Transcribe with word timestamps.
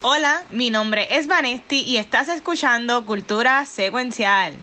Hola, 0.00 0.44
mi 0.50 0.70
nombre 0.70 1.08
es 1.10 1.26
Vanesti 1.26 1.82
y 1.82 1.96
estás 1.96 2.28
escuchando 2.28 3.04
Cultura 3.04 3.66
Secuencial. 3.66 4.54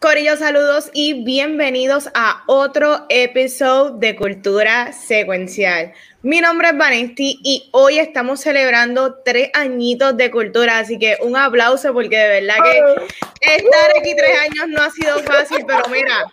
Corillo, 0.00 0.38
saludos 0.38 0.90
y 0.94 1.22
bienvenidos 1.24 2.08
a 2.14 2.44
otro 2.46 3.04
episodio 3.10 3.90
de 3.98 4.16
Cultura 4.16 4.94
Secuencial. 4.94 5.92
Mi 6.24 6.40
nombre 6.40 6.68
es 6.68 6.78
Vanesti 6.78 7.38
y 7.42 7.68
hoy 7.72 7.98
estamos 7.98 8.40
celebrando 8.40 9.16
tres 9.22 9.50
añitos 9.52 10.16
de 10.16 10.30
cultura, 10.30 10.78
así 10.78 10.98
que 10.98 11.18
un 11.20 11.36
aplauso 11.36 11.92
porque 11.92 12.16
de 12.16 12.40
verdad 12.40 12.54
que 12.62 12.78
estar 13.56 13.90
aquí 14.00 14.16
tres 14.16 14.38
años 14.40 14.68
no 14.68 14.82
ha 14.82 14.90
sido 14.90 15.18
fácil, 15.18 15.66
pero 15.66 15.82
mira, 15.90 16.24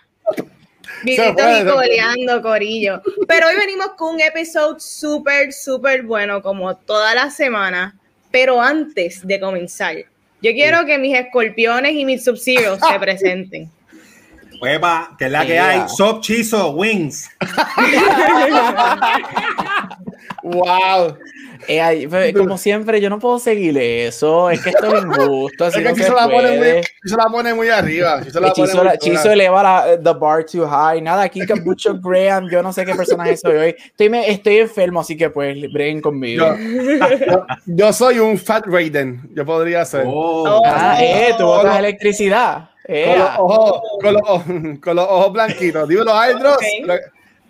vivitos 1.04 1.46
y 1.60 1.66
coleando, 1.66 2.42
Corillo. 2.42 3.02
Pero 3.28 3.48
hoy 3.48 3.56
venimos 3.58 3.88
con 3.98 4.16
un 4.16 4.22
episodio 4.22 4.80
súper, 4.80 5.52
súper 5.52 6.04
bueno, 6.04 6.42
como 6.42 6.74
toda 6.78 7.14
la 7.14 7.30
semana. 7.30 8.00
Pero 8.32 8.62
antes 8.62 9.28
de 9.28 9.42
comenzar, 9.42 9.98
yo 10.42 10.52
quiero 10.54 10.86
que 10.86 10.98
mis 11.00 11.18
escorpiones 11.18 11.92
y 11.96 12.06
mis 12.06 12.24
subsidios 12.24 12.80
se 12.80 12.98
presenten. 13.00 13.70
Hueva, 14.62 15.16
que 15.18 15.26
es 15.26 15.32
la 15.32 15.46
que 15.46 15.60
hay. 15.60 15.90
Sop 15.90 16.22
Chizo 16.22 16.72
Wings. 16.72 17.30
wow. 20.44 21.18
Eh, 21.68 22.34
como 22.36 22.58
siempre, 22.58 23.00
yo 23.02 23.10
no 23.10 23.20
puedo 23.20 23.40
seguir 23.40 23.78
eso. 23.78 24.50
Es 24.50 24.62
que 24.62 24.70
esto 24.70 24.96
es 24.96 25.04
injusto. 25.04 25.66
Así 25.66 25.80
es 25.80 25.84
que 25.86 25.90
no 25.90 25.96
se, 25.96 26.14
la 26.14 26.30
pone 26.30 26.58
muy, 26.58 26.84
se 27.04 27.16
la 27.16 27.26
pone 27.26 27.54
muy 27.54 27.70
arriba. 27.70 28.22
Chizo, 28.54 28.84
Chizo 29.00 29.32
eleva 29.32 29.64
la, 29.64 29.98
the 30.02 30.14
bar 30.14 30.46
too 30.46 30.68
high. 30.68 31.02
Nada, 31.02 31.24
aquí 31.24 31.46
Cabucho 31.46 32.00
Graham. 32.00 32.50
Yo 32.50 32.62
no 32.62 32.74
sé 32.74 32.86
qué 32.86 32.96
personaje 32.96 33.38
soy 33.38 33.56
hoy. 33.56 33.76
Estoy, 33.78 34.10
me, 34.10 34.30
estoy 34.30 34.58
enfermo, 34.58 35.02
así 35.02 35.16
que 35.16 35.30
pues 35.30 35.56
breguen 35.72 36.02
conmigo. 36.02 36.46
Yo, 37.28 37.46
yo, 37.66 37.94
soy 37.94 38.20
un 38.20 38.38
Fat 38.38 38.66
Raiden. 38.66 39.30
Yo 39.36 39.46
podría 39.46 39.86
ser. 39.86 40.06
Oh. 40.08 40.62
Ah, 40.66 40.98
eh, 41.00 41.34
tú 41.38 41.46
botas 41.46 41.78
electricidad. 41.78 42.71
Con 42.86 43.20
los, 43.20 43.30
ojos, 43.38 43.82
con, 44.02 44.14
los 44.14 44.22
ojos, 44.24 44.44
con 44.82 44.96
los 44.96 45.06
ojos 45.08 45.34
blanquitos. 45.34 45.88
Dímelo, 45.88 46.14
Aldros. 46.14 46.58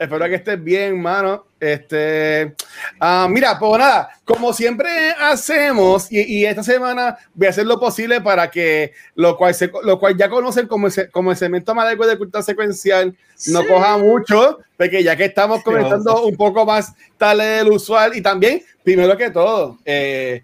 Espero 0.01 0.25
que 0.25 0.35
estés 0.35 0.63
bien, 0.63 0.99
mano. 0.99 1.45
Este, 1.59 2.55
uh, 2.99 3.29
mira, 3.29 3.59
pues 3.59 3.77
nada, 3.77 4.09
como 4.25 4.51
siempre 4.51 4.89
hacemos, 5.19 6.11
y, 6.11 6.39
y, 6.39 6.43
esta 6.43 6.63
semana 6.63 7.19
voy 7.35 7.45
a 7.45 7.49
hacer 7.51 7.67
lo 7.67 7.79
posible 7.79 8.19
para 8.19 8.49
que 8.49 8.93
lo 9.13 9.37
cual, 9.37 9.53
se, 9.53 9.71
lo 9.83 9.99
cual 9.99 10.17
ya 10.17 10.27
conocen 10.27 10.65
como, 10.65 10.87
ese, 10.87 11.11
como 11.11 11.29
el 11.29 11.37
cemento 11.37 11.75
más 11.75 11.87
de 11.87 12.17
cultura 12.17 12.41
secuencial 12.41 13.15
no 13.49 13.67
coja 13.67 13.99
mucho, 13.99 14.57
porque 14.75 15.03
ya 15.03 15.15
que 15.15 15.25
estamos 15.25 15.61
comenzando 15.61 16.23
un 16.23 16.35
poco 16.35 16.65
más 16.65 16.93
tal 17.19 17.37
del 17.37 17.67
usual, 17.67 18.17
y 18.17 18.21
también, 18.21 18.63
primero 18.83 19.15
que 19.15 19.29
todo, 19.29 19.77
eh, 19.85 20.41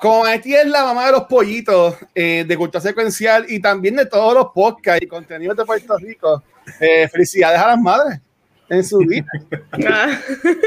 como 0.00 0.22
Maestri 0.22 0.54
es 0.54 0.66
la 0.66 0.84
mamá 0.84 1.06
de 1.06 1.12
los 1.12 1.24
pollitos 1.24 1.96
eh, 2.14 2.44
de 2.46 2.56
cultura 2.56 2.80
secuencial 2.80 3.46
y 3.48 3.60
también 3.60 3.96
de 3.96 4.06
todos 4.06 4.34
los 4.34 4.46
podcasts 4.54 5.02
y 5.02 5.06
contenidos 5.06 5.56
de 5.56 5.64
Puerto 5.64 5.96
Rico, 5.96 6.42
eh, 6.80 7.08
felicidades 7.08 7.60
a 7.60 7.68
las 7.68 7.78
madres 7.78 8.20
en 8.70 8.84
su 8.84 8.98
vida. 8.98 9.26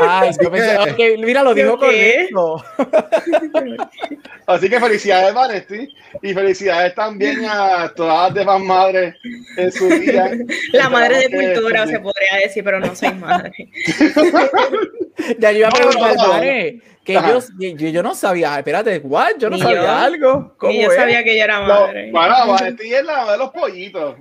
Ay, 0.01 0.31
yo 0.41 0.51
pensé, 0.51 0.77
okay, 0.77 1.17
mira, 1.17 1.41
lo 1.41 1.53
dijo 1.53 1.77
correcto. 1.77 2.63
Así 4.45 4.69
que 4.69 4.79
felicidades, 4.79 5.33
Vanesti, 5.33 5.87
y 6.21 6.33
felicidades 6.33 6.93
también 6.95 7.45
a 7.45 7.91
todas 7.95 8.27
las 8.27 8.33
demás 8.33 8.61
madres 8.61 9.15
en 9.57 9.71
su 9.71 9.87
vida. 9.87 10.31
La 10.73 10.89
madre 10.89 11.27
de 11.27 11.31
cultura, 11.31 11.87
se 11.87 11.99
podría 11.99 12.37
decir, 12.43 12.63
pero 12.63 12.79
no 12.81 12.93
soy 12.93 13.13
madre. 13.13 13.53
ya 15.39 15.51
yo 15.51 15.59
iba 15.59 15.69
a 15.69 15.71
preguntar, 15.71 16.17
madre 16.17 16.81
que 17.03 17.13
yo, 17.13 17.39
yo, 17.59 17.89
yo, 17.89 18.03
no 18.03 18.15
sabía, 18.15 18.57
espérate, 18.57 18.99
¿what? 18.99 19.33
Yo 19.37 19.49
no 19.49 19.57
sabía 19.57 19.81
yo, 19.81 19.91
algo. 19.91 20.55
¿Cómo 20.57 20.73
yo 20.73 20.89
sabía 20.91 21.21
que 21.23 21.33
ella 21.33 21.43
era 21.43 21.59
madre. 21.59 22.11
No, 22.11 22.19
bueno, 22.19 22.47
Valentín 22.47 22.93
es 22.93 23.03
la 23.03 23.17
madre 23.17 23.31
de 23.33 23.37
los 23.39 23.49
pollitos. 23.49 24.15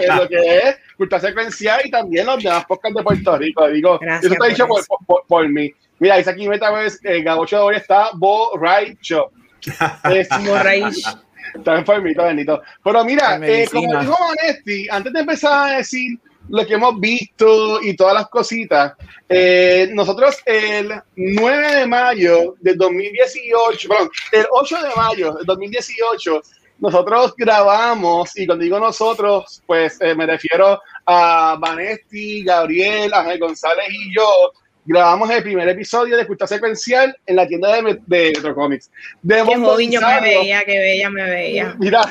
es, 0.00 0.16
lo 0.16 0.28
que 0.28 0.58
es 0.58 0.78
cultura 1.02 1.20
secuencial 1.20 1.80
y 1.84 1.90
también 1.90 2.26
los 2.26 2.42
demás 2.42 2.64
podcasts 2.64 2.96
de 2.96 3.02
Puerto 3.02 3.38
Rico. 3.38 3.68
Digo, 3.68 3.98
Gracias 3.98 4.24
eso 4.24 4.34
está 4.34 4.46
dicho 4.46 4.66
por, 4.66 4.84
por, 5.06 5.26
por, 5.26 5.48
mí. 5.48 5.72
Mira, 5.98 6.16
dice 6.16 6.30
aquí 6.30 6.48
meta 6.48 6.70
vez, 6.70 7.00
el 7.02 7.24
gabocho 7.24 7.56
de 7.56 7.62
hoy 7.62 7.76
está 7.76 8.10
borracho. 8.14 9.30
Es 10.12 10.28
borracho. 10.44 11.22
Está 11.54 11.78
enfermito, 11.78 12.24
bendito. 12.24 12.62
Pero 12.82 13.04
mira, 13.04 13.38
eh, 13.42 13.68
como 13.70 14.00
dijo 14.00 14.16
Vanesti, 14.18 14.88
antes 14.88 15.12
de 15.12 15.20
empezar 15.20 15.68
a 15.70 15.76
decir 15.76 16.18
lo 16.48 16.66
que 16.66 16.74
hemos 16.74 16.98
visto 16.98 17.82
y 17.82 17.94
todas 17.94 18.14
las 18.14 18.28
cositas. 18.28 18.94
Eh, 19.28 19.90
nosotros 19.92 20.38
el 20.44 20.92
9 21.14 21.76
de 21.76 21.86
mayo 21.86 22.54
del 22.60 22.76
2018, 22.76 23.88
perdón, 23.88 24.10
el 24.32 24.46
8 24.50 24.76
de 24.82 24.88
mayo 24.96 25.32
del 25.34 25.46
2018, 25.46 26.42
nosotros 26.82 27.34
grabamos, 27.36 28.36
y 28.36 28.44
cuando 28.44 28.64
digo 28.64 28.80
nosotros, 28.80 29.62
pues 29.66 30.00
eh, 30.00 30.16
me 30.16 30.26
refiero 30.26 30.80
a 31.06 31.56
Vanesti, 31.58 32.44
Gabriel, 32.44 33.12
Ángel 33.14 33.38
González 33.38 33.86
y 33.90 34.14
yo, 34.14 34.52
grabamos 34.84 35.30
el 35.30 35.42
primer 35.42 35.68
episodio 35.68 36.16
de 36.16 36.26
Cultura 36.26 36.46
Secuencial 36.46 37.16
en 37.26 37.36
la 37.36 37.46
tienda 37.46 37.74
de, 37.74 38.00
de 38.06 38.32
Metro 38.34 38.54
Comics. 38.54 38.90
De 39.22 39.36
qué 39.36 39.44
Mundo 39.44 39.76
me 39.76 40.20
veía, 40.20 40.64
qué 40.64 40.78
bella 40.78 41.10
me 41.10 41.30
veía. 41.30 41.76
Mira, 41.78 42.02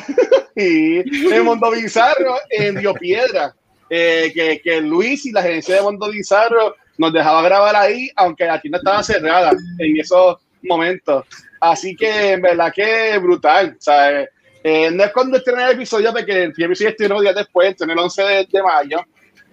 y 0.56 1.30
de 1.30 1.42
Mundo 1.42 1.72
Bizarro 1.72 2.36
en 2.50 2.76
Dio 2.76 2.94
Piedra 2.94 3.54
eh, 3.90 4.32
que, 4.34 4.62
que, 4.62 4.82
Luis 4.82 5.26
y 5.26 5.32
la 5.32 5.42
gerencia 5.42 5.76
de 5.76 5.82
Mundo 5.82 6.10
Bizarro 6.10 6.76
nos 6.98 7.12
dejaba 7.12 7.42
grabar 7.42 7.76
ahí, 7.76 8.10
aunque 8.16 8.46
la 8.46 8.62
tienda 8.62 8.78
estaba 8.78 9.04
cerrada 9.04 9.52
en 9.80 10.00
esos 10.00 10.38
momentos. 10.64 11.26
Así 11.60 11.96
que 11.96 12.32
en 12.32 12.42
verdad 12.42 12.72
que 12.74 13.18
brutal. 13.18 13.76
¿sabes? 13.80 14.30
Eh, 14.64 14.92
no 14.92 15.04
es 15.04 15.12
cuando 15.12 15.38
estrené 15.38 15.66
el 15.66 15.72
episodio, 15.72 16.12
porque 16.12 16.44
el 16.44 16.54
episodio 16.56 16.90
estrenó 16.90 17.22
días 17.22 17.36
después, 17.36 17.80
en 17.82 17.90
el 17.90 17.98
11 17.98 18.24
de, 18.24 18.48
de 18.52 18.64
mayo. 18.64 19.00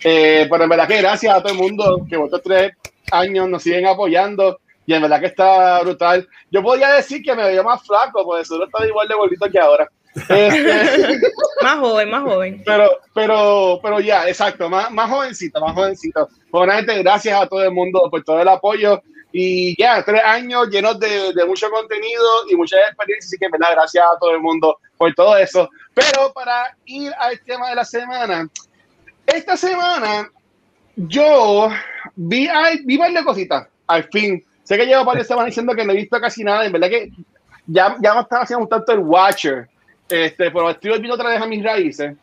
Eh, 0.05 0.47
pero 0.51 0.65
en 0.65 0.71
verdad 0.71 0.87
que 0.87 0.99
gracias 0.99 1.35
a 1.35 1.43
todo 1.43 1.53
el 1.53 1.59
mundo 1.59 2.07
que 2.09 2.17
estos 2.17 2.43
tres 2.43 2.73
años 3.11 3.49
nos 3.49 3.63
siguen 3.63 3.87
apoyando 3.87 4.61
y 4.87 4.95
en 4.95 5.03
verdad 5.03 5.21
que 5.21 5.27
está 5.27 5.81
brutal. 5.83 6.27
Yo 6.51 6.63
podría 6.63 6.93
decir 6.93 7.23
que 7.23 7.35
me 7.35 7.45
veía 7.45 7.63
más 7.63 7.83
flaco, 7.87 8.25
porque 8.25 8.45
seguro 8.45 8.67
está 8.67 8.87
igual 8.87 9.09
de 9.09 9.15
bonito 9.15 9.47
que 9.51 9.59
ahora. 9.59 9.89
Este, 10.15 11.21
más 11.63 11.79
joven, 11.79 12.11
más 12.11 12.23
joven. 12.23 12.63
Pero, 12.65 12.89
pero, 13.15 13.81
pero 13.83 14.01
ya, 14.01 14.27
exacto, 14.27 14.69
más, 14.71 14.91
más 14.91 15.11
jovencito, 15.11 15.61
más 15.61 15.75
jovencito. 15.75 16.29
Buenamente, 16.51 17.03
gracias 17.03 17.41
a 17.41 17.47
todo 17.47 17.63
el 17.63 17.73
mundo 17.73 18.09
por 18.11 18.25
todo 18.25 18.41
el 18.41 18.49
apoyo. 18.49 19.03
Y 19.31 19.77
ya, 19.79 20.03
tres 20.03 20.23
años 20.25 20.69
llenos 20.71 20.99
de, 20.99 21.35
de 21.35 21.45
mucho 21.45 21.69
contenido 21.71 22.25
y 22.49 22.57
muchas 22.57 22.81
experiencias. 22.89 23.27
Así 23.27 23.37
que, 23.39 23.49
verdad, 23.51 23.75
gracias 23.75 24.05
a 24.05 24.19
todo 24.19 24.31
el 24.31 24.41
mundo 24.41 24.79
por 24.98 25.14
todo 25.14 25.36
eso. 25.36 25.69
Pero 25.94 26.32
para 26.34 26.76
ir 26.84 27.12
al 27.19 27.41
tema 27.41 27.70
de 27.70 27.76
la 27.76 27.84
semana, 27.84 28.48
esta 29.26 29.56
semana 29.56 30.31
yo 30.97 31.70
vi, 32.16 32.48
vi 32.84 32.97
varias 32.97 33.25
cositas, 33.25 33.69
al 33.86 34.04
fin. 34.04 34.44
Sé 34.64 34.76
que 34.76 34.84
llevo 34.84 35.04
varias 35.04 35.26
semanas 35.26 35.47
diciendo 35.47 35.75
que 35.75 35.84
no 35.84 35.92
he 35.92 35.97
visto 35.97 36.20
casi 36.20 36.44
nada. 36.44 36.66
En 36.66 36.72
verdad 36.72 36.91
que 36.91 37.10
ya, 37.66 37.97
ya 38.00 38.14
me 38.14 38.20
estaba 38.20 38.42
haciendo 38.42 38.66
tanto 38.66 38.92
el 38.92 38.98
Watcher 38.98 39.69
este, 40.09 40.50
pero 40.50 40.70
estoy 40.70 40.91
volviendo 40.91 41.15
otra 41.15 41.30
vez 41.30 41.41
a 41.41 41.47
mis 41.47 41.62
raíces. 41.62 42.16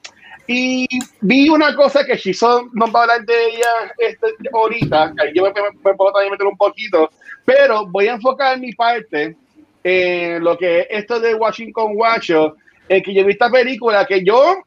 Y 0.47 0.87
vi 1.21 1.49
una 1.49 1.75
cosa 1.75 2.05
que 2.05 2.17
Shizon 2.17 2.69
no 2.73 2.91
va 2.91 2.99
a 2.99 3.03
hablar 3.03 3.25
de 3.25 3.45
ella 3.47 3.93
este, 3.97 4.27
ahorita, 4.53 5.13
que 5.17 5.33
yo 5.33 5.43
me, 5.43 5.51
puedo 5.93 6.11
también 6.11 6.31
meter 6.31 6.45
un 6.45 6.57
poquito, 6.57 7.09
pero 7.43 7.87
voy 7.87 8.07
a 8.07 8.13
enfocar 8.13 8.59
mi 8.59 8.71
parte 8.73 9.35
en 9.83 10.43
lo 10.43 10.57
que 10.57 10.81
es 10.81 10.87
esto 10.91 11.19
de 11.19 11.33
Washington 11.33 11.93
Watcho, 11.95 12.55
en 12.87 13.03
que 13.03 13.13
yo 13.13 13.25
vi 13.25 13.33
esta 13.33 13.49
película 13.49 14.05
que 14.05 14.23
yo, 14.23 14.63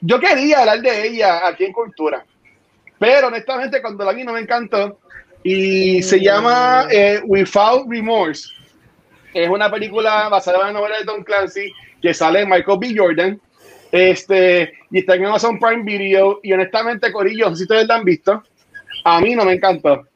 yo 0.00 0.20
quería 0.20 0.60
hablar 0.60 0.80
de 0.80 1.06
ella 1.06 1.46
aquí 1.46 1.64
en 1.64 1.72
Cultura, 1.72 2.24
pero 2.98 3.28
honestamente 3.28 3.80
cuando 3.80 4.04
la 4.04 4.12
vi 4.12 4.24
no 4.24 4.32
me 4.32 4.40
encantó 4.40 4.98
y 5.42 6.02
se 6.02 6.20
llama 6.20 6.86
eh, 6.90 7.20
Without 7.24 7.86
Remorse 7.88 8.54
es 9.34 9.48
una 9.48 9.68
película 9.68 10.28
basada 10.28 10.60
en 10.60 10.66
la 10.66 10.80
novela 10.80 10.98
de 10.98 11.04
Tom 11.04 11.24
Clancy 11.24 11.72
que 12.00 12.14
sale 12.14 12.46
Michael 12.46 12.78
B. 12.78 12.94
Jordan. 12.96 13.40
Este, 13.90 14.72
y 14.90 15.00
está 15.00 15.16
en 15.16 15.26
Amazon 15.26 15.58
Prime 15.58 15.82
Video. 15.82 16.38
Y 16.42 16.52
honestamente, 16.52 17.12
Corillo, 17.12 17.54
si 17.54 17.64
ustedes 17.64 17.88
la 17.88 17.96
han 17.96 18.04
visto. 18.04 18.42
A 19.04 19.20
mí 19.20 19.34
no 19.34 19.44
me 19.44 19.54
encantó. 19.54 20.06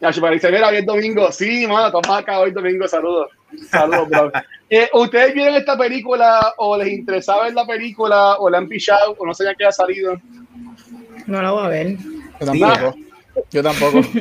Ya, 0.00 0.10
parece 0.20 0.50
ver 0.50 0.64
hoy 0.64 0.84
domingo. 0.84 1.30
Sí, 1.30 1.66
mano, 1.66 1.92
toma 1.92 2.18
acá 2.18 2.40
hoy 2.40 2.50
domingo. 2.50 2.88
Saludos. 2.88 3.30
Saludos, 3.70 4.08
bro. 4.10 4.32
Eh, 4.68 4.88
¿Ustedes 4.92 5.34
vieron 5.34 5.54
esta 5.54 5.78
película 5.78 6.54
o 6.58 6.76
les 6.76 6.88
interesaba 6.88 7.44
ver 7.44 7.54
la 7.54 7.66
película 7.66 8.34
o 8.38 8.50
la 8.50 8.58
han 8.58 8.68
pichado 8.68 9.14
o 9.18 9.26
no 9.26 9.32
sabían 9.32 9.54
que 9.56 9.64
ha 9.64 9.72
salido? 9.72 10.20
No 11.26 11.42
la 11.42 11.50
voy 11.52 11.64
a 11.64 11.68
ver. 11.68 11.96
Yo 12.40 12.46
tampoco. 12.46 12.94
Yo 13.50 13.62
tampoco. 13.62 14.00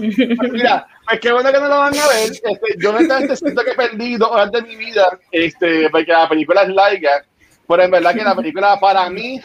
Mira, 0.52 0.88
pues 1.08 1.20
qué 1.20 1.32
bueno 1.32 1.52
que 1.52 1.60
no 1.60 1.68
lo 1.68 1.80
van 1.80 1.98
a 1.98 2.08
ver. 2.08 2.32
Este, 2.32 2.76
yo 2.78 2.90
honestamente 2.92 3.36
siento 3.36 3.64
que 3.64 3.72
he 3.72 3.76
perdido 3.76 4.30
horas 4.30 4.52
de 4.52 4.62
mi 4.62 4.76
vida, 4.76 5.20
este, 5.32 5.90
porque 5.90 6.12
la 6.12 6.30
película 6.30 6.64
es 6.64 6.70
larga, 6.70 7.26
pero 7.68 7.84
en 7.84 7.92
verdad 7.92 8.14
que 8.14 8.24
la 8.24 8.36
película 8.36 8.80
para 8.80 9.10
mí 9.10 9.42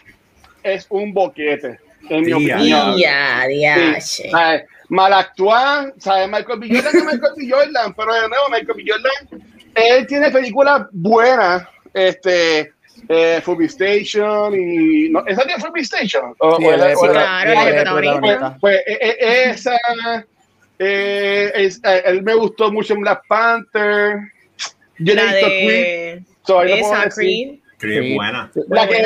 es 0.62 0.87
un 0.91 1.12
boquete, 1.12 1.79
en 2.09 2.25
mi 2.25 2.33
opinión. 2.33 2.97
Ya, 2.99 3.47
ya, 3.49 4.00
sí. 4.00 4.25
Mal 4.88 5.12
actuar, 5.12 5.94
¿sabes? 5.99 6.29
Michael 6.29 6.59
B. 6.59 6.69
Jordan 6.69 6.97
es 6.97 7.05
Michael 7.05 7.33
B. 7.37 7.49
Jordan, 7.49 7.94
pero 7.94 8.12
de 8.12 8.29
nuevo, 8.29 8.49
Michael 8.50 8.76
B. 8.76 8.85
Jordan, 8.88 9.50
él 9.88 10.06
tiene 10.06 10.31
películas 10.31 10.87
buenas, 10.93 11.67
este, 11.93 12.73
eh, 13.09 13.41
Fubi 13.43 13.67
Station 13.67 14.55
y 14.55 15.09
no, 15.11 15.25
esa 15.27 15.44
tiene 15.44 15.61
Fubi 15.61 15.81
Station 15.81 16.35
o, 16.38 16.56
sí, 16.56 16.65
o 16.65 16.77
la, 16.77 16.94
sí, 16.94 17.06
claro, 17.09 18.21
pues, 18.21 18.38
pues 18.61 18.77
eh, 18.87 18.99
eh, 19.00 19.50
esa 19.50 19.77
eh, 20.79 21.53
es, 21.55 21.81
eh, 21.85 22.03
él 22.06 22.23
me 22.23 22.35
gustó 22.35 22.73
mucho 22.73 22.94
en 22.94 23.00
Black 23.00 23.23
Panther. 23.29 24.19
Yo 24.99 25.15
la 25.15 25.32
de 25.32 25.41
Creed, 25.41 26.23
so, 26.43 26.62
esa 26.62 27.05
no 27.05 27.11
Creed. 27.11 27.59
Creed 27.79 28.15
buena. 28.15 28.50
La 28.69 28.88
que, 28.88 29.03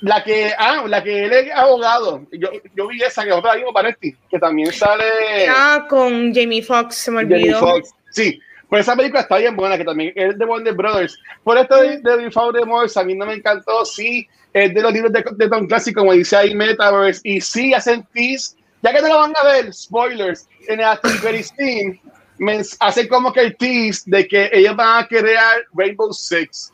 la 0.00 0.24
que 0.24 0.52
ah 0.58 0.84
la 0.86 1.02
que 1.02 1.24
él 1.24 1.32
es 1.32 1.52
abogado. 1.52 2.26
Yo, 2.32 2.50
yo 2.74 2.88
vi 2.88 3.02
esa 3.02 3.22
que 3.22 3.30
es 3.30 3.36
otra 3.36 3.54
mismo 3.54 3.72
Panetti 3.72 4.14
que 4.30 4.38
también 4.38 4.72
sale 4.72 5.04
ah 5.48 5.86
con 5.88 6.34
Jamie 6.34 6.62
Foxx 6.62 6.94
se 6.96 7.10
me 7.10 7.18
olvidó. 7.18 7.38
Jamie 7.38 7.54
Foxx. 7.54 7.90
Sí 8.10 8.40
pues 8.72 8.86
esa 8.88 8.96
película 8.96 9.20
está 9.20 9.36
bien 9.36 9.54
buena, 9.54 9.76
que 9.76 9.84
también 9.84 10.14
es 10.16 10.38
de 10.38 10.46
Wonder 10.46 10.72
Brothers. 10.72 11.18
Por 11.44 11.58
esto 11.58 11.76
de, 11.76 11.98
de 11.98 12.16
de 12.16 12.64
Morse, 12.64 12.98
a 12.98 13.04
mí 13.04 13.14
no 13.14 13.26
me 13.26 13.34
encantó. 13.34 13.84
Sí, 13.84 14.26
es 14.50 14.72
de 14.72 14.80
los 14.80 14.94
libros 14.94 15.12
de, 15.12 15.22
de 15.30 15.48
Tom 15.50 15.66
Clancy, 15.66 15.92
como 15.92 16.14
dice 16.14 16.36
ahí 16.36 16.54
Metaverse. 16.54 17.20
Y 17.22 17.42
sí, 17.42 17.74
hacen 17.74 18.02
tease, 18.14 18.56
ya 18.80 18.94
que 18.94 19.02
no 19.02 19.08
lo 19.08 19.18
van 19.18 19.34
a 19.38 19.44
ver, 19.44 19.74
spoilers, 19.74 20.48
en 20.68 20.80
el 20.80 20.86
Activity 20.86 21.42
Steam, 21.42 22.00
me 22.38 22.62
hacen 22.80 23.08
como 23.08 23.30
que 23.30 23.40
el 23.40 23.56
tease 23.58 24.04
de 24.06 24.26
que 24.26 24.48
ellos 24.50 24.74
van 24.74 25.04
a 25.04 25.06
crear 25.06 25.66
Rainbow 25.74 26.10
Six, 26.10 26.72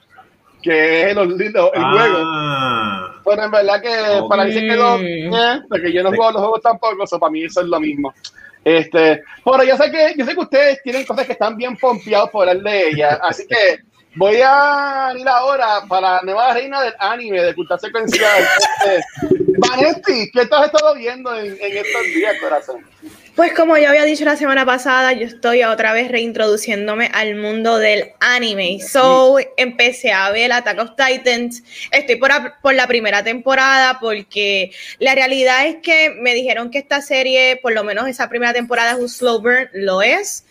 que 0.62 1.02
es 1.02 1.16
el, 1.16 1.18
el, 1.18 1.42
el 1.42 1.52
ah. 1.74 1.90
juego. 1.90 3.22
Pero 3.24 3.42
en 3.42 3.50
verdad 3.50 3.82
que 3.82 4.22
para 4.28 4.44
mí 4.44 4.52
se 4.52 4.60
quedó, 4.60 5.00
eh, 5.00 5.62
porque 5.68 5.92
yo 5.92 6.04
no 6.04 6.10
juego 6.10 6.30
los 6.30 6.42
juegos 6.42 6.62
tampoco, 6.62 7.08
so 7.08 7.18
para 7.18 7.32
mí 7.32 7.42
eso 7.42 7.60
es 7.60 7.66
lo 7.66 7.80
mismo. 7.80 8.14
Este, 8.64 9.22
bueno, 9.44 9.64
yo 9.64 9.76
sé 9.76 9.90
que 9.90 10.14
yo 10.16 10.25
sé 10.25 10.34
que 10.34 10.40
ustedes 10.40 10.82
tienen 10.82 11.05
cosas 11.06 11.26
que 11.26 11.32
están 11.32 11.56
bien 11.56 11.76
pompeados 11.76 12.31
por 12.31 12.49
hablar 12.49 12.62
de 12.64 12.88
ella, 12.88 13.20
así 13.22 13.46
que 13.46 13.81
voy 14.14 14.40
a 14.44 15.12
ir 15.16 15.28
ahora 15.28 15.82
para 15.88 16.16
la 16.16 16.22
nueva 16.22 16.52
reina 16.55 16.82
del 16.82 16.94
anime 16.99 17.43
de 17.43 17.55
cultura 17.55 17.78
secuencial. 17.78 18.43
Este, 18.84 19.05
Vanetti, 19.58 20.31
¿qué 20.31 20.43
estás 20.43 20.66
estado 20.66 20.94
viendo 20.94 21.34
en, 21.34 21.46
en 21.60 21.76
estos 21.78 22.02
días, 22.14 22.37
corazón? 22.40 22.84
Pues 23.38 23.52
como 23.52 23.79
ya 23.79 23.90
había 23.90 24.02
dicho 24.02 24.25
la 24.25 24.35
semana 24.35 24.67
pasada, 24.67 25.12
yo 25.12 25.25
estoy 25.25 25.62
otra 25.62 25.93
vez 25.93 26.11
reintroduciéndome 26.11 27.08
al 27.14 27.37
mundo 27.37 27.79
del 27.79 28.11
anime. 28.19 28.81
So, 28.81 29.37
empecé 29.56 30.11
a 30.11 30.29
ver 30.32 30.50
Attack 30.52 30.81
of 30.81 30.90
Titans. 30.96 31.62
Estoy 31.93 32.17
por, 32.17 32.32
por, 32.61 32.75
la 32.75 32.88
primera 32.88 33.23
temporada 33.23 34.00
porque 34.00 34.73
la 34.99 35.14
realidad 35.14 35.69
es 35.69 35.76
que 35.76 36.11
me 36.11 36.35
dijeron 36.35 36.73
que 36.73 36.79
esta 36.79 37.00
serie, 37.00 37.61
por 37.62 37.75
lo 37.75 37.85
menos 37.85 38.08
esa 38.08 38.29
primera 38.29 38.52
temporada 38.52 38.90
es 38.90 38.99
un 38.99 39.08
slow 39.08 39.40
burn, 39.40 39.69
lo 39.73 40.02
es, 40.02 40.44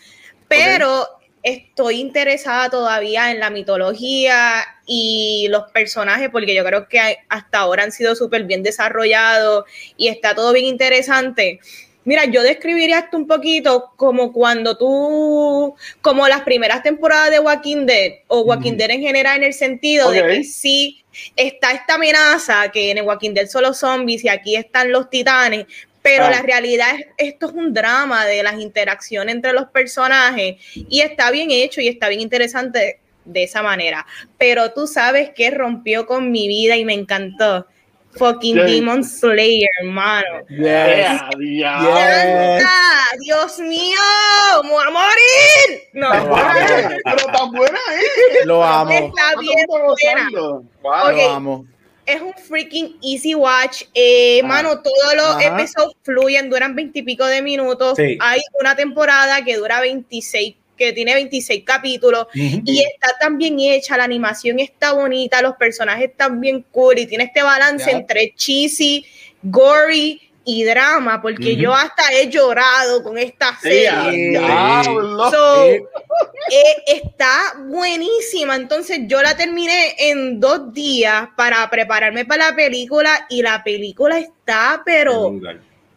pero 0.48 1.06
estoy 1.42 2.00
interesada 2.00 2.70
todavía 2.70 3.30
en 3.30 3.38
la 3.38 3.50
mitología 3.50 4.64
y 4.86 5.48
los 5.50 5.70
personajes 5.72 6.30
porque 6.30 6.54
yo 6.54 6.64
creo 6.64 6.88
que 6.88 7.18
hasta 7.28 7.58
ahora 7.58 7.82
han 7.82 7.92
sido 7.92 8.16
súper 8.16 8.44
bien 8.44 8.62
desarrollados 8.62 9.66
y 9.98 10.08
está 10.08 10.34
todo 10.34 10.54
bien 10.54 10.64
interesante. 10.64 11.60
Mira, 12.08 12.24
yo 12.24 12.42
describiría 12.42 13.00
esto 13.00 13.18
un 13.18 13.26
poquito 13.26 13.92
como 13.96 14.32
cuando 14.32 14.78
tú, 14.78 15.74
como 16.00 16.26
las 16.26 16.40
primeras 16.40 16.82
temporadas 16.82 17.30
de 17.30 17.38
Walking 17.38 17.84
Dead 17.84 18.20
o 18.28 18.40
Walking 18.44 18.78
Dead 18.78 18.92
en 18.92 19.02
general 19.02 19.36
en 19.36 19.42
el 19.42 19.52
sentido 19.52 20.10
de 20.10 20.26
que 20.26 20.42
sí 20.42 21.04
está 21.36 21.72
esta 21.72 21.96
amenaza 21.96 22.70
que 22.72 22.92
en 22.92 22.96
el 22.96 23.04
Walking 23.04 23.34
Dead 23.34 23.46
son 23.46 23.64
los 23.64 23.80
zombies 23.80 24.24
y 24.24 24.30
aquí 24.30 24.56
están 24.56 24.90
los 24.90 25.10
titanes, 25.10 25.66
pero 26.00 26.24
ah. 26.24 26.30
la 26.30 26.40
realidad 26.40 26.98
es 26.98 27.08
esto 27.18 27.48
es 27.48 27.52
un 27.52 27.74
drama 27.74 28.24
de 28.24 28.42
las 28.42 28.58
interacciones 28.58 29.34
entre 29.34 29.52
los 29.52 29.66
personajes 29.66 30.56
y 30.74 31.02
está 31.02 31.30
bien 31.30 31.50
hecho 31.50 31.82
y 31.82 31.88
está 31.88 32.08
bien 32.08 32.22
interesante 32.22 33.00
de 33.26 33.42
esa 33.42 33.62
manera. 33.62 34.06
Pero 34.38 34.72
tú 34.72 34.86
sabes 34.86 35.28
que 35.36 35.50
rompió 35.50 36.06
con 36.06 36.30
mi 36.30 36.48
vida 36.48 36.74
y 36.74 36.86
me 36.86 36.94
encantó 36.94 37.66
fucking 38.18 38.56
Demon 38.56 39.04
Slayer, 39.04 39.68
hermano. 39.80 40.44
Yeah, 40.48 41.30
yeah. 41.38 42.60
Dios 43.20 43.58
mío, 43.60 43.98
me 44.64 44.70
voy 44.70 44.84
a 44.86 44.90
morir. 44.90 45.82
No, 45.92 46.10
pero 47.04 47.26
tan 47.32 47.50
buena 47.52 47.78
es. 47.94 48.46
Lo 48.46 48.62
amo. 48.62 48.90
Está 48.90 49.40
bien 49.40 49.66
buena. 49.68 50.30
Wow. 50.82 51.12
Okay. 51.12 51.26
Lo 51.26 51.30
amo. 51.30 51.66
Es 52.06 52.22
un 52.22 52.32
freaking 52.32 52.96
easy 53.02 53.34
watch. 53.34 53.82
Eh, 53.92 54.40
ah. 54.42 54.46
Mano, 54.46 54.80
todos 54.80 55.14
los 55.14 55.36
Ajá. 55.36 55.58
episodios 55.58 55.94
fluyen, 56.02 56.48
duran 56.48 56.74
veintipico 56.74 57.26
de 57.26 57.42
minutos. 57.42 57.96
Sí. 57.96 58.16
Hay 58.20 58.40
una 58.60 58.74
temporada 58.74 59.44
que 59.44 59.56
dura 59.56 59.80
26 59.80 60.56
que 60.78 60.92
tiene 60.92 61.14
26 61.14 61.64
capítulos 61.64 62.28
uh 62.34 62.38
-huh. 62.38 62.62
y 62.64 62.80
está 62.80 63.18
tan 63.20 63.36
bien 63.36 63.58
hecha, 63.60 63.96
la 63.96 64.04
animación 64.04 64.60
está 64.60 64.92
bonita, 64.92 65.42
los 65.42 65.56
personajes 65.56 66.10
están 66.10 66.40
bien 66.40 66.64
cool 66.70 66.98
y 66.98 67.06
tiene 67.06 67.24
este 67.24 67.42
balance 67.42 67.84
yeah. 67.84 67.98
entre 67.98 68.32
cheesy, 68.34 69.04
gory 69.42 70.22
y 70.44 70.64
drama, 70.64 71.20
porque 71.20 71.52
uh 71.52 71.56
-huh. 71.56 71.60
yo 71.60 71.74
hasta 71.74 72.10
he 72.12 72.30
llorado 72.30 73.02
con 73.02 73.18
esta 73.18 73.58
serie. 73.60 74.32
Yeah, 74.32 74.82
yeah. 74.82 74.82
So, 75.30 75.64
eh, 75.66 75.84
está 76.86 77.54
buenísima, 77.66 78.56
entonces 78.56 79.00
yo 79.06 79.20
la 79.20 79.36
terminé 79.36 79.94
en 79.98 80.40
dos 80.40 80.72
días 80.72 81.28
para 81.36 81.68
prepararme 81.68 82.24
para 82.24 82.50
la 82.50 82.56
película 82.56 83.26
y 83.28 83.42
la 83.42 83.62
película 83.62 84.18
está, 84.18 84.80
pero 84.86 85.38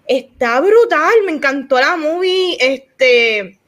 está 0.06 0.60
brutal, 0.60 1.13
me 1.25 1.31
encantó 1.31 1.80
la 1.80 1.95
movie, 1.95 2.57
este 2.60 3.61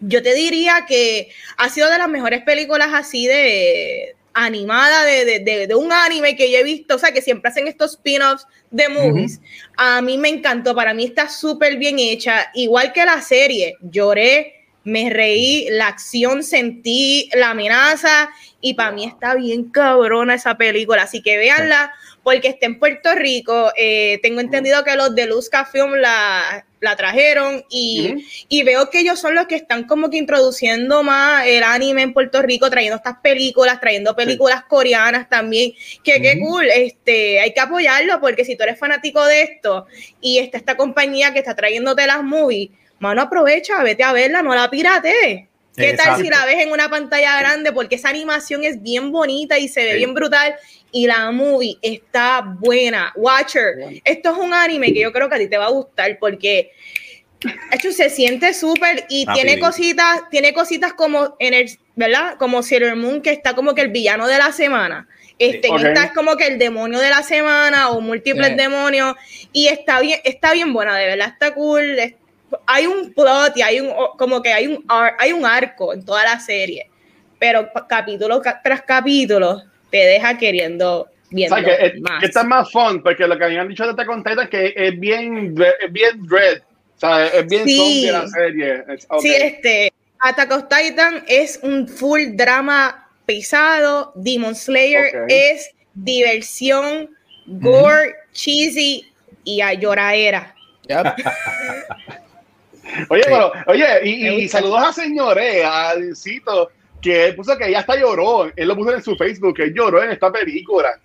yo 0.00 0.22
te 0.22 0.34
diría 0.34 0.84
que 0.86 1.30
ha 1.56 1.68
sido 1.68 1.90
de 1.90 1.98
las 1.98 2.08
mejores 2.08 2.42
películas 2.42 2.90
así 2.92 3.26
de 3.26 4.14
animada 4.34 5.04
de, 5.04 5.24
de, 5.24 5.40
de, 5.40 5.66
de 5.66 5.74
un 5.74 5.92
anime 5.92 6.36
que 6.36 6.50
yo 6.50 6.58
he 6.58 6.62
visto, 6.62 6.94
o 6.94 6.98
sea, 6.98 7.10
que 7.12 7.22
siempre 7.22 7.50
hacen 7.50 7.66
estos 7.66 7.92
spin-offs 7.92 8.46
de 8.70 8.88
movies. 8.88 9.38
Uh 9.38 9.40
-huh. 9.40 9.98
A 9.98 10.02
mí 10.02 10.16
me 10.16 10.28
encantó, 10.28 10.74
para 10.74 10.94
mí 10.94 11.04
está 11.04 11.28
súper 11.28 11.76
bien 11.76 11.98
hecha, 11.98 12.50
igual 12.54 12.92
que 12.92 13.04
la 13.04 13.20
serie, 13.20 13.76
lloré, 13.80 14.54
me 14.84 15.10
reí, 15.10 15.66
la 15.70 15.88
acción 15.88 16.42
sentí, 16.42 17.28
la 17.34 17.50
amenaza, 17.50 18.30
y 18.60 18.74
para 18.74 18.92
mí 18.92 19.04
está 19.04 19.34
bien 19.34 19.70
cabrona 19.70 20.34
esa 20.34 20.56
película, 20.56 21.02
así 21.02 21.20
que 21.20 21.36
véanla 21.36 21.92
porque 22.22 22.48
está 22.48 22.66
en 22.66 22.78
Puerto 22.78 23.14
Rico. 23.14 23.72
Eh, 23.76 24.18
tengo 24.22 24.40
entendido 24.40 24.84
que 24.84 24.96
los 24.96 25.14
de 25.14 25.26
Luzca 25.26 25.64
Film 25.64 25.94
la, 25.94 26.64
la 26.80 26.96
trajeron 26.96 27.64
y, 27.70 28.12
uh 28.12 28.14
-huh. 28.16 28.46
y, 28.48 28.62
veo 28.62 28.90
que 28.90 29.00
ellos 29.00 29.18
son 29.18 29.34
los 29.34 29.46
que 29.46 29.56
están 29.56 29.84
como 29.84 30.10
que 30.10 30.16
introduciendo 30.16 31.02
más 31.02 31.46
el 31.46 31.62
anime 31.62 32.02
en 32.02 32.12
Puerto 32.12 32.42
Rico, 32.42 32.70
trayendo 32.70 32.96
estas 32.96 33.18
películas, 33.22 33.80
trayendo 33.80 34.14
películas 34.14 34.60
sí. 34.60 34.64
coreanas 34.68 35.28
también. 35.28 35.72
Que 36.02 36.12
uh 36.12 36.14
-huh. 36.16 36.22
qué 36.22 36.38
cool, 36.38 36.66
este, 36.70 37.40
hay 37.40 37.52
que 37.52 37.60
apoyarlo 37.60 38.20
porque 38.20 38.44
si 38.44 38.56
tú 38.56 38.62
eres 38.62 38.78
fanático 38.78 39.24
de 39.24 39.42
esto 39.42 39.86
y 40.20 40.38
está 40.38 40.58
esta 40.58 40.76
compañía 40.76 41.32
que 41.32 41.38
está 41.40 41.54
trayéndote 41.54 42.06
las 42.06 42.22
movies, 42.22 42.70
mano, 42.98 43.22
aprovecha, 43.22 43.82
vete 43.82 44.02
a 44.02 44.12
verla, 44.12 44.42
no 44.42 44.54
la 44.54 44.70
pirate. 44.70 45.48
¿Qué 45.78 45.90
Exacto. 45.90 46.14
tal 46.14 46.22
si 46.22 46.28
la 46.28 46.44
ves 46.44 46.58
en 46.58 46.72
una 46.72 46.90
pantalla 46.90 47.38
grande? 47.38 47.72
Porque 47.72 47.94
esa 47.94 48.08
animación 48.08 48.64
es 48.64 48.82
bien 48.82 49.12
bonita 49.12 49.58
y 49.58 49.68
se 49.68 49.84
ve 49.84 49.92
sí. 49.92 49.96
bien 49.98 50.12
brutal 50.12 50.56
y 50.92 51.06
la 51.06 51.30
movie 51.30 51.78
está 51.82 52.40
buena. 52.40 53.12
Watcher, 53.16 54.00
esto 54.04 54.32
es 54.32 54.38
un 54.38 54.54
anime 54.54 54.92
que 54.92 55.00
yo 55.00 55.12
creo 55.12 55.28
que 55.28 55.34
a 55.34 55.38
ti 55.38 55.48
te 55.48 55.58
va 55.58 55.66
a 55.66 55.70
gustar 55.70 56.18
porque 56.18 56.72
hecho 57.72 57.92
se 57.92 58.10
siente 58.10 58.52
súper 58.54 59.04
y 59.08 59.26
tiene 59.26 59.58
cositas, 59.58 60.28
tiene 60.30 60.52
cositas 60.52 60.92
como 60.92 61.36
en 61.38 61.54
el, 61.54 61.70
¿verdad? 61.94 62.36
Como 62.38 62.62
Sailor 62.62 62.96
Moon 62.96 63.20
que 63.22 63.30
está 63.30 63.54
como 63.54 63.74
que 63.74 63.82
el 63.82 63.88
villano 63.88 64.26
de 64.26 64.38
la 64.38 64.52
semana. 64.52 65.08
Este, 65.38 65.70
okay. 65.70 65.86
esta 65.86 66.04
es 66.04 66.12
como 66.12 66.36
que 66.36 66.48
el 66.48 66.58
demonio 66.58 66.98
de 66.98 67.10
la 67.10 67.22
semana 67.22 67.90
o 67.90 68.00
múltiples 68.00 68.48
sí. 68.48 68.54
demonios 68.54 69.14
y 69.52 69.68
está 69.68 70.00
bien, 70.00 70.20
está 70.24 70.52
bien 70.52 70.72
buena, 70.72 70.96
de 70.96 71.06
verdad 71.06 71.28
está 71.28 71.54
cool. 71.54 71.96
Hay 72.66 72.86
un 72.86 73.12
plot 73.12 73.56
y 73.56 73.62
hay 73.62 73.80
un 73.80 73.92
como 74.16 74.42
que 74.42 74.52
hay 74.52 74.66
un 74.66 74.84
hay 74.88 75.32
un 75.32 75.44
arco 75.44 75.92
en 75.92 76.04
toda 76.04 76.24
la 76.24 76.40
serie, 76.40 76.90
pero 77.38 77.68
capítulo 77.88 78.42
tras 78.64 78.82
capítulo 78.82 79.62
te 79.90 79.98
deja 79.98 80.38
queriendo 80.38 81.08
viendo 81.30 81.56
o 81.56 81.58
sea, 81.58 81.76
que, 81.76 81.86
es, 81.86 82.00
más. 82.00 82.20
Que 82.20 82.26
está 82.26 82.44
más 82.44 82.70
fun, 82.70 83.02
porque 83.02 83.26
lo 83.26 83.36
que 83.38 83.44
habían 83.44 83.68
dicho 83.68 83.84
de 83.84 83.90
esta 83.90 84.06
contenta 84.06 84.44
es 84.44 84.48
que 84.48 84.72
es 84.74 84.98
bien, 84.98 85.54
es 85.80 85.92
bien 85.92 86.26
dread, 86.26 86.58
o 86.96 87.00
sea, 87.00 87.26
es 87.26 87.46
bien 87.46 87.64
sí. 87.64 87.76
zombie 87.76 88.12
la 88.12 88.28
serie. 88.28 88.82
Okay. 89.08 89.20
Sí, 89.20 89.34
este, 89.34 89.92
Attack 90.20 90.50
of 90.52 90.64
Titan 90.68 91.24
es 91.28 91.60
un 91.62 91.86
full 91.86 92.34
drama 92.34 93.08
pesado, 93.26 94.12
Demon 94.14 94.54
Slayer 94.54 95.22
okay. 95.24 95.52
es 95.52 95.70
diversión, 95.94 97.10
gore, 97.46 98.10
mm. 98.10 98.32
cheesy 98.32 99.06
y 99.44 99.60
a 99.60 99.74
lloradera. 99.74 100.54
Yep. 100.88 101.06
Oye, 103.10 103.22
pero, 103.24 103.52
oye, 103.66 103.86
y, 104.08 104.48
saludos 104.48 104.82
a 104.82 104.92
señores, 104.92 105.62
a 105.64 105.92
Cito, 106.14 106.70
que 107.00 107.26
él 107.26 107.36
puso 107.36 107.56
que 107.56 107.68
ella 107.68 107.80
hasta 107.80 107.96
lloró. 107.96 108.50
Él 108.54 108.68
lo 108.68 108.76
puso 108.76 108.94
en 108.94 109.02
su 109.02 109.16
Facebook, 109.16 109.56
que 109.56 109.64
él 109.64 109.74
lloró 109.74 110.02
en 110.02 110.10
esta 110.10 110.30
película. 110.30 110.98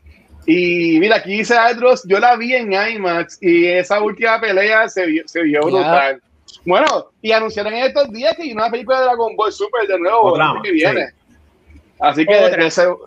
Y 0.46 1.00
mira, 1.00 1.18
aquí 1.18 1.38
dice 1.38 1.56
Adros, 1.56 2.04
yo 2.06 2.20
la 2.20 2.36
vi 2.36 2.54
en 2.54 2.74
IMAX 2.74 3.38
y 3.42 3.66
esa 3.68 4.02
última 4.02 4.42
pelea 4.42 4.90
se 4.90 5.06
vio, 5.06 5.24
se 5.26 5.42
vio 5.44 5.62
brutal. 5.62 6.22
Bueno, 6.66 7.12
y 7.22 7.32
anunciaron 7.32 7.74
en 7.74 7.86
estos 7.86 8.10
días 8.12 8.36
que 8.36 8.44
hay 8.44 8.54
una 8.54 8.70
película 8.70 9.00
de 9.00 9.06
Dragon 9.06 9.36
Ball 9.36 9.52
Super 9.52 9.88
de 9.88 10.00
nuevo, 10.00 10.38
que 10.62 10.72
viene. 10.72 11.12
Así 12.00 12.26
que 12.26 12.36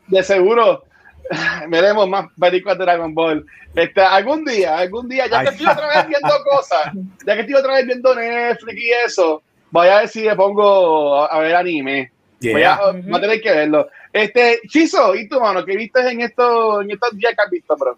de, 0.09 0.23
seguro 0.23 0.85
veremos 1.69 2.09
más 2.09 2.27
películas 2.39 2.79
de 2.79 2.85
Dragon 2.85 3.15
Ball. 3.15 3.45
Este, 3.75 4.01
algún 4.01 4.45
día, 4.45 4.79
algún 4.79 5.07
día, 5.07 5.27
ya 5.27 5.43
que 5.43 5.51
estoy 5.51 5.67
otra 5.67 5.89
vez 5.89 6.09
viendo 6.09 6.35
cosas, 6.51 6.93
ya 7.27 7.35
que 7.35 7.41
estoy 7.41 7.55
otra 7.57 7.75
vez 7.75 7.87
viendo 7.87 8.15
Netflix 8.15 8.81
y 8.81 8.91
eso, 9.05 9.43
voy 9.71 9.89
a 9.89 9.99
ver 9.99 10.09
si 10.09 10.23
le 10.23 10.35
pongo 10.35 11.31
a, 11.31 11.39
ver 11.41 11.57
anime. 11.57 12.11
Voy 12.41 12.63
a, 12.63 12.79
tener 13.21 13.41
que 13.41 13.51
verlo. 13.51 13.89
Este, 14.13 14.61
Chizo, 14.69 15.15
¿y 15.15 15.29
tú, 15.29 15.41
mano? 15.41 15.65
¿Qué 15.65 15.77
viste 15.77 16.01
en 16.01 16.21
estos, 16.21 16.83
en 16.83 16.91
estos 16.91 17.17
días 17.17 17.35
que 17.35 17.43
has 17.43 17.51
visto, 17.51 17.77
bro? 17.77 17.97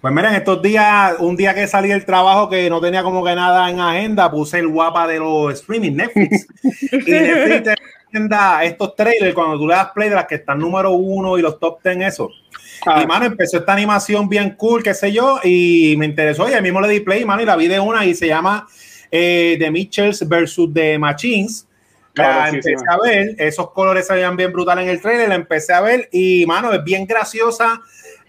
Pues 0.00 0.14
miren, 0.14 0.34
estos 0.34 0.62
días, 0.62 1.16
un 1.18 1.36
día 1.36 1.54
que 1.54 1.66
salí 1.66 1.88
del 1.88 2.04
trabajo 2.04 2.48
que 2.48 2.68
no 2.70 2.80
tenía 2.80 3.02
como 3.02 3.24
que 3.24 3.34
nada 3.34 3.70
en 3.70 3.80
agenda, 3.80 4.30
puse 4.30 4.58
el 4.58 4.68
guapa 4.68 5.06
de 5.06 5.18
los 5.18 5.52
streaming, 5.54 5.92
Netflix. 5.92 6.46
y 6.62 7.10
Netflix 7.10 7.62
te 7.62 7.74
agenda 8.08 8.64
estos 8.64 8.94
trailers 8.94 9.34
cuando 9.34 9.58
tú 9.58 9.66
le 9.66 9.74
das 9.74 9.90
play 9.94 10.08
de 10.08 10.14
las 10.14 10.26
que 10.26 10.36
están 10.36 10.58
número 10.58 10.92
uno 10.92 11.38
y 11.38 11.42
los 11.42 11.58
top 11.58 11.82
ten, 11.82 12.02
eso. 12.02 12.30
Ah. 12.86 13.02
Y 13.02 13.06
mano, 13.06 13.24
empezó 13.24 13.58
esta 13.58 13.72
animación 13.72 14.28
bien 14.28 14.50
cool, 14.50 14.82
qué 14.82 14.94
sé 14.94 15.12
yo, 15.12 15.40
y 15.42 15.96
me 15.98 16.06
interesó. 16.06 16.48
Y 16.48 16.52
al 16.52 16.62
mismo 16.62 16.80
le 16.80 16.88
di 16.88 17.00
play, 17.00 17.24
mano, 17.24 17.42
y 17.42 17.46
la 17.46 17.56
vi 17.56 17.66
de 17.66 17.80
una 17.80 18.04
y 18.04 18.14
se 18.14 18.28
llama 18.28 18.66
eh, 19.10 19.56
The 19.58 19.70
Mitchells 19.70 20.28
versus 20.28 20.72
The 20.72 20.98
Machines. 20.98 21.66
La 22.16 22.48
empecé 22.48 22.84
a 22.88 22.98
ver, 23.02 23.34
esos 23.38 23.70
colores 23.72 24.06
se 24.06 24.14
veían 24.14 24.36
bien 24.36 24.52
brutales 24.52 24.84
en 24.84 24.90
el 24.90 25.00
trailer, 25.00 25.28
la 25.28 25.34
empecé 25.34 25.72
a 25.72 25.80
ver 25.80 26.08
y, 26.12 26.46
mano, 26.46 26.72
es 26.72 26.82
bien 26.82 27.06
graciosa 27.06 27.80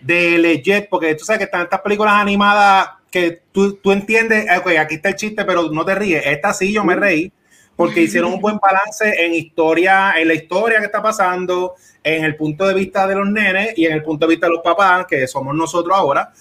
de 0.01 0.37
Legit, 0.37 0.89
porque 0.89 1.15
tú 1.15 1.25
sabes 1.25 1.39
que 1.39 1.45
están 1.45 1.61
estas 1.61 1.81
películas 1.81 2.13
animadas 2.15 2.89
que 3.09 3.41
tú, 3.51 3.75
tú 3.75 3.91
entiendes, 3.91 4.45
ok, 4.59 4.67
aquí 4.79 4.95
está 4.95 5.09
el 5.09 5.15
chiste, 5.15 5.45
pero 5.45 5.71
no 5.71 5.85
te 5.85 5.95
ríes. 5.95 6.23
Esta 6.25 6.53
sí, 6.53 6.73
yo 6.73 6.83
me 6.83 6.95
reí, 6.95 7.31
porque 7.75 8.01
hicieron 8.01 8.33
un 8.33 8.41
buen 8.41 8.57
balance 8.57 9.25
en 9.25 9.33
historia, 9.33 10.13
en 10.17 10.27
la 10.27 10.33
historia 10.33 10.79
que 10.79 10.85
está 10.85 11.01
pasando, 11.01 11.75
en 12.03 12.25
el 12.25 12.35
punto 12.35 12.67
de 12.67 12.73
vista 12.73 13.07
de 13.07 13.15
los 13.15 13.29
nenes 13.29 13.77
y 13.77 13.85
en 13.85 13.93
el 13.93 14.03
punto 14.03 14.25
de 14.25 14.31
vista 14.31 14.47
de 14.47 14.53
los 14.53 14.61
papás, 14.61 15.05
que 15.07 15.27
somos 15.27 15.55
nosotros 15.55 15.95
ahora. 15.95 16.31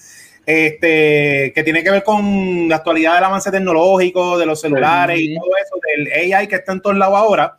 Este, 0.47 1.51
que 1.53 1.61
tiene 1.61 1.83
que 1.83 1.91
ver 1.91 2.05
con 2.05 2.69
la 2.69 2.77
actualidad 2.77 3.15
del 3.15 3.25
avance 3.25 3.51
tecnológico, 3.51 4.37
de 4.37 4.45
los 4.45 4.61
celulares 4.61 5.19
y 5.19 5.35
todo 5.35 5.49
eso, 5.61 5.75
del 5.85 6.33
AI 6.33 6.47
que 6.47 6.55
está 6.55 6.71
en 6.71 6.81
todos 6.81 6.97
lados 6.97 7.17
ahora. 7.17 7.57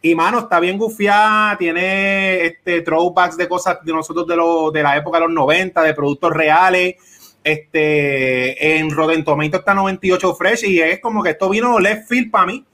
Y 0.00 0.14
mano, 0.14 0.38
está 0.38 0.60
bien 0.60 0.78
gufiada, 0.78 1.58
tiene 1.58 2.44
este 2.46 2.82
throwbacks 2.82 3.36
de 3.36 3.48
cosas 3.48 3.78
de 3.82 3.92
nosotros 3.92 4.24
de, 4.28 4.36
lo, 4.36 4.70
de 4.70 4.84
la 4.84 4.96
época 4.96 5.18
de 5.18 5.24
los 5.24 5.34
90, 5.34 5.82
de 5.82 5.94
productos 5.94 6.32
reales. 6.32 6.94
Este, 7.42 8.78
en 8.78 8.90
Rotten 8.90 9.24
Tomatoes 9.24 9.58
está 9.58 9.74
98 9.74 10.34
fresh 10.36 10.64
y 10.64 10.80
es 10.80 11.00
como 11.00 11.24
que 11.24 11.30
esto 11.30 11.48
vino 11.48 11.80
left 11.80 12.06
field 12.06 12.30
para 12.30 12.46
mí. 12.46 12.64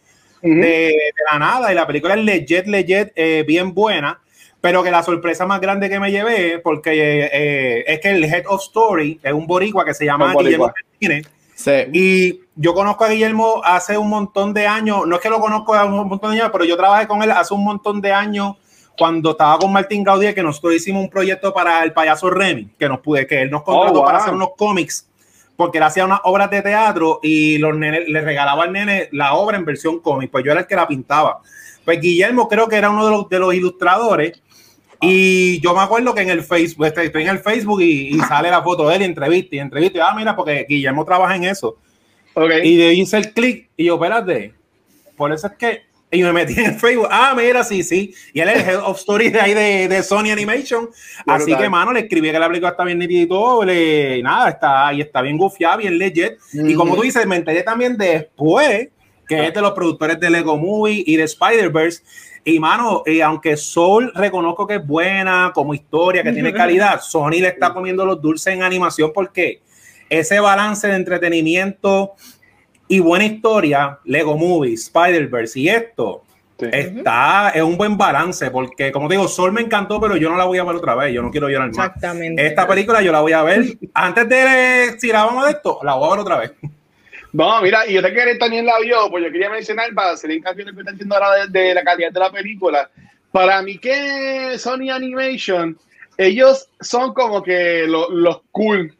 De, 0.42 0.94
la 1.32 1.38
nada. 1.38 1.72
Y 1.72 1.74
la 1.74 1.86
película 1.86 2.12
es 2.12 2.22
legit, 2.22 2.66
legit, 2.66 3.12
eh, 3.16 3.42
bien 3.46 3.72
buena, 3.72 4.20
pero 4.64 4.82
que 4.82 4.90
la 4.90 5.02
sorpresa 5.02 5.44
más 5.44 5.60
grande 5.60 5.90
que 5.90 6.00
me 6.00 6.10
llevé, 6.10 6.58
porque 6.58 7.28
eh, 7.30 7.84
es 7.86 8.00
que 8.00 8.12
el 8.12 8.24
head 8.24 8.44
of 8.46 8.62
story 8.62 9.20
es 9.22 9.30
un 9.30 9.46
boricua 9.46 9.84
que 9.84 9.92
se 9.92 10.06
llama 10.06 10.32
Guillermo 10.34 10.72
Martínez. 10.74 11.28
Y 11.92 12.40
yo 12.56 12.72
conozco 12.72 13.04
a 13.04 13.10
Guillermo 13.10 13.60
hace 13.62 13.98
un 13.98 14.08
montón 14.08 14.54
de 14.54 14.66
años, 14.66 15.06
no 15.06 15.16
es 15.16 15.20
que 15.20 15.28
lo 15.28 15.38
conozco 15.38 15.74
hace 15.74 15.86
un 15.86 16.08
montón 16.08 16.30
de 16.30 16.40
años, 16.40 16.50
pero 16.50 16.64
yo 16.64 16.78
trabajé 16.78 17.06
con 17.06 17.22
él 17.22 17.30
hace 17.32 17.52
un 17.52 17.62
montón 17.62 18.00
de 18.00 18.10
años 18.14 18.54
cuando 18.96 19.32
estaba 19.32 19.58
con 19.58 19.70
Martín 19.70 20.02
Gaudí, 20.02 20.32
que 20.32 20.42
nosotros 20.42 20.76
hicimos 20.76 21.02
un 21.02 21.10
proyecto 21.10 21.52
para 21.52 21.84
el 21.84 21.92
payaso 21.92 22.30
Remy, 22.30 22.70
que 22.78 22.88
nos 22.88 23.00
pude, 23.00 23.26
que 23.26 23.42
él 23.42 23.50
nos 23.50 23.64
contrató 23.64 24.00
oh, 24.00 24.04
para 24.06 24.16
hacer 24.16 24.32
unos 24.32 24.52
cómics, 24.56 25.06
porque 25.58 25.76
él 25.76 25.84
hacía 25.84 26.06
unas 26.06 26.20
obras 26.24 26.48
de 26.48 26.62
teatro 26.62 27.20
y 27.22 27.58
los 27.58 27.76
nenes, 27.76 28.08
le 28.08 28.22
regalaba 28.22 28.64
al 28.64 28.72
nene 28.72 29.10
la 29.12 29.34
obra 29.34 29.58
en 29.58 29.66
versión 29.66 30.00
cómic, 30.00 30.30
pues 30.30 30.42
yo 30.42 30.52
era 30.52 30.62
el 30.62 30.66
que 30.66 30.74
la 30.74 30.88
pintaba. 30.88 31.42
Pues 31.84 32.00
Guillermo 32.00 32.48
creo 32.48 32.66
que 32.66 32.76
era 32.76 32.88
uno 32.88 33.04
de 33.04 33.10
los, 33.10 33.28
de 33.28 33.38
los 33.38 33.54
ilustradores 33.54 34.40
y 35.00 35.60
yo 35.60 35.74
me 35.74 35.82
acuerdo 35.82 36.14
que 36.14 36.22
en 36.22 36.30
el 36.30 36.42
Facebook, 36.42 36.86
este, 36.86 37.04
estoy 37.04 37.22
en 37.22 37.28
el 37.28 37.38
Facebook 37.38 37.80
y, 37.82 38.18
sale 38.20 38.50
la 38.50 38.62
foto 38.62 38.88
de 38.88 38.96
él 38.96 39.02
y 39.02 39.04
entrevista 39.06 39.56
y 39.56 39.58
entrevista. 39.58 39.98
Y, 39.98 40.00
ah, 40.00 40.14
mira, 40.16 40.36
porque 40.36 40.66
Guillermo 40.68 41.04
trabaja 41.04 41.36
en 41.36 41.44
eso. 41.44 41.78
Y 42.62 42.76
de 42.76 42.88
ahí 42.88 43.00
hice 43.00 43.16
el 43.18 43.32
clic 43.32 43.70
y 43.76 43.84
yo, 43.84 43.94
espérate, 43.94 44.54
por 45.16 45.32
eso 45.32 45.46
es 45.46 45.52
que. 45.54 45.82
Y 46.10 46.22
me 46.22 46.32
metí 46.32 46.52
en 46.52 46.66
el 46.66 46.74
Facebook. 46.74 47.08
Ah, 47.10 47.34
mira, 47.36 47.64
sí, 47.64 47.82
sí. 47.82 48.14
Y 48.32 48.38
él 48.38 48.48
es 48.48 48.62
el 48.62 48.68
Head 48.68 48.80
of 48.84 48.98
Stories 48.98 49.32
de 49.32 49.40
ahí 49.40 49.52
de, 49.52 49.88
de 49.88 50.02
Sony 50.04 50.30
Animation. 50.30 50.88
Así 51.26 51.56
que, 51.56 51.68
mano, 51.68 51.92
le 51.92 52.00
escribí 52.00 52.30
que 52.30 52.38
la 52.38 52.46
película 52.46 52.70
está 52.70 52.84
bien 52.84 52.98
nítida 53.00 53.22
y 53.22 53.26
todo. 53.26 53.64
Le, 53.64 54.22
nada, 54.22 54.50
está 54.50 54.88
ahí, 54.88 55.00
está 55.00 55.22
bien 55.22 55.36
gufiada, 55.36 55.78
bien 55.78 55.98
legit. 55.98 56.34
Y 56.52 56.74
como 56.74 56.94
tú 56.94 57.02
dices, 57.02 57.26
me 57.26 57.34
enteré 57.34 57.64
también 57.64 57.96
después 57.96 58.90
que 59.26 59.46
es 59.46 59.54
de 59.54 59.60
los 59.60 59.72
productores 59.72 60.18
de 60.20 60.30
Lego 60.30 60.56
Movie 60.56 61.04
y 61.06 61.16
de 61.16 61.24
Spider-Verse. 61.24 62.02
Y 62.44 62.58
mano, 62.58 63.02
y 63.06 63.20
aunque 63.20 63.56
Soul 63.56 64.12
reconozco 64.14 64.66
que 64.66 64.74
es 64.76 64.86
buena 64.86 65.50
como 65.54 65.72
historia, 65.72 66.22
que 66.22 66.32
tiene 66.32 66.52
calidad, 66.52 67.00
Sony 67.00 67.40
le 67.40 67.48
está 67.48 67.72
comiendo 67.72 68.04
los 68.04 68.20
dulces 68.20 68.52
en 68.52 68.62
animación 68.62 69.12
porque 69.14 69.62
ese 70.10 70.40
balance 70.40 70.86
de 70.86 70.96
entretenimiento 70.96 72.12
y 72.86 73.00
buena 73.00 73.24
historia, 73.24 73.98
Lego 74.04 74.36
Movie, 74.36 74.74
Spider-Verse 74.74 75.58
y 75.58 75.68
esto, 75.70 76.22
está, 76.58 77.50
es 77.54 77.62
un 77.62 77.76
buen 77.76 77.96
balance 77.96 78.50
porque 78.50 78.92
como 78.92 79.08
te 79.08 79.14
digo, 79.14 79.26
Soul 79.26 79.52
me 79.52 79.62
encantó, 79.62 80.00
pero 80.00 80.16
yo 80.16 80.28
no 80.28 80.36
la 80.36 80.44
voy 80.44 80.58
a 80.58 80.64
ver 80.64 80.76
otra 80.76 80.94
vez, 80.94 81.12
yo 81.14 81.22
no 81.22 81.30
quiero 81.30 81.48
llorar 81.48 81.68
más. 81.68 81.86
Exactamente. 81.86 82.46
Esta 82.46 82.66
película 82.66 83.00
yo 83.00 83.10
la 83.10 83.20
voy 83.20 83.32
a 83.32 83.42
ver, 83.42 83.64
antes 83.94 84.28
de, 84.28 84.96
si 84.98 85.08
la 85.08 85.24
vamos 85.24 85.46
de 85.46 85.52
esto, 85.52 85.80
la 85.82 85.94
voy 85.94 86.08
a 86.08 86.10
ver 86.10 86.20
otra 86.20 86.36
vez. 86.38 86.52
No, 87.34 87.60
mira, 87.62 87.84
y 87.84 87.94
yo 87.94 88.00
te 88.00 88.14
quería 88.14 88.38
también 88.38 88.64
la 88.64 88.78
vio, 88.78 89.10
pues 89.10 89.24
yo 89.24 89.32
quería 89.32 89.50
mencionar 89.50 89.92
para 89.92 90.12
hacer 90.12 90.30
hincapié 90.30 90.66
lo 90.66 90.72
que 90.72 90.78
está 90.78 90.92
diciendo 90.92 91.16
ahora 91.16 91.48
de, 91.48 91.74
la 91.74 91.82
calidad 91.82 92.12
de 92.12 92.20
la 92.20 92.30
película. 92.30 92.88
Para 93.32 93.60
mí 93.60 93.76
que 93.78 94.56
Sony 94.56 94.88
Animation, 94.92 95.76
ellos 96.16 96.68
son 96.80 97.12
como 97.12 97.42
que 97.42 97.88
los 97.88 98.40
cool 98.52 98.94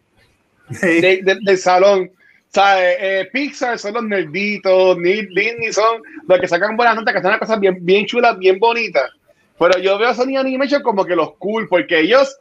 del 0.83 1.59
salón. 1.59 2.11
¿Sabes? 2.49 2.97
Eh, 2.99 3.29
Pixar 3.33 3.79
son 3.79 3.95
los 3.95 4.03
nerditos, 4.05 4.97
Disney 4.99 5.73
son 5.73 6.03
los 6.27 6.41
que 6.41 6.49
sacan 6.49 6.77
buenas 6.77 6.97
notas, 6.97 7.13
que 7.13 7.19
hacen 7.21 7.39
cosas 7.39 7.61
bien, 7.61 7.79
bien 7.83 8.05
chulas, 8.05 8.37
bien 8.37 8.59
bonitas. 8.59 9.13
Pero 9.57 9.79
yo 9.79 9.97
veo 9.97 10.09
a 10.09 10.15
Sony 10.15 10.37
Animation 10.37 10.83
como 10.83 11.05
que 11.05 11.15
los 11.15 11.37
cool, 11.37 11.69
porque 11.69 12.01
ellos, 12.01 12.37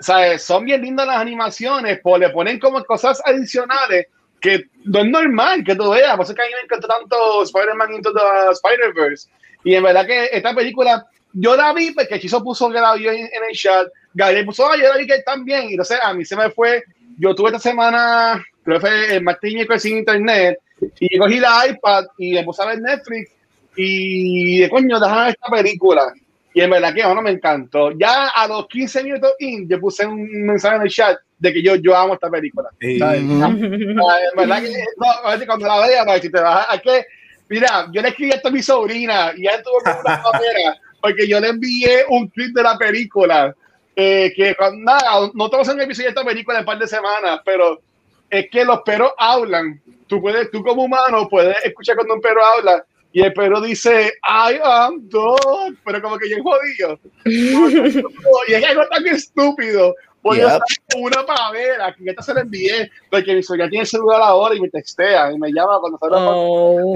¿sabes? 0.00 0.42
Son 0.42 0.64
bien 0.64 0.82
lindas 0.82 1.06
las 1.06 1.18
animaciones, 1.18 2.00
pues 2.02 2.20
le 2.20 2.30
ponen 2.30 2.58
como 2.58 2.82
cosas 2.84 3.22
adicionales 3.24 4.08
que 4.40 4.64
no 4.84 5.00
es 5.00 5.06
normal 5.06 5.64
que 5.64 5.74
tú 5.74 5.90
veas. 5.90 6.16
Por 6.16 6.24
eso 6.24 6.34
que 6.34 6.42
a 6.42 6.46
mí 6.46 6.52
me 6.52 6.64
encantó 6.64 6.88
tanto 6.88 7.42
Spider-Man 7.42 7.94
Into 7.94 8.12
the 8.12 8.52
Spider-Verse. 8.52 9.28
Y 9.64 9.74
en 9.74 9.82
verdad 9.82 10.06
que 10.06 10.26
esta 10.32 10.54
película, 10.54 11.06
yo 11.32 11.56
la 11.56 11.72
vi 11.72 11.90
porque 11.90 12.20
Chizo 12.20 12.42
puso 12.42 12.70
que 12.70 12.80
la 12.80 12.94
vio 12.94 13.10
en, 13.10 13.28
el 13.48 13.56
chat. 13.56 13.88
Gabriel 14.14 14.46
puso, 14.46 14.74
yo 14.76 14.88
la 14.88 14.96
vi 14.96 15.06
que 15.06 15.22
también. 15.22 15.68
Y 15.68 15.72
entonces 15.72 15.98
a 16.02 16.14
mí 16.14 16.24
se 16.24 16.36
me 16.36 16.50
fue. 16.50 16.84
Yo 17.18 17.34
tuve 17.34 17.48
esta 17.48 17.58
semana, 17.58 18.44
creo 18.62 18.78
que 18.78 18.86
fue 18.86 19.16
el 19.16 19.22
martes 19.22 19.52
y 19.52 19.78
sin 19.80 19.98
internet. 19.98 20.58
Y 21.00 21.18
cogí 21.18 21.40
la 21.40 21.66
iPad 21.66 22.04
y 22.18 22.34
me 22.34 22.44
puse 22.44 22.62
a 22.62 22.66
ver 22.66 22.80
Netflix. 22.80 23.32
Y 23.76 24.60
de 24.60 24.70
coño, 24.70 25.00
déjame 25.00 25.30
esta 25.30 25.48
película. 25.50 26.12
Y 26.54 26.60
en 26.60 26.70
verdad 26.70 26.94
que 26.94 27.04
bueno, 27.04 27.22
me 27.22 27.30
encantó. 27.30 27.90
Ya 27.92 28.28
a 28.28 28.46
los 28.46 28.66
15 28.68 29.02
minutos 29.02 29.32
in, 29.40 29.68
yo 29.68 29.80
puse 29.80 30.06
un 30.06 30.46
mensaje 30.46 30.76
en 30.76 30.82
el 30.82 30.90
chat 30.90 31.18
de 31.38 31.52
que 31.52 31.62
yo, 31.62 31.76
yo 31.76 31.96
amo 31.96 32.14
esta 32.14 32.30
película. 32.30 32.70
¿sabes? 32.98 33.22
verdad 34.36 34.62
que 34.62 34.72
no, 34.96 35.46
cuando 35.46 35.66
la 35.66 35.86
vea, 35.86 36.20
si 36.20 36.30
te 36.30 36.40
vas 36.40 36.66
a 36.68 36.78
que, 36.78 37.04
mira, 37.48 37.88
yo 37.92 38.02
le 38.02 38.08
escribí 38.08 38.30
esto 38.30 38.48
a 38.48 38.52
mi 38.52 38.62
sobrina 38.62 39.32
y 39.36 39.42
ella 39.42 39.62
tuvo 39.62 39.80
como 39.84 40.00
una 40.00 40.22
manera, 40.32 40.76
porque 41.00 41.28
yo 41.28 41.40
le 41.40 41.48
envié 41.48 42.04
un 42.08 42.28
clip 42.28 42.54
de 42.54 42.62
la 42.62 42.78
película. 42.78 43.54
Eh, 43.98 44.32
que 44.36 44.54
cuando, 44.54 44.84
nada, 44.84 45.30
no 45.32 45.48
todos 45.48 45.68
en 45.68 45.78
el 45.78 45.84
episodio 45.84 46.08
de 46.08 46.10
esta 46.10 46.24
película 46.24 46.58
en 46.58 46.62
un 46.62 46.66
par 46.66 46.78
de 46.78 46.86
semanas, 46.86 47.40
pero 47.44 47.80
es 48.28 48.48
que 48.50 48.64
los 48.64 48.82
perros 48.82 49.12
hablan. 49.16 49.80
Tú 50.06 50.20
puedes, 50.20 50.50
tú 50.50 50.62
como 50.62 50.84
humano 50.84 51.26
puedes 51.28 51.56
escuchar 51.64 51.96
cuando 51.96 52.14
un 52.14 52.20
perro 52.20 52.44
habla 52.44 52.84
y 53.16 53.22
el 53.22 53.32
perro 53.32 53.62
dice, 53.62 54.12
I 54.22 54.60
am 54.62 55.08
dog, 55.08 55.74
pero 55.82 56.02
como 56.02 56.18
que 56.18 56.28
yo 56.28 56.36
jodido. 56.42 56.98
y 57.24 58.52
es 58.52 58.64
algo 58.64 58.86
tan 58.88 59.06
estúpido. 59.06 59.94
Pues 60.26 60.40
yo 60.40 60.58
una 60.96 61.24
pavera, 61.24 61.94
que 61.94 62.10
esta 62.10 62.22
se 62.22 62.34
la 62.34 62.40
envié, 62.40 62.90
porque 63.10 63.32
mi 63.32 63.42
sobrina 63.44 63.68
tiene 63.68 63.82
el 63.82 63.88
celular 63.88 64.20
ahora 64.22 64.56
y 64.56 64.60
me 64.60 64.68
textea 64.68 65.30
y 65.30 65.38
me 65.38 65.52
llama 65.52 65.78
cuando 65.78 65.98
se 65.98 66.06
oh. 66.10 66.92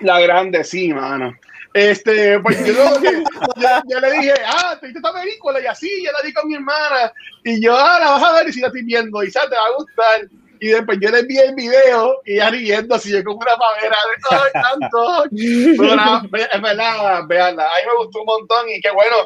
La 0.00 0.20
grande, 0.20 0.64
sí, 0.64 0.92
mano. 0.92 1.32
Este, 1.72 2.40
pues 2.40 2.66
yo, 2.66 2.74
yo, 2.74 4.00
le 4.00 4.12
dije, 4.12 4.32
ah, 4.44 4.76
te 4.80 4.86
viste 4.86 4.98
esta 4.98 5.12
película 5.12 5.60
y 5.60 5.66
así, 5.66 5.88
yo 6.04 6.10
la 6.10 6.26
di 6.26 6.32
con 6.32 6.48
mi 6.48 6.54
hermana 6.54 7.12
y 7.44 7.60
yo, 7.62 7.76
ah, 7.76 8.00
la 8.00 8.10
vas 8.12 8.22
a 8.24 8.32
ver 8.32 8.48
y 8.48 8.52
si 8.52 8.60
la 8.60 8.68
estoy 8.68 8.82
viendo 8.84 9.22
y 9.22 9.30
sabes, 9.30 9.50
te 9.50 9.56
va 9.56 9.66
a 9.66 9.76
gustar. 9.76 10.28
Y 10.58 10.68
después 10.68 10.98
yo 11.00 11.10
le 11.10 11.20
envié 11.20 11.44
el 11.44 11.54
video 11.54 12.22
y 12.24 12.36
ya 12.36 12.50
riendo 12.50 12.94
así, 12.94 13.12
yo 13.12 13.22
como 13.22 13.38
una 13.38 13.56
pavera 13.56 13.96
de 14.10 14.28
todo 14.28 14.44
tanto. 14.52 15.24
es 15.26 16.62
verdad, 16.62 17.22
veanla. 17.28 17.64
A 17.64 17.66
mí 17.66 17.82
me 17.86 18.04
gustó 18.04 18.20
un 18.20 18.26
montón 18.26 18.70
y 18.70 18.80
qué 18.80 18.90
bueno 18.90 19.16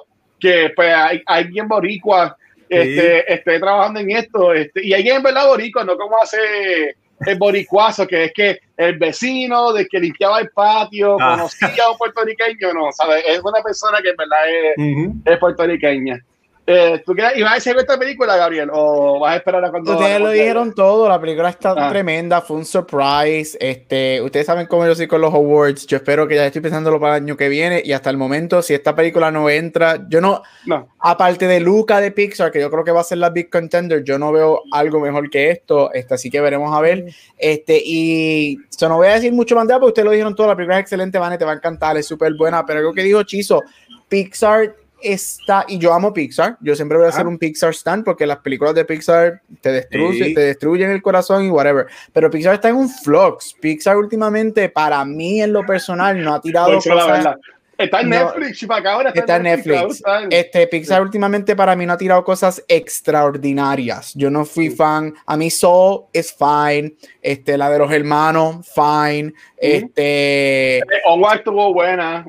que 0.41 0.73
pues 0.75 0.93
hay 0.93 1.23
alguien 1.27 1.69
boricua 1.69 2.37
este, 2.71 3.33
esté 3.33 3.59
trabajando 3.59 4.01
en 4.01 4.11
esto. 4.13 4.53
Este, 4.55 4.87
y 4.87 4.95
alguien 4.95 5.17
en 5.17 5.23
verdad 5.23 5.47
boricua, 5.47 5.85
no 5.85 5.97
como 5.97 6.17
hace 6.23 6.97
el 7.27 7.39
boricuazo, 7.39 8.07
que 8.07 8.25
es 8.25 8.33
que 8.33 8.61
el 8.77 8.97
vecino 8.99 9.73
de 9.73 9.87
que 9.87 10.01
limpiaba 10.01 10.41
el 10.41 10.51
patio 10.51 11.17
ah. 11.21 11.37
conocía 11.37 11.85
a 11.85 11.91
un 11.91 11.99
puertorriqueño, 11.99 12.73
no, 12.73 12.91
¿sabes? 12.93 13.23
Es 13.27 13.41
una 13.45 13.63
persona 13.63 14.01
que 14.03 14.11
en 14.11 14.17
verdad 14.17 15.25
es 15.27 15.39
puertorriqueña. 15.39 16.25
Eh, 16.73 17.03
¿Tú 17.05 17.15
quieres, 17.15 17.37
ibas 17.37 17.67
a 17.67 17.71
ver 17.71 17.81
esta 17.81 17.99
película, 17.99 18.37
Gabriel? 18.37 18.71
¿O 18.73 19.19
vas 19.19 19.33
a 19.33 19.37
esperar 19.39 19.65
a 19.65 19.71
cuando.? 19.71 19.91
Ustedes 19.93 20.21
lo 20.21 20.31
dijeron 20.31 20.73
todo, 20.73 21.09
la 21.09 21.21
película 21.21 21.49
está 21.49 21.75
ah. 21.77 21.91
tremenda, 21.91 22.41
fue 22.41 22.59
un 22.59 22.65
surprise. 22.65 23.59
Este, 23.61 24.23
ustedes 24.23 24.47
saben 24.47 24.69
cómo 24.69 24.87
yo 24.87 24.95
soy 24.95 25.09
con 25.09 25.21
los 25.21 25.35
awards. 25.35 25.85
Yo 25.89 25.97
espero 25.97 26.29
que 26.29 26.37
ya 26.37 26.47
estoy 26.47 26.61
pensándolo 26.61 27.01
para 27.01 27.17
el 27.17 27.25
año 27.25 27.37
que 27.37 27.49
viene. 27.49 27.83
Y 27.85 27.93
hasta 27.93 28.09
el 28.11 28.17
momento, 28.17 28.63
si 28.63 28.75
esta 28.75 28.95
película 28.95 29.33
no 29.33 29.51
entra, 29.51 30.07
yo 30.09 30.21
no. 30.21 30.43
no. 30.65 30.91
Aparte 31.01 31.49
de 31.49 31.59
Luca 31.59 32.01
de 32.01 32.13
Pixar, 32.13 32.53
que 32.53 32.61
yo 32.61 32.71
creo 32.71 32.85
que 32.85 32.93
va 32.93 33.01
a 33.01 33.05
ser 33.05 33.19
la 33.19 33.31
big 33.31 33.51
contender, 33.51 34.05
yo 34.05 34.17
no 34.17 34.31
veo 34.31 34.63
algo 34.71 35.01
mejor 35.01 35.29
que 35.29 35.51
esto. 35.51 35.93
Este, 35.93 36.15
así 36.15 36.31
que 36.31 36.41
veremos 36.41 36.73
a 36.73 36.81
ver. 36.81 37.07
Este, 37.37 37.83
y 37.85 38.59
yo 38.79 38.89
no 38.89 38.99
voy 38.99 39.09
a 39.09 39.15
decir 39.15 39.33
mucho 39.33 39.57
más 39.57 39.67
de 39.67 39.75
porque 39.75 39.87
ustedes 39.87 40.07
lo 40.07 40.13
dijeron 40.13 40.37
todo. 40.37 40.47
La 40.47 40.55
película 40.55 40.79
es 40.79 40.83
excelente, 40.83 41.19
Vane, 41.19 41.37
te 41.37 41.45
va 41.45 41.51
a 41.51 41.57
encantar, 41.57 41.97
es 41.97 42.07
súper 42.07 42.33
buena. 42.35 42.65
Pero 42.65 42.79
algo 42.79 42.93
que 42.93 43.03
dijo 43.03 43.25
Chizo, 43.25 43.61
Pixar 44.09 44.77
está, 45.03 45.65
y 45.69 45.79
yo 45.79 45.93
amo 45.93 46.13
Pixar, 46.13 46.57
yo 46.61 46.75
siempre 46.75 46.99
voy 46.99 47.07
a 47.07 47.11
hacer 47.11 47.27
ah. 47.27 47.29
un 47.29 47.39
Pixar 47.39 47.75
stand 47.75 48.05
porque 48.05 48.27
las 48.27 48.39
películas 48.39 48.75
de 48.75 48.85
Pixar 48.85 49.43
te 49.61 49.73
destruyen, 49.73 50.35
te 50.35 50.41
destruyen 50.41 50.91
el 50.91 51.03
corazón 51.03 51.45
y 51.45 51.51
whatever, 51.51 51.87
pero 52.13 52.31
Pixar 52.31 52.55
está 52.55 52.69
en 52.69 52.77
un 52.77 52.89
flux, 52.89 53.55
Pixar 53.61 53.97
últimamente 53.97 54.69
para 54.69 55.05
mí 55.05 55.43
en 55.43 55.53
lo 55.53 55.65
personal 55.65 56.23
no 56.23 56.35
ha 56.35 56.41
tirado 56.41 56.75
cosas, 56.75 57.37
Está 57.81 58.01
en 58.03 58.11
Netflix, 58.11 58.67
ahora 58.85 59.11
está, 59.15 59.37
en 59.37 59.43
Netflix. 59.45 60.03
Este, 60.29 60.67
Pixar 60.67 61.01
últimamente 61.01 61.57
para 61.57 61.75
mí 61.75 61.87
no 61.87 61.95
ha 61.95 61.97
tirado 61.97 62.23
cosas 62.25 62.63
extraordinarias. 62.69 64.13
Yo 64.15 64.31
no 64.31 64.45
fui 64.45 64.71
fan. 64.71 65.15
A 65.25 65.37
mí 65.37 65.51
Soul 65.51 66.05
es 66.13 66.35
fine. 66.35 66.95
Este, 67.23 67.57
la 67.57 67.71
de 67.71 67.79
los 67.79 67.91
hermanos, 67.91 68.69
fine. 68.69 69.33
Este. 69.57 70.79
Eh, 70.79 70.83
Onward 71.07 71.39
estuvo 71.39 71.73
buena. 71.73 72.27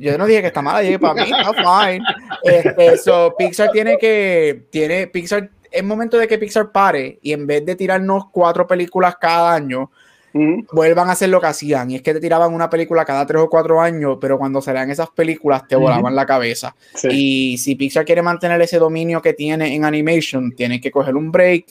yo 0.00 0.18
no 0.18 0.26
dije 0.26 0.40
que 0.40 0.46
está 0.46 0.62
mala, 0.62 0.80
dije 0.80 0.98
para 0.98 1.14
mí 1.14 1.30
está 1.30 1.52
fine. 1.52 2.04
Este, 2.42 2.96
so, 2.96 3.34
Pixar 3.36 3.70
tiene 3.70 3.98
que. 3.98 4.66
Tiene, 4.70 5.06
Pixar. 5.08 5.50
Es 5.70 5.84
momento 5.84 6.18
de 6.18 6.26
que 6.26 6.38
Pixar 6.38 6.72
pare 6.72 7.18
y 7.22 7.32
en 7.32 7.46
vez 7.46 7.64
de 7.64 7.76
tirarnos 7.76 8.24
cuatro 8.32 8.66
películas 8.66 9.16
cada 9.20 9.54
año, 9.54 9.90
vuelvan 10.32 11.08
a 11.08 11.12
hacer 11.12 11.28
lo 11.28 11.40
que 11.40 11.48
hacían. 11.48 11.90
Y 11.90 11.96
es 11.96 12.02
que 12.02 12.14
te 12.14 12.20
tiraban 12.20 12.52
una 12.54 12.70
película 12.70 13.04
cada 13.04 13.26
tres 13.26 13.42
o 13.42 13.48
cuatro 13.48 13.80
años, 13.80 14.18
pero 14.20 14.38
cuando 14.38 14.60
salían 14.60 14.90
esas 14.90 15.10
películas 15.10 15.66
te 15.66 15.76
volaban 15.76 16.14
la 16.14 16.26
cabeza. 16.26 16.74
Y 17.10 17.58
si 17.58 17.74
Pixar 17.74 18.04
quiere 18.04 18.22
mantener 18.22 18.60
ese 18.62 18.78
dominio 18.78 19.20
que 19.20 19.32
tiene 19.32 19.74
en 19.74 19.84
animation, 19.84 20.52
tiene 20.52 20.80
que 20.80 20.90
coger 20.90 21.16
un 21.16 21.30
break 21.30 21.66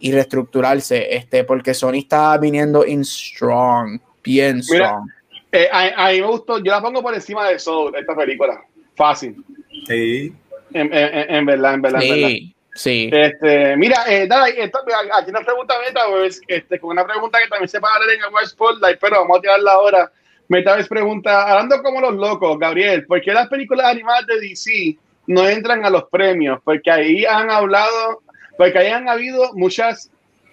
y 0.00 0.12
reestructurarse, 0.12 1.14
este, 1.16 1.44
porque 1.44 1.72
Sony 1.72 1.98
está 1.98 2.36
viniendo 2.36 2.84
in 2.84 3.04
strong, 3.04 3.98
bien 4.22 4.62
strong. 4.62 5.08
Eh, 5.50 5.68
a, 5.72 6.10
mí 6.10 6.20
me 6.20 6.26
gustó, 6.26 6.58
yo 6.58 6.72
la 6.72 6.82
pongo 6.82 7.00
por 7.00 7.14
encima 7.14 7.48
de 7.48 7.58
Soul, 7.58 7.94
esta 7.96 8.14
película. 8.14 8.60
Fácil. 8.96 9.42
Sí. 9.86 10.32
En, 10.72 10.90
verdad, 10.90 11.30
en 11.30 11.46
verdad, 11.46 11.74
en 11.74 11.82
verdad. 11.82 12.28
Sí. 12.74 13.08
Este, 13.12 13.76
mira, 13.76 14.04
eh, 14.08 14.28
aquí 14.28 15.30
una 15.30 15.40
pregunta 15.40 15.74
meta, 15.86 16.00
pues, 16.10 16.40
este, 16.48 16.80
con 16.80 16.90
una 16.90 17.06
pregunta 17.06 17.38
que 17.38 17.48
también 17.48 17.68
se 17.68 17.80
puede 17.80 17.94
hablar 17.94 18.10
en 18.10 18.24
el 18.24 18.34
West 18.34 18.52
Spotlight, 18.52 18.98
pero 19.00 19.20
vamos 19.20 19.38
a 19.38 19.40
tirarla 19.40 19.72
ahora. 19.72 20.12
Meta 20.48 20.76
vez 20.76 20.88
pregunta, 20.88 21.50
hablando 21.50 21.82
como 21.82 22.00
los 22.00 22.14
locos, 22.14 22.58
Gabriel, 22.58 23.06
¿por 23.06 23.22
qué 23.22 23.32
las 23.32 23.48
películas 23.48 23.86
animadas 23.86 24.26
de 24.26 24.40
DC 24.40 24.98
no 25.26 25.48
entran 25.48 25.84
a 25.84 25.90
los 25.90 26.04
premios? 26.10 26.60
Porque 26.64 26.90
ahí 26.90 27.24
han 27.24 27.50
hablado, 27.50 28.22
porque 28.58 28.78
ahí 28.78 28.88
han 28.88 29.08
habido 29.08 29.52
muchas 29.54 30.10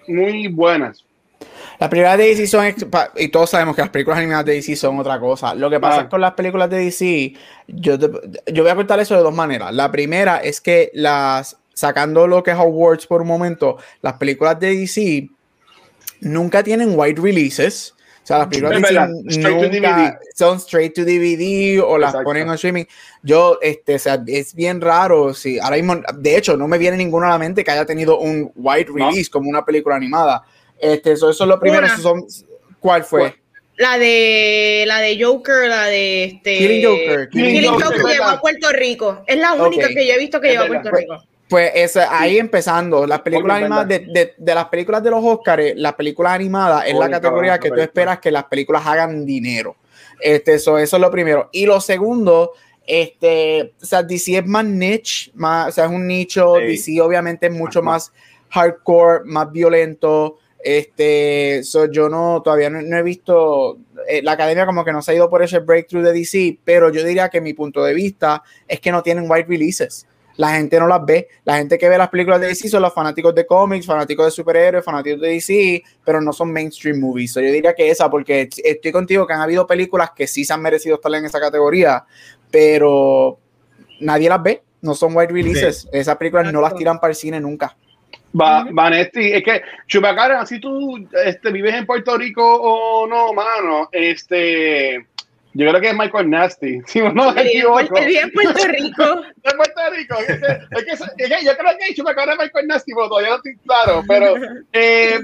muy 0.07 0.47
buenas. 0.47 1.03
Las 1.79 1.89
películas 1.89 2.17
de 2.19 2.23
DC 2.27 2.47
son, 2.47 2.73
y 3.17 3.27
todos 3.29 3.49
sabemos 3.49 3.75
que 3.75 3.81
las 3.81 3.89
películas 3.89 4.19
animadas 4.19 4.45
de 4.45 4.53
DC 4.53 4.75
son 4.75 4.99
otra 4.99 5.19
cosa. 5.19 5.55
Lo 5.55 5.69
que 5.69 5.79
pasa 5.79 6.01
ah. 6.01 6.10
con 6.10 6.21
las 6.21 6.34
películas 6.34 6.69
de 6.69 6.77
DC, 6.77 7.34
yo, 7.67 7.97
yo 7.97 8.63
voy 8.63 8.71
a 8.71 8.75
contar 8.75 8.99
eso 8.99 9.15
de 9.15 9.23
dos 9.23 9.34
maneras. 9.34 9.73
La 9.73 9.91
primera 9.91 10.38
es 10.38 10.62
que 10.62 10.91
las 10.93 11.57
sacando 11.73 12.27
lo 12.27 12.43
que 12.43 12.51
es 12.51 12.57
awards 12.57 13.07
por 13.07 13.21
un 13.21 13.27
momento, 13.27 13.77
las 14.01 14.13
películas 14.13 14.60
de 14.60 14.75
DC 14.75 15.29
nunca 16.21 16.63
tienen 16.63 16.97
wide 16.97 17.21
releases. 17.21 17.93
O 18.23 18.27
sea, 18.27 18.38
las 18.39 18.47
películas 18.47 18.81
de 18.81 19.21
DC 19.23 19.79
nunca 19.79 20.19
son 20.36 20.57
straight 20.57 20.93
to 20.93 21.03
DVD 21.03 21.81
o 21.81 21.97
las 21.97 22.15
ponen 22.23 22.47
en 22.47 22.53
streaming. 22.53 22.86
Yo, 23.23 23.57
este, 23.62 23.95
o 23.95 23.99
sea, 23.99 24.23
es 24.27 24.53
bien 24.53 24.79
raro. 24.79 25.34
Si 25.34 25.60
ahora 25.60 25.77
mismo, 25.77 26.01
de 26.15 26.38
hecho, 26.38 26.55
no 26.55 26.67
me 26.67 26.77
viene 26.77 26.97
ninguno 26.97 27.25
a 27.25 27.29
la 27.29 27.38
mente 27.39 27.63
que 27.63 27.71
haya 27.71 27.86
tenido 27.86 28.19
un 28.19 28.51
wide 28.55 28.88
release 28.93 29.29
como 29.29 29.49
una 29.49 29.65
película 29.65 29.95
animada. 29.95 30.43
Este, 30.79 31.13
eso, 31.13 31.29
eso 31.29 31.43
es 31.43 31.47
lo 31.47 31.60
primero. 31.60 31.88
Son, 31.97 32.25
¿Cuál 32.79 33.03
fue? 33.03 33.36
La 33.77 33.97
de 33.97 34.84
la 34.86 34.99
de 34.99 35.23
Joker, 35.23 35.67
la 35.67 35.86
de 35.86 36.25
este 36.25 36.57
Killing 36.57 36.86
Joker. 36.86 37.29
Killing, 37.29 37.71
Joker, 37.71 38.03
llegó 38.03 38.25
a 38.25 38.41
Puerto 38.41 38.69
Rico. 38.71 39.23
Es 39.25 39.38
la 39.39 39.53
única 39.53 39.88
que 39.88 40.05
yo 40.05 40.13
he 40.13 40.19
visto 40.19 40.39
que 40.41 40.49
llegó 40.49 40.63
a 40.63 40.67
Puerto 40.67 40.91
Rico. 40.91 41.23
Pues 41.51 41.97
ahí 41.97 42.37
empezando, 42.39 43.05
las 43.05 43.19
películas 43.19 43.57
animadas 43.57 43.85
de, 43.85 44.33
las 44.37 44.67
películas 44.67 45.03
de 45.03 45.09
los 45.09 45.21
Oscars, 45.21 45.73
las 45.75 45.95
películas 45.95 46.31
animadas 46.31 46.85
es 46.87 46.95
la 46.95 47.09
categoría 47.09 47.59
que 47.59 47.69
tú 47.69 47.81
esperas 47.81 48.19
que 48.19 48.31
las 48.31 48.45
películas 48.45 48.87
hagan 48.87 49.25
dinero. 49.25 49.75
Este, 50.21 50.53
eso, 50.53 50.77
eso 50.77 50.95
es 50.95 51.01
lo 51.01 51.11
primero. 51.11 51.49
Y 51.51 51.65
lo 51.65 51.81
segundo, 51.81 52.53
este, 52.87 53.73
o 53.81 53.85
sea, 53.85 54.01
DC 54.01 54.37
es 54.37 54.45
más 54.45 54.63
niche, 54.63 55.31
más, 55.33 55.67
o 55.67 55.71
sea, 55.73 55.85
es 55.87 55.91
un 55.91 56.07
nicho, 56.07 56.53
DC 56.53 57.01
obviamente 57.01 57.47
es 57.47 57.51
mucho 57.51 57.81
más 57.81 58.13
hardcore, 58.51 59.25
más 59.25 59.51
violento. 59.51 60.37
Este, 60.63 61.63
so 61.65 61.91
yo 61.91 62.07
no, 62.07 62.41
todavía 62.41 62.69
no, 62.69 62.97
he 62.97 63.03
visto, 63.03 63.77
eh, 64.07 64.21
la 64.21 64.31
academia 64.31 64.65
como 64.65 64.85
que 64.85 64.93
no 64.93 65.01
se 65.01 65.11
ha 65.11 65.15
ido 65.15 65.29
por 65.29 65.43
ese 65.43 65.59
breakthrough 65.59 66.05
de 66.05 66.13
DC, 66.13 66.59
pero 66.63 66.89
yo 66.89 67.03
diría 67.03 67.27
que 67.27 67.41
mi 67.41 67.53
punto 67.53 67.83
de 67.83 67.93
vista 67.93 68.41
es 68.69 68.79
que 68.79 68.93
no 68.93 69.03
tienen 69.03 69.29
wide 69.29 69.47
releases 69.49 70.07
la 70.38 70.54
gente 70.54 70.80
no 70.80 70.88
las 70.88 71.06
ve. 71.06 71.28
La 71.44 71.58
gente 71.58 71.78
que 71.78 71.89
ve 71.89 71.98
las 71.98 72.10
películas 72.10 72.39
de 72.41 72.48
DC 72.48 72.70
son 72.70 72.82
los 72.82 72.94
fanáticos 72.94 73.34
de 73.36 73.46
cómics, 73.46 73.86
fanáticos 73.86 74.26
de 74.26 74.32
superhéroes, 74.32 74.84
fanáticos 74.84 75.22
de 75.22 75.30
DC, 75.30 75.84
pero 76.04 76.22
no 76.22 76.34
son 76.34 76.52
mainstream 76.52 77.00
movies. 77.00 77.34
yo 77.36 77.41
diría 77.41 77.74
que 77.74 77.89
esa, 77.89 78.10
porque 78.10 78.50
estoy 78.63 78.91
contigo 78.91 79.28
que 79.28 79.34
han 79.34 79.41
habido 79.41 79.67
películas 79.67 80.12
que 80.15 80.28
sí 80.28 80.46
se 80.46 80.54
han 80.54 80.62
merecido 80.62 80.96
estar 80.96 81.13
en 81.13 81.26
esa 81.26 81.39
categoría, 81.39 82.04
pero 82.50 83.39
nadie 84.00 84.30
las 84.30 84.41
ve. 84.41 84.63
No 84.82 84.96
son 84.96 85.15
wide 85.15 85.32
releases. 85.32 85.88
Esas 85.91 86.17
películas 86.17 86.52
no 86.52 86.60
las 86.60 86.76
tiran 86.76 87.00
para 87.00 87.12
el 87.12 87.15
cine 87.15 87.39
nunca. 87.39 87.76
Va, 88.39 88.65
Vanetti, 88.72 89.34
es 89.34 89.44
que 89.44 89.62
Chupacabra, 89.88 90.46
si 90.46 90.60
tú 90.60 91.06
este, 91.26 91.52
vives 91.52 91.76
en 91.76 91.86
Puerto 91.86 92.17
Rico 92.17 92.41
o 92.44 93.06
no, 93.06 93.34
mano, 93.34 93.89
este 93.91 95.06
yo 95.53 95.69
creo 95.69 95.81
que 95.81 95.89
es 95.89 95.95
Michael 95.95 96.29
Nasty. 96.29 96.81
Si 96.85 97.01
no 97.01 97.33
me 97.33 97.41
equivoco. 97.41 97.97
en 97.97 98.31
Puerto 98.31 98.67
Rico. 98.67 99.03
en 99.43 99.57
Puerto 99.57 99.81
Rico. 99.91 100.17
Es 100.19 100.85
que, 100.85 100.91
es 101.23 101.29
que, 101.29 101.45
yo 101.45 101.57
creo 101.57 101.77
que 101.77 101.85
he 101.85 101.87
dicho 101.89 102.03
me 102.03 102.11
acuerdo 102.11 102.31
de 102.31 102.43
Michael 102.43 102.67
Nasty, 102.67 102.93
pero 102.93 103.09
todavía 103.09 103.29
no 103.29 103.35
estoy 103.37 103.57
claro. 103.65 104.03
Pero 104.07 104.35
eh, 104.73 105.19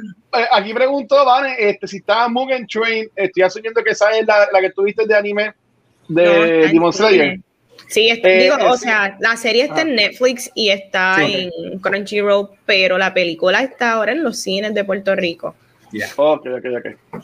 aquí 0.52 0.74
preguntó, 0.74 1.26
Vane, 1.26 1.56
este, 1.58 1.88
si 1.88 1.98
estaba 1.98 2.28
Mugen 2.30 2.68
Train, 2.68 3.10
estoy 3.16 3.44
asumiendo 3.44 3.84
que 3.84 3.92
esa 3.92 4.12
es 4.18 4.26
la, 4.26 4.48
la 4.52 4.62
que 4.62 4.72
tuviste 4.72 5.06
de 5.06 5.16
anime 5.16 5.54
de 6.08 6.68
Demon 6.68 6.94
Slayer. 6.94 7.40
Sí, 7.88 8.10
eh, 8.10 8.40
digo, 8.44 8.70
o 8.70 8.78
sea, 8.78 9.18
la 9.20 9.38
serie 9.38 9.64
está 9.64 9.82
en 9.82 9.92
ah. 9.92 9.96
Netflix 9.96 10.52
y 10.54 10.70
está 10.70 11.24
en 11.24 11.80
Crunchyroll, 11.80 12.50
pero 12.66 12.98
la 12.98 13.14
película 13.14 13.62
está 13.62 13.94
ahora 13.94 14.12
en 14.12 14.24
los 14.24 14.40
cines 14.40 14.74
de 14.74 14.84
Puerto 14.84 15.16
Rico. 15.16 15.56
Yeah. 15.92 16.10
Ok, 16.18 16.48
ok, 16.48 16.66
ok. 16.80 17.24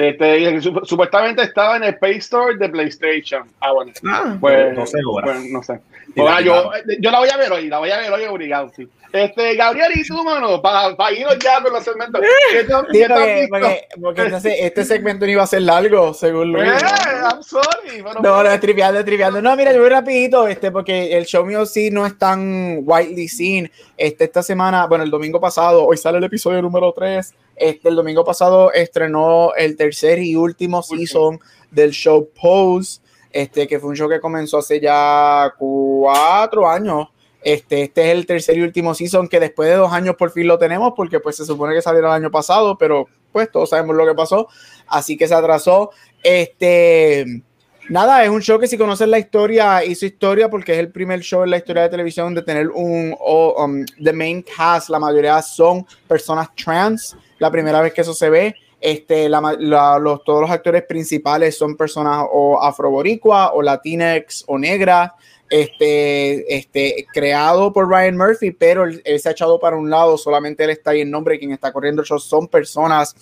Este, 0.00 0.62
supuestamente 0.84 1.42
estaba 1.42 1.76
en 1.76 1.84
el 1.84 1.98
Play 1.98 2.16
Store 2.16 2.56
de 2.56 2.70
PlayStation. 2.70 3.46
Ah, 3.60 3.72
bueno. 3.72 3.92
Ah. 4.08 4.34
pues, 4.40 4.74
no 4.74 4.86
sé, 4.86 4.98
pues, 5.04 5.50
no 5.50 5.62
sé. 5.62 5.78
Pues, 6.16 6.44
yo, 6.44 6.70
yo, 6.98 7.10
la 7.10 7.18
voy 7.18 7.28
a 7.28 7.36
ver 7.36 7.52
hoy, 7.52 7.68
la 7.68 7.78
voy 7.80 7.90
a 7.90 7.98
ver 7.98 8.10
hoy 8.10 8.24
obligado, 8.24 8.72
sí. 8.74 8.88
Este, 9.12 9.56
Gabriel, 9.56 9.92
¿y 9.94 10.06
tú, 10.06 10.24
mano? 10.24 10.62
Para 10.62 10.96
pa 10.96 11.12
irnos 11.12 11.38
ya 11.38 11.62
con 11.62 11.74
los 11.74 11.84
segmentos. 11.84 12.20
¿Qué 12.50 12.60
sí, 12.60 12.66
porque, 12.70 13.46
porque, 13.50 13.88
porque 14.00 14.22
entonces 14.22 14.54
este 14.60 14.84
segmento 14.84 15.26
no 15.26 15.32
iba 15.32 15.42
a 15.42 15.46
ser 15.46 15.62
largo, 15.62 16.14
según 16.14 16.52
Luis. 16.52 16.66
Eh, 16.66 16.76
I'm 17.22 17.42
sorry. 17.42 18.02
no, 18.22 18.42
no, 18.42 18.50
es 18.50 18.60
triviando, 18.60 19.04
triviando. 19.04 19.42
No, 19.42 19.54
mira, 19.54 19.72
yo 19.72 19.80
voy 19.80 19.90
rapidito, 19.90 20.48
este, 20.48 20.70
porque 20.70 21.14
el 21.14 21.26
show 21.26 21.44
mío 21.44 21.66
sí 21.66 21.90
no 21.90 22.06
es 22.06 22.16
tan 22.16 22.78
widely 22.84 23.28
seen. 23.28 23.70
Este, 23.98 24.24
esta 24.24 24.42
semana, 24.42 24.86
bueno, 24.86 25.04
el 25.04 25.10
domingo 25.10 25.40
pasado, 25.40 25.84
hoy 25.84 25.98
sale 25.98 26.16
el 26.16 26.24
episodio 26.24 26.62
número 26.62 26.90
3 26.92 27.34
este, 27.60 27.90
el 27.90 27.94
domingo 27.94 28.24
pasado 28.24 28.72
estrenó 28.72 29.52
el 29.54 29.76
tercer 29.76 30.18
y 30.18 30.34
último 30.34 30.82
season 30.82 31.38
del 31.70 31.90
show 31.90 32.30
Pose, 32.40 33.00
este, 33.30 33.68
que 33.68 33.78
fue 33.78 33.90
un 33.90 33.96
show 33.96 34.08
que 34.08 34.18
comenzó 34.18 34.58
hace 34.58 34.80
ya 34.80 35.52
cuatro 35.58 36.68
años. 36.68 37.08
Este, 37.42 37.82
este 37.82 38.06
es 38.06 38.16
el 38.16 38.26
tercer 38.26 38.56
y 38.56 38.62
último 38.62 38.94
season 38.94 39.28
que 39.28 39.40
después 39.40 39.68
de 39.68 39.76
dos 39.76 39.92
años 39.92 40.16
por 40.16 40.30
fin 40.30 40.46
lo 40.46 40.58
tenemos, 40.58 40.94
porque 40.96 41.20
pues 41.20 41.36
se 41.36 41.44
supone 41.44 41.74
que 41.74 41.82
salió 41.82 42.00
el 42.00 42.06
año 42.06 42.30
pasado, 42.30 42.78
pero 42.78 43.06
pues 43.30 43.50
todos 43.52 43.68
sabemos 43.68 43.94
lo 43.94 44.06
que 44.06 44.14
pasó, 44.14 44.48
así 44.86 45.18
que 45.18 45.28
se 45.28 45.34
atrasó. 45.34 45.90
Este, 46.22 47.42
nada, 47.90 48.24
es 48.24 48.30
un 48.30 48.40
show 48.40 48.58
que 48.58 48.68
si 48.68 48.78
conoces 48.78 49.06
la 49.06 49.18
historia, 49.18 49.84
hizo 49.84 50.06
historia 50.06 50.48
porque 50.48 50.72
es 50.72 50.78
el 50.78 50.90
primer 50.90 51.20
show 51.20 51.42
en 51.44 51.50
la 51.50 51.58
historia 51.58 51.82
de 51.82 51.90
televisión 51.90 52.34
de 52.34 52.40
tener 52.40 52.68
un, 52.68 53.14
um, 53.20 53.84
the 54.02 54.14
main 54.14 54.42
cast, 54.42 54.88
la 54.88 54.98
mayoría 54.98 55.42
son 55.42 55.86
personas 56.08 56.48
trans, 56.54 57.16
la 57.40 57.50
primera 57.50 57.80
vez 57.80 57.92
que 57.92 58.02
eso 58.02 58.14
se 58.14 58.30
ve. 58.30 58.54
Este, 58.80 59.28
los, 59.28 60.24
todos 60.24 60.40
los 60.40 60.50
actores 60.50 60.84
principales 60.84 61.58
son 61.58 61.76
personas 61.76 62.24
o 62.30 62.62
afroboricua 62.62 63.52
o 63.52 63.60
latinex 63.60 64.44
o 64.46 64.56
negras 64.56 65.10
este, 65.50 66.56
este, 66.56 67.06
creado 67.12 67.72
por 67.72 67.88
Ryan 67.88 68.16
Murphy, 68.16 68.52
pero 68.52 68.84
él, 68.84 69.02
se 69.18 69.28
ha 69.28 69.32
echado 69.32 69.58
para 69.58 69.76
un 69.76 69.90
lado, 69.90 70.16
solamente 70.16 70.62
él 70.62 70.70
está 70.70 70.92
ahí 70.92 71.00
en 71.00 71.10
nombre, 71.10 71.38
quien 71.40 71.50
está 71.50 71.72
corriendo 71.72 72.02
el 72.02 72.08
show 72.08 72.20
son 72.20 72.46
personas 72.46 73.16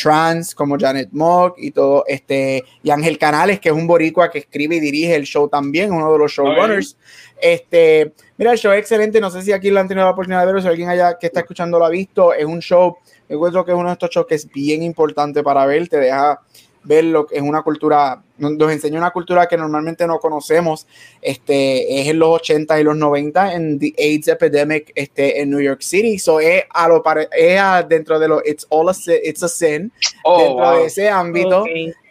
trans 0.00 0.54
como 0.54 0.78
Janet 0.78 1.08
Mock 1.10 1.56
y 1.58 1.70
todo, 1.70 2.04
este, 2.06 2.62
y 2.82 2.90
Ángel 2.90 3.18
Canales, 3.18 3.58
que 3.60 3.70
es 3.70 3.74
un 3.74 3.86
boricua 3.86 4.30
que 4.30 4.40
escribe 4.40 4.76
y 4.76 4.80
dirige 4.80 5.16
el 5.16 5.24
show 5.24 5.48
también, 5.48 5.90
uno 5.90 6.12
de 6.12 6.18
los 6.18 6.30
showrunners. 6.30 6.96
Este, 7.40 8.12
mira, 8.36 8.52
el 8.52 8.58
show 8.58 8.72
es 8.72 8.80
excelente, 8.80 9.18
no 9.18 9.30
sé 9.30 9.40
si 9.40 9.50
aquí 9.50 9.70
lo 9.70 9.80
han 9.80 9.88
tenido 9.88 10.04
la 10.04 10.12
oportunidad 10.12 10.40
de 10.40 10.46
verlo, 10.46 10.60
si 10.60 10.68
alguien 10.68 10.90
allá 10.90 11.16
que 11.18 11.26
está 11.26 11.40
escuchando 11.40 11.78
lo 11.78 11.86
ha 11.86 11.90
visto, 11.90 12.34
es 12.34 12.44
un 12.44 12.60
show, 12.60 12.98
encuentro 13.34 13.64
que 13.64 13.72
es 13.72 13.78
uno 13.78 13.88
de 13.88 13.94
estos 13.94 14.10
shows 14.10 14.26
que 14.26 14.34
es 14.34 14.50
bien 14.50 14.82
importante 14.82 15.42
para 15.42 15.64
ver, 15.66 15.88
te 15.88 15.98
deja 15.98 16.40
ver 16.82 17.04
lo 17.04 17.26
que 17.26 17.36
es 17.36 17.42
una 17.42 17.62
cultura, 17.62 18.22
nos 18.38 18.72
enseña 18.72 18.98
una 18.98 19.10
cultura 19.10 19.46
que 19.46 19.56
normalmente 19.56 20.06
no 20.06 20.18
conocemos, 20.18 20.86
este, 21.20 22.00
es 22.00 22.08
en 22.08 22.18
los 22.18 22.30
80 22.30 22.80
y 22.80 22.84
los 22.84 22.96
90 22.96 23.54
en 23.54 23.78
the 23.78 23.94
AIDS 23.98 24.28
epidemic 24.28 24.90
este, 24.94 25.42
en 25.42 25.50
New 25.50 25.60
York 25.60 25.82
City, 25.82 26.18
so 26.18 26.40
es, 26.40 26.64
a 26.70 26.88
lo 26.88 27.02
es 27.32 27.60
dentro 27.88 28.18
de 28.18 28.28
lo 28.28 28.40
It's 28.44 28.66
All 28.70 28.88
a 28.88 28.94
Sin, 28.94 29.18
it's 29.22 29.42
a 29.42 29.48
sin 29.48 29.92
oh, 30.24 30.42
dentro 30.42 30.78
de 30.78 30.84
ese 30.86 31.08
ámbito, 31.08 31.64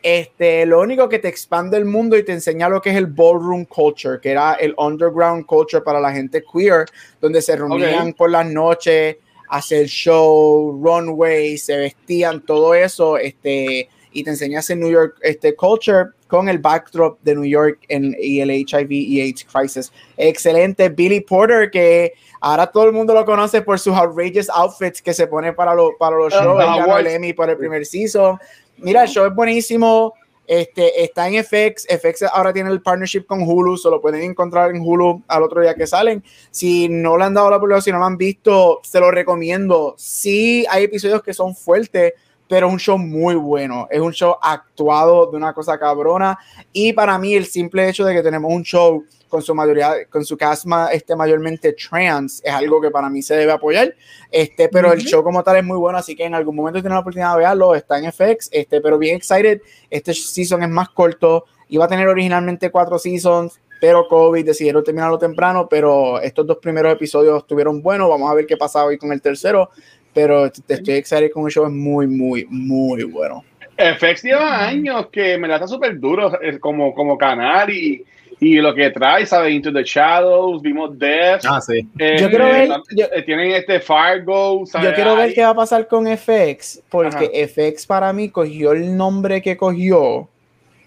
este, 0.03 0.65
lo 0.65 0.81
único 0.81 1.09
que 1.09 1.19
te 1.19 1.27
expande 1.27 1.77
el 1.77 1.85
mundo 1.85 2.15
y 2.15 2.23
te 2.23 2.31
enseña 2.31 2.69
lo 2.69 2.79
que 2.79 2.91
es 2.91 2.95
el 2.95 3.07
ballroom 3.07 3.65
culture, 3.65 4.19
que 4.21 4.29
era 4.29 4.53
el 4.53 4.75
underground 4.77 5.45
culture 5.45 5.83
para 5.83 5.99
la 5.99 6.11
gente 6.11 6.43
queer, 6.43 6.85
donde 7.19 7.41
se 7.41 7.55
reunían 7.55 8.13
por 8.13 8.29
las 8.29 8.45
noches, 8.45 9.17
hacer 9.49 9.87
show, 9.87 10.79
runway, 10.81 11.57
se 11.57 11.75
vestían, 11.77 12.45
todo 12.45 12.73
eso, 12.73 13.17
este 13.17 13.89
y 14.11 14.23
te 14.23 14.31
enseñas 14.31 14.69
en 14.69 14.79
New 14.79 14.89
York 14.89 15.17
este 15.21 15.55
culture 15.55 16.09
con 16.27 16.49
el 16.49 16.59
backdrop 16.59 17.19
de 17.21 17.35
New 17.35 17.45
York 17.45 17.79
en, 17.89 18.15
y 18.19 18.39
el 18.39 18.51
HIV 18.51 18.91
y 18.91 19.21
AIDS 19.21 19.45
crisis. 19.45 19.91
Excelente. 20.17 20.89
Billy 20.89 21.21
Porter, 21.21 21.69
que 21.71 22.13
ahora 22.39 22.67
todo 22.67 22.85
el 22.85 22.91
mundo 22.91 23.13
lo 23.13 23.25
conoce 23.25 23.61
por 23.61 23.79
sus 23.79 23.93
outrageous 23.95 24.49
outfits 24.49 25.01
que 25.01 25.13
se 25.13 25.27
pone 25.27 25.53
para, 25.53 25.73
para 25.97 26.17
los 26.17 26.31
shows. 26.31 26.57
ganó 26.57 26.97
el 26.97 27.07
Emmy 27.07 27.33
por 27.33 27.49
el 27.49 27.57
primer 27.57 27.85
season. 27.85 28.37
Mira, 28.77 29.03
el 29.03 29.09
show 29.09 29.25
es 29.25 29.33
buenísimo. 29.33 30.13
Este, 30.49 31.03
está 31.03 31.27
en 31.29 31.43
FX. 31.43 31.85
FX 31.85 32.23
ahora 32.23 32.51
tiene 32.51 32.71
el 32.71 32.81
partnership 32.81 33.27
con 33.27 33.43
Hulu, 33.43 33.77
se 33.77 33.87
lo 33.87 34.01
pueden 34.01 34.23
encontrar 34.23 34.71
en 34.71 34.81
Hulu 34.81 35.21
al 35.27 35.43
otro 35.43 35.61
día 35.61 35.75
que 35.75 35.85
salen. 35.85 36.23
Si 36.49 36.89
no 36.89 37.19
le 37.19 37.25
han 37.25 37.35
dado 37.35 37.51
la 37.51 37.57
oportunidad, 37.57 37.83
si 37.83 37.91
no 37.91 37.99
lo 37.99 38.05
han 38.05 38.17
visto, 38.17 38.79
se 38.81 38.99
lo 38.99 39.11
recomiendo. 39.11 39.93
Sí, 39.95 40.65
hay 40.71 40.85
episodios 40.85 41.21
que 41.21 41.35
son 41.35 41.55
fuertes, 41.55 42.13
pero 42.47 42.65
es 42.65 42.73
un 42.73 42.79
show 42.79 42.97
muy 42.97 43.35
bueno, 43.35 43.87
es 43.91 43.99
un 43.99 44.11
show 44.11 44.37
actuado 44.41 45.29
de 45.29 45.37
una 45.37 45.53
cosa 45.53 45.77
cabrona 45.77 46.39
y 46.73 46.93
para 46.93 47.19
mí 47.19 47.35
el 47.35 47.45
simple 47.45 47.87
hecho 47.87 48.03
de 48.03 48.15
que 48.15 48.23
tenemos 48.23 48.51
un 48.51 48.63
show 48.63 49.03
con 49.29 49.41
su 49.41 49.55
mayoría, 49.55 50.05
con 50.09 50.25
su 50.25 50.35
cast 50.35 50.65
este, 50.91 51.15
mayormente 51.15 51.73
trans, 51.73 52.41
es 52.43 52.51
algo 52.51 52.81
que 52.81 52.89
para 52.89 53.09
mí 53.09 53.21
se 53.21 53.35
debe 53.35 53.51
apoyar, 53.51 53.95
este, 54.31 54.67
pero 54.67 54.91
el 54.91 54.99
show 55.01 55.23
como 55.23 55.43
tal 55.43 55.57
es 55.57 55.63
muy 55.63 55.77
bueno, 55.77 55.97
así 55.97 56.15
que 56.15 56.25
en 56.25 56.35
algún 56.35 56.55
momento 56.55 56.81
tienen 56.81 56.95
la 56.95 56.99
oportunidad 56.99 57.37
de 57.37 57.45
verlo, 57.45 57.75
está 57.75 57.97
en 57.99 58.11
FX, 58.11 58.49
este, 58.51 58.81
pero 58.81 58.97
bien 58.97 59.15
excited, 59.15 59.61
este 59.89 60.13
season 60.13 60.63
es 60.63 60.69
más 60.69 60.89
corto, 60.89 61.45
iba 61.69 61.85
a 61.85 61.87
tener 61.87 62.07
originalmente 62.07 62.71
cuatro 62.71 62.99
seasons, 62.99 63.59
pero 63.79 64.07
COVID 64.07 64.45
decidieron 64.45 64.83
terminarlo 64.83 65.17
temprano, 65.17 65.67
pero 65.69 66.19
estos 66.19 66.45
dos 66.45 66.57
primeros 66.57 66.91
episodios 66.91 67.43
estuvieron 67.43 67.81
buenos, 67.81 68.09
vamos 68.09 68.29
a 68.29 68.33
ver 68.33 68.45
qué 68.45 68.57
pasa 68.57 68.83
hoy 68.83 68.97
con 68.97 69.13
el 69.13 69.21
tercero, 69.21 69.69
pero 70.13 70.51
te 70.51 70.73
estoy 70.73 70.95
excited 70.95 71.31
con 71.31 71.45
el 71.45 71.51
show, 71.51 71.65
es 71.65 71.71
muy, 71.71 72.07
muy, 72.07 72.45
muy 72.49 73.03
bueno. 73.03 73.43
FX 73.79 74.23
lleva 74.23 74.67
años 74.67 75.07
que 75.07 75.37
me 75.37 75.47
la 75.47 75.55
está 75.55 75.67
súper 75.67 75.97
duro 75.99 76.31
como, 76.59 76.93
como 76.93 77.17
canal 77.17 77.69
y, 77.69 78.03
y 78.39 78.55
lo 78.55 78.73
que 78.73 78.89
trae, 78.89 79.25
¿sabes? 79.25 79.53
Into 79.53 79.73
the 79.73 79.83
Shadows, 79.83 80.61
vimos 80.61 80.97
Death. 80.97 81.41
Ah, 81.47 81.59
sí. 81.59 81.85
Eh, 81.97 82.17
yo 82.19 82.29
quiero 82.29 82.45
ver. 82.45 82.69
Eh, 82.97 83.21
tienen 83.23 83.51
este 83.51 83.79
Fargo. 83.79 84.65
¿sabes? 84.65 84.89
Yo 84.89 84.95
quiero 84.95 85.15
ver 85.15 85.33
qué 85.33 85.43
va 85.43 85.49
a 85.49 85.55
pasar 85.55 85.87
con 85.87 86.05
FX, 86.07 86.81
porque 86.89 87.47
FX 87.47 87.85
para 87.85 88.13
mí 88.13 88.29
cogió 88.29 88.71
el 88.71 88.95
nombre 88.95 89.41
que 89.41 89.57
cogió 89.57 90.29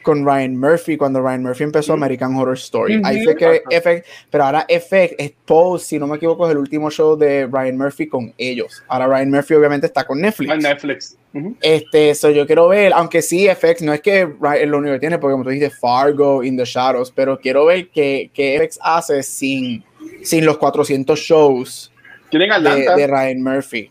con 0.02 0.26
Ryan 0.26 0.56
Murphy 0.56 0.96
cuando 0.96 1.20
Ryan 1.20 1.42
Murphy 1.42 1.64
empezó 1.64 1.92
American 1.92 2.34
Horror 2.34 2.56
Story. 2.56 3.00
Ahí 3.04 3.22
fue 3.24 3.36
que 3.36 3.62
FX, 3.70 4.08
pero 4.30 4.44
ahora 4.44 4.66
FX 4.68 5.14
es 5.18 5.32
Pose, 5.44 5.86
si 5.86 5.98
no 5.98 6.06
me 6.06 6.16
equivoco, 6.16 6.46
es 6.46 6.52
el 6.52 6.58
último 6.58 6.90
show 6.90 7.16
de 7.16 7.46
Ryan 7.46 7.76
Murphy 7.76 8.08
con 8.08 8.32
ellos. 8.38 8.82
Ahora 8.88 9.06
Ryan 9.06 9.30
Murphy 9.30 9.54
obviamente 9.54 9.86
está 9.86 10.04
con 10.04 10.20
Netflix. 10.20 10.56
Netflix. 10.56 11.16
Este, 11.60 12.10
eso 12.10 12.30
yo 12.30 12.46
quiero 12.46 12.68
ver, 12.68 12.92
aunque 12.92 13.22
sí 13.22 13.48
FX 13.48 13.82
no 13.82 13.92
es 13.92 14.00
que 14.02 14.26
Ryan 14.26 14.70
lo 14.70 14.78
único 14.78 14.94
que 14.94 15.00
tiene, 15.00 15.18
porque 15.18 15.32
como 15.32 15.44
tú 15.44 15.50
dijiste 15.50 15.74
Fargo, 15.74 16.42
In 16.42 16.56
the 16.56 16.64
Shadows, 16.64 17.10
pero 17.10 17.38
quiero 17.38 17.66
ver 17.66 17.88
qué, 17.88 18.30
qué 18.34 18.58
FX 18.58 18.78
hace 18.82 19.22
sin, 19.22 19.82
sin 20.22 20.44
los 20.44 20.58
400 20.58 21.18
shows 21.18 21.92
de, 22.30 22.38
de 22.38 23.06
Ryan 23.06 23.42
Murphy. 23.42 23.90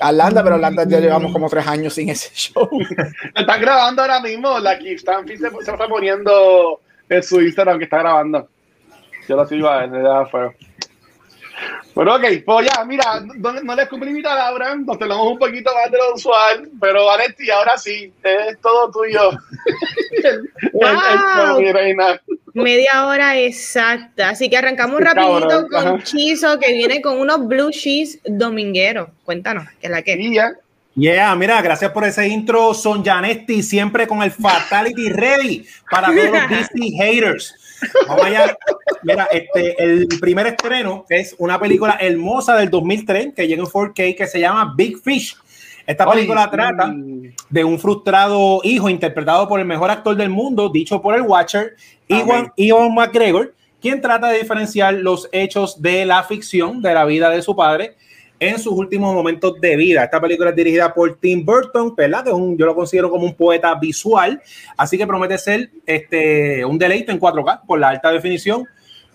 Atlanta, 0.00 0.42
pero 0.42 0.56
Atlanta 0.56 0.84
ya 0.86 1.00
llevamos 1.00 1.32
como 1.32 1.48
tres 1.48 1.66
años 1.66 1.94
sin 1.94 2.08
ese 2.08 2.30
show. 2.34 2.68
están 3.34 3.60
grabando 3.60 4.02
ahora 4.02 4.20
mismo, 4.20 4.58
la 4.58 4.78
Kingston 4.78 5.26
se, 5.26 5.36
se 5.38 5.46
está 5.46 5.88
poniendo 5.88 6.80
en 7.08 7.22
su 7.22 7.40
Instagram 7.40 7.78
que 7.78 7.84
está 7.84 7.98
grabando. 7.98 8.48
Yo 9.28 9.36
lo 9.36 9.46
sigo 9.46 9.68
a 9.68 9.86
ver, 9.86 10.26
fue. 10.30 10.56
Bueno, 11.96 12.16
ok, 12.16 12.24
pues 12.44 12.68
ya, 12.70 12.84
mira, 12.84 13.22
no, 13.38 13.52
no 13.54 13.74
les 13.74 13.88
cumplí 13.88 14.22
a 14.22 14.34
Laura, 14.34 14.74
nos 14.74 14.98
tenemos 14.98 15.28
un 15.28 15.38
poquito 15.38 15.70
más 15.72 15.90
de 15.90 15.96
lo 15.96 16.14
usual, 16.14 16.68
pero 16.78 17.06
Vanetti, 17.06 17.50
ahora 17.50 17.78
sí, 17.78 18.12
es 18.22 18.60
todo 18.60 18.90
tuyo. 18.90 19.30
wow. 20.74 21.58
Media 22.52 23.06
hora 23.06 23.38
exacta, 23.38 24.28
así 24.28 24.50
que 24.50 24.58
arrancamos 24.58 25.00
rapidito 25.00 25.66
con 25.68 26.02
Chizo, 26.02 26.58
que 26.58 26.74
viene 26.74 27.00
con 27.00 27.18
unos 27.18 27.48
blue 27.48 27.70
cheese 27.70 28.20
domingueros. 28.26 29.08
Cuéntanos, 29.24 29.66
¿qué 29.80 29.86
es 29.86 29.90
la 29.90 30.02
que? 30.02 30.18
Yeah. 30.18 30.52
yeah, 30.96 31.34
mira, 31.34 31.62
gracias 31.62 31.92
por 31.92 32.04
ese 32.04 32.28
intro, 32.28 32.74
Son 32.74 33.02
Janetti, 33.02 33.62
siempre 33.62 34.06
con 34.06 34.22
el 34.22 34.32
Fatality 34.32 35.08
Ready 35.08 35.66
para 35.90 36.08
todos 36.08 36.30
los 36.30 36.48
Disney 36.50 36.92
haters. 36.92 37.54
Vamos 38.08 38.24
allá. 38.24 38.56
Mira, 39.02 39.28
este, 39.30 39.82
el 39.82 40.08
primer 40.20 40.46
estreno 40.46 41.04
es 41.08 41.34
una 41.38 41.58
película 41.58 41.98
hermosa 42.00 42.56
del 42.56 42.70
2003 42.70 43.34
que 43.34 43.46
llega 43.46 43.62
en 43.62 43.68
4K 43.68 44.16
que 44.16 44.26
se 44.26 44.40
llama 44.40 44.74
Big 44.76 44.98
Fish. 45.02 45.36
Esta 45.86 46.10
película 46.10 46.50
trata 46.50 46.92
de 47.48 47.64
un 47.64 47.78
frustrado 47.78 48.60
hijo 48.64 48.88
interpretado 48.88 49.46
por 49.48 49.60
el 49.60 49.66
mejor 49.66 49.90
actor 49.90 50.16
del 50.16 50.30
mundo, 50.30 50.68
dicho 50.68 51.00
por 51.00 51.14
el 51.14 51.22
Watcher, 51.22 51.76
Iwan, 52.08 52.52
Iwan 52.56 52.92
McGregor, 52.92 53.54
quien 53.80 54.00
trata 54.00 54.28
de 54.28 54.38
diferenciar 54.38 54.94
los 54.94 55.28
hechos 55.30 55.80
de 55.80 56.04
la 56.04 56.24
ficción 56.24 56.82
de 56.82 56.92
la 56.92 57.04
vida 57.04 57.30
de 57.30 57.40
su 57.40 57.54
padre 57.54 57.96
en 58.38 58.58
sus 58.58 58.72
últimos 58.72 59.14
momentos 59.14 59.60
de 59.60 59.76
vida. 59.76 60.04
Esta 60.04 60.20
película 60.20 60.50
es 60.50 60.56
dirigida 60.56 60.92
por 60.92 61.16
Tim 61.16 61.44
Burton, 61.44 61.94
¿verdad? 61.96 62.24
Que 62.24 62.30
yo 62.30 62.66
lo 62.66 62.74
considero 62.74 63.10
como 63.10 63.24
un 63.24 63.34
poeta 63.34 63.74
visual, 63.74 64.40
así 64.76 64.98
que 64.98 65.06
promete 65.06 65.38
ser 65.38 65.70
este, 65.86 66.64
un 66.64 66.78
deleite 66.78 67.12
en 67.12 67.20
4K 67.20 67.62
por 67.66 67.78
la 67.78 67.90
alta 67.90 68.10
definición. 68.10 68.64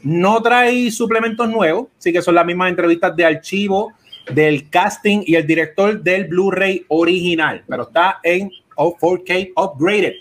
No 0.03 0.41
trae 0.41 0.89
suplementos 0.89 1.47
nuevos, 1.49 1.87
sí 1.97 2.11
que 2.11 2.21
son 2.21 2.35
las 2.35 2.45
mismas 2.45 2.69
entrevistas 2.69 3.15
de 3.15 3.25
archivo 3.25 3.93
del 4.33 4.69
casting 4.69 5.23
y 5.25 5.35
el 5.35 5.45
director 5.45 6.01
del 6.01 6.25
Blu-ray 6.25 6.85
original, 6.87 7.63
pero 7.67 7.83
está 7.83 8.19
en 8.23 8.51
4K 8.75 9.51
upgraded. 9.55 10.13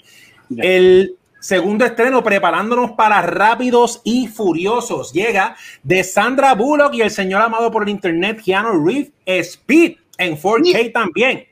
El 0.57 1.17
segundo 1.41 1.85
estreno 1.85 2.23
preparándonos 2.23 2.93
para 2.93 3.23
Rápidos 3.23 4.01
y 4.05 4.29
Furiosos. 4.29 5.13
Llega 5.13 5.57
de 5.83 6.05
Sandra 6.05 6.55
Bullock 6.55 6.95
y 6.95 7.03
el 7.03 7.11
señor 7.11 7.43
amado 7.43 7.71
por 7.71 7.83
el 7.83 7.89
internet, 7.89 8.41
Keanu 8.45 8.87
Reeves, 8.87 9.13
Speed 9.27 9.97
en 10.19 10.37
4K 10.37 10.93
también. 10.93 11.47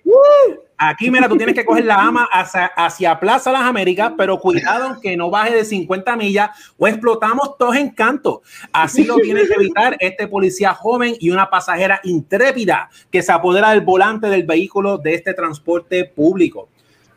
Aquí, 0.80 1.10
mira, 1.10 1.28
tú 1.28 1.36
tienes 1.36 1.56
que 1.56 1.64
coger 1.64 1.84
la 1.84 2.00
ama 2.00 2.28
hacia, 2.30 2.66
hacia, 2.66 3.18
Plaza 3.18 3.50
Las 3.50 3.62
Américas, 3.62 4.12
pero 4.16 4.38
cuidado 4.38 5.00
que 5.02 5.16
no 5.16 5.28
baje 5.28 5.52
de 5.52 5.64
50 5.64 6.14
millas 6.16 6.50
o 6.78 6.86
explotamos 6.86 7.58
todos 7.58 7.74
en 7.74 7.90
canto. 7.90 8.42
Así 8.72 9.02
lo 9.02 9.16
tiene 9.16 9.44
que 9.48 9.54
evitar 9.54 9.96
este 9.98 10.28
policía 10.28 10.74
joven 10.74 11.16
y 11.18 11.30
una 11.30 11.50
pasajera 11.50 12.00
intrépida 12.04 12.90
que 13.10 13.22
se 13.22 13.32
apodera 13.32 13.70
del 13.70 13.80
volante 13.80 14.28
del 14.28 14.44
vehículo 14.44 14.98
de 14.98 15.14
este 15.14 15.34
transporte 15.34 16.04
público. 16.04 16.68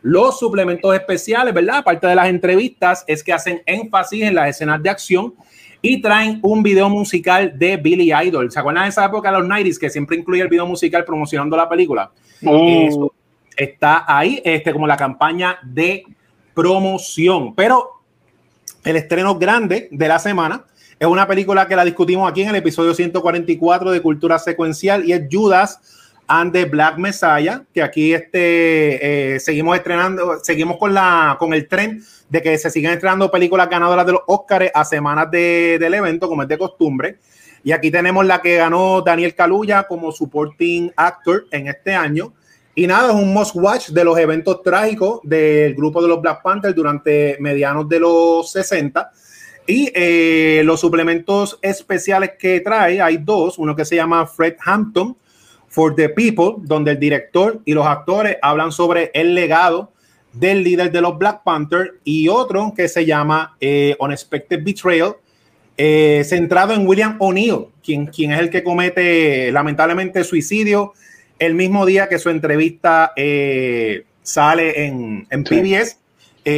Los 0.02 0.38
suplementos 0.38 0.94
especiales, 0.94 1.54
¿verdad? 1.54 1.78
Aparte 1.78 2.06
de 2.06 2.14
las 2.14 2.28
entrevistas, 2.28 3.04
es 3.06 3.22
que 3.22 3.32
hacen 3.32 3.62
énfasis 3.66 4.24
en 4.24 4.34
las 4.34 4.48
escenas 4.48 4.82
de 4.82 4.90
acción 4.90 5.34
y 5.80 6.00
traen 6.00 6.38
un 6.42 6.62
video 6.62 6.88
musical 6.88 7.58
de 7.58 7.76
Billy 7.76 8.12
Idol. 8.12 8.50
¿Se 8.50 8.58
acuerdan 8.58 8.84
de 8.84 8.90
esa 8.90 9.04
época 9.04 9.30
de 9.30 9.38
los 9.38 9.48
90s 9.48 9.78
que 9.78 9.90
siempre 9.90 10.16
incluía 10.16 10.44
el 10.44 10.48
video 10.48 10.66
musical 10.66 11.04
promocionando 11.04 11.56
la 11.56 11.68
película? 11.68 12.10
Oh. 12.44 13.12
está 13.56 14.04
ahí, 14.06 14.40
este, 14.44 14.72
como 14.72 14.86
la 14.86 14.96
campaña 14.96 15.58
de 15.62 16.04
promoción. 16.54 17.54
Pero 17.54 18.02
el 18.84 18.96
estreno 18.96 19.38
grande 19.38 19.88
de 19.90 20.08
la 20.08 20.18
semana 20.18 20.64
es 20.98 21.06
una 21.06 21.26
película 21.26 21.66
que 21.66 21.76
la 21.76 21.84
discutimos 21.84 22.30
aquí 22.30 22.42
en 22.42 22.50
el 22.50 22.56
episodio 22.56 22.94
144 22.94 23.90
de 23.90 24.00
Cultura 24.00 24.38
Secuencial 24.38 25.04
y 25.04 25.12
es 25.12 25.22
Judas 25.30 25.80
and 26.32 26.50
the 26.50 26.64
Black 26.64 26.96
Messiah, 26.96 27.62
que 27.74 27.82
aquí 27.82 28.14
este, 28.14 29.34
eh, 29.34 29.38
seguimos 29.38 29.76
estrenando, 29.76 30.38
seguimos 30.42 30.78
con, 30.78 30.94
la, 30.94 31.36
con 31.38 31.52
el 31.52 31.68
tren 31.68 32.02
de 32.30 32.40
que 32.40 32.56
se 32.56 32.70
siguen 32.70 32.92
estrenando 32.92 33.30
películas 33.30 33.68
ganadoras 33.68 34.06
de 34.06 34.12
los 34.12 34.22
Oscars 34.26 34.70
a 34.72 34.82
semanas 34.82 35.30
de, 35.30 35.76
del 35.78 35.92
evento, 35.92 36.30
como 36.30 36.42
es 36.42 36.48
de 36.48 36.56
costumbre. 36.56 37.18
Y 37.62 37.72
aquí 37.72 37.90
tenemos 37.90 38.24
la 38.24 38.40
que 38.40 38.56
ganó 38.56 39.02
Daniel 39.02 39.34
Kaluuya 39.34 39.82
como 39.82 40.10
supporting 40.10 40.90
actor 40.96 41.44
en 41.50 41.68
este 41.68 41.94
año. 41.94 42.32
Y 42.74 42.86
nada, 42.86 43.10
es 43.10 43.14
un 43.14 43.34
must 43.34 43.54
watch 43.54 43.88
de 43.90 44.02
los 44.02 44.16
eventos 44.16 44.62
trágicos 44.62 45.20
del 45.24 45.74
grupo 45.74 46.00
de 46.00 46.08
los 46.08 46.22
Black 46.22 46.40
Panthers 46.42 46.74
durante 46.74 47.36
medianos 47.40 47.86
de 47.90 48.00
los 48.00 48.50
60. 48.52 49.12
Y 49.66 49.92
eh, 49.94 50.62
los 50.64 50.80
suplementos 50.80 51.58
especiales 51.60 52.32
que 52.38 52.60
trae, 52.60 53.02
hay 53.02 53.18
dos, 53.18 53.58
uno 53.58 53.76
que 53.76 53.84
se 53.84 53.96
llama 53.96 54.26
Fred 54.26 54.56
Hampton 54.64 55.18
for 55.72 55.94
the 55.94 56.10
People, 56.10 56.56
donde 56.58 56.90
el 56.90 56.98
director 56.98 57.62
y 57.64 57.72
los 57.72 57.86
actores 57.86 58.36
hablan 58.42 58.72
sobre 58.72 59.10
el 59.14 59.34
legado 59.34 59.90
del 60.34 60.62
líder 60.62 60.92
de 60.92 61.00
los 61.00 61.16
Black 61.16 61.42
Panthers 61.44 61.92
y 62.04 62.28
otro 62.28 62.74
que 62.76 62.88
se 62.88 63.06
llama 63.06 63.56
eh, 63.58 63.96
Unexpected 63.98 64.62
Betrayal, 64.62 65.16
eh, 65.78 66.22
centrado 66.26 66.74
en 66.74 66.86
William 66.86 67.16
O'Neill, 67.18 67.68
quien, 67.82 68.06
quien 68.06 68.32
es 68.32 68.40
el 68.40 68.50
que 68.50 68.62
comete 68.62 69.50
lamentablemente 69.50 70.24
suicidio 70.24 70.92
el 71.38 71.54
mismo 71.54 71.86
día 71.86 72.06
que 72.06 72.18
su 72.18 72.28
entrevista 72.28 73.12
eh, 73.16 74.04
sale 74.22 74.84
en, 74.84 75.26
en 75.30 75.42
PBS. 75.42 75.96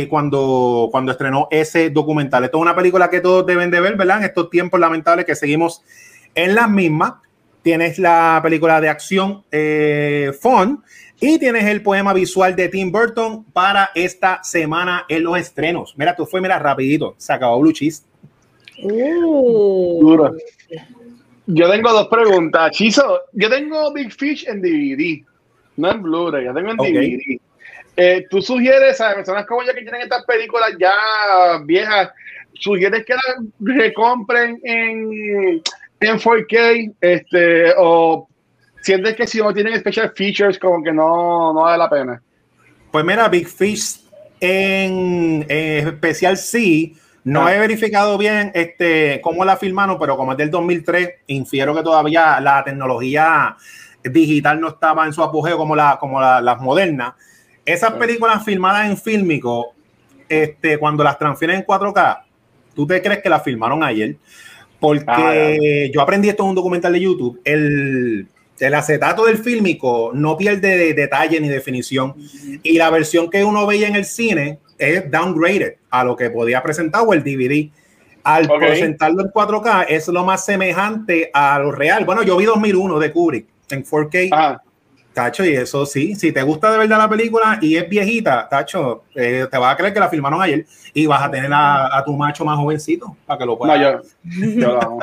cuando, 0.08 0.88
cuando 0.90 1.12
estrenó 1.12 1.46
ese 1.50 1.90
documental. 1.90 2.42
Esto 2.42 2.58
es 2.58 2.62
una 2.62 2.74
película 2.74 3.10
que 3.10 3.20
todos 3.20 3.46
deben 3.46 3.70
de 3.70 3.80
ver, 3.80 3.96
¿verdad? 3.96 4.18
En 4.18 4.24
estos 4.24 4.50
tiempos 4.50 4.80
lamentables 4.80 5.24
que 5.24 5.36
seguimos 5.36 5.82
en 6.34 6.54
las 6.54 6.68
mismas. 6.68 7.14
Tienes 7.64 7.98
la 7.98 8.38
película 8.42 8.80
de 8.80 8.88
acción 8.88 9.42
Fun, 10.40 10.84
y 11.20 11.38
tienes 11.38 11.64
el 11.64 11.82
poema 11.82 12.12
visual 12.12 12.54
de 12.54 12.68
Tim 12.68 12.92
Burton 12.92 13.44
para 13.44 13.90
esta 13.94 14.44
semana 14.44 15.06
en 15.08 15.24
los 15.24 15.38
estrenos. 15.38 15.94
Mira, 15.96 16.14
tú 16.14 16.26
fue, 16.26 16.40
mira, 16.40 16.58
rapidito, 16.58 17.14
se 17.16 17.32
acabó 17.32 17.60
Blue 17.60 17.72
Cheese. 17.72 18.04
Uh. 18.82 20.30
Yo 21.46 21.70
tengo 21.70 21.92
dos 21.92 22.08
preguntas. 22.08 22.70
Chizo, 22.72 23.22
yo 23.32 23.48
tengo 23.48 23.92
Big 23.92 24.12
Fish 24.12 24.46
en 24.48 24.60
DVD, 24.60 25.24
no 25.76 25.90
en 25.90 26.02
Blu-ray, 26.02 26.44
yo 26.44 26.54
tengo 26.54 26.70
en 26.70 26.76
DVD. 26.76 27.40
Eh, 27.96 28.26
tú 28.28 28.42
sugieres 28.42 29.00
a 29.00 29.14
personas 29.14 29.46
como 29.46 29.62
yo 29.62 29.72
que 29.72 29.82
tienen 29.82 30.02
estas 30.02 30.24
películas 30.24 30.72
ya 30.78 30.94
viejas, 31.64 32.10
sugieres 32.54 33.04
que 33.04 33.14
las 33.14 33.36
recompren 33.60 34.60
en, 34.64 35.62
en 36.10 36.18
4K 36.18 36.94
este, 37.00 37.72
o 37.78 38.28
sientes 38.82 39.14
que 39.14 39.26
si 39.26 39.38
no 39.38 39.52
tienen 39.52 39.78
special 39.78 40.12
features, 40.14 40.58
como 40.58 40.82
que 40.82 40.92
no, 40.92 41.52
no 41.52 41.62
vale 41.62 41.78
la 41.78 41.90
pena. 41.90 42.22
Pues 42.90 43.04
mira, 43.04 43.28
Big 43.28 43.48
Fish 43.48 44.04
en, 44.40 45.46
especial 45.48 46.36
sí. 46.36 46.96
No 47.24 47.46
ah. 47.46 47.54
he 47.54 47.58
verificado 47.58 48.18
bien 48.18 48.52
este, 48.54 49.20
cómo 49.22 49.44
la 49.44 49.56
filmaron, 49.56 49.98
pero 49.98 50.16
como 50.16 50.32
es 50.32 50.38
del 50.38 50.50
2003, 50.50 51.08
infiero 51.28 51.74
que 51.74 51.82
todavía 51.82 52.38
la 52.40 52.62
tecnología 52.62 53.56
digital 54.02 54.60
no 54.60 54.68
estaba 54.68 55.06
en 55.06 55.12
su 55.14 55.22
apogeo 55.22 55.56
como, 55.56 55.74
la, 55.74 55.96
como 55.98 56.20
las 56.20 56.60
modernas. 56.60 57.14
Esas 57.64 57.92
películas 57.94 58.44
filmadas 58.44 58.90
en 58.90 58.98
fílmico, 58.98 59.72
este, 60.28 60.76
cuando 60.78 61.02
las 61.02 61.18
transfieren 61.18 61.56
en 61.56 61.66
4K, 61.66 62.22
¿tú 62.74 62.86
te 62.86 63.00
crees 63.00 63.22
que 63.22 63.30
las 63.30 63.42
filmaron 63.42 63.82
ayer? 63.82 64.16
Porque 64.84 65.88
ah, 65.88 65.90
yo 65.92 66.02
aprendí 66.02 66.28
esto 66.28 66.42
en 66.42 66.50
un 66.50 66.54
documental 66.54 66.92
de 66.92 67.00
YouTube. 67.00 67.40
El, 67.42 68.26
el 68.58 68.74
acetato 68.74 69.24
del 69.24 69.38
fílmico 69.38 70.10
no 70.12 70.36
pierde 70.36 70.92
detalle 70.92 71.40
ni 71.40 71.48
definición. 71.48 72.14
Y 72.62 72.76
la 72.76 72.90
versión 72.90 73.30
que 73.30 73.44
uno 73.44 73.66
veía 73.66 73.88
en 73.88 73.96
el 73.96 74.04
cine 74.04 74.58
es 74.78 75.10
downgraded 75.10 75.76
a 75.88 76.04
lo 76.04 76.16
que 76.16 76.28
podía 76.28 76.62
presentar 76.62 77.02
o 77.06 77.14
el 77.14 77.24
DVD. 77.24 77.70
Al 78.24 78.46
presentarlo 78.46 79.22
en 79.22 79.28
4K 79.28 79.86
es 79.88 80.08
lo 80.08 80.22
más 80.22 80.44
semejante 80.44 81.30
a 81.32 81.58
lo 81.58 81.72
real. 81.72 82.04
Bueno, 82.04 82.22
yo 82.22 82.36
vi 82.36 82.44
2001 82.44 82.98
de 82.98 83.10
Kubrick 83.10 83.46
en 83.70 83.84
4K. 83.84 84.60
Tacho, 85.14 85.44
y 85.44 85.54
eso 85.54 85.86
sí, 85.86 86.16
si 86.16 86.32
te 86.32 86.42
gusta 86.42 86.72
de 86.72 86.78
verdad 86.78 86.98
la 86.98 87.08
película 87.08 87.58
y 87.62 87.76
es 87.76 87.88
viejita, 87.88 88.48
Tacho, 88.48 89.04
eh, 89.14 89.46
te 89.50 89.58
vas 89.58 89.72
a 89.72 89.76
creer 89.76 89.94
que 89.94 90.00
la 90.00 90.08
filmaron 90.08 90.42
ayer 90.42 90.66
y 90.92 91.06
vas 91.06 91.22
a 91.22 91.30
tener 91.30 91.50
a, 91.54 92.02
tu 92.04 92.12
macho 92.14 92.44
más 92.44 92.58
jovencito 92.58 93.16
para 93.24 93.38
que 93.38 93.46
lo 93.46 93.56
pueda. 93.56 93.76
No, 93.76 93.82
yo, 93.82 94.02
yo 94.24 94.68
lo 94.68 94.82
amo. 94.82 94.98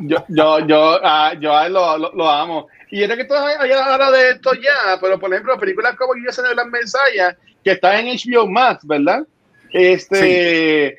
yo, 0.00 0.24
yo, 0.28 0.66
yo, 0.66 1.00
ah, 1.04 1.34
yo 1.38 1.56
a 1.56 1.66
él 1.66 1.74
lo, 1.74 1.98
lo, 1.98 2.30
amo. 2.30 2.68
Y 2.90 3.02
era 3.02 3.16
que 3.16 3.24
tú 3.24 3.34
hablado 3.34 4.12
de 4.12 4.30
esto 4.30 4.54
ya, 4.54 4.98
pero 5.00 5.18
por 5.18 5.32
ejemplo, 5.32 5.58
películas 5.58 5.94
como 5.96 6.14
Yo 6.14 6.30
en 6.50 6.56
las 6.56 6.66
Mensayas, 6.66 7.36
que 7.62 7.72
está 7.72 8.00
en 8.00 8.06
HBO 8.06 8.48
Max, 8.48 8.86
¿verdad? 8.86 9.24
Este. 9.72 10.98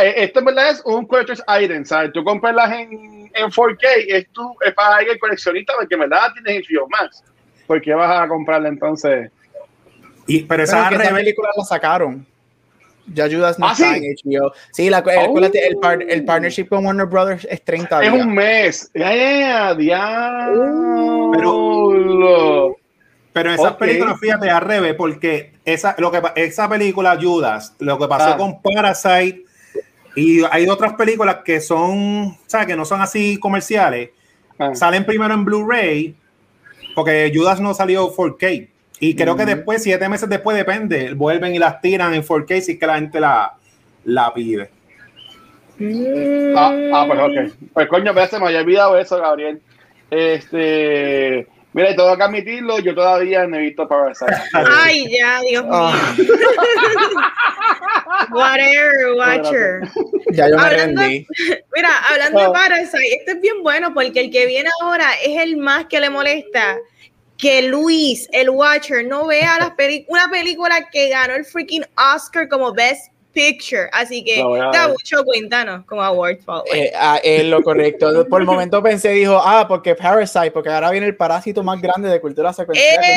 Eh, 0.00 0.14
esto 0.16 0.38
en 0.38 0.44
verdad 0.44 0.70
es 0.70 0.82
un 0.84 1.06
collector's 1.06 1.42
item, 1.60 1.84
¿sabes? 1.84 2.12
Tú 2.12 2.22
compras 2.22 2.72
en, 2.72 3.28
en 3.34 3.50
4K, 3.50 3.86
es, 4.08 4.28
tú, 4.32 4.56
es 4.64 4.72
para 4.72 4.96
alguien 4.96 5.18
coleccionista 5.18 5.74
porque 5.76 5.94
en 5.94 6.00
verdad 6.00 6.32
tienes 6.34 6.66
HBO 6.68 6.88
Max. 6.88 7.24
¿Por 7.68 7.80
qué 7.82 7.94
vas 7.94 8.20
a 8.20 8.26
comprarla 8.26 8.68
entonces? 8.68 9.30
Y, 10.26 10.42
pero 10.42 10.64
esa 10.64 10.88
película 10.88 11.50
la 11.56 11.64
sacaron. 11.64 12.26
Ya 13.14 13.24
ayudas 13.24 13.58
no 13.58 13.66
¿Ah, 13.66 13.72
está 13.72 13.94
sí? 13.94 14.00
en 14.04 14.40
HBO. 14.42 14.52
Sí, 14.72 14.90
la, 14.90 14.98
oh. 14.98 15.38
el, 15.38 15.52
el, 16.08 16.24
partnership 16.24 16.68
con 16.68 16.84
Warner 16.84 17.06
Brothers 17.06 17.46
es 17.50 17.64
30 17.64 18.00
días. 18.00 18.14
Es 18.14 18.20
un 18.20 18.34
mes. 18.34 18.90
Ya, 18.94 19.74
ya, 19.74 20.50
Pero, 21.32 22.76
pero 23.32 23.52
esas 23.52 23.76
películas, 23.76 24.18
fíjate, 24.20 24.50
al 24.50 24.60
revés, 24.60 24.94
porque 24.94 25.52
esa, 25.64 25.94
lo 25.98 26.10
que, 26.10 26.20
esa 26.36 26.68
película 26.68 27.18
Judas, 27.20 27.74
lo 27.78 27.98
que 27.98 28.08
pasó 28.08 28.34
ah. 28.34 28.36
con 28.36 28.60
Parasite, 28.60 29.44
y 30.14 30.42
hay 30.50 30.68
otras 30.68 30.94
películas 30.94 31.38
que 31.44 31.60
son, 31.60 32.36
¿sabes? 32.46 32.66
Que 32.66 32.76
no 32.76 32.84
son 32.84 33.00
así 33.00 33.38
comerciales, 33.38 34.10
ah. 34.58 34.74
salen 34.74 35.06
primero 35.06 35.32
en 35.32 35.46
Blu-ray 35.46 36.14
porque 36.98 37.30
Judas 37.32 37.60
no 37.60 37.74
salió 37.74 38.12
4K. 38.12 38.68
Y 38.98 39.14
creo 39.14 39.36
que 39.36 39.46
después, 39.46 39.84
siete 39.84 40.08
meses 40.08 40.28
después, 40.28 40.56
depende, 40.56 41.14
vuelven 41.14 41.54
y 41.54 41.58
las 41.60 41.80
tiran 41.80 42.12
en 42.12 42.24
4K 42.24 42.60
si 42.60 42.72
es 42.72 42.80
que 42.80 42.86
la 42.88 42.96
gente 42.96 43.20
la, 43.20 43.54
la 44.04 44.34
pide. 44.34 44.68
Ah, 46.56 46.74
ah, 46.92 47.04
pues 47.06 47.20
ok. 47.20 47.54
Pues 47.72 47.86
coño, 47.86 48.12
me 48.12 48.26
se 48.26 48.40
me 48.40 48.46
había 48.46 48.62
olvidado 48.62 48.98
eso, 48.98 49.16
Gabriel. 49.16 49.60
Este. 50.10 51.46
Mira, 51.72 51.90
y 51.90 51.96
tengo 51.96 52.16
que 52.16 52.22
admitirlo, 52.22 52.78
yo 52.78 52.94
todavía 52.94 53.46
no 53.46 53.56
he 53.56 53.60
visto 53.60 53.86
Parasite. 53.86 54.32
Ay, 54.52 55.06
ya, 55.16 55.40
Dios 55.42 55.64
mío. 55.64 55.74
Whatever, 58.32 59.12
Watcher. 59.16 59.80
Ya 60.32 60.48
yo 60.48 60.56
me 60.56 60.70
rendí. 60.70 61.26
Mira, 61.74 61.90
hablando 62.10 62.40
de 62.40 62.46
ah. 62.46 62.52
Parasite, 62.52 63.16
este 63.18 63.32
es 63.32 63.40
bien 63.40 63.62
bueno 63.62 63.92
porque 63.92 64.20
el 64.20 64.30
que 64.30 64.46
viene 64.46 64.70
ahora 64.82 65.12
es 65.22 65.40
el 65.42 65.58
más 65.58 65.86
que 65.86 66.00
le 66.00 66.10
molesta 66.10 66.78
que 67.36 67.62
Luis, 67.62 68.28
el 68.32 68.50
Watcher, 68.50 69.06
no 69.06 69.26
vea 69.26 69.58
las 69.58 69.72
una 70.08 70.28
película 70.28 70.88
que 70.90 71.08
ganó 71.08 71.34
el 71.34 71.44
freaking 71.44 71.84
Oscar 71.96 72.48
como 72.48 72.72
Best 72.72 73.12
Picture. 73.38 73.88
Así 73.92 74.24
que 74.24 74.42
da 74.72 74.88
mucho 74.88 75.24
cuéntanos 75.24 75.84
como 75.86 76.02
Award 76.02 76.38
eh, 76.74 76.90
ah, 76.96 77.20
Es 77.22 77.44
lo 77.44 77.62
correcto. 77.62 78.26
Por 78.28 78.40
el 78.40 78.46
momento 78.48 78.82
pensé, 78.82 79.10
dijo, 79.10 79.40
ah, 79.40 79.64
porque 79.68 79.94
Parasite, 79.94 80.50
porque 80.50 80.70
ahora 80.70 80.90
viene 80.90 81.06
el 81.06 81.14
parásito 81.14 81.62
más 81.62 81.80
grande 81.80 82.08
de 82.08 82.20
cultura 82.20 82.52
secuencial. 82.52 82.98
¡Eh! 83.00 83.16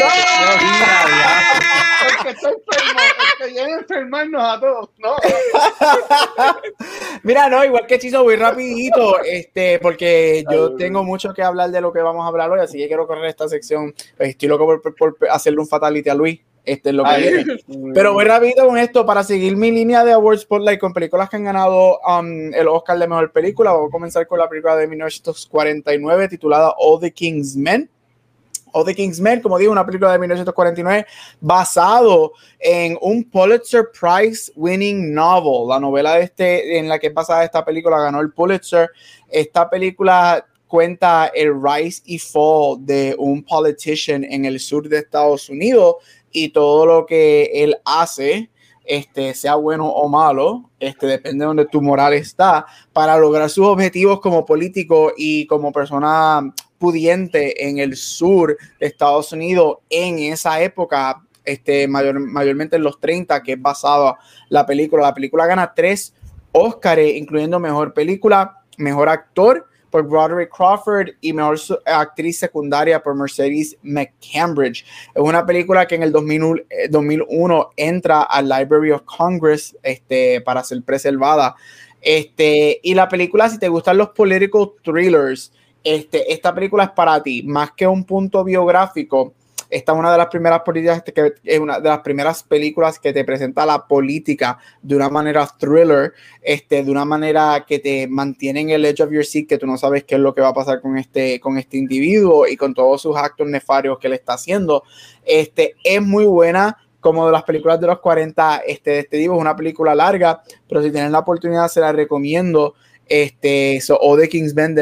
a 4.39 4.59
todos, 4.59 4.89
¿no? 4.99 5.15
Mira, 7.23 7.49
no, 7.49 7.65
igual 7.65 7.87
que 7.87 7.97
Chizo, 7.97 8.21
voy 8.21 8.35
rapidito, 8.35 9.23
este, 9.23 9.79
porque 9.79 10.43
yo 10.51 10.75
tengo 10.75 11.03
mucho 11.03 11.33
que 11.33 11.41
hablar 11.41 11.71
de 11.71 11.81
lo 11.81 11.91
que 11.91 12.01
vamos 12.01 12.23
a 12.23 12.27
hablar 12.27 12.51
hoy, 12.51 12.59
así 12.59 12.77
que 12.77 12.87
quiero 12.87 13.07
correr 13.07 13.25
esta 13.25 13.49
sección. 13.49 13.93
Estoy 14.19 14.49
loco 14.49 14.67
por, 14.81 14.95
por 14.95 15.17
hacerle 15.31 15.59
un 15.59 15.67
fatality 15.67 16.09
a 16.09 16.15
Luis. 16.15 16.39
Este 16.63 16.89
es 16.89 16.95
lo 16.95 17.03
que 17.03 17.17
viene. 17.17 17.45
Pero 17.93 18.13
voy 18.13 18.25
rápido 18.25 18.67
con 18.67 18.77
esto 18.77 19.05
para 19.05 19.23
seguir 19.23 19.57
mi 19.57 19.71
línea 19.71 20.03
de 20.03 20.13
Awards 20.13 20.41
Spotlight 20.41 20.79
con 20.79 20.93
películas 20.93 21.29
que 21.29 21.37
han 21.37 21.43
ganado 21.43 21.99
um, 21.99 22.53
el 22.53 22.67
Oscar 22.67 22.99
de 22.99 23.07
Mejor 23.07 23.31
Película. 23.31 23.71
Voy 23.71 23.87
a 23.87 23.91
comenzar 23.91 24.27
con 24.27 24.37
la 24.37 24.47
película 24.47 24.75
de 24.75 24.87
1949 24.87 26.27
titulada 26.27 26.73
All 26.77 26.99
the 26.99 27.11
King's 27.11 27.55
Men. 27.55 27.89
o 28.73 28.85
The 28.85 28.95
Kingsman, 28.95 29.41
como 29.41 29.57
digo, 29.57 29.71
una 29.71 29.85
película 29.85 30.11
de 30.13 30.19
1949 30.19 31.05
basado 31.41 32.33
en 32.59 32.97
un 33.01 33.23
Pulitzer 33.23 33.89
Prize 33.91 34.51
winning 34.55 35.13
novel. 35.13 35.67
La 35.67 35.79
novela 35.79 36.15
de 36.15 36.23
este, 36.23 36.77
en 36.77 36.87
la 36.87 36.99
que 36.99 37.07
es 37.07 37.13
basada 37.13 37.43
esta 37.43 37.65
película 37.65 37.99
ganó 37.99 38.21
el 38.21 38.31
Pulitzer. 38.31 38.89
Esta 39.27 39.69
película 39.69 40.45
cuenta 40.67 41.29
el 41.35 41.53
rise 41.61 42.01
y 42.05 42.17
fall 42.17 42.77
de 42.79 43.13
un 43.17 43.43
politician 43.43 44.23
en 44.23 44.45
el 44.45 44.57
sur 44.57 44.87
de 44.87 44.99
Estados 44.99 45.49
Unidos 45.49 45.95
y 46.31 46.49
todo 46.49 46.85
lo 46.85 47.05
que 47.05 47.51
él 47.53 47.77
hace, 47.85 48.49
este, 48.85 49.33
sea 49.33 49.55
bueno 49.55 49.87
o 49.87 50.09
malo, 50.09 50.69
este, 50.79 51.07
depende 51.07 51.43
de 51.43 51.47
donde 51.47 51.65
tu 51.65 51.81
moral 51.81 52.13
está, 52.13 52.65
para 52.93 53.17
lograr 53.17 53.49
sus 53.49 53.65
objetivos 53.65 54.19
como 54.19 54.45
político 54.45 55.13
y 55.15 55.45
como 55.47 55.71
persona 55.71 56.53
pudiente 56.77 57.67
en 57.67 57.77
el 57.77 57.95
sur 57.95 58.57
de 58.79 58.87
Estados 58.87 59.31
Unidos 59.31 59.77
en 59.89 60.19
esa 60.19 60.61
época, 60.61 61.21
este, 61.45 61.87
mayor, 61.87 62.19
mayormente 62.19 62.75
en 62.75 62.83
los 62.83 62.99
30, 62.99 63.43
que 63.43 63.53
es 63.53 63.61
basada 63.61 64.17
la 64.49 64.65
película. 64.65 65.03
La 65.03 65.13
película 65.13 65.45
gana 65.45 65.73
tres 65.75 66.13
Oscars, 66.51 67.01
incluyendo 67.15 67.59
mejor 67.59 67.93
película, 67.93 68.63
mejor 68.77 69.09
actor 69.09 69.67
por 69.91 70.07
Broderick 70.07 70.49
Crawford 70.49 71.09
y 71.21 71.33
mejor 71.33 71.59
actriz 71.85 72.39
secundaria 72.39 73.03
por 73.03 73.13
Mercedes 73.15 73.77
McCambridge. 73.83 74.85
Es 75.13 75.21
una 75.21 75.45
película 75.45 75.85
que 75.85 75.95
en 75.95 76.03
el 76.03 76.11
2001, 76.11 76.61
2001 76.89 77.69
entra 77.77 78.23
al 78.23 78.49
Library 78.49 78.91
of 78.91 79.03
Congress 79.03 79.77
este, 79.83 80.41
para 80.41 80.63
ser 80.63 80.81
preservada. 80.81 81.55
Este, 82.01 82.79
y 82.81 82.95
la 82.95 83.07
película, 83.07 83.49
si 83.49 83.59
te 83.59 83.67
gustan 83.67 83.97
los 83.97 84.09
political 84.09 84.71
thrillers, 84.83 85.51
este, 85.83 86.31
esta 86.31 86.53
película 86.53 86.85
es 86.85 86.91
para 86.91 87.21
ti, 87.21 87.43
más 87.43 87.71
que 87.71 87.85
un 87.85 88.05
punto 88.05 88.43
biográfico. 88.43 89.33
Esta 89.71 89.93
es 89.93 89.97
una 89.97 90.11
de 90.11 90.17
las 90.17 90.27
primeras 90.27 90.59
políticas 90.61 91.01
que 91.01 91.33
es 91.43 91.59
una 91.59 91.79
de 91.79 91.87
las 91.87 91.99
primeras 91.99 92.43
películas 92.43 92.99
que 92.99 93.13
te 93.13 93.23
presenta 93.23 93.65
la 93.65 93.87
política 93.87 94.59
de 94.81 94.97
una 94.97 95.09
manera 95.09 95.47
thriller, 95.57 96.13
este, 96.41 96.83
de 96.83 96.91
una 96.91 97.05
manera 97.05 97.65
que 97.65 97.79
te 97.79 98.05
mantiene 98.07 98.59
en 98.59 98.69
el 98.71 98.85
edge 98.85 99.01
of 99.01 99.11
your 99.11 99.25
seat, 99.25 99.47
que 99.47 99.57
tú 99.57 99.65
no 99.65 99.77
sabes 99.77 100.03
qué 100.03 100.15
es 100.15 100.21
lo 100.21 100.35
que 100.35 100.41
va 100.41 100.49
a 100.49 100.53
pasar 100.53 100.81
con 100.81 100.97
este, 100.97 101.39
con 101.39 101.57
este 101.57 101.77
individuo 101.77 102.45
y 102.47 102.57
con 102.57 102.73
todos 102.73 103.01
sus 103.01 103.15
actos 103.15 103.47
nefarios 103.47 103.97
que 103.97 104.09
le 104.09 104.15
está 104.15 104.33
haciendo. 104.33 104.83
Este, 105.23 105.75
es 105.83 106.01
muy 106.01 106.25
buena 106.25 106.77
como 106.99 107.25
de 107.25 107.31
las 107.31 107.43
películas 107.43 107.79
de 107.79 107.87
los 107.87 107.99
40, 107.99 108.57
este, 108.67 108.99
este 108.99 109.17
digo, 109.17 109.35
es 109.35 109.41
una 109.41 109.55
película 109.55 109.95
larga, 109.95 110.43
pero 110.67 110.83
si 110.83 110.91
tienen 110.91 111.11
la 111.11 111.19
oportunidad 111.19 111.67
se 111.67 111.79
la 111.79 111.91
recomiendo. 111.91 112.75
Este, 113.07 113.81
so, 113.81 113.99
o 113.99 114.15
de 114.15 114.29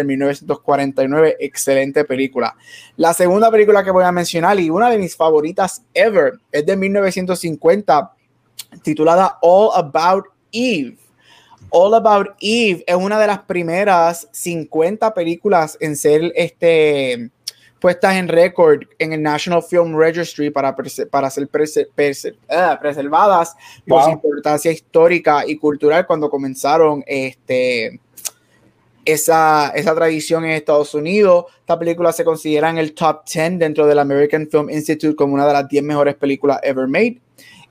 1949, 0.03 1.38
excelente 1.39 2.05
película. 2.05 2.55
La 2.95 3.13
segunda 3.13 3.49
película 3.49 3.84
que 3.84 3.91
voy 3.91 4.03
a 4.03 4.12
mencionar 4.12 4.60
y 4.60 4.69
una 4.69 4.89
de 4.89 4.99
mis 4.99 5.15
favoritas 5.15 5.84
ever 5.93 6.34
es 6.51 6.65
de 6.65 6.77
1950, 6.77 8.13
titulada 8.84 9.39
All 9.41 9.71
About 9.73 10.25
Eve. 10.51 10.97
All 11.71 11.93
About 11.95 12.29
Eve 12.39 12.84
es 12.86 12.95
una 12.95 13.19
de 13.19 13.27
las 13.27 13.39
primeras 13.39 14.27
50 14.32 15.13
películas 15.13 15.77
en 15.79 15.95
ser 15.95 16.32
este, 16.36 17.32
puestas 17.79 18.15
en 18.15 18.27
récord 18.27 18.84
en 18.99 19.13
el 19.13 19.21
National 19.21 19.63
Film 19.63 19.97
Registry 19.97 20.49
para, 20.49 20.75
para 21.10 21.29
ser 21.29 21.49
ah, 22.49 22.77
preservadas 22.79 23.55
por 23.88 24.03
su 24.03 24.10
importancia 24.12 24.71
histórica 24.71 25.43
y 25.47 25.58
cultural 25.58 26.05
cuando 26.05 26.29
comenzaron 26.29 27.03
este, 27.08 27.99
esa, 29.12 29.69
esa 29.76 29.95
tradición 29.95 30.45
en 30.45 30.52
Estados 30.52 30.93
Unidos. 30.93 31.45
Esta 31.60 31.78
película 31.78 32.12
se 32.12 32.24
considera 32.24 32.69
en 32.69 32.78
el 32.78 32.93
top 32.93 33.22
10 33.26 33.60
dentro 33.60 33.88
del 33.88 34.00
American 34.00 34.48
Film 34.50 34.69
Institute 34.69 35.15
como 35.15 35.34
una 35.34 35.48
de 35.48 35.54
las 35.54 35.67
10 35.67 35.84
mejores 35.84 36.15
películas 36.15 36.60
ever 36.63 36.88
made. 36.88 37.19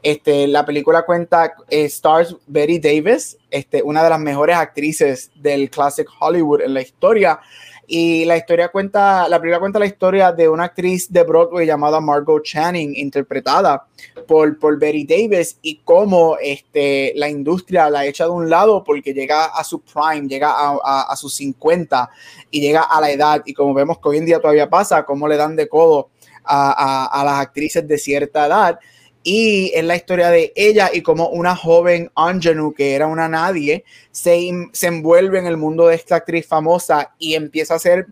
Este, 0.02 0.46
la 0.46 0.64
película 0.64 1.04
cuenta 1.04 1.54
eh, 1.68 1.84
stars 1.86 2.36
Betty 2.46 2.78
Davis, 2.78 3.36
este, 3.50 3.82
una 3.82 4.04
de 4.04 4.10
las 4.10 4.20
mejores 4.20 4.56
actrices 4.56 5.30
del 5.34 5.70
classic 5.70 6.06
Hollywood 6.20 6.60
en 6.62 6.74
la 6.74 6.82
historia. 6.82 7.40
Y 7.90 8.26
la 8.26 8.36
historia 8.36 8.68
cuenta, 8.68 9.26
la 9.30 9.40
película 9.40 9.60
cuenta 9.60 9.78
la 9.78 9.86
historia 9.86 10.30
de 10.30 10.46
una 10.46 10.64
actriz 10.64 11.10
de 11.10 11.22
Broadway 11.22 11.66
llamada 11.66 12.00
Margot 12.00 12.44
Channing, 12.44 12.94
interpretada 12.94 13.86
por, 14.26 14.58
por 14.58 14.78
Betty 14.78 15.06
Davis, 15.06 15.58
y 15.62 15.78
cómo 15.78 16.36
este, 16.38 17.14
la 17.16 17.30
industria 17.30 17.88
la 17.88 18.04
echa 18.04 18.24
de 18.24 18.30
un 18.30 18.50
lado 18.50 18.84
porque 18.84 19.14
llega 19.14 19.46
a 19.46 19.64
su 19.64 19.80
prime, 19.80 20.28
llega 20.28 20.52
a, 20.54 21.16
sus 21.16 21.34
50 21.36 22.10
y 22.50 22.60
llega 22.60 22.82
a 22.82 23.00
la 23.00 23.10
edad. 23.10 23.42
Y 23.46 23.54
como 23.54 23.72
vemos 23.72 23.98
que 23.98 24.08
hoy 24.10 24.18
en 24.18 24.26
día 24.26 24.38
todavía 24.38 24.68
pasa, 24.68 25.06
cómo 25.06 25.26
le 25.26 25.38
dan 25.38 25.56
de 25.56 25.66
codo 25.66 26.10
a 26.44 27.22
las 27.24 27.40
actrices 27.40 27.88
de 27.88 27.96
cierta 27.96 28.46
edad 28.46 28.78
y 29.30 29.70
es 29.74 29.84
la 29.84 29.94
historia 29.94 30.30
de 30.30 30.54
ella 30.56 30.88
y 30.90 31.02
como 31.02 31.28
una 31.28 31.54
joven 31.54 32.10
Anjanu, 32.14 32.72
que 32.72 32.94
era 32.94 33.06
una 33.06 33.28
nadie, 33.28 33.84
se, 34.10 34.48
se 34.72 34.86
envuelve 34.86 35.38
en 35.38 35.46
el 35.46 35.58
mundo 35.58 35.88
de 35.88 35.96
esta 35.96 36.16
actriz 36.16 36.46
famosa 36.46 37.12
y 37.18 37.34
empieza 37.34 37.74
a 37.74 37.76
hacer 37.76 38.06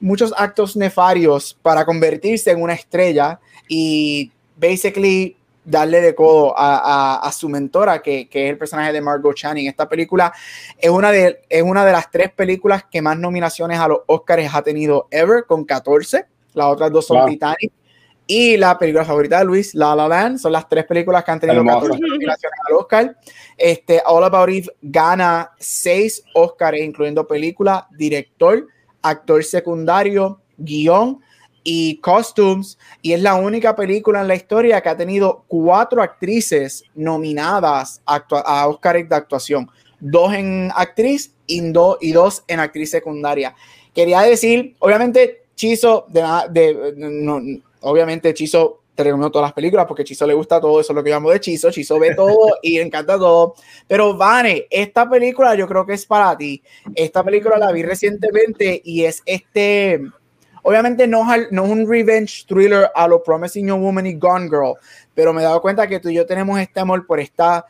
muchos 0.00 0.32
actos 0.34 0.74
nefarios 0.74 1.54
para 1.60 1.84
convertirse 1.84 2.50
en 2.50 2.62
una 2.62 2.72
estrella 2.72 3.40
y 3.68 4.32
basically 4.56 5.36
darle 5.66 6.00
de 6.00 6.14
codo 6.14 6.54
a, 6.56 7.16
a, 7.16 7.30
su 7.30 7.50
mentora, 7.50 8.00
que, 8.00 8.26
que, 8.30 8.46
es 8.46 8.52
el 8.52 8.56
personaje 8.56 8.90
de 8.90 9.02
Margot 9.02 9.36
Channing. 9.36 9.68
Esta 9.68 9.86
película 9.86 10.32
es 10.78 10.88
una, 10.88 11.12
de, 11.12 11.42
es 11.50 11.62
una 11.62 11.84
de 11.84 11.92
las 11.92 12.10
tres 12.10 12.32
películas 12.32 12.86
que 12.90 13.02
más 13.02 13.18
nominaciones 13.18 13.78
a 13.78 13.86
los 13.86 13.98
Oscars 14.06 14.54
ha 14.54 14.62
tenido 14.62 15.08
ever, 15.10 15.44
con 15.46 15.66
14. 15.66 16.24
Las 16.54 16.66
otras 16.68 16.90
dos 16.90 17.06
son 17.06 17.28
Titanic 17.28 17.70
y 18.34 18.56
la 18.56 18.78
película 18.78 19.04
favorita 19.04 19.40
de 19.40 19.44
Luis, 19.44 19.74
La 19.74 19.94
La 19.94 20.08
Land, 20.08 20.38
son 20.38 20.52
las 20.52 20.66
tres 20.66 20.86
películas 20.86 21.22
que 21.22 21.30
han 21.32 21.38
tenido 21.38 21.62
14 21.62 21.98
nominaciones 22.00 22.58
al 22.66 22.76
Oscar. 22.76 23.16
Este, 23.58 24.00
All 24.06 24.24
About 24.24 24.48
Eve 24.48 24.68
gana 24.80 25.50
seis 25.58 26.24
Oscars, 26.32 26.80
incluyendo 26.80 27.26
película, 27.26 27.86
director, 27.90 28.66
actor 29.02 29.44
secundario, 29.44 30.40
guion 30.56 31.20
y 31.62 31.98
costumes. 31.98 32.78
Y 33.02 33.12
es 33.12 33.20
la 33.20 33.34
única 33.34 33.76
película 33.76 34.22
en 34.22 34.28
la 34.28 34.34
historia 34.34 34.80
que 34.80 34.88
ha 34.88 34.96
tenido 34.96 35.44
cuatro 35.46 36.00
actrices 36.00 36.84
nominadas 36.94 38.00
a, 38.06 38.24
a 38.46 38.66
Oscar 38.66 39.06
de 39.06 39.14
actuación. 39.14 39.70
Dos 40.00 40.32
en 40.32 40.70
actriz 40.74 41.34
y, 41.46 41.60
y 42.00 42.12
dos 42.12 42.44
en 42.48 42.60
actriz 42.60 42.92
secundaria. 42.92 43.54
Quería 43.94 44.22
decir, 44.22 44.74
obviamente, 44.78 45.42
Chizo, 45.54 46.06
de, 46.08 46.22
de, 46.50 46.94
no, 46.96 47.38
obviamente 47.82 48.34
Chizo 48.34 48.80
te 48.94 49.04
recomiendo 49.04 49.30
todas 49.30 49.46
las 49.46 49.52
películas 49.54 49.86
porque 49.86 50.04
Chizo 50.04 50.26
le 50.26 50.34
gusta 50.34 50.60
todo, 50.60 50.80
eso 50.80 50.92
es 50.92 50.96
lo 50.96 51.02
que 51.02 51.10
llamo 51.10 51.30
de 51.30 51.40
Chizo, 51.40 51.70
Chizo 51.70 51.98
ve 51.98 52.14
todo 52.14 52.58
y 52.62 52.78
encanta 52.78 53.16
todo, 53.16 53.54
pero 53.86 54.16
Vane, 54.16 54.66
esta 54.70 55.08
película 55.08 55.54
yo 55.54 55.66
creo 55.66 55.86
que 55.86 55.94
es 55.94 56.04
para 56.04 56.36
ti, 56.36 56.62
esta 56.94 57.22
película 57.24 57.56
la 57.58 57.72
vi 57.72 57.82
recientemente 57.82 58.80
y 58.84 59.04
es 59.04 59.22
este, 59.24 60.02
obviamente 60.62 61.06
no, 61.06 61.24
no 61.50 61.64
es 61.64 61.70
un 61.70 61.88
revenge 61.88 62.44
thriller 62.46 62.90
a 62.94 63.08
lo 63.08 63.22
Promising 63.22 63.68
Young 63.68 63.82
Woman 63.82 64.06
y 64.06 64.14
Gone 64.14 64.48
Girl, 64.48 64.74
pero 65.14 65.32
me 65.32 65.40
he 65.40 65.44
dado 65.44 65.62
cuenta 65.62 65.86
que 65.86 66.00
tú 66.00 66.10
y 66.10 66.14
yo 66.14 66.26
tenemos 66.26 66.60
este 66.60 66.80
amor 66.80 67.06
por 67.06 67.18
esta 67.18 67.64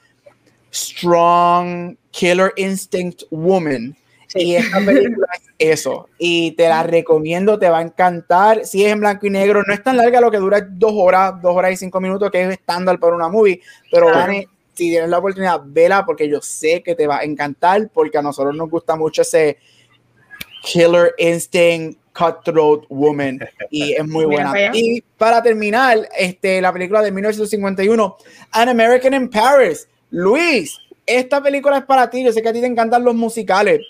strong 0.72 1.96
killer 2.11 2.53
instinct 2.57 3.25
woman 3.31 3.96
y 4.35 4.57
esta 4.57 4.79
película 4.85 5.27
es 5.59 5.81
eso. 5.81 6.09
Y 6.18 6.53
te 6.53 6.68
la 6.68 6.83
recomiendo, 6.83 7.59
te 7.59 7.68
va 7.68 7.79
a 7.79 7.83
encantar. 7.83 8.64
Si 8.64 8.85
es 8.85 8.92
en 8.92 9.01
blanco 9.01 9.27
y 9.27 9.31
negro, 9.31 9.62
no 9.66 9.75
es 9.75 9.83
tan 9.83 9.97
larga 9.97 10.21
lo 10.21 10.31
que 10.31 10.38
dura 10.38 10.61
dos 10.61 10.92
horas, 10.95 11.40
dos 11.42 11.57
horas 11.57 11.73
y 11.73 11.77
cinco 11.77 12.01
minutos, 12.01 12.31
que 12.31 12.42
es 12.42 12.51
estándar 12.51 12.99
para 12.99 13.14
una 13.14 13.29
movie. 13.29 13.61
Pero, 13.90 14.09
si 14.75 14.90
tienes 14.90 15.11
la 15.11 15.18
oportunidad, 15.18 15.61
vela 15.64 16.05
porque 16.05 16.29
yo 16.29 16.40
sé 16.40 16.83
que 16.83 16.95
te 16.95 17.07
va 17.07 17.18
a 17.18 17.25
encantar, 17.25 17.90
porque 17.92 18.18
a 18.18 18.23
nosotros 18.23 18.55
nos 18.57 18.71
gusta 18.71 18.97
mucho 18.97 19.23
ese 19.23 19.59
killer 20.62 21.14
instinct 21.18 21.99
Cutthroat 22.12 22.85
Woman 22.88 23.40
y 23.71 23.92
es 23.99 24.07
muy 24.07 24.25
buena. 24.25 24.53
Y 24.73 25.03
para 25.18 25.42
terminar, 25.42 26.09
este, 26.16 26.61
la 26.61 26.73
película 26.73 27.03
de 27.03 27.11
1951, 27.11 28.16
An 28.53 28.68
American 28.68 29.14
in 29.14 29.29
Paris. 29.29 29.88
Luis, 30.11 30.79
esta 31.07 31.42
película 31.42 31.79
es 31.79 31.85
para 31.85 32.09
ti. 32.11 32.23
Yo 32.23 32.33
sé 32.33 32.42
que 32.42 32.49
a 32.49 32.53
ti 32.53 32.61
te 32.61 32.66
encantan 32.66 33.05
los 33.05 33.14
musicales 33.14 33.81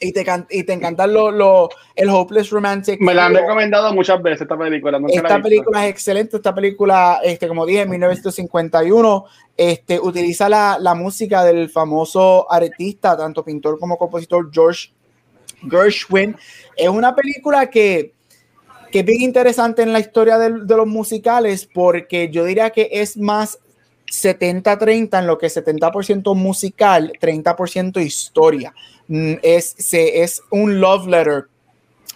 y 0.00 0.12
te, 0.12 0.24
y 0.50 0.64
te 0.64 0.72
encantan 0.72 1.12
lo, 1.12 1.30
lo, 1.30 1.68
el 1.94 2.08
Hopeless 2.10 2.50
Romantic. 2.50 3.00
Me 3.00 3.14
la 3.14 3.26
han 3.26 3.34
recomendado 3.34 3.92
muchas 3.94 4.22
veces 4.22 4.42
esta 4.42 4.56
película. 4.56 5.00
esta 5.08 5.40
película 5.40 5.84
es 5.84 5.90
excelente. 5.90 6.36
Esta 6.36 6.54
película, 6.54 7.20
este, 7.22 7.48
como 7.48 7.64
dije, 7.64 7.82
en 7.82 7.90
1951, 7.90 9.24
este, 9.56 9.98
utiliza 9.98 10.48
la, 10.48 10.78
la 10.80 10.94
música 10.94 11.44
del 11.44 11.70
famoso 11.70 12.50
artista, 12.50 13.16
tanto 13.16 13.44
pintor 13.44 13.78
como 13.78 13.96
compositor 13.96 14.50
George 14.52 14.90
Gershwin. 15.68 16.36
Es 16.76 16.88
una 16.88 17.14
película 17.14 17.70
que, 17.70 18.12
que 18.92 19.00
es 19.00 19.04
bien 19.04 19.22
interesante 19.22 19.82
en 19.82 19.92
la 19.92 20.00
historia 20.00 20.38
de, 20.38 20.64
de 20.64 20.76
los 20.76 20.86
musicales 20.86 21.68
porque 21.72 22.28
yo 22.30 22.44
diría 22.44 22.70
que 22.70 22.88
es 22.92 23.16
más 23.16 23.58
70-30 24.12 25.18
en 25.18 25.26
lo 25.26 25.38
que 25.38 25.46
es 25.46 25.56
70% 25.56 26.34
musical, 26.34 27.12
30% 27.20 28.04
historia. 28.04 28.74
Mm, 29.08 29.34
es, 29.42 29.74
se, 29.78 30.22
es 30.22 30.42
un 30.50 30.80
love 30.80 31.06
letter 31.06 31.46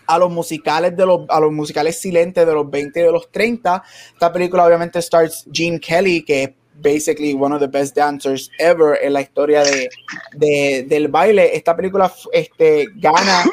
a 0.06 0.18
los 0.18 0.30
musicales 0.30 0.96
de 0.96 1.06
los, 1.06 1.20
a 1.28 1.38
los 1.38 1.52
musicales 1.52 2.00
silentes 2.00 2.44
de 2.44 2.52
los 2.52 2.68
20 2.68 2.98
y 2.98 3.02
de 3.02 3.12
los 3.12 3.30
30. 3.30 3.82
Esta 4.12 4.32
película 4.32 4.66
obviamente 4.66 4.98
stars 4.98 5.46
Gene 5.52 5.78
Kelly, 5.78 6.24
que 6.24 6.42
es 6.42 6.50
basically 6.82 7.34
one 7.34 7.54
of 7.54 7.60
the 7.60 7.68
best 7.68 7.94
dancers 7.94 8.50
ever 8.58 8.98
en 9.02 9.12
la 9.12 9.20
historia 9.20 9.62
de, 9.62 9.88
de 10.34 10.86
del 10.88 11.08
baile. 11.08 11.54
Esta 11.54 11.76
película 11.76 12.12
este, 12.32 12.88
gana 12.96 13.44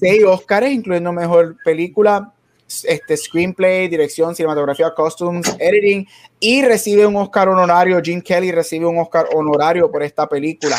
seis 0.00 0.24
Oscars, 0.24 0.70
incluyendo 0.70 1.12
mejor 1.12 1.56
película, 1.64 2.32
este, 2.84 3.16
screenplay, 3.16 3.88
dirección, 3.88 4.34
cinematografía, 4.34 4.94
costumes, 4.94 5.54
editing, 5.58 6.06
y 6.40 6.62
recibe 6.62 7.06
un 7.06 7.16
Oscar 7.16 7.48
honorario. 7.48 8.00
Gene 8.02 8.22
Kelly 8.22 8.50
recibe 8.50 8.86
un 8.86 8.98
Oscar 8.98 9.26
honorario 9.34 9.90
por 9.90 10.02
esta 10.02 10.28
película. 10.28 10.76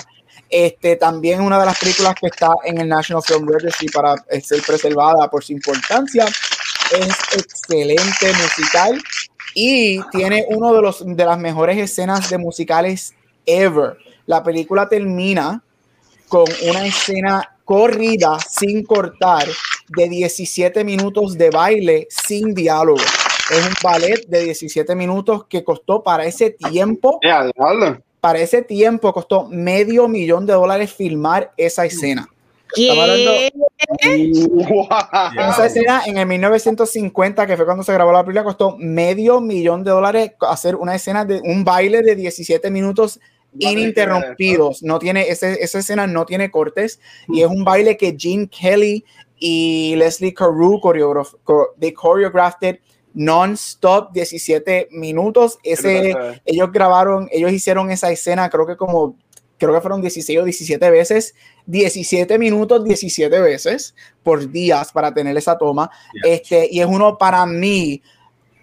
Este, 0.55 0.97
también 0.97 1.41
una 1.41 1.59
de 1.59 1.65
las 1.65 1.79
películas 1.79 2.13
que 2.13 2.27
está 2.27 2.51
en 2.63 2.77
el 2.77 2.87
National 2.87 3.23
Film 3.23 3.47
Registry 3.47 3.87
para 3.87 4.13
ser 4.39 4.61
preservada 4.61 5.27
por 5.27 5.43
su 5.43 5.51
importancia. 5.51 6.25
Es 6.91 7.17
excelente 7.35 8.27
musical 8.27 9.01
y 9.55 9.99
tiene 10.11 10.45
uno 10.49 10.71
de 10.71 10.81
los 10.83 11.03
de 11.03 11.25
las 11.25 11.39
mejores 11.39 11.79
escenas 11.79 12.29
de 12.29 12.37
musicales 12.37 13.15
ever. 13.47 13.97
La 14.27 14.43
película 14.43 14.87
termina 14.87 15.63
con 16.27 16.45
una 16.69 16.85
escena 16.85 17.57
corrida 17.65 18.37
sin 18.47 18.83
cortar 18.83 19.47
de 19.87 20.07
17 20.07 20.83
minutos 20.83 21.35
de 21.35 21.49
baile 21.49 22.07
sin 22.11 22.53
diálogo. 22.53 23.01
Es 23.49 23.65
un 23.65 23.73
ballet 23.81 24.27
de 24.27 24.43
17 24.43 24.93
minutos 24.93 25.47
que 25.49 25.63
costó 25.63 26.03
para 26.03 26.25
ese 26.25 26.51
tiempo. 26.51 27.17
Para 28.23 28.39
ese 28.39 28.61
tiempo 28.61 29.11
costó 29.11 29.49
medio 29.49 30.07
millón 30.07 30.45
de 30.45 30.53
dólares 30.53 30.93
filmar 30.93 31.51
esa 31.57 31.83
escena. 31.83 32.25
¿Qué? 32.73 33.51
Esa 35.37 35.65
escena 35.65 36.03
en 36.05 36.17
el 36.17 36.25
1950, 36.27 37.45
que 37.45 37.57
fue 37.57 37.65
cuando 37.65 37.83
se 37.83 37.91
grabó 37.91 38.13
la 38.13 38.23
película, 38.23 38.45
costó 38.45 38.77
medio 38.77 39.41
millón 39.41 39.83
de 39.83 39.91
dólares 39.91 40.31
hacer 40.39 40.77
una 40.77 40.95
escena 40.95 41.25
de 41.25 41.41
un 41.43 41.65
baile 41.65 42.01
de 42.01 42.15
17 42.15 42.71
minutos 42.71 43.19
ininterrumpidos. 43.59 44.83
No 44.83 44.99
tiene, 44.99 45.27
ese, 45.27 45.61
esa 45.61 45.79
escena 45.79 46.07
no 46.07 46.25
tiene 46.25 46.49
cortes 46.49 47.01
y 47.27 47.41
es 47.41 47.47
un 47.47 47.65
baile 47.65 47.97
que 47.97 48.15
Gene 48.17 48.47
Kelly 48.47 49.03
y 49.37 49.97
Leslie 49.97 50.33
Carew 50.33 50.79
de 51.75 51.93
choreographed 51.93 52.77
non-stop 53.13 54.11
17 54.11 54.89
minutos. 54.91 55.59
Ese, 55.63 56.15
ellos 56.45 56.71
grabaron, 56.71 57.29
ellos 57.31 57.51
hicieron 57.51 57.91
esa 57.91 58.11
escena, 58.11 58.49
creo 58.49 58.65
que 58.65 58.77
como 58.77 59.15
creo 59.57 59.73
que 59.73 59.81
fueron 59.81 60.01
16 60.01 60.39
o 60.39 60.43
17 60.43 60.89
veces, 60.89 61.35
17 61.67 62.37
minutos, 62.37 62.83
17 62.83 63.39
veces 63.39 63.95
por 64.21 64.51
días 64.51 64.91
para 64.91 65.13
tener 65.13 65.37
esa 65.37 65.57
toma. 65.57 65.89
Este, 66.23 66.67
y 66.69 66.81
es 66.81 66.85
uno 66.85 67.17
para 67.17 67.45
mí, 67.45 68.01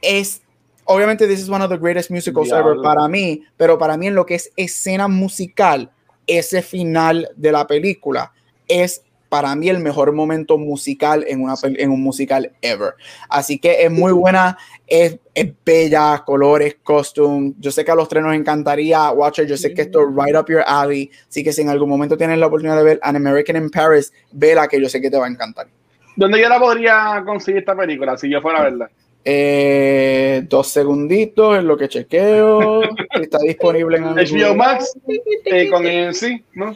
es, 0.02 0.42
obviamente, 0.84 1.26
this 1.26 1.40
is 1.40 1.48
one 1.48 1.64
of 1.64 1.70
the 1.70 1.78
greatest 1.78 2.10
musicals 2.10 2.50
ever 2.52 2.76
para 2.82 3.08
mí, 3.08 3.42
pero 3.56 3.78
para 3.78 3.96
mí 3.96 4.08
en 4.08 4.14
lo 4.14 4.26
que 4.26 4.34
es 4.34 4.52
escena 4.56 5.08
musical, 5.08 5.90
ese 6.26 6.62
final 6.62 7.30
de 7.34 7.52
la 7.52 7.66
película 7.66 8.32
es 8.68 9.02
para 9.30 9.54
mí 9.54 9.68
el 9.68 9.78
mejor 9.78 10.12
momento 10.12 10.58
musical 10.58 11.24
en, 11.26 11.40
una, 11.40 11.54
en 11.62 11.90
un 11.90 12.02
musical 12.02 12.52
ever. 12.60 12.94
Así 13.28 13.58
que 13.58 13.84
es 13.84 13.90
muy 13.90 14.12
buena, 14.12 14.58
es, 14.86 15.18
es, 15.34 15.52
bella, 15.64 16.22
colores, 16.26 16.76
costume. 16.82 17.52
Yo 17.58 17.70
sé 17.70 17.84
que 17.84 17.92
a 17.92 17.94
los 17.94 18.08
tres 18.08 18.24
nos 18.24 18.34
encantaría, 18.34 19.10
Watcher, 19.12 19.46
yo 19.46 19.56
sé 19.56 19.72
que 19.72 19.82
esto 19.82 20.00
es 20.00 20.08
right 20.08 20.36
up 20.36 20.46
your 20.48 20.64
alley. 20.66 21.10
Así 21.28 21.44
que 21.44 21.52
si 21.52 21.62
en 21.62 21.68
algún 21.68 21.88
momento 21.88 22.18
tienes 22.18 22.38
la 22.38 22.48
oportunidad 22.48 22.76
de 22.76 22.82
ver 22.82 23.00
An 23.02 23.14
American 23.14 23.56
in 23.56 23.70
Paris, 23.70 24.12
vela 24.32 24.66
que 24.66 24.82
yo 24.82 24.88
sé 24.88 25.00
que 25.00 25.10
te 25.10 25.16
va 25.16 25.26
a 25.26 25.30
encantar. 25.30 25.68
¿Dónde 26.16 26.40
yo 26.40 26.48
la 26.48 26.58
podría 26.58 27.22
conseguir 27.24 27.60
esta 27.60 27.76
película 27.76 28.18
si 28.18 28.28
yo 28.28 28.42
fuera 28.42 28.58
a 28.58 28.64
verla? 28.64 28.90
Eh, 29.24 30.42
dos 30.48 30.68
segunditos 30.68 31.56
en 31.56 31.68
lo 31.68 31.76
que 31.76 31.88
chequeo. 31.88 32.82
Está 33.14 33.38
disponible 33.38 33.98
en 33.98 34.04
HBO 34.16 34.56
Max 34.56 34.98
eh, 35.44 35.68
con 35.68 35.84
sí, 36.14 36.42
¿no? 36.54 36.74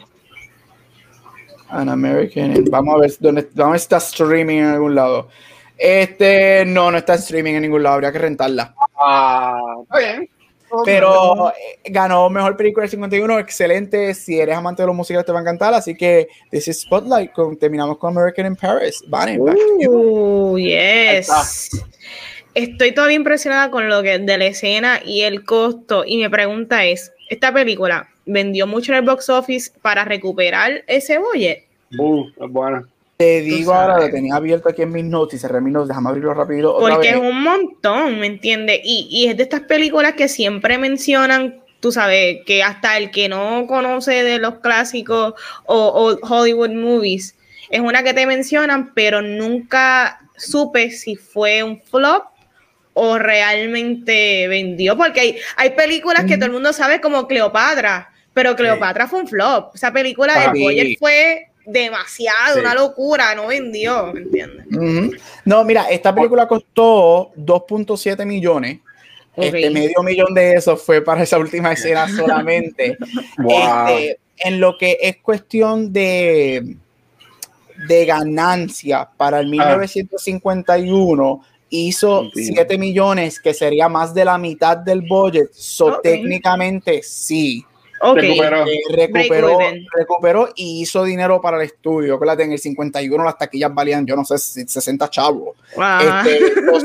An 1.75 1.89
American. 1.89 2.63
Vamos 2.69 2.95
a 2.95 2.99
ver 2.99 3.11
dónde, 3.19 3.47
dónde 3.53 3.77
está 3.77 3.97
streaming 3.97 4.59
en 4.59 4.65
algún 4.65 4.95
lado. 4.95 5.29
Este, 5.77 6.63
no, 6.65 6.89
no 6.89 6.97
está 6.97 7.15
streaming 7.15 7.53
en 7.55 7.63
ningún 7.63 7.83
lado, 7.83 7.95
habría 7.95 8.11
que 8.11 8.19
rentarla. 8.19 8.73
Ah, 8.97 9.59
está 9.83 9.99
bien. 9.99 10.29
Pero 10.83 11.49
eh, 11.49 11.79
ganó 11.85 12.29
mejor 12.29 12.57
película 12.57 12.83
del 12.83 12.91
51, 12.91 13.39
excelente. 13.39 14.13
Si 14.13 14.39
eres 14.39 14.55
amante 14.55 14.81
de 14.81 14.87
los 14.87 14.95
musicales, 14.95 15.25
te 15.25 15.31
va 15.31 15.39
a 15.39 15.41
encantar. 15.41 15.73
Así 15.73 15.95
que 15.95 16.27
this 16.49 16.67
is 16.67 16.81
Spotlight. 16.81 17.31
terminamos 17.59 17.97
con 17.97 18.17
American 18.17 18.47
in 18.47 18.55
Paris. 18.55 19.03
Vale, 19.07 19.37
uh, 19.39 20.57
yes. 20.57 21.29
Estoy 22.53 22.93
todavía 22.93 23.17
impresionada 23.17 23.69
con 23.69 23.89
lo 23.89 24.01
que 24.01 24.17
de 24.17 24.37
la 24.37 24.45
escena 24.45 25.01
y 25.05 25.21
el 25.21 25.45
costo. 25.45 26.03
Y 26.05 26.17
mi 26.17 26.27
pregunta 26.29 26.85
es: 26.85 27.11
¿esta 27.29 27.53
película 27.53 28.09
vendió 28.25 28.67
mucho 28.67 28.91
en 28.91 28.99
el 28.99 29.05
box 29.05 29.29
office 29.29 29.71
para 29.81 30.05
recuperar 30.05 30.83
ese 30.87 31.17
budget. 31.17 31.63
Uh, 31.97 32.25
bueno. 32.49 32.85
Te 33.17 33.39
digo 33.39 33.73
ahora, 33.73 33.97
lo 33.97 34.09
tenía 34.09 34.35
abierto 34.35 34.67
aquí 34.67 34.81
en 34.81 34.91
mis 34.91 35.05
notes 35.05 35.39
y 35.39 35.41
cerré 35.41 35.61
mis 35.61 35.71
notes, 35.71 35.87
déjame 35.87 36.09
abrirlo 36.09 36.33
rápido. 36.33 36.77
Porque 36.77 37.11
es 37.11 37.15
un 37.15 37.41
montón, 37.41 38.19
¿me 38.19 38.27
entiendes? 38.27 38.81
Y, 38.83 39.07
y 39.09 39.27
es 39.27 39.37
de 39.37 39.43
estas 39.43 39.61
películas 39.61 40.13
que 40.13 40.27
siempre 40.27 40.77
mencionan 40.77 41.61
tú 41.85 41.91
sabes, 41.91 42.39
que 42.47 42.63
hasta 42.63 42.97
el 42.97 43.11
que 43.11 43.29
no 43.29 43.67
conoce 43.67 44.23
de 44.23 44.39
los 44.39 44.55
clásicos 44.55 45.35
o, 45.65 45.77
o, 45.77 46.17
Hollywood 46.27 46.71
movies, 46.71 47.35
es 47.69 47.79
una 47.79 48.01
que 48.01 48.13
te 48.13 48.25
mencionan, 48.25 48.91
pero 48.95 49.21
nunca 49.21 50.19
supe 50.35 50.89
si 50.89 51.15
fue 51.15 51.61
un 51.61 51.79
flop 51.79 52.23
o 52.93 53.19
realmente 53.19 54.47
vendió, 54.47 54.97
porque 54.97 55.19
hay, 55.19 55.37
hay 55.57 55.71
películas 55.71 56.25
que 56.25 56.37
todo 56.37 56.47
el 56.47 56.53
mundo 56.53 56.73
sabe 56.73 57.01
como 57.01 57.27
Cleopatra, 57.27 58.09
pero 58.35 58.53
Cleopatra 58.53 59.07
fue 59.07 59.21
un 59.21 59.27
flop. 59.29 59.73
Esa 59.75 59.93
película 59.93 60.51
de 60.51 60.59
Boyer 60.61 60.97
fue 60.99 61.47
demasiado, 61.65 62.59
una 62.59 62.75
locura, 62.75 63.33
no 63.33 63.47
vendió, 63.47 64.11
¿me 64.11 64.19
entiendes? 64.19 65.21
No, 65.45 65.63
mira, 65.63 65.85
esta 65.89 66.13
película 66.13 66.45
costó 66.45 67.31
2.7 67.37 68.25
millones. 68.25 68.79
Este 69.37 69.69
medio 69.69 70.03
millón 70.03 70.33
de 70.33 70.55
eso 70.55 70.75
fue 70.75 71.01
para 71.01 71.23
esa 71.23 71.37
última 71.37 71.71
escena 71.73 72.09
solamente. 72.09 72.97
Este, 73.47 74.19
en 74.37 74.59
lo 74.59 74.77
que 74.77 74.97
es 75.01 75.15
cuestión 75.21 75.93
de, 75.93 76.75
de 77.87 78.05
ganancia 78.05 79.09
para 79.15 79.39
el 79.39 79.47
1951 79.47 81.41
ah. 81.41 81.47
hizo 81.69 82.29
7 82.33 82.77
millones, 82.77 83.39
que 83.39 83.53
sería 83.53 83.87
más 83.87 84.13
de 84.13 84.25
la 84.25 84.37
mitad 84.37 84.75
del 84.75 85.03
budget. 85.03 85.53
So, 85.53 86.01
técnicamente 86.03 87.01
sí. 87.01 87.63
Recuperó. 88.13 88.65
Eh, 88.67 88.79
recuperó, 88.89 89.59
recuperó, 89.93 90.49
y 90.55 90.81
hizo 90.81 91.03
dinero 91.03 91.41
para 91.41 91.57
el 91.57 91.63
estudio. 91.63 92.15
Acuérdate, 92.15 92.43
en 92.43 92.51
el 92.51 92.59
51 92.59 93.23
las 93.23 93.37
taquillas 93.37 93.73
valían, 93.73 94.05
yo 94.05 94.15
no 94.15 94.25
sé, 94.25 94.37
60 94.37 95.09
chavos. 95.09 95.55
Este, 95.71 96.39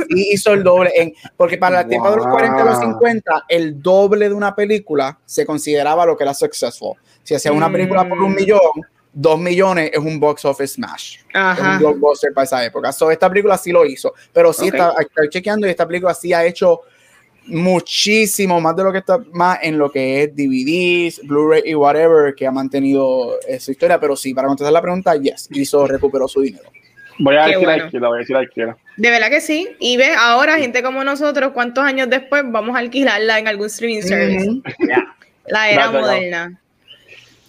hizo 0.09 0.53
el 0.53 0.63
doble. 0.63 0.91
En, 0.95 1.15
porque 1.37 1.59
para 1.59 1.83
el 1.83 1.89
tiempo 1.89 2.11
de 2.11 2.17
los 2.17 2.27
40 2.27 2.63
y 2.63 2.65
los 2.65 2.79
50, 2.81 3.45
el 3.49 3.83
doble 3.83 4.29
de 4.29 4.35
una 4.35 4.55
película 4.55 5.19
se 5.25 5.45
consideraba 5.45 6.07
lo 6.07 6.17
que 6.17 6.25
era 6.25 6.35
successful. 6.35 6.97
Si 7.23 7.35
hacía 7.35 7.53
una 7.53 7.71
película 7.71 8.09
por 8.09 8.19
un 8.19 8.33
mm. 8.33 8.35
millón, 8.35 8.61
dos 9.13 9.39
millones 9.39 9.91
es 9.93 9.99
un 9.99 10.19
box 10.21 10.45
office 10.45 10.75
smash. 10.75 11.19
Es 11.33 11.61
un 11.61 11.79
blockbuster 11.79 12.33
para 12.33 12.45
esa 12.45 12.65
época. 12.65 12.93
So, 12.93 13.11
esta 13.11 13.29
película 13.29 13.59
sí 13.59 13.73
lo 13.73 13.85
hizo. 13.85 14.15
Pero 14.33 14.53
sí 14.53 14.69
está, 14.69 14.95
está 14.99 15.29
chequeando 15.29 15.67
y 15.67 15.71
esta 15.71 15.87
película 15.87 16.15
sí 16.15 16.33
ha 16.33 16.45
hecho 16.45 16.83
muchísimo 17.51 18.61
más 18.61 18.77
de 18.77 18.85
lo 18.85 18.93
que 18.93 18.99
está 18.99 19.19
más 19.33 19.59
en 19.63 19.79
lo 19.79 19.91
que 19.91 20.23
es 20.23 20.35
DVDs, 20.35 21.27
Blu-ray 21.27 21.63
y 21.67 21.75
whatever 21.75 22.35
que 22.35 22.47
ha 22.47 22.53
mantenido 22.53 23.39
esa 23.47 23.71
historia, 23.71 24.01
pero 24.01 24.17
sí, 24.17 24.33
para 24.35 24.49
contestar 24.49 24.73
la 24.73 24.83
pregunta, 24.83 25.15
yes, 25.17 25.49
hizo, 25.53 25.87
recuperó 25.87 26.27
su 26.29 26.41
dinero. 26.41 26.71
Voy 27.19 27.37
a 27.37 27.47
decir 27.47 27.59
bueno. 27.59 27.91
la 27.93 28.09
voy 28.09 28.17
a 28.17 28.21
decir 28.21 28.37
la 28.67 28.77
De 28.97 29.11
verdad 29.11 29.29
que 29.29 29.41
sí. 29.41 29.69
Y 29.79 29.97
ve, 29.99 30.15
ahora 30.17 30.57
gente 30.57 30.83
como 30.83 31.05
nosotros, 31.05 31.53
¿cuántos 31.53 31.85
años 31.85 32.09
después 32.09 32.43
vamos 32.47 32.75
a 32.77 32.79
alquilarla 32.79 33.39
en 33.39 33.47
algún 33.47 33.67
streaming 33.67 34.03
service? 34.03 34.63
La 35.47 35.71
era 35.71 35.91
moderna. 35.91 36.59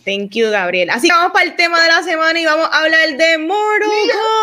Thank 0.03 0.31
you, 0.31 0.49
Gabriel. 0.49 0.89
Así 0.89 1.07
que 1.07 1.13
vamos 1.13 1.31
para 1.31 1.45
el 1.45 1.55
tema 1.55 1.79
de 1.81 1.87
la 1.87 2.01
semana 2.01 2.39
y 2.39 2.43
vamos 2.43 2.67
a 2.71 2.83
hablar 2.83 3.17
de 3.17 3.37
Mortal 3.37 3.89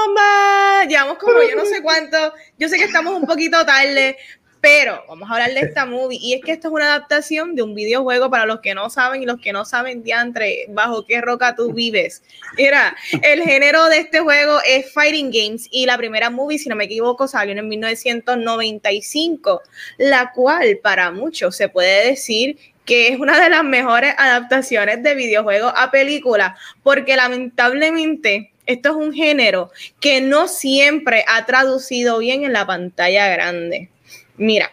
Kombat. 0.04 0.88
Llevamos 0.88 1.18
como 1.18 1.42
yo 1.42 1.56
no 1.56 1.64
sé 1.64 1.82
cuánto. 1.82 2.32
Yo 2.58 2.68
sé 2.68 2.76
que 2.76 2.84
estamos 2.84 3.20
un 3.20 3.26
poquito 3.26 3.66
tarde, 3.66 4.16
pero 4.60 5.04
vamos 5.08 5.30
a 5.30 5.34
hablar 5.34 5.54
de 5.54 5.60
esta 5.60 5.86
movie. 5.86 6.18
Y 6.20 6.34
es 6.34 6.42
que 6.42 6.52
esto 6.52 6.68
es 6.68 6.74
una 6.74 6.86
adaptación 6.86 7.54
de 7.54 7.62
un 7.62 7.74
videojuego 7.74 8.30
para 8.30 8.46
los 8.46 8.60
que 8.60 8.74
no 8.74 8.90
saben 8.90 9.22
y 9.22 9.26
los 9.26 9.40
que 9.40 9.52
no 9.52 9.64
saben, 9.64 10.02
diantre, 10.02 10.66
bajo 10.68 11.04
qué 11.06 11.20
roca 11.20 11.54
tú 11.54 11.72
vives. 11.72 12.22
Mira, 12.56 12.96
el 13.22 13.42
género 13.42 13.86
de 13.88 13.98
este 13.98 14.20
juego 14.20 14.58
es 14.66 14.92
Fighting 14.92 15.30
Games 15.30 15.68
y 15.70 15.86
la 15.86 15.96
primera 15.96 16.30
movie, 16.30 16.58
si 16.58 16.68
no 16.68 16.76
me 16.76 16.84
equivoco, 16.84 17.28
salió 17.28 17.56
en 17.56 17.68
1995, 17.68 19.62
la 19.98 20.32
cual 20.32 20.78
para 20.82 21.10
muchos 21.10 21.56
se 21.56 21.68
puede 21.68 22.08
decir 22.08 22.58
que 22.84 23.08
es 23.08 23.20
una 23.20 23.38
de 23.38 23.50
las 23.50 23.64
mejores 23.64 24.14
adaptaciones 24.16 25.02
de 25.02 25.14
videojuego 25.14 25.68
a 25.76 25.90
película, 25.90 26.56
porque 26.82 27.16
lamentablemente 27.16 28.52
esto 28.64 28.90
es 28.90 28.96
un 28.96 29.12
género 29.12 29.70
que 30.00 30.22
no 30.22 30.48
siempre 30.48 31.24
ha 31.28 31.44
traducido 31.44 32.18
bien 32.18 32.44
en 32.44 32.54
la 32.54 32.66
pantalla 32.66 33.28
grande. 33.28 33.90
Mira, 34.38 34.72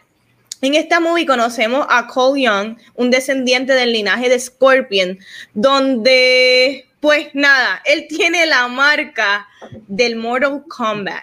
en 0.61 0.76
esta 0.76 0.99
movie 0.99 1.26
conocemos 1.26 1.86
a 1.89 2.07
Cole 2.07 2.43
Young, 2.43 2.78
un 2.95 3.11
descendiente 3.11 3.74
del 3.74 3.91
linaje 3.91 4.30
de 4.30 4.39
Scorpion, 4.39 5.20
donde, 5.53 6.88
pues 6.99 7.28
nada, 7.34 7.82
él 7.86 8.05
tiene 8.07 8.45
la 8.45 8.68
marca 8.68 9.47
del 9.88 10.16
Mortal 10.16 10.63
Kombat. 10.68 11.22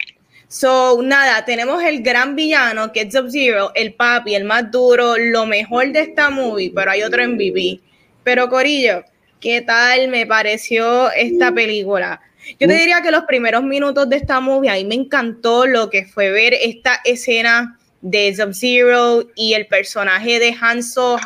So, 0.49 1.01
nada, 1.03 1.45
tenemos 1.45 1.83
el 1.83 2.03
gran 2.03 2.37
villano 2.37 2.93
que 2.93 3.03
es 3.03 3.15
Sub-Zero, 3.15 3.73
el 3.75 3.95
papi, 3.95 4.35
el 4.35 4.45
más 4.45 4.71
duro, 4.71 5.17
lo 5.17 5.47
mejor 5.47 5.93
de 5.93 6.03
esta 6.03 6.29
movie, 6.29 6.71
pero 6.75 6.91
hay 6.91 7.03
otro 7.03 7.27
MVP. 7.27 7.81
Pero 8.23 8.49
Corillo, 8.51 9.03
¿qué 9.41 9.63
tal 9.63 10.09
me 10.09 10.27
pareció 10.27 11.11
esta 11.13 11.53
película? 11.53 12.21
Yo 12.61 12.69
te 12.69 12.75
diría 12.75 13.01
que 13.03 13.11
los 13.11 13.25
primeros 13.25 13.63
minutos 13.63 14.09
de 14.11 14.17
esta 14.17 14.41
movie, 14.41 14.69
a 14.69 14.75
mí 14.75 14.85
me 14.85 14.95
encantó 14.95 15.67
lo 15.67 15.89
que 15.89 16.05
fue 16.05 16.31
ver 16.31 16.55
esta 16.55 17.01
escena 17.05 17.79
de 18.03 18.35
Sub-Zero 18.35 19.25
y 19.35 19.55
el 19.55 19.67
personaje 19.67 20.39
de 20.39 20.55
Hanzo 20.61 21.19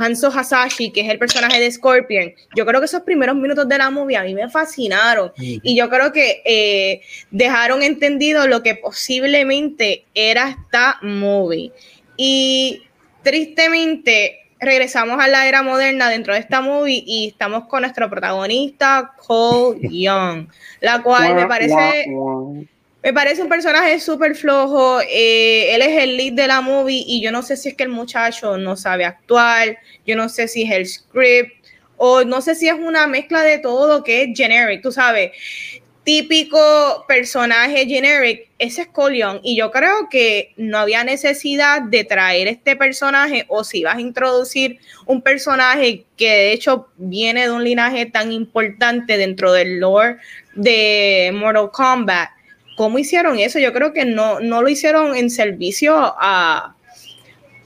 Hanzo 0.00 0.28
Hasashi, 0.28 0.90
que 0.90 1.02
es 1.02 1.08
el 1.10 1.18
personaje 1.18 1.60
de 1.60 1.70
Scorpion, 1.70 2.32
yo 2.56 2.64
creo 2.64 2.80
que 2.80 2.86
esos 2.86 3.02
primeros 3.02 3.36
minutos 3.36 3.68
de 3.68 3.76
la 3.76 3.90
movie 3.90 4.16
a 4.16 4.22
mí 4.22 4.34
me 4.34 4.48
fascinaron. 4.48 5.32
Y 5.36 5.76
yo 5.76 5.90
creo 5.90 6.12
que 6.12 6.42
eh, 6.44 7.02
dejaron 7.30 7.82
entendido 7.82 8.46
lo 8.46 8.62
que 8.62 8.76
posiblemente 8.76 10.06
era 10.14 10.50
esta 10.50 10.98
movie. 11.02 11.72
Y 12.16 12.82
tristemente 13.22 14.38
regresamos 14.58 15.18
a 15.20 15.28
la 15.28 15.46
era 15.46 15.62
moderna 15.62 16.08
dentro 16.08 16.34
de 16.34 16.40
esta 16.40 16.60
movie 16.60 17.02
y 17.06 17.28
estamos 17.28 17.66
con 17.66 17.82
nuestro 17.82 18.08
protagonista 18.08 19.12
Cole 19.26 19.80
Young, 19.90 20.48
la 20.80 21.02
cual 21.02 21.34
me 21.34 21.46
parece 21.46 22.06
me 23.02 23.12
parece 23.12 23.42
un 23.42 23.48
personaje 23.48 23.98
súper 23.98 24.34
flojo. 24.34 25.00
Eh, 25.00 25.74
él 25.74 25.82
es 25.82 26.02
el 26.02 26.16
lead 26.16 26.32
de 26.34 26.46
la 26.46 26.60
movie 26.60 27.04
y 27.06 27.22
yo 27.22 27.32
no 27.32 27.42
sé 27.42 27.56
si 27.56 27.70
es 27.70 27.74
que 27.74 27.84
el 27.84 27.88
muchacho 27.88 28.58
no 28.58 28.76
sabe 28.76 29.04
actuar, 29.04 29.78
yo 30.06 30.16
no 30.16 30.28
sé 30.28 30.48
si 30.48 30.62
es 30.62 30.70
el 30.70 30.86
script 30.86 31.52
o 31.96 32.24
no 32.24 32.40
sé 32.40 32.54
si 32.54 32.68
es 32.68 32.74
una 32.74 33.06
mezcla 33.06 33.42
de 33.42 33.58
todo 33.58 34.02
que 34.02 34.22
es 34.22 34.28
generic, 34.36 34.82
tú 34.82 34.92
sabes. 34.92 35.32
Típico 36.02 37.04
personaje 37.06 37.86
generic, 37.86 38.48
ese 38.58 38.82
es 38.82 38.88
Colion. 38.88 39.40
Y 39.42 39.56
yo 39.56 39.70
creo 39.70 40.08
que 40.10 40.54
no 40.56 40.78
había 40.78 41.04
necesidad 41.04 41.82
de 41.82 42.04
traer 42.04 42.48
este 42.48 42.74
personaje 42.74 43.44
o 43.48 43.64
si 43.64 43.84
vas 43.84 43.96
a 43.96 44.00
introducir 44.00 44.78
un 45.06 45.20
personaje 45.20 46.06
que 46.16 46.30
de 46.30 46.52
hecho 46.52 46.88
viene 46.96 47.42
de 47.42 47.50
un 47.50 47.64
linaje 47.64 48.06
tan 48.06 48.32
importante 48.32 49.18
dentro 49.18 49.52
del 49.52 49.78
lore 49.78 50.16
de 50.54 51.30
Mortal 51.34 51.70
Kombat 51.70 52.30
¿Cómo 52.80 52.98
hicieron 52.98 53.38
eso? 53.38 53.58
Yo 53.58 53.74
creo 53.74 53.92
que 53.92 54.06
no, 54.06 54.40
no 54.40 54.62
lo 54.62 54.68
hicieron 54.70 55.14
en 55.14 55.28
servicio 55.28 55.94
a, 55.98 56.74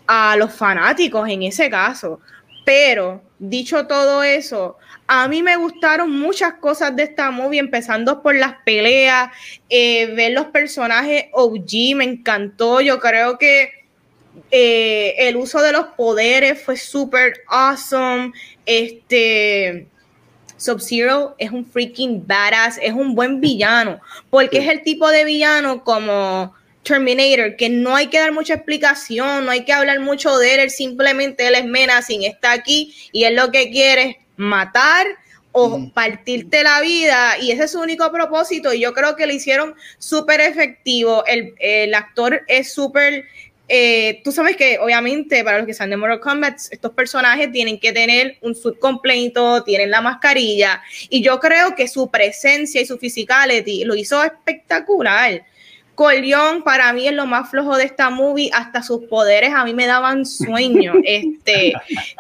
a 0.09 0.37
los 0.37 0.53
fanáticos 0.53 1.29
en 1.29 1.45
ese 1.45 1.71
caso. 1.71 2.19
Pero 2.65 3.23
dicho 3.39 3.87
todo 3.87 4.25
eso, 4.25 4.77
a 5.07 5.29
mí 5.29 5.41
me 5.41 5.55
gustaron 5.55 6.11
muchas 6.11 6.55
cosas 6.55 6.97
de 6.97 7.05
esta 7.05 7.31
movie, 7.31 7.61
empezando 7.61 8.25
por 8.25 8.35
las 8.35 8.57
peleas, 8.65 9.31
eh, 9.69 10.13
ver 10.17 10.33
los 10.33 10.47
personajes 10.47 11.27
OG, 11.31 11.95
me 11.95 12.03
encantó. 12.03 12.81
Yo 12.81 12.99
creo 12.99 13.39
que 13.39 13.71
eh, 14.51 15.15
el 15.17 15.37
uso 15.37 15.63
de 15.63 15.71
los 15.71 15.87
poderes 15.97 16.61
fue 16.61 16.77
súper 16.77 17.35
awesome. 17.47 18.33
Este, 18.67 19.87
Sub-Zero 20.57 21.35
es 21.39 21.51
un 21.51 21.67
freaking 21.67 22.27
badass, 22.27 22.79
es 22.83 22.93
un 22.93 23.15
buen 23.15 23.41
villano, 23.41 24.01
porque 24.31 24.59
es 24.59 24.69
el 24.69 24.83
tipo 24.83 25.09
de 25.11 25.25
villano 25.25 25.85
como 25.85 26.55
Terminator, 26.85 27.57
que 27.57 27.69
no 27.69 27.97
hay 27.97 28.09
que 28.09 28.21
dar 28.21 28.33
mucha 28.33 28.55
explicación, 28.55 29.45
no 29.45 29.51
hay 29.51 29.65
que 29.65 29.73
hablar 29.73 30.01
mucho 30.01 30.37
de 30.39 30.55
él, 30.63 30.71
simplemente 30.71 31.47
él 31.47 31.55
es 31.55 31.65
menacing, 31.65 32.23
está 32.23 32.53
aquí 32.53 32.95
y 33.13 33.25
él 33.25 33.37
lo 33.37 33.51
que 33.51 33.71
quiere 33.71 34.03
es 34.03 34.17
matar 34.37 35.07
o 35.57 35.89
partirte 35.95 36.65
la 36.65 36.81
vida 36.81 37.39
y 37.41 37.53
ese 37.53 37.65
es 37.65 37.71
su 37.71 37.81
único 37.81 38.11
propósito 38.11 38.75
y 38.75 38.81
yo 38.81 38.93
creo 38.93 39.15
que 39.15 39.27
lo 39.27 39.33
hicieron 39.33 39.75
súper 39.99 40.41
efectivo, 40.41 41.25
el, 41.27 41.55
el 41.59 41.95
actor 41.95 42.43
es 42.49 42.75
súper 42.75 43.25
eh, 43.77 44.21
tú 44.23 44.31
sabes 44.31 44.57
que 44.57 44.79
obviamente 44.79 45.43
para 45.43 45.59
los 45.59 45.67
que 45.67 45.73
están 45.73 45.91
de 45.91 45.97
Mortal 45.97 46.21
Kombat, 46.21 46.61
estos 46.71 46.93
personajes 46.93 47.51
tienen 47.51 47.81
que 47.81 47.93
tener 47.93 48.39
un 48.41 48.55
suit 48.55 48.79
completo, 48.79 49.65
tienen 49.65 49.91
la 49.91 50.01
mascarilla, 50.01 50.81
y 51.09 51.25
yo 51.25 51.41
creo 51.41 51.75
que 51.75 51.89
su 51.89 52.09
presencia 52.09 52.81
y 52.81 52.87
su 52.87 52.99
physicality 52.99 53.85
lo 53.85 53.97
hizo 53.97 54.23
espectacular. 54.23 55.45
Colión 55.97 56.63
para 56.63 56.93
mí 56.93 57.09
es 57.09 57.15
lo 57.15 57.27
más 57.27 57.51
flojo 57.51 57.77
de 57.77 57.83
esta 57.83 58.11
movie, 58.11 58.49
hasta 58.53 58.81
sus 58.81 59.07
poderes 59.07 59.53
a 59.53 59.65
mí 59.65 59.75
me 59.75 59.87
daban 59.87 60.25
sueño. 60.25 60.93
Este, 61.05 61.73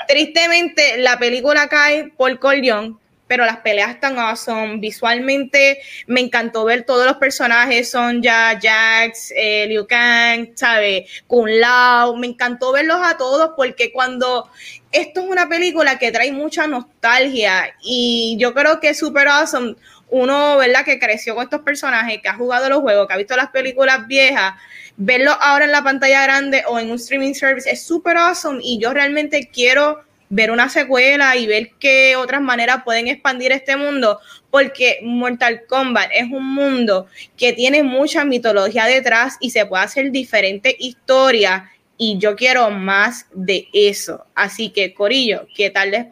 tristemente 0.08 0.96
la 0.98 1.20
película 1.20 1.68
cae 1.68 2.10
por 2.16 2.36
Colión, 2.40 2.98
pero 3.26 3.44
las 3.44 3.58
peleas 3.58 3.90
están 3.90 4.18
awesome. 4.18 4.78
Visualmente 4.78 5.78
me 6.06 6.20
encantó 6.20 6.64
ver 6.64 6.84
todos 6.84 7.06
los 7.06 7.16
personajes, 7.16 7.90
son 7.90 8.22
ya 8.22 8.58
Jax, 8.60 9.32
eh, 9.36 9.66
Liu 9.68 9.86
Kang, 9.86 10.50
¿sabe? 10.54 11.06
Kun 11.26 11.60
Lao. 11.60 12.16
Me 12.16 12.26
encantó 12.26 12.72
verlos 12.72 13.00
a 13.02 13.16
todos 13.16 13.52
porque 13.56 13.92
cuando 13.92 14.50
esto 14.92 15.20
es 15.20 15.26
una 15.26 15.48
película 15.48 15.98
que 15.98 16.12
trae 16.12 16.32
mucha 16.32 16.66
nostalgia 16.66 17.74
y 17.82 18.36
yo 18.38 18.54
creo 18.54 18.80
que 18.80 18.90
es 18.90 18.98
súper 18.98 19.28
awesome. 19.28 19.76
Uno, 20.10 20.58
¿verdad? 20.58 20.84
Que 20.84 21.00
creció 21.00 21.34
con 21.34 21.44
estos 21.44 21.62
personajes, 21.62 22.20
que 22.22 22.28
ha 22.28 22.36
jugado 22.36 22.68
los 22.68 22.80
juegos, 22.80 23.08
que 23.08 23.14
ha 23.14 23.16
visto 23.16 23.34
las 23.36 23.50
películas 23.50 24.06
viejas, 24.06 24.54
verlos 24.96 25.36
ahora 25.40 25.64
en 25.64 25.72
la 25.72 25.82
pantalla 25.82 26.22
grande 26.22 26.62
o 26.68 26.78
en 26.78 26.90
un 26.90 26.96
streaming 26.96 27.34
service 27.34 27.68
es 27.68 27.82
súper 27.82 28.16
awesome 28.16 28.60
y 28.62 28.78
yo 28.78 28.92
realmente 28.92 29.50
quiero 29.52 30.04
ver 30.28 30.50
una 30.50 30.68
secuela 30.68 31.36
y 31.36 31.46
ver 31.46 31.70
qué 31.78 32.16
otras 32.16 32.40
maneras 32.40 32.82
pueden 32.84 33.08
expandir 33.08 33.52
este 33.52 33.76
mundo, 33.76 34.20
porque 34.50 34.98
Mortal 35.02 35.62
Kombat 35.68 36.10
es 36.12 36.24
un 36.30 36.54
mundo 36.54 37.06
que 37.36 37.52
tiene 37.52 37.82
mucha 37.82 38.24
mitología 38.24 38.86
detrás 38.86 39.36
y 39.40 39.50
se 39.50 39.66
puede 39.66 39.84
hacer 39.84 40.10
diferentes 40.10 40.74
historias 40.78 41.64
y 41.96 42.18
yo 42.18 42.34
quiero 42.36 42.70
más 42.70 43.26
de 43.32 43.68
eso. 43.72 44.26
Así 44.34 44.70
que, 44.70 44.94
Corillo, 44.94 45.46
¿qué 45.54 45.70
tal 45.70 45.90
les, 45.90 46.06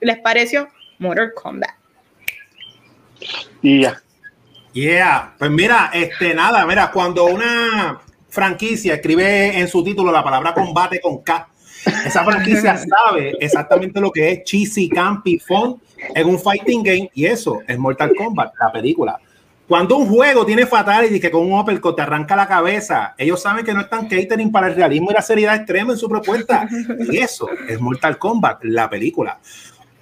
les 0.00 0.18
pareció 0.18 0.68
Mortal 0.98 1.32
Kombat? 1.34 1.70
Yeah. 3.62 4.02
Yeah, 4.72 5.34
pues 5.38 5.50
mira, 5.50 5.90
este 5.92 6.34
nada, 6.34 6.64
mira, 6.66 6.90
cuando 6.90 7.24
una 7.24 8.00
franquicia 8.28 8.94
escribe 8.94 9.58
en 9.58 9.66
su 9.66 9.82
título 9.82 10.12
la 10.12 10.22
palabra 10.22 10.54
combate 10.54 11.00
con 11.00 11.22
K, 11.22 11.48
esa 12.04 12.24
franquicia 12.24 12.76
sabe 13.06 13.36
exactamente 13.40 14.00
lo 14.00 14.10
que 14.10 14.32
es 14.32 14.44
cheesy, 14.44 14.88
campy, 14.88 15.38
fun 15.38 15.80
en 16.14 16.28
un 16.28 16.38
fighting 16.38 16.82
game 16.82 17.10
y 17.14 17.26
eso 17.26 17.60
es 17.66 17.78
Mortal 17.78 18.12
Kombat, 18.16 18.52
la 18.60 18.72
película. 18.72 19.18
Cuando 19.68 19.98
un 19.98 20.08
juego 20.08 20.46
tiene 20.46 20.64
fatality 20.64 21.20
que 21.20 21.30
con 21.30 21.42
un 21.42 21.58
uppercut 21.58 21.94
te 21.96 22.00
arranca 22.00 22.34
la 22.34 22.48
cabeza, 22.48 23.14
ellos 23.18 23.42
saben 23.42 23.66
que 23.66 23.74
no 23.74 23.82
están 23.82 24.08
catering 24.08 24.50
para 24.50 24.68
el 24.68 24.74
realismo 24.74 25.10
y 25.10 25.14
la 25.14 25.20
seriedad 25.20 25.56
extrema 25.56 25.92
en 25.92 25.98
su 25.98 26.08
propuesta. 26.08 26.66
Y 27.10 27.18
eso 27.18 27.50
es 27.68 27.78
Mortal 27.78 28.16
Kombat, 28.16 28.64
la 28.64 28.88
película. 28.88 29.38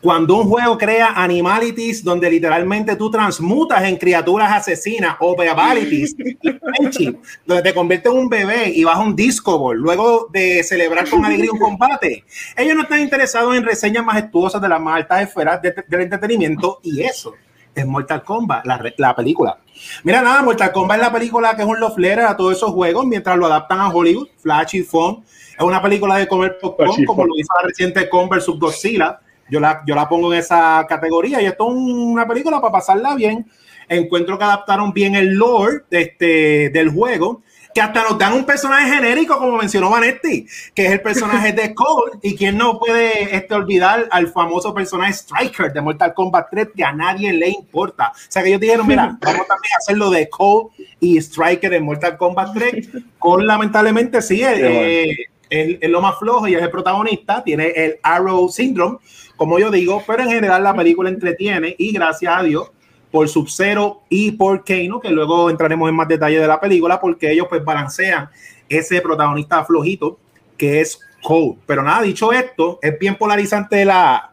Cuando 0.06 0.36
un 0.36 0.48
juego 0.48 0.78
crea 0.78 1.14
animalities 1.16 2.04
donde 2.04 2.30
literalmente 2.30 2.94
tú 2.94 3.10
transmutas 3.10 3.82
en 3.82 3.96
criaturas 3.96 4.52
asesinas 4.52 5.16
o 5.18 5.34
babalities, 5.34 6.14
donde 7.44 7.62
te 7.64 7.74
conviertes 7.74 8.12
en 8.12 8.16
un 8.16 8.28
bebé 8.28 8.70
y 8.72 8.84
vas 8.84 8.98
a 8.98 9.00
un 9.00 9.16
disco 9.16 9.58
ball 9.58 9.76
luego 9.76 10.28
de 10.32 10.62
celebrar 10.62 11.10
con 11.10 11.24
alegría 11.24 11.50
un 11.50 11.58
combate, 11.58 12.22
ellos 12.56 12.76
no 12.76 12.82
están 12.82 13.00
interesados 13.00 13.56
en 13.56 13.64
reseñas 13.64 14.04
majestuosas 14.04 14.62
de 14.62 14.68
las 14.68 14.80
más 14.80 14.98
altas 14.98 15.22
esferas 15.22 15.60
del 15.60 16.00
entretenimiento 16.00 16.78
y 16.84 17.02
eso 17.02 17.34
es 17.74 17.84
Mortal 17.84 18.22
Kombat, 18.22 18.64
la, 18.64 18.80
la, 18.98 19.16
película. 19.16 19.58
Mira, 20.04 20.22
nada, 20.22 20.40
Mortal 20.40 20.70
Kombat 20.70 20.98
es 20.98 21.02
la 21.02 21.12
película 21.12 21.56
que 21.56 21.62
es 21.62 21.68
un 21.68 21.80
love 21.80 21.98
letter 21.98 22.26
a 22.26 22.36
todos 22.36 22.56
esos 22.56 22.70
juegos 22.70 23.06
mientras 23.06 23.36
lo 23.36 23.46
adaptan 23.46 23.80
a 23.80 23.88
Hollywood, 23.88 24.28
flashy, 24.38 24.84
fun. 24.84 25.24
Es 25.58 25.64
una 25.64 25.82
película 25.82 26.16
de 26.16 26.28
comer 26.28 26.58
popcorn, 26.60 27.04
como 27.04 27.26
lo 27.26 27.36
hizo 27.36 27.48
la 27.60 27.66
reciente 27.66 28.08
Con 28.08 28.28
vs 28.28 28.46
Godzilla 28.56 29.18
yo 29.48 29.60
la, 29.60 29.82
yo 29.86 29.94
la 29.94 30.08
pongo 30.08 30.32
en 30.32 30.40
esa 30.40 30.84
categoría 30.88 31.40
y 31.40 31.46
esto 31.46 31.68
es 31.68 31.74
una 31.74 32.26
película 32.26 32.60
para 32.60 32.72
pasarla 32.72 33.14
bien. 33.14 33.46
Encuentro 33.88 34.36
que 34.36 34.44
adaptaron 34.44 34.92
bien 34.92 35.14
el 35.14 35.34
lore 35.34 35.82
este, 35.90 36.70
del 36.70 36.90
juego, 36.90 37.42
que 37.72 37.82
hasta 37.82 38.02
nos 38.04 38.18
dan 38.18 38.32
un 38.32 38.46
personaje 38.46 38.90
genérico, 38.90 39.38
como 39.38 39.58
mencionó 39.58 39.90
Vanetti, 39.90 40.46
que 40.74 40.86
es 40.86 40.92
el 40.92 41.02
personaje 41.02 41.52
de 41.52 41.74
Cole, 41.74 42.18
y 42.22 42.34
quien 42.34 42.56
no 42.56 42.78
puede 42.78 43.36
este, 43.36 43.54
olvidar 43.54 44.08
al 44.10 44.28
famoso 44.28 44.72
personaje 44.72 45.12
Striker 45.12 45.72
de 45.72 45.82
Mortal 45.82 46.14
Kombat 46.14 46.48
3, 46.50 46.68
que 46.74 46.82
a 46.82 46.92
nadie 46.92 47.34
le 47.34 47.50
importa. 47.50 48.12
O 48.14 48.30
sea 48.30 48.42
que 48.42 48.48
ellos 48.48 48.62
dijeron, 48.62 48.86
mira, 48.86 49.18
vamos 49.20 49.46
también 49.46 49.72
a 49.74 49.76
hacer 49.76 49.98
lo 49.98 50.08
de 50.08 50.28
Cole 50.30 50.70
y 51.00 51.18
Striker 51.18 51.74
en 51.74 51.84
Mortal 51.84 52.16
Kombat 52.16 52.54
3. 52.54 52.88
Cole 53.18 53.44
lamentablemente 53.44 54.22
sí, 54.22 54.42
eh, 54.42 55.14
es, 55.50 55.78
es, 55.80 55.90
lo 55.90 56.00
más 56.00 56.18
flojo 56.18 56.48
y 56.48 56.54
es 56.54 56.62
el 56.62 56.70
protagonista, 56.70 57.42
tiene 57.44 57.68
el 57.68 57.98
Arrow 58.02 58.48
Syndrome, 58.48 58.98
como 59.36 59.58
yo 59.58 59.70
digo, 59.70 60.02
pero 60.06 60.22
en 60.22 60.30
general 60.30 60.62
la 60.62 60.74
película 60.74 61.08
entretiene 61.08 61.74
y 61.78 61.92
gracias 61.92 62.36
a 62.36 62.42
Dios, 62.42 62.70
por 63.10 63.28
Sub-Zero 63.28 64.02
y 64.08 64.32
por 64.32 64.64
Kano, 64.64 65.00
que 65.00 65.10
luego 65.10 65.48
entraremos 65.48 65.88
en 65.88 65.96
más 65.96 66.08
detalle 66.08 66.38
de 66.38 66.46
la 66.46 66.60
película, 66.60 67.00
porque 67.00 67.32
ellos 67.32 67.46
pues 67.48 67.64
balancean 67.64 68.28
ese 68.68 69.00
protagonista 69.00 69.64
flojito 69.64 70.18
que 70.56 70.80
es 70.80 71.00
Cole. 71.22 71.56
Pero 71.66 71.82
nada, 71.82 72.02
dicho 72.02 72.32
esto, 72.32 72.78
es 72.82 72.98
bien 72.98 73.16
polarizante 73.16 73.84
la, 73.84 74.32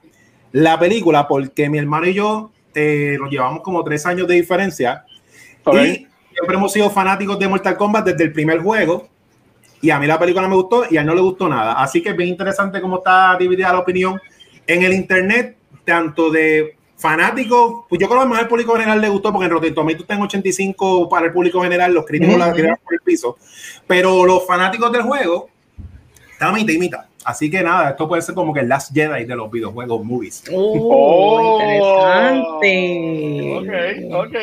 la 0.51 0.79
película 0.79 1.27
porque 1.27 1.69
mi 1.69 1.77
hermano 1.77 2.07
y 2.07 2.13
yo 2.13 2.51
eh, 2.75 3.17
nos 3.19 3.29
llevamos 3.29 3.61
como 3.61 3.83
tres 3.83 4.05
años 4.05 4.27
de 4.27 4.35
diferencia. 4.35 5.05
Y 5.67 6.07
siempre 6.33 6.55
hemos 6.55 6.73
sido 6.73 6.89
fanáticos 6.89 7.39
de 7.39 7.47
Mortal 7.47 7.77
Kombat 7.77 8.05
desde 8.05 8.25
el 8.25 8.33
primer 8.33 8.59
juego 8.59 9.07
y 9.83 9.91
a 9.91 9.99
mí 9.99 10.07
la 10.07 10.17
película 10.17 10.47
me 10.47 10.55
gustó 10.55 10.85
y 10.89 10.95
a 10.95 11.01
él 11.01 11.07
no 11.07 11.13
le 11.13 11.19
gustó 11.19 11.49
nada. 11.49 11.73
Así 11.73 12.01
que 12.01 12.11
es 12.11 12.15
bien 12.15 12.29
interesante 12.29 12.79
cómo 12.79 12.99
está 12.99 13.35
dividida 13.37 13.73
la 13.73 13.79
opinión 13.79 14.19
en 14.65 14.81
el 14.81 14.93
internet, 14.93 15.57
tanto 15.83 16.31
de 16.31 16.77
fanáticos, 16.95 17.83
pues 17.89 17.99
yo 17.99 18.07
creo 18.07 18.21
que 18.21 18.27
más 18.27 18.39
al 18.39 18.47
público 18.47 18.71
general 18.73 19.01
le 19.01 19.09
gustó 19.09 19.33
porque 19.33 19.43
en 19.45 19.51
Rotten 19.51 19.75
Tomatoes 19.75 20.03
está 20.03 20.13
en 20.13 20.21
85 20.21 21.09
para 21.09 21.25
el 21.25 21.33
público 21.33 21.61
general, 21.61 21.93
los 21.93 22.05
críticos 22.05 22.37
la 22.37 22.53
tiraron 22.53 22.77
por 22.81 22.93
el 22.93 23.01
piso, 23.01 23.37
pero 23.85 24.23
los 24.23 24.47
fanáticos 24.47 24.89
del 24.89 25.01
juego 25.01 25.49
están 26.31 26.53
mitad 26.53 26.73
y 26.73 26.77
mitad. 26.77 27.01
Así 27.25 27.51
que 27.51 27.61
nada, 27.61 27.89
esto 27.89 28.07
puede 28.07 28.21
ser 28.21 28.35
como 28.35 28.53
que 28.53 28.61
el 28.61 28.69
Last 28.69 28.93
Jedi 28.93 29.25
de 29.25 29.35
los 29.35 29.51
videojuegos 29.51 30.01
movies. 30.05 30.45
Oh, 30.53 31.59
interesante. 31.61 33.57
Ok, 33.57 34.27
ok. 34.27 34.35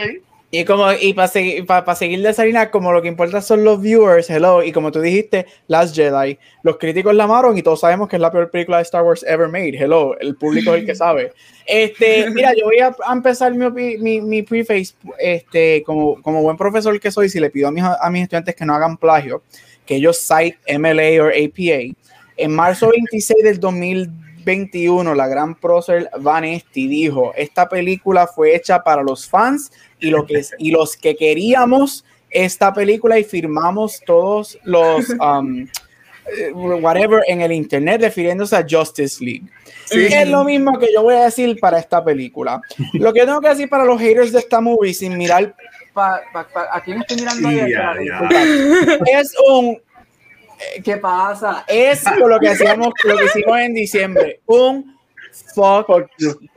Y 0.53 0.65
como 0.65 0.93
y 0.93 1.15
para 1.15 1.29
seguir, 1.29 1.65
para, 1.65 1.95
seguir 1.95 2.23
de 2.23 2.31
esa 2.31 2.71
como 2.73 2.93
lo 2.93 3.01
que 3.01 3.07
importa 3.07 3.41
son 3.41 3.63
los 3.63 3.81
viewers, 3.81 4.29
hello, 4.29 4.65
y 4.65 4.73
como 4.73 4.91
tú 4.91 5.01
dijiste, 5.01 5.47
Last 5.69 5.95
Jedi, 5.95 6.39
los 6.65 6.77
críticos 6.77 7.15
la 7.15 7.25
amaron 7.25 7.57
y 7.57 7.63
todos 7.63 7.81
sabemos 7.81 8.09
que 8.09 8.17
es 8.17 8.23
la 8.23 8.33
peor 8.33 8.51
película 8.51 8.79
de 8.79 8.83
Star 8.83 9.05
Wars 9.05 9.25
ever 9.29 9.47
made, 9.47 9.79
hello, 9.79 10.19
el 10.19 10.35
público 10.35 10.75
es 10.75 10.81
el 10.81 10.87
que 10.87 10.95
sabe. 10.97 11.33
Este, 11.67 12.29
mira, 12.31 12.53
yo 12.53 12.65
voy 12.65 12.81
a, 12.81 12.93
empezar 13.13 13.55
mi, 13.55 13.97
mi, 13.99 14.21
mi, 14.21 14.43
preface, 14.43 14.95
este, 15.21 15.85
como, 15.85 16.21
como 16.21 16.43
buen 16.43 16.57
profesor 16.57 16.99
que 16.99 17.13
soy, 17.13 17.29
si 17.29 17.39
le 17.39 17.51
pido 17.51 17.69
a 17.69 17.71
mis, 17.71 17.85
a 17.85 18.11
mis 18.11 18.25
estudiantes 18.25 18.57
que 18.57 18.65
no 18.65 18.75
hagan 18.75 18.97
plagio, 18.97 19.45
que 19.87 19.97
ellos 19.97 20.19
cite 20.19 20.59
MLA 20.79 21.23
o 21.23 21.29
APA, 21.29 21.95
en 22.37 22.53
marzo 22.53 22.91
26 22.93 23.45
del 23.45 23.61
2021, 23.61 25.15
la 25.15 25.29
gran 25.29 25.55
prócer 25.55 26.11
Vanesti 26.19 26.89
dijo, 26.89 27.33
esta 27.37 27.69
película 27.69 28.27
fue 28.27 28.57
hecha 28.57 28.83
para 28.83 29.05
los 29.05 29.29
fans 29.29 29.71
y, 30.01 30.11
lo 30.11 30.27
que, 30.27 30.43
y 30.59 30.71
los 30.71 30.97
que 30.97 31.17
queríamos 31.17 32.05
esta 32.31 32.73
película 32.73 33.19
y 33.19 33.25
firmamos 33.25 34.01
todos 34.05 34.59
los... 34.65 35.07
Um, 35.21 35.67
whatever 36.55 37.23
en 37.27 37.41
el 37.41 37.53
internet 37.53 38.01
refiriéndose 38.03 38.57
a 38.57 38.65
Justice 38.69 39.25
League. 39.25 39.43
Es 39.91 40.29
lo 40.29 40.45
mismo 40.45 40.79
que 40.79 40.93
yo 40.93 41.03
voy 41.03 41.17
a 41.17 41.25
decir 41.25 41.59
para 41.59 41.79
esta 41.79 42.05
película. 42.05 42.61
Lo 42.93 43.13
que 43.13 43.25
tengo 43.25 43.41
que 43.41 43.49
decir 43.49 43.69
para 43.69 43.85
los 43.85 44.01
haters 44.01 44.33
de 44.33 44.39
esta 44.39 44.61
movie, 44.61 44.95
sin 44.95 45.17
mirar 45.17 45.55
pa, 45.93 46.23
a 46.73 46.81
quién 46.83 47.01
estoy 47.01 47.17
mirando 47.17 47.49
es 49.07 49.35
un 49.49 49.81
eh, 50.61 50.83
¿qué 50.85 50.97
pasa? 50.99 51.65
Es 51.67 52.05
lo 52.19 52.39
que 52.39 52.51
hacíamos, 52.51 52.93
lo 53.05 53.17
que 53.17 53.25
hicimos 53.25 53.59
en 53.59 53.75
diciembre, 53.75 54.41
un 54.47 54.99
fuck 55.55 55.89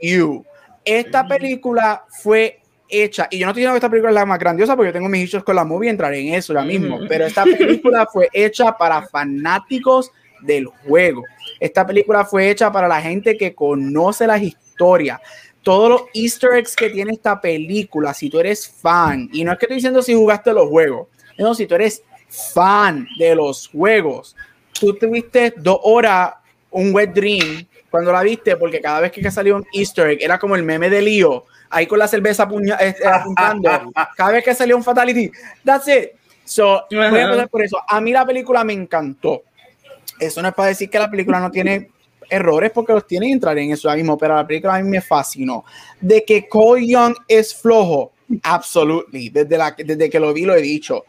you. 0.00 0.44
Esta 0.84 1.26
película 1.26 2.04
fue 2.22 2.60
hecha, 2.88 3.28
y 3.30 3.38
yo 3.38 3.46
no 3.46 3.50
estoy 3.50 3.62
diciendo 3.62 3.74
que 3.74 3.78
esta 3.78 3.90
película 3.90 4.10
es 4.10 4.14
la 4.14 4.26
más 4.26 4.38
grandiosa 4.38 4.76
porque 4.76 4.88
yo 4.88 4.92
tengo 4.92 5.08
mis 5.08 5.24
hechos 5.24 5.44
con 5.44 5.56
la 5.56 5.64
movie, 5.64 5.90
entraré 5.90 6.20
en 6.20 6.34
eso 6.34 6.52
ahora 6.52 6.64
mismo, 6.64 7.00
pero 7.08 7.26
esta 7.26 7.44
película 7.44 8.06
fue 8.12 8.28
hecha 8.32 8.76
para 8.76 9.02
fanáticos 9.02 10.10
del 10.42 10.66
juego. 10.66 11.22
Esta 11.58 11.86
película 11.86 12.24
fue 12.24 12.50
hecha 12.50 12.70
para 12.70 12.88
la 12.88 13.00
gente 13.00 13.36
que 13.36 13.54
conoce 13.54 14.26
las 14.26 14.42
historias. 14.42 15.20
Todos 15.62 15.88
los 15.88 16.02
easter 16.12 16.52
eggs 16.54 16.76
que 16.76 16.90
tiene 16.90 17.12
esta 17.12 17.40
película, 17.40 18.12
si 18.12 18.28
tú 18.28 18.38
eres 18.38 18.68
fan, 18.68 19.30
y 19.32 19.44
no 19.44 19.52
es 19.52 19.58
que 19.58 19.64
estoy 19.64 19.76
diciendo 19.76 20.02
si 20.02 20.14
jugaste 20.14 20.52
los 20.52 20.68
juegos, 20.68 21.08
no, 21.38 21.54
si 21.54 21.66
tú 21.66 21.74
eres 21.74 22.02
fan 22.28 23.06
de 23.18 23.34
los 23.34 23.68
juegos, 23.68 24.36
tú 24.78 24.94
tuviste 24.94 25.54
dos 25.56 25.78
horas 25.82 26.34
un 26.70 26.94
wet 26.94 27.12
dream 27.14 27.66
cuando 27.94 28.10
la 28.10 28.24
viste, 28.24 28.56
porque 28.56 28.80
cada 28.80 29.02
vez 29.02 29.12
que 29.12 29.30
salió 29.30 29.54
un 29.54 29.64
easter 29.72 30.10
egg 30.10 30.18
era 30.20 30.36
como 30.36 30.56
el 30.56 30.64
meme 30.64 30.90
de 30.90 31.00
lío 31.00 31.44
ahí 31.70 31.86
con 31.86 31.96
la 31.96 32.08
cerveza 32.08 32.48
eh, 32.80 32.94
apuntando. 33.06 33.70
Cada 34.16 34.32
vez 34.32 34.42
que 34.42 34.52
salió 34.52 34.76
un 34.76 34.82
fatality, 34.82 35.30
that's 35.64 35.86
it. 35.86 36.08
So, 36.44 36.86
voy 36.90 36.98
a 36.98 37.06
empezar 37.06 37.48
por 37.48 37.62
eso. 37.62 37.78
A 37.86 38.00
mí 38.00 38.10
la 38.10 38.26
película 38.26 38.64
me 38.64 38.72
encantó. 38.72 39.44
Eso 40.18 40.42
no 40.42 40.48
es 40.48 40.54
para 40.54 40.70
decir 40.70 40.90
que 40.90 40.98
la 40.98 41.08
película 41.08 41.38
no 41.38 41.52
tiene 41.52 41.88
errores, 42.28 42.72
porque 42.72 42.94
los 42.94 43.06
tiene 43.06 43.28
y 43.28 43.32
entrar 43.32 43.56
en 43.58 43.70
eso 43.70 43.88
mismo, 43.94 44.18
pero 44.18 44.34
la 44.34 44.44
película 44.44 44.74
a 44.74 44.82
mí 44.82 44.88
me 44.88 45.00
fascinó. 45.00 45.64
De 46.00 46.24
que 46.24 46.48
Cole 46.48 46.88
Young 46.88 47.14
es 47.28 47.54
flojo, 47.54 48.10
absolutely. 48.42 49.28
Desde, 49.28 49.56
la, 49.56 49.70
desde 49.70 50.10
que 50.10 50.18
lo 50.18 50.34
vi 50.34 50.46
lo 50.46 50.56
he 50.56 50.62
dicho. 50.62 51.04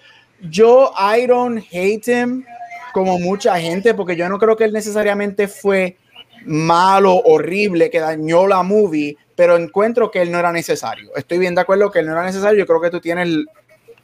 Yo, 0.52 0.94
I 1.00 1.26
don't 1.26 1.66
hate 1.72 2.08
him 2.08 2.46
como 2.94 3.18
mucha 3.18 3.60
gente, 3.60 3.96
porque 3.96 4.16
yo 4.16 4.30
no 4.30 4.38
creo 4.38 4.56
que 4.56 4.66
él 4.66 4.72
necesariamente 4.72 5.48
fue 5.48 5.98
malo, 6.46 7.16
horrible, 7.16 7.90
que 7.90 8.00
dañó 8.00 8.48
la 8.48 8.64
movie, 8.64 9.18
pero 9.36 9.58
encuentro 9.58 10.12
que 10.12 10.22
él 10.22 10.32
no 10.32 10.40
era 10.40 10.52
necesario. 10.52 11.12
Estoy 11.16 11.38
bien 11.38 11.56
de 11.56 11.62
acuerdo 11.62 11.92
que 11.92 12.00
él 12.00 12.06
no 12.06 12.14
era 12.14 12.24
necesario. 12.24 12.60
Yo 12.60 12.66
creo 12.66 12.82
que 12.82 12.90
tú 12.90 13.00
tienes 13.00 13.28
el, 13.28 13.48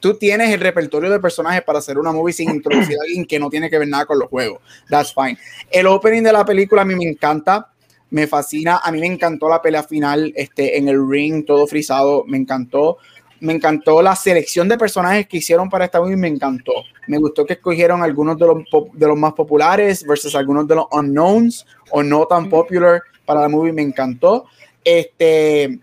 tú 0.00 0.14
tienes 0.14 0.52
el 0.52 0.60
repertorio 0.60 1.10
de 1.10 1.20
personajes 1.20 1.62
para 1.62 1.78
hacer 1.78 1.98
una 1.98 2.12
movie 2.12 2.32
sin 2.32 2.50
introducir 2.50 2.96
a 2.98 3.02
alguien 3.02 3.24
que 3.24 3.38
no 3.38 3.48
tiene 3.48 3.70
que 3.70 3.78
ver 3.78 3.88
nada 3.88 4.04
con 4.04 4.18
los 4.18 4.28
juegos. 4.28 4.60
That's 4.90 5.14
fine. 5.14 5.38
El 5.70 5.86
opening 5.86 6.22
de 6.22 6.32
la 6.32 6.44
película 6.44 6.82
a 6.82 6.84
mí 6.84 6.94
me 6.94 7.04
encanta, 7.04 7.72
me 8.10 8.26
fascina. 8.26 8.80
A 8.82 8.92
mí 8.92 9.00
me 9.00 9.06
encantó 9.06 9.48
la 9.48 9.62
pelea 9.62 9.84
final 9.84 10.32
este, 10.36 10.76
en 10.76 10.88
el 10.88 11.08
ring, 11.08 11.46
todo 11.46 11.66
frisado, 11.66 12.24
me 12.26 12.36
encantó. 12.36 12.98
Me 13.42 13.52
encantó 13.52 14.00
la 14.02 14.14
selección 14.14 14.68
de 14.68 14.78
personajes 14.78 15.26
que 15.26 15.38
hicieron 15.38 15.68
para 15.68 15.84
esta 15.84 16.00
movie, 16.00 16.16
me 16.16 16.28
encantó. 16.28 16.72
Me 17.08 17.18
gustó 17.18 17.44
que 17.44 17.54
escogieron 17.54 18.00
algunos 18.00 18.38
de 18.38 18.46
los, 18.46 18.58
de 18.92 19.06
los 19.08 19.16
más 19.18 19.32
populares 19.32 20.06
versus 20.06 20.34
algunos 20.36 20.68
de 20.68 20.76
los 20.76 20.86
unknowns 20.92 21.66
o 21.90 22.04
no 22.04 22.24
tan 22.26 22.48
popular 22.48 23.02
para 23.24 23.40
la 23.40 23.48
movie, 23.48 23.72
me 23.72 23.82
encantó. 23.82 24.46
Este, 24.84 25.80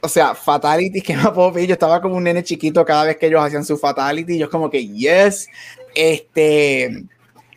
o 0.00 0.08
sea, 0.08 0.34
fatality, 0.34 1.00
que 1.02 1.16
me 1.16 1.30
puedo 1.30 1.52
pedir. 1.52 1.68
Yo 1.68 1.74
estaba 1.74 2.00
como 2.00 2.16
un 2.16 2.24
nene 2.24 2.42
chiquito 2.42 2.82
cada 2.84 3.04
vez 3.04 3.18
que 3.18 3.26
ellos 3.26 3.44
hacían 3.44 3.64
su 3.64 3.76
fatality. 3.76 4.38
Yo 4.38 4.48
como 4.48 4.70
que, 4.70 4.86
yes. 4.88 5.48
Este, 5.94 7.04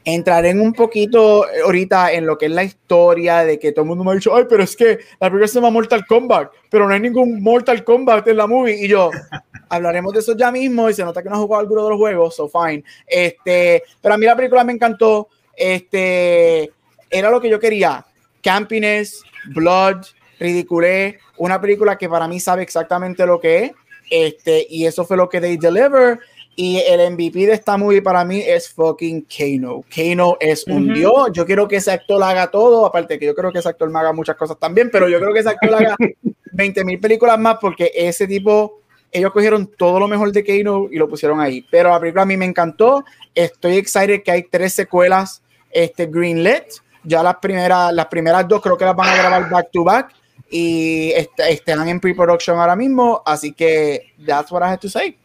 entraré 0.06 0.49
en 0.49 0.60
un 0.60 0.74
poquito 0.74 1.45
ahorita 1.64 2.12
en 2.12 2.26
lo 2.26 2.38
que 2.38 2.47
es 2.47 2.51
la 2.51 2.64
historia 2.64 3.43
de 3.43 3.58
que 3.58 3.72
todo 3.72 3.84
el 3.84 3.89
mundo 3.89 4.04
me 4.04 4.12
ha 4.12 4.16
dicho, 4.16 4.36
ay, 4.36 4.45
pero 4.49 4.64
es 4.64 4.76
que 4.76 4.99
la 5.20 5.30
película 5.30 5.47
se 5.47 5.56
llama 5.56 5.70
Mortal 5.70 6.06
Kombat, 6.06 6.51
pero 6.70 6.88
no 6.88 6.93
hay 6.93 6.99
ningún 6.99 7.41
Mortal 7.41 7.84
Kombat 7.84 8.28
en 8.28 8.38
la 8.38 8.47
movie. 8.47 8.84
Y 8.84 8.88
yo, 8.88 9.12
hablaremos 9.70 10.14
de 10.14 10.20
eso 10.20 10.36
ya 10.36 10.51
mismo 10.51 10.89
y 10.89 10.93
se 10.93 11.04
nota 11.04 11.24
que 11.24 11.30
no 11.30 11.36
ha 11.36 11.39
jugado 11.39 11.62
alguno 11.62 11.84
de 11.84 11.89
los 11.91 11.99
juegos, 11.99 12.36
so 12.36 12.49
fine. 12.49 12.84
Este, 13.08 13.84
pero 14.01 14.16
a 14.16 14.18
mí 14.18 14.26
la 14.26 14.36
película 14.36 14.64
me 14.64 14.74
encantó. 14.74 15.30
Este, 15.56 16.72
era 17.10 17.30
lo 17.30 17.39
que 17.39 17.49
yo 17.49 17.60
quería. 17.60 18.06
Campiness, 18.41 19.24
blood, 19.54 20.06
ridiculé, 20.39 21.20
una 21.38 21.62
película 21.62 21.97
que 21.97 22.10
para 22.10 22.28
mí 22.28 22.39
sabe 22.39 22.64
exactamente 22.64 23.26
lo 23.26 23.39
que 23.39 23.64
es, 23.64 23.72
este, 24.10 24.68
y 24.70 24.86
eso 24.86 25.06
fue 25.06 25.18
lo 25.18 25.30
que 25.30 25.39
they 25.39 25.58
deliver. 25.58 26.20
Y 26.56 26.78
el 26.78 27.14
MVP 27.14 27.47
de 27.47 27.54
esta 27.54 27.78
movie 27.78 28.01
para 28.01 28.24
mí 28.24 28.39
es 28.39 28.70
fucking 28.70 29.26
Kano. 29.26 29.84
Kano 29.93 30.38
es 30.39 30.66
un 30.68 30.93
dios. 30.93 31.30
Yo 31.34 31.45
quiero 31.45 31.68
que 31.68 31.78
ese 31.78 31.91
actor 31.91 32.22
haga 32.22 32.51
todo. 32.51 32.86
Aparte 32.86 33.18
que 33.18 33.26
yo 33.26 33.34
creo 33.34 33.51
que 33.51 33.60
ese 33.60 33.70
actor 33.70 33.89
me 33.89 33.99
haga 33.99 34.14
muchas 34.14 34.36
cosas 34.36 34.60
también, 34.60 34.89
pero 34.91 35.10
yo 35.10 35.20
creo 35.20 35.34
que 35.34 35.39
ese 35.39 35.49
actor 35.49 35.74
haga 35.74 35.95
20 36.51 36.86
mil 36.86 36.99
películas 36.99 37.39
más 37.39 37.58
porque 37.60 37.91
ese 37.95 38.28
tipo, 38.28 38.82
ellos 39.12 39.32
cogieron 39.32 39.66
todo 39.66 39.99
lo 39.99 40.08
mejor 40.08 40.32
de 40.32 40.43
Kano 40.43 40.88
y 40.91 40.97
lo 40.97 41.10
pusieron 41.10 41.39
ahí. 41.39 41.66
Pero 41.72 41.89
la 41.89 41.99
película 41.99 42.22
a 42.22 42.28
mí 42.28 42.38
me 42.38 42.45
encantó. 42.45 43.04
Estoy 43.34 43.78
excited 43.78 44.22
que 44.22 44.32
hay 44.32 44.43
tres 44.43 44.74
secuelas 44.74 45.41
este, 45.72 46.06
greenlit. 46.06 46.66
Ya 47.04 47.24
las 47.24 47.38
primeras, 47.38 47.91
las 47.93 48.06
primeras 48.06 48.47
dos 48.47 48.62
creo 48.62 48.78
que 48.78 48.86
las 48.86 48.95
van 48.95 49.10
a 49.10 49.18
grabar 49.18 49.49
back 49.49 49.72
to 49.72 49.84
back 49.84 50.14
y 50.54 51.12
están 51.49 51.89
en 51.89 51.99
pre-production 51.99 52.60
ahora 52.60 52.76
mismo, 52.76 53.24
así 53.26 53.54
que 53.54 54.14
that's 54.26 54.51
what 54.51 54.62
I 54.62 54.66
have 54.66 54.78
to 54.78 54.88
say. 54.88 55.18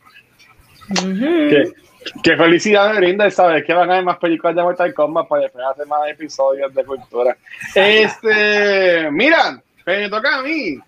Qué, 2.23 2.37
felicidad 2.37 2.93
me 2.93 3.01
brinda 3.01 3.31
saber 3.31 3.65
que 3.65 3.73
van 3.73 3.91
a 3.91 3.95
haber 3.95 4.05
más 4.05 4.19
películas 4.19 4.57
de 4.57 4.63
Mortal 4.63 4.95
Kombat 4.95 5.29
para 5.29 5.43
después 5.43 5.65
hacer 5.65 5.87
más 5.87 6.09
episodios 6.09 6.75
de 6.75 6.85
cultura. 6.85 7.37
Este, 7.75 9.11
mira, 9.11 9.63
me 9.87 10.09
toca 10.09 10.37
a 10.37 10.43
mí. 10.43 10.79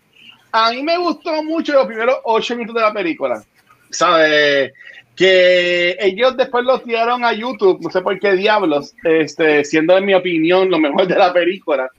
A 0.52 0.70
mí 0.72 0.82
me 0.82 0.98
gustó 0.98 1.42
mucho 1.42 1.74
los 1.74 1.86
primeros 1.86 2.16
ocho 2.24 2.56
minutos 2.56 2.74
de 2.76 2.82
la 2.82 2.92
película. 2.92 3.42
¿Sabes? 3.90 4.72
Que 5.16 5.96
ellos 6.00 6.36
después 6.36 6.64
los 6.64 6.82
tiraron 6.82 7.24
a 7.24 7.32
YouTube, 7.32 7.80
no 7.80 7.90
sé 7.90 8.00
por 8.00 8.18
qué 8.18 8.32
diablos, 8.32 8.94
este, 9.04 9.64
siendo 9.64 9.96
en 9.98 10.06
mi 10.06 10.14
opinión 10.14 10.70
lo 10.70 10.78
mejor 10.78 11.06
de 11.06 11.16
la 11.16 11.32
película. 11.32 11.90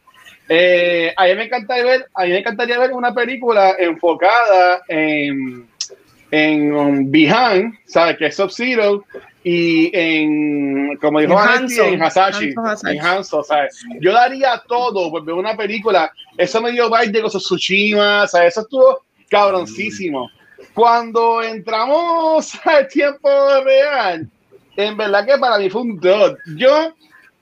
Eh, 0.49 1.13
a, 1.15 1.25
mí 1.25 1.35
me 1.35 1.45
encantaría 1.45 1.83
ver, 1.83 2.05
a 2.13 2.23
mí 2.23 2.29
me 2.31 2.39
encantaría 2.39 2.79
ver 2.79 2.91
una 2.91 3.13
película 3.13 3.75
enfocada 3.79 4.81
en, 4.87 5.67
en 6.31 6.73
um, 6.73 7.11
Behind, 7.11 7.77
¿sabes? 7.85 8.17
Que 8.17 8.27
es 8.27 8.35
Sub-Zero, 8.35 9.03
y 9.43 9.89
en, 9.93 10.97
como 10.97 11.19
dijo 11.19 11.37
Andy, 11.37 11.79
en 11.79 12.01
Hasashi, 12.01 12.53
en 12.85 13.01
Hanzo, 13.01 13.43
¿sabes? 13.43 13.83
Yo 13.99 14.13
daría 14.13 14.61
todo 14.67 15.09
por 15.09 15.25
ver 15.25 15.35
una 15.35 15.57
película, 15.57 16.11
eso 16.37 16.61
me 16.61 16.71
dio 16.71 16.89
vibe 16.89 17.11
de 17.11 17.23
Tsushima, 17.23 18.27
¿sabes? 18.27 18.49
Eso 18.49 18.61
estuvo, 18.61 19.03
cabroncísimo. 19.29 20.29
Cuando 20.73 21.41
entramos 21.41 22.53
al 22.65 22.87
tiempo 22.87 23.29
real, 23.63 24.29
en 24.77 24.97
verdad 24.97 25.25
que 25.25 25.37
para 25.37 25.57
mí 25.57 25.69
fue 25.69 25.81
un 25.81 25.99
dud. 25.99 26.37
Yo, 26.55 26.93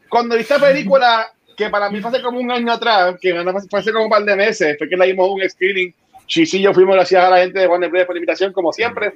cuando 0.08 0.36
vi 0.36 0.42
esta 0.42 0.58
película, 0.58 1.32
que 1.58 1.70
para 1.70 1.90
mí 1.90 2.00
fue 2.00 2.12
hace 2.12 2.22
como 2.22 2.40
un 2.40 2.50
año 2.50 2.72
atrás, 2.72 3.16
que 3.22 3.34
fue 3.70 3.80
hace 3.80 3.92
como 3.92 4.06
un 4.06 4.10
par 4.10 4.24
de 4.24 4.36
meses, 4.38 4.78
fue 4.78 4.88
que 4.88 4.96
la 4.96 5.06
dimos 5.06 5.30
un 5.30 5.48
screening. 5.50 5.94
Chis 6.30 6.54
y 6.54 6.62
yo 6.62 6.74
fuimos 6.74 6.96
gracias 6.96 7.24
a 7.24 7.30
la 7.30 7.40
gente 7.40 7.60
de 7.60 7.68
Warner 7.68 7.90
Bros. 7.90 8.06
por 8.06 8.16
la 8.16 8.20
invitación, 8.20 8.54
como 8.54 8.72
siempre. 8.72 9.12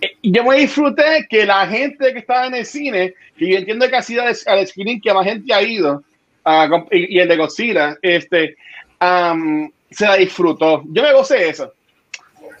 Eh, 0.00 0.16
yo 0.22 0.44
me 0.44 0.56
disfruté 0.56 1.26
que 1.30 1.46
la 1.46 1.66
gente 1.68 2.12
que 2.12 2.18
estaba 2.18 2.46
en 2.46 2.56
el 2.56 2.66
cine, 2.66 3.14
que 3.36 3.48
yo 3.48 3.58
entiendo 3.58 3.88
que 3.88 3.96
ha 3.96 4.02
sido 4.02 4.24
al 4.24 4.66
screening 4.66 5.00
que 5.00 5.14
más 5.14 5.24
gente 5.24 5.54
ha 5.54 5.62
ido, 5.62 6.02
uh, 6.44 6.84
y, 6.90 7.18
el 7.18 7.28
de 7.28 7.36
Godzilla, 7.36 7.96
este, 8.02 8.56
um, 9.00 9.70
se 9.90 10.06
la 10.06 10.16
disfrutó. 10.16 10.82
Yo 10.86 11.02
me 11.02 11.12
gocé 11.12 11.48
eso. 11.48 11.72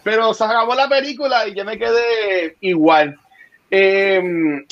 Pero 0.04 0.32
se 0.32 0.44
acabó 0.44 0.74
la 0.76 0.88
película 0.88 1.46
y 1.48 1.54
yo 1.54 1.64
me 1.64 1.76
quedé 1.76 2.56
igual. 2.60 3.18
Eh, 3.70 4.22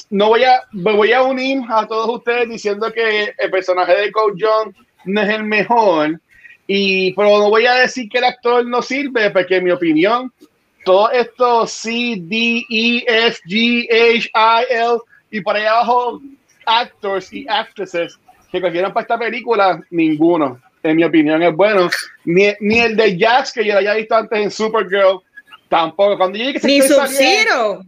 no 0.09 0.28
voy 0.28 0.44
a, 0.44 0.62
me 0.72 0.92
voy 0.92 1.12
a 1.12 1.22
unir 1.22 1.62
a 1.68 1.86
todos 1.86 2.09
ustedes 2.09 2.49
diciendo 2.49 2.90
que 2.92 3.34
el 3.36 3.51
personaje 3.51 3.94
de 3.94 4.12
Coach 4.12 4.40
John 4.40 4.74
no 5.05 5.20
es 5.20 5.30
el 5.30 5.42
mejor. 5.42 6.20
Y, 6.67 7.12
pero 7.14 7.39
no 7.39 7.51
voy 7.51 7.67
a 7.67 7.75
decir 7.75 8.09
que 8.09 8.19
el 8.19 8.25
actor 8.25 8.67
no 8.67 8.83
sirve, 8.83 9.31
porque 9.31 9.57
en 9.57 9.64
mi 9.64 9.71
opinión, 9.71 10.33
todos 10.85 11.11
estos 11.12 11.71
C, 11.71 12.17
D, 12.19 12.64
E, 12.69 13.05
F, 13.07 13.41
G, 13.47 13.89
H, 13.91 14.31
I, 14.35 14.75
L 14.75 14.99
y 15.31 15.41
por 15.41 15.57
ahí 15.57 15.64
abajo, 15.64 16.21
actors 16.64 17.33
y 17.33 17.47
actresses 17.49 18.19
que 18.51 18.61
cogieron 18.61 18.93
para 18.93 19.03
esta 19.03 19.19
película, 19.19 19.81
ninguno, 19.91 20.61
en 20.83 20.97
mi 20.97 21.05
opinión, 21.05 21.43
es 21.43 21.55
bueno. 21.55 21.89
Ni, 22.25 22.53
ni 22.61 22.79
el 22.81 22.97
de 22.97 23.19
Jax, 23.19 23.53
que 23.53 23.64
yo 23.64 23.73
lo 23.73 23.79
había 23.79 23.95
visto 23.95 24.14
antes 24.14 24.39
en 24.39 24.51
Supergirl, 24.51 25.21
tampoco. 25.69 26.17
Cuando 26.17 26.39
yo 26.39 26.53
que 26.53 26.67
ni 26.67 26.81
Sub-Zero. 26.83 27.81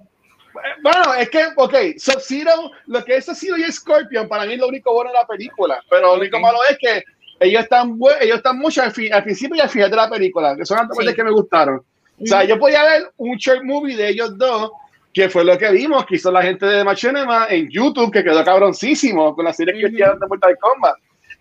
Bueno, 0.83 1.15
es 1.15 1.31
que, 1.31 1.45
ok, 1.57 1.75
Sub-Zero, 1.97 2.73
lo 2.87 3.05
que 3.05 3.17
es 3.17 3.27
Sub-Zero 3.27 3.57
y 3.57 3.71
Scorpion, 3.71 4.29
para 4.29 4.45
mí 4.45 4.55
es 4.55 4.59
lo 4.59 4.69
único 4.69 4.93
bueno 4.93 5.11
de 5.11 5.19
la 5.19 5.27
película, 5.27 5.83
pero 5.89 6.09
lo 6.09 6.21
único 6.21 6.41
malo 6.41 6.59
es 6.69 6.77
que 6.79 7.05
ellos 7.41 7.63
están, 7.63 7.99
ellos 8.21 8.37
están 8.37 8.59
mucho 8.59 8.83
al, 8.83 8.93
principio 8.93 9.57
y 9.57 9.61
al 9.61 9.69
final 9.69 9.91
de 9.91 9.97
la 9.97 10.11
película, 10.11 10.57
que 10.57 10.65
son 10.65 10.89
las 11.05 11.15
que 11.15 11.25
me 11.25 11.31
gustaron. 11.31 11.83
O 12.21 12.27
sea, 12.27 12.45
yo 12.45 12.59
podía 12.59 12.83
ver 12.83 13.11
un 13.17 13.37
short 13.37 13.63
movie 13.63 13.97
de 13.97 14.09
ellos 14.09 14.37
dos, 14.37 14.73
que 15.13 15.29
fue 15.29 15.45
lo 15.45 15.57
que 15.57 15.71
vimos, 15.71 16.05
que 16.07 16.17
hizo 16.17 16.31
la 16.31 16.43
gente 16.43 16.67
de 16.67 16.85
Machinima 16.85 17.47
en 17.49 17.69
YouTube, 17.71 18.13
que 18.13 18.25
quedó 18.25 18.45
cabroncísimo 18.45 19.35
con 19.35 19.45
la 19.45 19.53
serie 19.53 19.75
que 19.75 19.89
hicieron 19.89 20.19
de 20.19 20.27
Mortal 20.27 20.57
Kombat. 20.61 20.97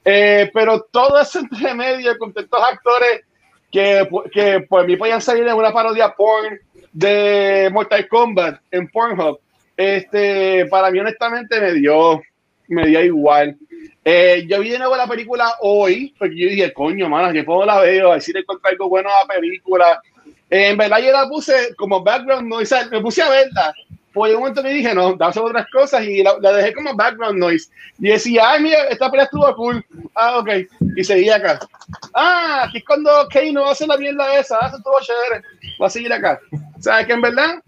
Eh, 0.06 0.50
pero 0.54 0.82
todo 0.92 1.20
ese 1.20 1.40
entre 1.40 1.74
medio 1.74 2.18
con 2.18 2.34
estos 2.36 2.64
actores 2.64 3.22
que, 3.72 4.08
que 4.32 4.62
por 4.62 4.86
mí 4.86 4.96
podían 4.96 5.22
salir 5.22 5.44
de 5.44 5.54
una 5.54 5.74
parodia 5.74 6.14
porn 6.14 6.60
de 6.94 7.70
Mortal 7.72 8.08
Kombat 8.08 8.62
en 8.72 8.88
Pornhub, 8.88 9.40
este, 9.76 10.66
para 10.66 10.90
mí 10.90 11.00
honestamente 11.00 11.62
me 11.62 11.74
dio, 11.74 12.22
me 12.68 12.88
dio 12.88 13.04
igual. 13.04 13.56
Eh, 14.10 14.46
yo 14.48 14.62
vi 14.62 14.70
de 14.70 14.80
nuevo 14.80 14.96
la 14.96 15.06
película 15.06 15.56
hoy, 15.60 16.16
porque 16.18 16.38
yo 16.38 16.48
dije, 16.48 16.72
coño, 16.72 17.10
mano, 17.10 17.34
que 17.34 17.44
puedo 17.44 17.66
la 17.66 17.82
veo, 17.82 18.14
a 18.14 18.16
decir 18.16 18.38
encontré 18.38 18.72
algo 18.72 18.88
bueno 18.88 19.10
a 19.10 19.28
la 19.28 19.34
película. 19.34 20.02
en 20.50 20.78
verdad 20.78 21.00
yo 21.00 21.12
la 21.12 21.28
puse 21.28 21.76
como 21.76 22.02
background 22.02 22.48
noise, 22.48 22.74
me 22.90 23.02
puse 23.02 23.22
a 23.22 23.30
verla. 23.30 23.74
Pues 24.14 24.34
un 24.34 24.40
momento 24.40 24.64
me 24.64 24.72
dije, 24.72 24.96
no, 24.96 25.14
dame 25.18 25.42
otras 25.42 25.68
cosas 25.70 26.06
y 26.06 26.24
la, 26.24 26.36
dejé 26.40 26.74
como 26.74 26.96
background 26.96 27.38
noise. 27.38 27.70
Y 28.00 28.08
decía, 28.08 28.50
ay, 28.50 28.64
mira, 28.64 28.86
esta 28.86 29.12
pelea 29.12 29.26
estuvo 29.26 29.54
cool. 29.58 29.86
Ah, 30.16 30.38
ok. 30.38 30.52
Y 30.96 31.04
seguía 31.04 31.36
acá. 31.36 31.60
Ah, 32.14 32.64
aquí 32.64 32.78
es 32.78 32.86
cuando 32.86 33.12
Kane 33.30 33.52
no 33.52 33.68
hace 33.68 33.86
la 33.86 33.98
mierda 33.98 34.40
esa. 34.40 34.58
Ah, 34.62 34.68
eso 34.68 34.78
estuvo 34.78 34.96
chévere. 35.02 35.46
Va 35.82 35.88
a 35.88 35.90
seguir 35.90 36.14
acá. 36.14 36.40
O 36.80 36.82
sea, 36.82 37.06
que 37.06 37.12
en 37.12 37.20
verdad, 37.20 37.62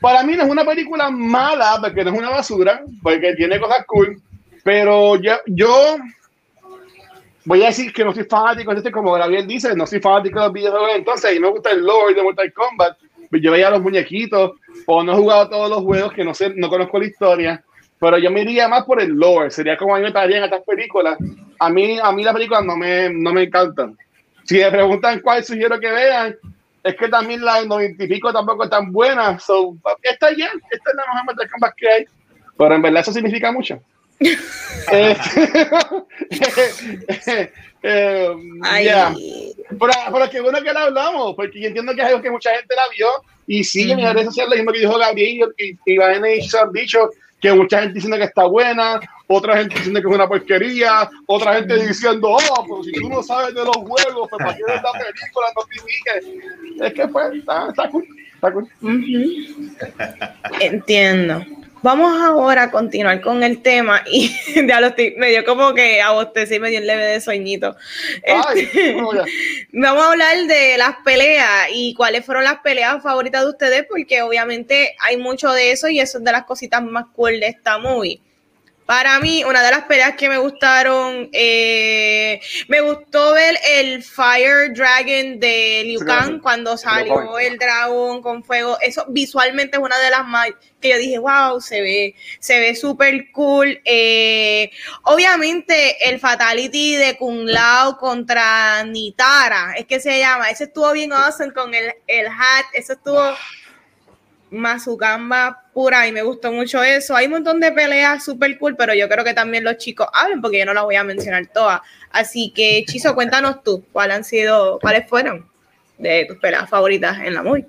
para 0.00 0.22
mí 0.22 0.34
no 0.34 0.44
es 0.44 0.48
una 0.48 0.64
película 0.64 1.10
mala, 1.10 1.76
porque 1.78 2.04
no 2.04 2.10
es 2.10 2.18
una 2.18 2.30
basura, 2.30 2.82
porque 3.02 3.34
tiene 3.34 3.60
cosas 3.60 3.84
cool 3.86 4.16
pero 4.62 5.16
yo, 5.16 5.32
yo 5.46 5.96
voy 7.44 7.62
a 7.62 7.66
decir 7.66 7.92
que 7.92 8.04
no 8.04 8.14
soy 8.14 8.24
fanático 8.24 8.72
de 8.72 8.78
este, 8.78 8.92
como 8.92 9.12
Gabriel 9.12 9.46
dice, 9.46 9.74
no 9.74 9.86
soy 9.86 10.00
fanático 10.00 10.38
de 10.38 10.46
los 10.46 10.52
videojuegos, 10.52 10.90
entonces, 10.94 11.36
y 11.36 11.40
me 11.40 11.48
gusta 11.48 11.70
el 11.70 11.84
lore 11.84 12.14
de 12.14 12.22
Mortal 12.22 12.52
Kombat, 12.52 12.98
yo 13.30 13.50
veía 13.50 13.70
los 13.70 13.82
muñequitos, 13.82 14.52
o 14.86 15.02
no 15.02 15.12
he 15.12 15.16
jugado 15.16 15.48
todos 15.48 15.70
los 15.70 15.80
juegos 15.80 16.12
que 16.12 16.24
no 16.24 16.34
sé, 16.34 16.52
no 16.54 16.68
conozco 16.68 16.98
la 16.98 17.06
historia, 17.06 17.64
pero 17.98 18.18
yo 18.18 18.30
me 18.30 18.42
iría 18.42 18.68
más 18.68 18.84
por 18.84 19.00
el 19.00 19.10
lore, 19.10 19.50
sería 19.50 19.76
como 19.76 19.94
a 19.94 19.98
mí 20.00 20.04
me 20.12 20.24
en 20.24 20.44
estas 20.44 20.62
películas. 20.62 21.16
A 21.58 21.70
mí, 21.70 21.98
a 22.02 22.10
mí 22.10 22.24
las 22.24 22.34
películas 22.34 22.64
no 22.64 22.76
me, 22.76 23.08
no 23.10 23.32
me 23.32 23.44
encantan. 23.44 23.96
Si 24.42 24.58
me 24.58 24.70
preguntan 24.72 25.20
cuál 25.20 25.44
sugiero 25.44 25.78
que 25.78 25.90
vean, 25.90 26.34
es 26.82 26.96
que 26.96 27.08
también 27.08 27.44
la 27.44 27.64
95 27.64 28.32
tampoco 28.32 28.64
es 28.64 28.70
tan 28.70 28.90
buena. 28.90 29.38
So, 29.38 29.76
esta 30.02 30.30
ya, 30.36 30.46
esta 30.46 30.90
es 30.90 30.96
la 30.96 31.04
mejor 31.06 31.24
Mortal 31.26 31.50
Kombat 31.50 31.74
que 31.76 31.88
hay. 31.88 32.04
Pero 32.58 32.74
en 32.74 32.82
verdad 32.82 33.02
eso 33.02 33.12
significa 33.12 33.52
mucho. 33.52 33.80
Eh, 37.84 38.30
eh, 38.78 39.54
pero, 39.80 40.30
qué 40.30 40.40
bueno 40.40 40.62
que 40.62 40.72
la 40.72 40.84
hablamos, 40.84 41.34
porque 41.34 41.60
yo 41.60 41.66
entiendo 41.66 41.92
que 41.92 42.00
es 42.00 42.06
algo 42.06 42.22
que 42.22 42.30
mucha 42.30 42.50
gente 42.50 42.76
la 42.76 42.84
vio 42.96 43.08
y 43.48 43.64
sigue 43.64 43.90
en 43.90 43.96
mis 43.96 44.12
redes 44.12 44.26
sociales 44.26 44.58
mismo 44.58 44.72
que 44.72 44.78
dijo 44.78 44.96
Gabriel 44.98 45.52
y, 45.58 45.76
y 45.84 46.48
se 46.48 46.60
han 46.60 46.72
dicho 46.72 47.10
que 47.40 47.52
mucha 47.52 47.80
gente 47.80 47.94
diciendo 47.94 48.16
que 48.16 48.22
está 48.24 48.44
buena, 48.44 49.00
otra 49.26 49.56
gente 49.56 49.74
diciendo 49.74 50.00
que 50.00 50.08
es 50.08 50.14
una 50.14 50.28
porquería, 50.28 51.10
otra 51.26 51.54
gente 51.54 51.86
diciendo, 51.86 52.30
oh, 52.30 52.62
pero 52.62 52.84
si 52.84 52.92
tú 52.92 53.08
no 53.08 53.20
sabes 53.22 53.52
de 53.52 53.64
los 53.64 53.76
juegos, 53.76 54.28
pues 54.30 54.38
para 54.38 54.56
qué 54.56 54.62
ves 54.64 54.80
la 54.82 54.92
película, 54.92 55.46
no 55.56 55.62
te 56.78 56.86
Es 56.86 56.94
que 56.94 57.08
pues 57.08 57.34
está, 57.34 57.68
está 57.68 57.90
cool. 57.90 58.06
Está 58.34 58.52
cool. 58.52 58.68
Entiendo. 60.60 61.44
Vamos 61.82 62.22
ahora 62.22 62.64
a 62.64 62.70
continuar 62.70 63.20
con 63.20 63.42
el 63.42 63.60
tema 63.60 64.04
y 64.06 64.30
ya 64.68 64.80
lo 64.80 64.86
estoy, 64.88 65.16
me 65.16 65.30
dio 65.30 65.44
como 65.44 65.74
que 65.74 66.00
a 66.00 66.12
y 66.12 66.58
me 66.60 66.70
dio 66.70 66.78
un 66.78 66.86
leve 66.86 67.04
de 67.06 67.20
sueñito. 67.20 67.74
Este, 68.22 68.94
vamos 69.72 70.04
a 70.04 70.10
hablar 70.12 70.46
de 70.46 70.78
las 70.78 70.96
peleas 71.04 71.68
y 71.74 71.92
cuáles 71.94 72.24
fueron 72.24 72.44
las 72.44 72.60
peleas 72.60 73.02
favoritas 73.02 73.42
de 73.42 73.50
ustedes, 73.50 73.86
porque 73.88 74.22
obviamente 74.22 74.94
hay 75.00 75.16
mucho 75.16 75.52
de 75.52 75.72
eso 75.72 75.88
y 75.88 75.98
eso 75.98 76.18
es 76.18 76.24
de 76.24 76.30
las 76.30 76.44
cositas 76.44 76.84
más 76.84 77.06
cool 77.14 77.40
de 77.40 77.48
esta 77.48 77.78
movie. 77.78 78.20
Para 78.92 79.20
mí, 79.20 79.42
una 79.42 79.62
de 79.62 79.70
las 79.70 79.84
peleas 79.84 80.16
que 80.16 80.28
me 80.28 80.36
gustaron, 80.36 81.30
eh, 81.32 82.38
me 82.68 82.82
gustó 82.82 83.32
ver 83.32 83.58
el 83.66 84.02
Fire 84.02 84.70
Dragon 84.74 85.40
de 85.40 85.82
Liu 85.86 86.00
Kang 86.04 86.42
cuando 86.42 86.76
salió 86.76 87.38
el 87.38 87.56
dragón 87.56 88.20
con 88.20 88.44
fuego. 88.44 88.76
Eso 88.82 89.06
visualmente 89.08 89.78
es 89.78 89.82
una 89.82 89.98
de 89.98 90.10
las 90.10 90.26
más 90.26 90.48
que 90.78 90.90
yo 90.90 90.98
dije, 90.98 91.18
wow, 91.18 91.58
se 91.58 91.80
ve, 91.80 92.14
se 92.38 92.60
ve 92.60 92.74
súper 92.74 93.32
cool. 93.32 93.80
Eh, 93.86 94.70
obviamente, 95.04 96.06
el 96.10 96.20
Fatality 96.20 96.96
de 96.96 97.16
Kung 97.16 97.48
Lao 97.48 97.96
contra 97.96 98.84
Nitara, 98.84 99.72
es 99.74 99.86
que 99.86 100.00
se 100.00 100.18
llama. 100.18 100.50
Ese 100.50 100.64
estuvo 100.64 100.92
bien 100.92 101.14
awesome 101.14 101.54
con 101.54 101.72
el, 101.74 101.94
el 102.06 102.26
hat, 102.26 102.66
eso 102.74 102.92
estuvo 102.92 103.34
Mazukamba 104.52 105.62
pura 105.72 106.06
y 106.06 106.12
me 106.12 106.22
gustó 106.22 106.52
mucho 106.52 106.82
eso. 106.82 107.16
Hay 107.16 107.26
un 107.26 107.32
montón 107.32 107.58
de 107.58 107.72
peleas 107.72 108.22
súper 108.22 108.58
cool, 108.58 108.76
pero 108.76 108.94
yo 108.94 109.08
creo 109.08 109.24
que 109.24 109.32
también 109.32 109.64
los 109.64 109.78
chicos 109.78 110.06
hablen 110.12 110.42
porque 110.42 110.58
yo 110.58 110.66
no 110.66 110.74
las 110.74 110.84
voy 110.84 110.94
a 110.94 111.04
mencionar 111.04 111.46
todas. 111.46 111.80
Así 112.10 112.52
que, 112.54 112.84
Chizo, 112.86 113.14
cuéntanos 113.16 113.62
tú, 113.64 113.84
¿cuáles 113.92 114.16
han 114.18 114.24
sido, 114.24 114.78
cuáles 114.80 115.08
fueron 115.08 115.46
de 115.98 116.26
tus 116.26 116.36
peleas 116.36 116.68
favoritas 116.68 117.18
en 117.24 117.34
la 117.34 117.42
movie? 117.42 117.66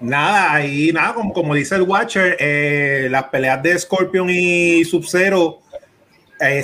Nada, 0.00 0.54
ahí 0.54 0.92
nada, 0.92 1.14
como, 1.14 1.32
como 1.32 1.54
dice 1.54 1.74
el 1.74 1.82
Watcher, 1.82 2.36
eh, 2.38 3.08
las 3.10 3.24
peleas 3.24 3.62
de 3.62 3.78
Scorpion 3.78 4.28
y 4.30 4.84
Sub-Zero 4.84 5.60
eh, 6.40 6.62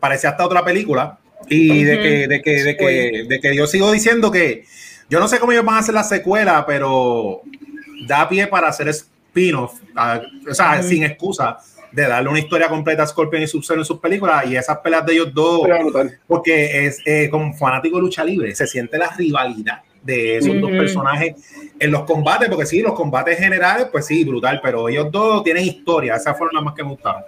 parecía 0.00 0.30
hasta 0.30 0.44
otra 0.44 0.64
película. 0.64 1.18
Y 1.48 1.84
de, 1.84 2.00
que, 2.00 2.28
de, 2.28 2.42
que, 2.42 2.64
de, 2.64 2.76
que, 2.76 3.24
de 3.28 3.40
que 3.40 3.54
yo 3.54 3.66
sigo 3.68 3.92
diciendo 3.92 4.32
que 4.32 4.64
yo 5.08 5.20
no 5.20 5.28
sé 5.28 5.38
cómo 5.38 5.52
ellos 5.52 5.64
van 5.64 5.76
a 5.76 5.78
hacer 5.78 5.94
la 5.94 6.02
secuela, 6.02 6.64
pero 6.66 7.42
da 8.06 8.28
pie 8.28 8.46
para 8.46 8.68
hacer 8.68 8.88
spin-off, 8.88 9.80
o 10.48 10.54
sea, 10.54 10.82
sin 10.82 11.04
excusa 11.04 11.58
de 11.92 12.02
darle 12.06 12.28
una 12.28 12.38
historia 12.38 12.68
completa 12.68 13.04
a 13.04 13.06
Scorpion 13.06 13.42
y 13.42 13.46
Sub-Zero 13.46 13.80
en 13.80 13.84
sus 13.84 13.98
películas 13.98 14.44
y 14.46 14.56
esas 14.56 14.78
peleas 14.78 15.06
de 15.06 15.12
ellos 15.14 15.32
dos, 15.32 15.62
porque 16.26 16.86
es 16.86 17.00
eh, 17.06 17.28
como 17.30 17.54
fanático 17.54 17.96
de 17.96 18.02
lucha 18.02 18.24
libre, 18.24 18.54
se 18.54 18.66
siente 18.66 18.98
la 18.98 19.08
rivalidad 19.16 19.82
de 20.02 20.36
esos 20.36 20.60
dos 20.60 20.70
personajes 20.70 21.34
en 21.78 21.90
los 21.90 22.04
combates, 22.04 22.48
porque 22.48 22.66
sí, 22.66 22.80
los 22.80 22.94
combates 22.94 23.38
generales, 23.38 23.88
pues 23.90 24.06
sí, 24.06 24.24
brutal, 24.24 24.60
pero 24.62 24.88
ellos 24.88 25.10
dos 25.10 25.42
tienen 25.42 25.64
historia, 25.64 26.14
esas 26.14 26.36
fueron 26.36 26.54
las 26.54 26.64
más 26.64 26.74
que 26.74 26.84
me 26.84 26.90
gustaron. 26.90 27.22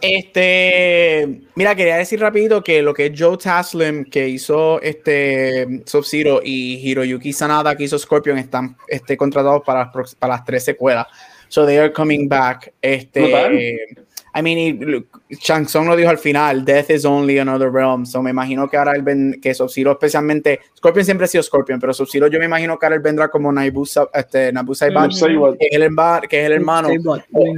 Este, 0.00 1.42
mira, 1.54 1.74
quería 1.74 1.96
decir 1.96 2.20
rapidito 2.20 2.62
que 2.62 2.82
lo 2.82 2.94
que 2.94 3.12
Joe 3.16 3.36
Taslim, 3.36 4.04
que 4.04 4.28
hizo 4.28 4.80
este 4.80 5.82
Sub-Zero, 5.86 6.40
y 6.42 6.76
Hiroyuki 6.76 7.32
Sanada, 7.32 7.76
que 7.76 7.84
hizo 7.84 7.98
Scorpion, 7.98 8.38
están 8.38 8.76
este, 8.88 9.16
contratados 9.16 9.62
para, 9.64 9.90
para 9.92 10.34
las 10.34 10.44
tres 10.44 10.64
secuelas. 10.64 11.06
So 11.48 11.66
they 11.66 11.78
are 11.78 11.92
coming 11.92 12.28
back. 12.28 12.72
Este, 12.80 13.96
I 14.34 14.42
mean, 14.42 15.06
Shang 15.30 15.66
Tsung 15.66 15.88
lo 15.88 15.96
dijo 15.96 16.10
al 16.10 16.18
final, 16.18 16.64
Death 16.64 16.90
is 16.90 17.04
only 17.04 17.38
another 17.38 17.70
realm. 17.70 18.06
So 18.06 18.22
me 18.22 18.30
imagino 18.30 18.68
que 18.68 18.76
ahora 18.76 18.92
él 18.92 19.02
ven, 19.02 19.40
que 19.42 19.54
Sub-Zero 19.54 19.92
especialmente, 19.92 20.60
Scorpion 20.76 21.04
siempre 21.04 21.24
ha 21.24 21.28
sido 21.28 21.42
Scorpion, 21.42 21.80
pero 21.80 21.92
Sub-Zero 21.92 22.28
yo 22.28 22.38
me 22.38 22.44
imagino 22.44 22.78
que 22.78 22.86
ahora 22.86 22.96
él 22.96 23.02
vendrá 23.02 23.28
como 23.28 23.50
Nabu, 23.50 23.86
este, 24.12 24.52
Nabu 24.52 24.74
Saiban, 24.74 25.08
que, 25.08 25.16
es 25.16 25.22
el, 25.22 25.96
que 26.28 26.40
es 26.40 26.46
el 26.46 26.52
hermano. 26.52 26.88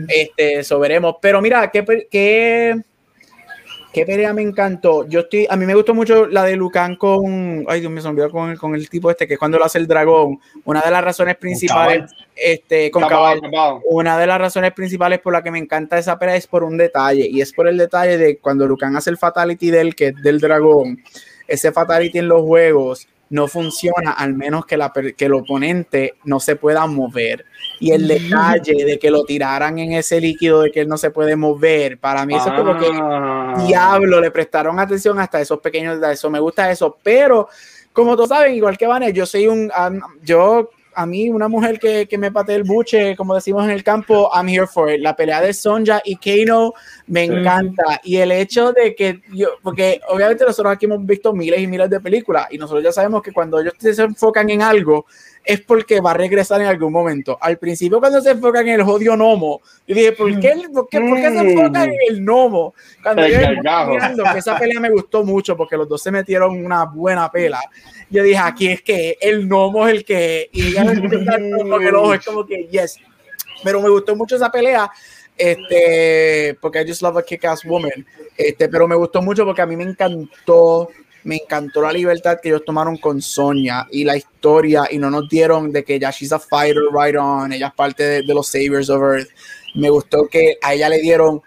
Este, 0.09 0.61
eso 0.61 0.79
veremos. 0.79 1.17
Pero 1.21 1.43
mira, 1.43 1.71
¿qué, 1.71 1.85
qué 2.11 2.83
¿Qué 3.93 4.07
pelea 4.07 4.33
me 4.33 4.41
encantó? 4.41 5.07
Yo 5.07 5.21
estoy, 5.21 5.47
a 5.51 5.57
mí 5.57 5.67
me 5.67 5.75
gustó 5.75 5.93
mucho 5.93 6.27
la 6.27 6.45
de 6.45 6.57
Lucan 6.57 6.97
con, 6.97 7.65
ay 7.69 7.81
Dios 7.81 7.93
mío, 7.93 8.01
se 8.01 8.09
me 8.09 8.13
olvidó 8.13 8.31
con 8.31 8.51
el, 8.51 8.59
con 8.59 8.75
el 8.75 8.89
tipo 8.89 9.11
este, 9.11 9.29
que 9.29 9.35
es 9.35 9.39
cuando 9.39 9.59
lo 9.59 9.67
hace 9.67 9.79
el 9.79 9.87
dragón. 9.87 10.41
Una 10.65 10.81
de 10.81 10.91
las 10.91 11.05
razones 11.05 11.37
principales, 11.37 12.11
este, 12.35 12.91
con 12.91 13.03
cabal, 13.03 13.41
una 13.85 14.19
de 14.19 14.27
las 14.27 14.39
razones 14.39 14.73
principales 14.73 15.21
por 15.21 15.35
la 15.35 15.43
que 15.43 15.51
me 15.51 15.59
encanta 15.59 15.99
esa 15.99 16.19
pelea 16.19 16.37
es 16.37 16.47
por 16.47 16.65
un 16.65 16.79
detalle, 16.79 17.29
y 17.31 17.43
es 17.43 17.53
por 17.53 17.69
el 17.69 17.77
detalle 17.77 18.17
de 18.17 18.39
cuando 18.39 18.67
Lucan 18.67 18.97
hace 18.97 19.11
el 19.11 19.19
fatality 19.19 19.71
del, 19.71 19.95
que 19.95 20.13
del 20.13 20.41
dragón, 20.41 21.03
ese 21.47 21.71
fatality 21.71 22.19
en 22.19 22.29
los 22.29 22.43
juegos 22.43 23.09
no 23.33 23.49
funciona 23.49 24.13
al 24.13 24.35
menos 24.35 24.67
que, 24.67 24.77
la, 24.77 24.93
que 24.93 25.25
el 25.25 25.33
oponente 25.33 26.17
no 26.25 26.39
se 26.39 26.55
pueda 26.55 26.87
mover. 26.87 27.47
Y 27.81 27.93
el 27.93 28.07
detalle 28.07 28.85
de 28.85 28.99
que 28.99 29.11
lo 29.11 29.25
tiraran 29.25 29.79
en 29.79 29.93
ese 29.93 30.21
líquido 30.21 30.61
de 30.61 30.71
que 30.71 30.81
él 30.81 30.89
no 30.89 30.99
se 30.99 31.11
puede 31.11 31.35
mover, 31.35 31.99
para 31.99 32.27
mí 32.27 32.35
eso 32.35 32.49
es 32.49 32.55
como 32.55 32.79
que 32.79 32.89
ah. 32.93 33.55
diablo, 33.67 34.21
le 34.21 34.31
prestaron 34.31 34.79
atención 34.79 35.19
hasta 35.19 35.41
esos 35.41 35.61
pequeños. 35.61 35.99
Eso 36.03 36.29
me 36.29 36.41
gusta 36.41 36.71
eso, 36.71 36.99
pero 37.03 37.49
como 37.95 38.17
todos 38.17 38.29
saben, 38.29 38.55
igual 38.55 38.77
que 38.77 38.87
Vanes, 38.87 39.15
yo 39.15 39.25
soy 39.25 39.47
un, 39.47 39.73
yo 40.23 40.69
a 40.95 41.07
mí, 41.07 41.29
una 41.29 41.49
mujer 41.49 41.79
que, 41.79 42.07
que 42.07 42.19
me 42.19 42.31
patee 42.31 42.57
el 42.57 42.65
buche, 42.65 43.17
como 43.17 43.35
decimos 43.35 43.65
en 43.65 43.71
el 43.71 43.83
campo, 43.83 44.31
I'm 44.35 44.49
here 44.49 44.67
for 44.67 44.91
it. 44.91 45.01
La 45.01 45.17
pelea 45.17 45.41
de 45.41 45.53
Sonja 45.53 46.01
y 46.05 46.17
Kano 46.17 46.75
me 47.07 47.25
encanta. 47.25 48.01
Y 48.03 48.17
el 48.17 48.33
hecho 48.33 48.73
de 48.73 48.95
que 48.95 49.21
yo, 49.33 49.49
porque 49.63 50.01
obviamente 50.09 50.45
nosotros 50.45 50.73
aquí 50.73 50.87
hemos 50.87 51.05
visto 51.05 51.33
miles 51.33 51.61
y 51.61 51.67
miles 51.67 51.91
de 51.91 52.01
películas 52.01 52.49
y 52.51 52.59
nosotros 52.59 52.85
ya 52.85 52.93
sabemos 52.93 53.23
que 53.23 53.33
cuando 53.33 53.61
ellos 53.61 53.75
se 53.79 54.03
enfocan 54.03 54.49
en 54.51 54.63
algo, 54.63 55.07
es 55.45 55.61
porque 55.61 56.01
va 56.01 56.13
a 56.13 56.15
regresar 56.15 56.61
en 56.61 56.69
algún 56.69 56.93
momento. 56.93 57.37
Al 57.41 57.59
principio, 57.59 58.01
cuando 58.01 58.21
se 58.21 58.31
enfocan 58.31 58.69
en 58.69 58.75
el 58.81 58.83
jodido 58.83 59.15
gnomo, 59.15 59.61
yo 59.87 59.95
dije, 59.95 60.13
¿por 60.13 60.39
qué, 60.39 60.55
por 60.73 60.89
qué, 60.89 61.01
por 61.01 61.17
qué 61.17 61.31
se 61.31 61.39
enfocan 61.39 61.91
en 61.91 61.99
el 62.09 62.21
gnomo? 62.23 62.75
Cuando 63.03 63.27
yo 63.27 63.39
mirando, 63.89 64.25
que 64.33 64.39
esa 64.39 64.59
pelea 64.59 64.81
me 64.81 64.91
gustó 64.91 65.25
mucho 65.25 65.57
porque 65.57 65.77
los 65.77 65.89
dos 65.89 66.03
se 66.03 66.11
metieron 66.11 66.65
una 66.65 66.85
buena 66.85 67.31
pela. 67.31 67.61
Yo 68.09 68.23
dije, 68.23 68.39
aquí 68.39 68.69
es 68.69 68.83
que 68.83 69.17
el 69.21 69.47
gnomo 69.47 69.87
es 69.89 69.95
el 69.95 70.05
que. 70.05 70.49
Y 70.53 70.73
ya 70.73 70.83
el 70.83 71.95
ojo 71.95 72.15
es 72.15 72.25
como 72.25 72.47
que, 72.47 72.69
yes. 72.71 72.99
Pero 73.65 73.81
me 73.81 73.89
gustó 73.89 74.17
mucho 74.17 74.37
esa 74.37 74.51
pelea 74.51 74.91
este, 75.37 76.57
porque 76.61 76.83
I 76.83 76.87
just 76.87 77.03
love 77.03 77.17
a 77.17 77.23
kick-ass 77.23 77.65
woman, 77.65 78.07
este, 78.37 78.69
pero 78.69 78.87
me 78.87 78.95
gustó 78.95 79.23
mucho 79.23 79.45
porque 79.45 79.63
a 79.63 79.67
mí 79.67 79.77
me 79.77 79.85
encantó 79.85 80.89
me 81.25 81.37
encantó 81.37 81.83
la 81.83 81.93
libertad 81.93 82.39
que 82.43 82.49
ellos 82.49 82.65
tomaron 82.65 82.97
con 82.97 83.21
Sonia 83.23 83.87
y 83.91 84.05
la 84.05 84.17
historia 84.17 84.89
y 84.91 84.99
no 84.99 85.11
nos 85.11 85.29
dieron 85.29 85.73
de 85.73 85.85
que 85.85 85.99
ya 85.99 86.11
she's 86.11 86.33
a 86.33 86.39
fighter 86.39 86.83
right 86.93 87.17
on, 87.17 87.53
ella 87.53 87.69
es 87.69 87.75
parte 87.75 88.23
de, 88.23 88.35
los 88.35 88.49
Saviors 88.49 88.91
of 88.91 89.03
Earth. 89.03 89.29
Me 89.75 89.89
gustó 89.91 90.27
que 90.29 90.59
a 90.63 90.75
ella 90.75 90.89
le 90.89 91.01
dieron 91.01 91.41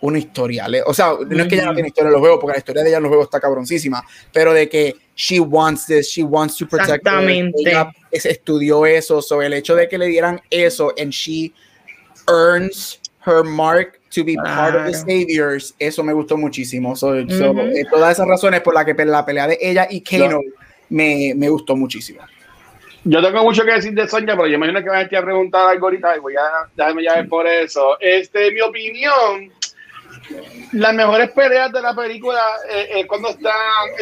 una 0.00 0.18
historia, 0.18 0.66
o 0.84 0.92
sea, 0.92 1.12
no 1.28 1.42
es 1.42 1.48
que 1.48 1.54
ella 1.54 1.66
no 1.66 1.74
tiene 1.74 1.88
historia 1.88 2.08
en 2.08 2.14
los 2.14 2.20
juegos, 2.20 2.40
porque 2.40 2.54
la 2.54 2.58
historia 2.58 2.82
de 2.82 2.88
ella 2.88 2.96
en 2.96 3.04
los 3.04 3.10
juegos 3.10 3.26
está 3.26 3.38
cabroncísima, 3.38 4.02
pero 4.32 4.52
de 4.52 4.68
que 4.68 4.96
she 5.14 5.38
wants 5.38 5.86
this, 5.86 6.08
she 6.08 6.24
wants 6.24 6.56
to 6.56 6.66
protect 6.66 7.06
Exactamente. 7.06 7.56
Ella 7.60 7.88
estudió 8.10 8.84
eso, 8.84 9.22
sobre 9.22 9.46
el 9.46 9.52
hecho 9.52 9.76
de 9.76 9.88
que 9.88 9.98
le 9.98 10.06
dieran 10.06 10.40
eso 10.50 10.92
and 10.98 11.12
she 11.12 11.52
earns 12.28 13.00
her 13.24 13.44
mark 13.44 14.00
to 14.12 14.24
be 14.24 14.36
part 14.36 14.74
of 14.74 14.84
the 14.84 14.94
Saviors, 14.94 15.74
eso 15.78 16.02
me 16.02 16.12
gustó 16.12 16.36
muchísimo. 16.36 16.94
So, 16.96 17.14
eh, 17.16 17.26
todas 17.90 18.12
esas 18.12 18.28
razones 18.28 18.60
por 18.60 18.74
las 18.74 18.84
que 18.84 18.94
la 19.04 19.24
pelea 19.24 19.46
de 19.46 19.58
ella 19.60 19.86
y 19.90 20.02
Kano 20.02 20.40
me, 20.90 21.32
me, 21.34 21.48
gustó 21.48 21.74
muchísimo. 21.76 22.20
Yo 23.04 23.22
tengo 23.22 23.42
mucho 23.42 23.64
que 23.64 23.72
decir 23.72 23.94
de 23.94 24.06
Sonia, 24.06 24.36
pero 24.36 24.46
yo 24.46 24.54
imagino 24.54 24.82
que 24.82 24.88
van 24.88 25.06
a 25.06 25.22
preguntar 25.22 25.70
algo 25.70 25.86
ahorita 25.86 26.16
y 26.16 26.20
voy 26.20 26.34
a 26.36 26.68
dejarme 26.76 27.02
ya 27.02 27.14
ver 27.16 27.28
por 27.28 27.46
eso. 27.46 27.96
Este, 27.98 28.52
mi 28.52 28.60
opinión, 28.60 29.50
las 30.72 30.94
mejores 30.94 31.30
peleas 31.30 31.72
de 31.72 31.82
la 31.82 31.94
película 31.94 32.40
eh, 32.70 33.00
es 33.00 33.06
cuando 33.06 33.30
están 33.30 33.52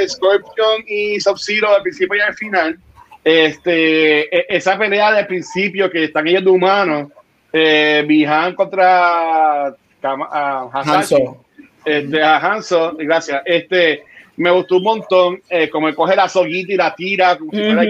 Scorpion 0.07 0.85
y 0.87 1.21
Sub-Zero 1.21 1.75
al 1.77 1.83
principio 1.83 2.17
y 2.17 2.21
al 2.21 2.35
final. 2.35 2.79
Este, 3.25 4.35
e, 4.35 4.47
esa 4.49 4.77
pelea 4.77 5.13
del 5.13 5.27
principio 5.27 5.91
que 5.91 6.05
están 6.05 6.27
ellos 6.27 6.45
de 6.45 6.51
humanos, 6.51 7.13
eh, 7.53 8.05
Bihan 8.07 8.55
contra 8.55 9.75
a 10.03 10.71
Hanso. 10.73 11.45
Este, 11.85 12.23
a 12.23 12.39
Hanso, 12.39 12.95
gracias. 12.99 13.43
Este, 13.45 14.03
me 14.37 14.51
gustó 14.51 14.77
un 14.77 14.85
montón, 14.85 15.43
eh, 15.49 15.69
como 15.69 15.95
coge 15.95 16.17
la 16.17 16.29
soguita 16.29 16.73
y 16.73 16.77
la 16.77 16.95
tira, 16.95 17.37
como 17.37 17.51
si 17.53 17.59
fuera 17.59 17.83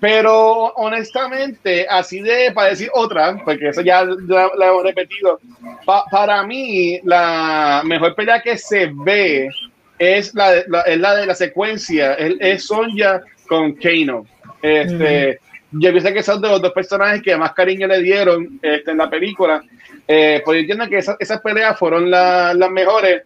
Pero 0.00 0.72
honestamente, 0.74 1.86
así 1.88 2.20
de, 2.20 2.52
para 2.52 2.68
decir 2.68 2.88
otra, 2.94 3.40
porque 3.44 3.68
eso 3.68 3.80
ya 3.80 4.04
la, 4.04 4.48
hemos 4.68 4.84
repetido, 4.84 5.40
para 6.10 6.44
mí 6.44 7.00
la 7.02 7.82
mejor 7.84 8.14
pelea 8.14 8.40
que 8.40 8.56
se 8.56 8.90
ve 8.94 9.48
es 9.98 10.34
la, 10.34 10.58
es 10.58 10.98
la 10.98 11.16
de 11.16 11.26
la 11.26 11.34
secuencia, 11.34 12.14
es, 12.14 12.34
es 12.38 12.66
Sonja 12.66 13.20
con 13.48 13.72
Kano. 13.74 14.26
Este, 14.62 15.40
Yo 15.72 15.90
pienso 15.90 16.12
que 16.12 16.22
son 16.22 16.40
de 16.40 16.48
los 16.48 16.60
dos 16.60 16.72
personajes 16.72 17.22
que 17.22 17.36
más 17.36 17.52
cariño 17.52 17.86
le 17.86 18.00
dieron 18.00 18.60
este, 18.60 18.90
en 18.90 18.98
la 18.98 19.08
película. 19.08 19.62
Eh, 20.06 20.42
pues 20.44 20.60
entiendo 20.60 20.88
que 20.88 20.98
esas, 20.98 21.40
peleas 21.42 21.78
fueron 21.78 22.10
las 22.10 22.70
mejores. 22.70 23.22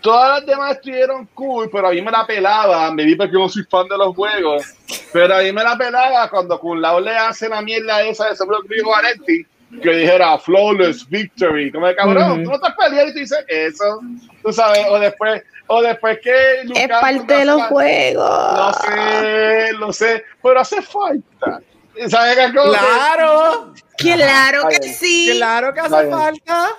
Todas 0.00 0.40
las 0.40 0.46
demás 0.46 0.76
estuvieron 0.76 1.26
cool, 1.34 1.68
pero 1.70 1.88
a 1.88 1.90
mí 1.92 2.02
me 2.02 2.10
la 2.10 2.26
pelaba. 2.26 2.92
Me 2.92 3.04
di 3.04 3.14
porque 3.14 3.34
no 3.34 3.48
soy 3.48 3.64
fan 3.64 3.86
de 3.88 3.96
los 3.96 4.14
juegos. 4.14 4.64
Pero 5.12 5.36
a 5.36 5.42
mí 5.42 5.52
me 5.52 5.62
la 5.62 5.76
pelaba 5.76 6.28
cuando 6.28 6.58
Kun 6.58 6.80
Lao 6.80 7.00
le 7.00 7.16
hace 7.16 7.48
la 7.48 7.62
mierda 7.62 8.02
esa 8.02 8.28
de 8.28 8.36
sobre 8.36 8.56
a 8.56 8.88
Vanetti 8.88 9.46
que 9.80 9.90
dijera 9.90 10.38
flawless 10.38 11.08
victory. 11.08 11.70
Como 11.72 11.86
de 11.86 11.94
cabrón, 11.94 12.44
tú 12.44 12.50
no 12.50 12.56
estás 12.56 12.74
peleando 12.76 13.10
y 13.10 13.14
te 13.14 13.20
dices 13.20 13.44
eso. 13.48 14.00
Tú 14.42 14.52
sabes, 14.52 14.84
o 14.88 14.98
después, 14.98 15.42
o 15.68 15.82
después 15.82 16.18
que. 16.22 16.62
es 16.74 16.88
parte 16.88 17.34
de 17.34 17.44
los 17.44 17.62
juegos. 17.64 18.54
No 18.54 18.72
sé, 18.74 19.72
lo 19.74 19.92
sé, 19.92 20.24
pero 20.42 20.60
hace 20.60 20.82
falta. 20.82 21.60
¿Sabes 22.08 22.36
qué? 22.36 22.52
Claro. 22.52 23.72
Claro 23.98 24.68
que 24.68 24.88
sí. 24.88 25.30
Claro 25.36 25.72
que 25.72 25.80
hace 25.80 26.10
falta. 26.10 26.76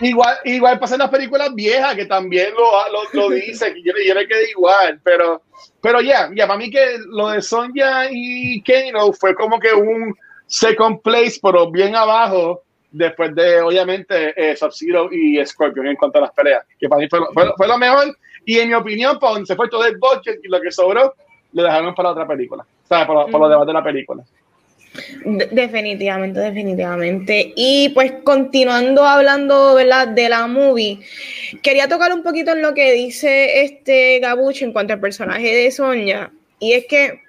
Igual, 0.00 0.36
igual 0.44 0.78
pasa 0.78 0.94
en 0.94 1.00
las 1.00 1.10
películas 1.10 1.54
viejas 1.54 1.94
que 1.94 2.06
también 2.06 2.52
lo, 2.54 2.72
lo, 2.90 3.28
lo 3.28 3.34
dicen, 3.34 3.76
y 3.76 3.84
yo, 3.84 3.92
yo 4.04 4.14
le 4.14 4.26
quedé 4.26 4.50
igual, 4.50 5.00
pero, 5.02 5.42
pero 5.80 6.00
ya, 6.00 6.30
ya, 6.34 6.46
para 6.46 6.58
mí 6.58 6.70
que 6.70 6.98
lo 7.06 7.28
de 7.28 7.42
Sonja 7.42 8.06
y 8.10 8.62
Kano 8.62 9.12
fue 9.12 9.34
como 9.34 9.60
que 9.60 9.72
un 9.72 10.14
second 10.46 11.00
place, 11.02 11.38
pero 11.40 11.70
bien 11.70 11.94
abajo, 11.94 12.62
después 12.90 13.34
de, 13.34 13.60
obviamente, 13.60 14.34
eh, 14.36 14.56
Sub-Zero 14.56 15.08
y 15.12 15.44
Scorpion 15.44 15.86
en 15.86 15.96
cuanto 15.96 16.18
a 16.18 16.22
las 16.22 16.32
peleas, 16.32 16.64
que 16.78 16.88
para 16.88 17.00
mí 17.00 17.08
fue, 17.08 17.20
fue, 17.56 17.68
lo 17.68 17.78
mejor, 17.78 18.16
y 18.44 18.58
en 18.58 18.68
mi 18.68 18.74
opinión, 18.74 19.18
para 19.18 19.34
donde 19.34 19.46
se 19.46 19.56
fue 19.56 19.68
todo 19.68 19.84
el 19.84 19.98
budget 19.98 20.40
y 20.42 20.48
lo 20.48 20.60
que 20.60 20.70
sobró, 20.70 21.14
lo 21.52 21.62
dejaron 21.62 21.94
para 21.94 22.10
otra 22.10 22.26
película, 22.26 22.62
o 22.62 22.86
sea, 22.86 23.06
para, 23.06 23.26
para 23.26 23.38
los 23.38 23.50
demás 23.50 23.66
de 23.66 23.72
la 23.72 23.84
película. 23.84 24.24
Definitivamente, 25.24 26.40
definitivamente. 26.40 27.52
Y 27.56 27.90
pues 27.90 28.12
continuando 28.24 29.04
hablando 29.04 29.74
¿verdad? 29.74 30.08
de 30.08 30.28
la 30.28 30.46
movie, 30.46 31.00
quería 31.62 31.88
tocar 31.88 32.12
un 32.12 32.22
poquito 32.22 32.52
en 32.52 32.62
lo 32.62 32.74
que 32.74 32.92
dice 32.92 33.62
este 33.62 34.18
Gabuch 34.20 34.62
en 34.62 34.72
cuanto 34.72 34.92
al 34.92 35.00
personaje 35.00 35.54
de 35.54 35.70
Sonia. 35.70 36.32
Y 36.58 36.74
es 36.74 36.84
que 36.86 37.22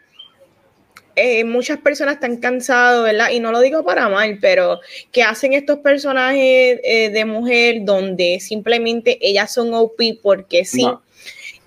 eh, 1.16 1.44
muchas 1.44 1.78
personas 1.78 2.16
están 2.16 2.38
cansadas, 2.38 3.04
¿verdad? 3.04 3.30
Y 3.32 3.40
no 3.40 3.52
lo 3.52 3.62
digo 3.62 3.84
para 3.86 4.10
mal, 4.10 4.40
pero 4.42 4.80
que 5.12 5.24
hacen 5.24 5.54
estos 5.54 5.80
personajes 5.80 6.80
eh, 6.84 7.10
de 7.14 7.26
mujer 7.26 7.78
donde 7.82 8.40
simplemente 8.40 9.20
ellas 9.22 9.54
son 9.54 9.74
OP 9.74 10.02
porque 10.22 10.66
sí 10.66 10.86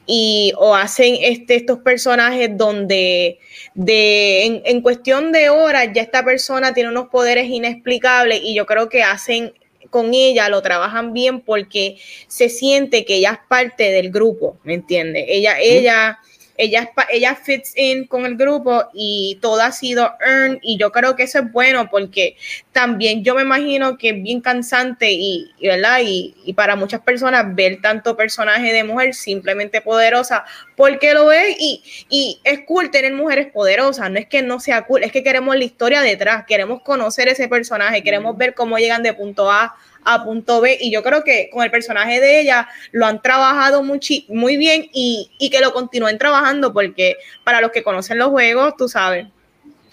y 0.06 0.52
o 0.56 0.74
hacen 0.74 1.16
este, 1.20 1.56
estos 1.56 1.80
personajes 1.80 2.50
donde 2.56 3.38
de, 3.74 4.62
en, 4.64 4.80
cuestión 4.80 5.32
de 5.32 5.50
horas 5.50 5.88
ya 5.92 6.02
esta 6.02 6.24
persona 6.24 6.72
tiene 6.72 6.90
unos 6.90 7.08
poderes 7.08 7.48
inexplicables 7.48 8.40
y 8.42 8.54
yo 8.54 8.66
creo 8.66 8.88
que 8.88 9.02
hacen 9.02 9.52
con 9.90 10.14
ella, 10.14 10.48
lo 10.48 10.62
trabajan 10.62 11.12
bien 11.12 11.40
porque 11.40 11.96
se 12.28 12.48
siente 12.48 13.04
que 13.04 13.16
ella 13.16 13.32
es 13.32 13.48
parte 13.48 13.90
del 13.90 14.10
grupo, 14.10 14.58
¿me 14.64 14.74
entiendes? 14.74 15.24
Ella, 15.28 15.58
ella 15.60 16.18
ella, 16.58 16.90
ella 17.10 17.34
fits 17.34 17.72
in 17.76 18.06
con 18.06 18.26
el 18.26 18.36
grupo 18.36 18.84
y 18.92 19.38
todo 19.40 19.60
ha 19.60 19.72
sido 19.72 20.12
earned 20.20 20.58
y 20.62 20.78
yo 20.78 20.92
creo 20.92 21.16
que 21.16 21.24
eso 21.24 21.38
es 21.40 21.52
bueno 21.52 21.88
porque 21.90 22.36
también 22.72 23.24
yo 23.24 23.34
me 23.34 23.42
imagino 23.42 23.98
que 23.98 24.10
es 24.10 24.22
bien 24.22 24.40
cansante 24.40 25.12
y, 25.12 25.50
¿verdad? 25.60 26.00
Y, 26.04 26.34
y, 26.44 26.52
para 26.54 26.76
muchas 26.76 27.00
personas 27.00 27.54
ver 27.54 27.80
tanto 27.80 28.16
personaje 28.16 28.72
de 28.72 28.84
mujer 28.84 29.14
simplemente 29.14 29.80
poderosa 29.80 30.44
porque 30.76 31.14
lo 31.14 31.32
es 31.32 31.56
y, 31.58 31.82
y 32.08 32.40
es 32.44 32.60
cool 32.66 32.90
tener 32.90 33.12
mujeres 33.12 33.48
poderosas, 33.52 34.10
no 34.10 34.18
es 34.18 34.26
que 34.26 34.42
no 34.42 34.60
sea 34.60 34.82
cool, 34.82 35.02
es 35.02 35.12
que 35.12 35.22
queremos 35.22 35.56
la 35.56 35.64
historia 35.64 36.00
detrás, 36.02 36.44
queremos 36.46 36.82
conocer 36.82 37.28
ese 37.28 37.48
personaje, 37.48 38.02
queremos 38.02 38.36
ver 38.36 38.54
cómo 38.54 38.78
llegan 38.78 39.02
de 39.02 39.14
punto 39.14 39.50
A 39.50 39.74
a 40.06 40.24
punto 40.24 40.60
B. 40.60 40.78
Y 40.80 40.90
yo 40.90 41.02
creo 41.02 41.22
que 41.22 41.50
con 41.52 41.62
el 41.62 41.70
personaje 41.70 42.20
de 42.20 42.40
ella 42.40 42.68
lo 42.92 43.04
han 43.04 43.20
trabajado 43.20 43.82
muy, 43.82 44.00
muy 44.28 44.56
bien 44.56 44.88
y, 44.92 45.30
y 45.38 45.50
que 45.50 45.60
lo 45.60 45.72
continúen 45.72 46.16
trabajando 46.16 46.72
porque 46.72 47.16
para 47.44 47.60
los 47.60 47.70
que 47.72 47.82
conocen 47.82 48.18
los 48.18 48.30
juegos, 48.30 48.74
tú 48.78 48.88
sabes, 48.88 49.26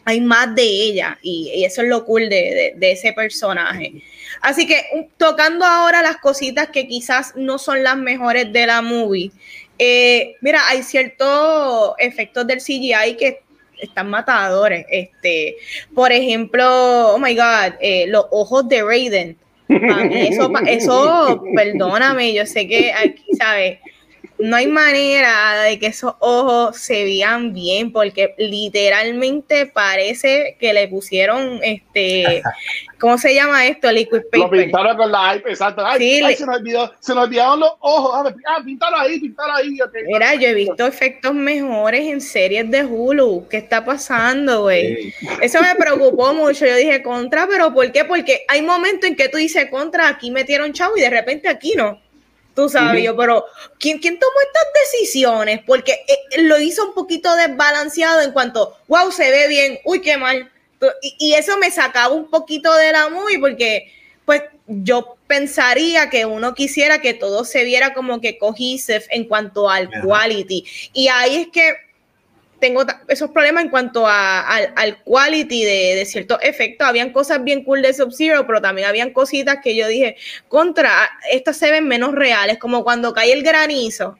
hay 0.05 0.22
más 0.22 0.53
de 0.55 0.64
ella 0.64 1.18
y, 1.22 1.64
eso 1.66 1.82
es 1.82 1.88
lo 1.88 2.05
cool 2.05 2.30
de, 2.30 2.74
de, 2.76 2.91
ese 2.91 3.14
personaje. 3.14 4.03
Así 4.41 4.68
que 4.68 5.09
tocando 5.18 5.66
ahora 5.66 6.01
las 6.01 6.18
cositas 6.18 6.70
que 6.70 6.88
quizás 6.88 7.36
no 7.36 7.57
son 7.57 7.84
las 7.84 7.97
mejores 7.97 8.51
de 8.51 8.68
la 8.68 8.82
movie. 8.82 9.32
Eh, 9.80 10.36
mira, 10.41 10.68
hay 10.68 10.84
ciertos 10.84 11.93
efectos 11.97 12.45
del 12.45 12.59
CGI 12.59 13.16
que 13.18 13.41
están 13.82 14.09
matadores. 14.09 14.86
Este, 14.89 15.55
por 15.93 16.11
ejemplo, 16.11 17.14
oh 17.14 17.20
my 17.20 17.36
God, 17.36 17.76
eh, 17.80 18.05
los 18.07 18.26
ojos 18.32 18.68
de 18.68 18.84
Raiden. 18.84 19.38
Eso, 19.70 20.51
eso, 20.68 21.43
perdóname, 21.55 22.34
yo 22.34 22.45
sé 22.45 22.68
que 22.68 22.91
aquí, 22.91 23.24
¿sabes? 23.38 23.80
No 24.40 24.56
hay 24.56 24.68
manera 24.68 25.62
de 25.64 25.80
que 25.80 25.88
esos 25.88 26.14
ojos 26.20 26.78
se 26.78 27.04
vean 27.04 27.54
bien 27.54 27.92
porque 27.92 28.36
literalmente 28.38 29.66
parece 29.68 30.58
que 30.60 30.74
le 30.74 30.88
pusieron 30.88 31.60
este 31.64 32.42
¿cómo 33.04 33.18
se 33.18 33.36
llama 33.36 33.68
esto? 33.68 33.92
liquid 33.92 34.22
paper. 34.32 34.40
Lo 34.40 34.50
pintaron 34.50 34.96
con 34.96 35.12
la 35.12 35.36
iPad, 35.36 35.50
exacto. 35.50 35.86
Ay, 35.86 36.36
se, 36.36 36.46
nos 36.46 36.58
olvidó, 36.58 36.94
se 37.02 37.14
nos 37.14 37.26
olvidaron 37.26 37.60
los 37.60 37.72
ojos. 37.82 38.34
Ah, 38.48 38.62
pintaron 38.64 39.02
ahí, 39.02 39.20
pintaron 39.20 39.56
ahí. 39.58 39.78
Mira, 40.08 40.36
yo 40.36 40.48
he 40.48 40.54
visto 40.54 40.88
efectos 40.88 41.34
mejores 41.34 42.08
en 42.08 42.22
series 42.22 42.72
de 42.72 42.86
Hulu. 42.86 43.48
¿Qué 43.50 43.58
está 43.58 43.84
pasando, 43.84 44.62
güey? 44.62 45.14
Eso 45.42 45.62
me 45.62 45.76
preocupó 45.76 46.34
mucho. 46.34 46.66
Yo 46.66 46.78
dije 46.78 47.04
contra, 47.04 47.46
pero 47.46 47.74
¿por 47.74 47.92
qué? 47.92 48.06
Porque 48.06 48.46
hay 48.48 48.62
momentos 48.62 49.10
en 49.10 49.18
que 49.18 49.28
tú 49.28 49.38
dices 49.38 49.70
contra, 49.70 50.08
aquí 50.08 50.32
metieron 50.32 50.72
chavo 50.72 50.96
y 50.96 51.02
de 51.02 51.10
repente 51.10 51.50
aquí 51.50 51.74
no. 51.76 52.02
Tú 52.56 52.70
sabes, 52.70 53.04
yo, 53.04 53.18
pero 53.18 53.45
¿quién, 53.80 53.97
¿quién 53.97 54.20
tomó 54.20 54.34
estas 54.41 54.68
decisiones? 54.84 55.62
Porque 55.66 56.06
eh, 56.08 56.43
lo 56.43 56.60
hizo 56.60 56.88
un 56.88 56.93
poquito 56.93 57.36
desbalanceado 57.36 58.22
en 58.22 58.32
cuanto, 58.32 58.78
wow, 58.88 59.12
se 59.12 59.32
ve 59.32 59.47
bien, 59.47 59.80
uy, 59.86 60.01
qué 60.01 60.18
mal. 60.18 60.51
Y, 61.01 61.34
eso 61.34 61.58
me 61.58 61.72
sacaba 61.72 62.14
un 62.14 62.30
poquito 62.30 62.74
de 62.76 62.91
la 62.91 63.10
movie 63.10 63.39
porque, 63.39 63.91
pues, 64.26 64.43
yo 64.68 65.18
pensaría 65.28 66.10
que 66.10 66.26
uno 66.26 66.54
quisiera 66.54 67.01
que 67.01 67.14
todo 67.14 67.43
se 67.45 67.64
viera 67.64 67.93
como 67.93 68.22
que 68.22 68.38
cohesive 68.38 69.06
en 69.10 69.26
cuanto 69.26 69.70
al 69.70 69.89
quality. 70.01 70.66
Y 70.93 71.08
ahí 71.08 71.38
es 71.38 71.47
que 71.47 71.74
tengo 72.64 72.86
esos 73.09 73.30
problemas 73.32 73.66
en 73.66 73.70
cuanto 73.70 74.07
a, 74.07 74.39
al, 74.39 75.03
quality 75.03 75.66
de, 75.66 75.95
de, 75.95 76.05
ciertos 76.05 76.38
efectos. 76.41 76.88
Habían 76.88 77.11
cosas 77.11 77.43
bien 77.43 77.66
cool 77.66 77.82
de 77.82 77.93
Sub-Zero, 77.93 78.47
pero 78.47 78.61
también 78.61 78.88
habían 78.88 79.11
cositas 79.11 79.57
que 79.61 79.76
yo 79.76 79.86
dije, 79.86 80.16
contra, 80.47 80.89
estas 81.30 81.57
se 81.57 81.70
ven 81.72 81.86
menos 81.89 82.14
reales, 82.14 82.57
como 82.59 82.86
cuando 82.86 83.11
cae 83.11 83.34
el 83.34 83.43
granizo. 83.43 84.18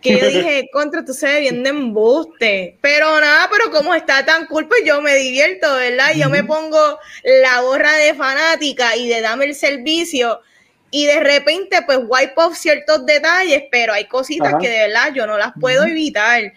Que 0.00 0.18
yo 0.18 0.26
dije, 0.30 0.70
contra, 0.72 1.04
tú 1.04 1.12
se 1.12 1.26
ve 1.26 1.40
bien 1.40 1.62
de 1.62 1.68
embuste. 1.68 2.78
Pero 2.80 3.20
nada, 3.20 3.50
pero 3.52 3.70
como 3.70 3.94
está 3.94 4.24
tan 4.24 4.46
cool, 4.46 4.66
pues 4.66 4.80
yo 4.86 5.02
me 5.02 5.14
divierto, 5.14 5.74
¿verdad? 5.74 6.14
Yo 6.16 6.30
me 6.30 6.44
pongo 6.44 6.98
la 7.22 7.60
gorra 7.60 7.92
de 7.98 8.14
fanática 8.14 8.96
y 8.96 9.08
de 9.08 9.20
dame 9.20 9.44
el 9.44 9.54
servicio 9.54 10.40
y 10.92 11.06
de 11.06 11.18
repente 11.20 11.82
pues 11.84 11.98
wipe 12.06 12.34
off 12.36 12.56
ciertos 12.56 13.04
detalles, 13.06 13.64
pero 13.72 13.94
hay 13.94 14.04
cositas 14.04 14.54
que 14.60 14.68
de 14.68 14.78
verdad 14.86 15.12
yo 15.12 15.26
no 15.26 15.38
las 15.38 15.52
puedo 15.58 15.84
evitar 15.84 16.52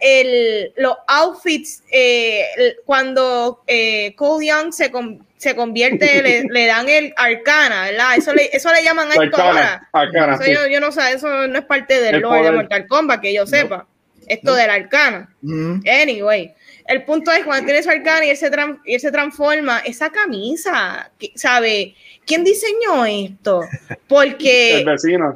el, 0.00 0.72
los 0.76 0.96
outfits, 1.06 1.84
eh, 1.90 2.44
cuando 2.84 3.62
eh, 3.68 4.14
Cole 4.16 4.46
Young 4.46 4.72
se, 4.72 4.90
se 5.36 5.54
convierte, 5.54 6.44
le, 6.50 6.66
dan 6.66 6.88
el 6.88 7.14
arcana, 7.16 7.84
¿verdad? 7.84 8.16
Eso 8.16 8.34
le, 8.34 8.50
eso 8.52 8.72
le 8.72 8.82
llaman 8.82 9.08
arcana. 9.12 9.88
arcana 9.92 10.38
yo, 10.44 10.66
yo, 10.66 10.80
no 10.80 10.90
sé, 10.90 11.12
eso 11.12 11.46
no 11.46 11.58
es 11.58 11.64
parte 11.64 12.00
del 12.00 12.20
lore 12.20 12.42
de 12.42 12.50
Mortal 12.50 12.86
Kombat, 12.88 13.20
que 13.20 13.32
yo 13.32 13.46
sepa. 13.46 13.86
Esto 14.26 14.54
del 14.54 14.70
arcana. 14.70 15.28
Mm. 15.42 15.80
Anyway, 15.88 16.54
el 16.90 17.04
punto 17.04 17.30
es 17.30 17.44
cuando 17.44 17.64
tiene 17.64 17.82
su 17.84 17.88
arcana 17.88 18.26
y 18.26 18.30
él 18.30 18.36
se, 18.36 18.50
y 18.84 18.94
él 18.94 19.00
se 19.00 19.12
transforma, 19.12 19.78
esa 19.78 20.10
camisa, 20.10 21.10
¿sabe? 21.36 21.94
¿Quién 22.26 22.42
diseñó 22.42 23.06
esto? 23.06 23.62
Porque... 24.08 24.78
el 24.78 24.84
vecino 24.84 25.34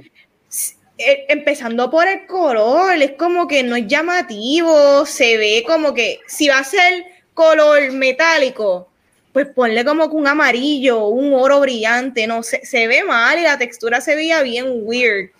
eh, 0.97 1.27
empezando 1.29 1.91
por 1.91 2.07
el 2.07 2.27
color, 2.27 2.95
es 3.01 3.13
como 3.13 3.49
que 3.49 3.63
no 3.63 3.75
es 3.75 3.87
llamativo, 3.87 5.05
se 5.07 5.37
ve 5.37 5.65
como 5.67 5.93
que 5.93 6.21
si 6.29 6.49
va 6.49 6.59
a 6.59 6.65
ser 6.65 7.05
color 7.35 7.91
metálico, 7.93 8.89
pues 9.33 9.49
ponle 9.49 9.85
como 9.85 10.09
que 10.09 10.17
un 10.17 10.27
amarillo, 10.27 11.07
un 11.07 11.35
oro 11.35 11.61
brillante, 11.61 12.29
no 12.29 12.45
se, 12.45 12.65
se 12.65 12.87
ve 12.87 13.03
mal 13.03 13.39
y 13.39 13.43
la 13.43 13.59
textura 13.59 14.01
se 14.01 14.15
veía 14.15 14.43
bien 14.43 14.67
weird. 14.83 15.31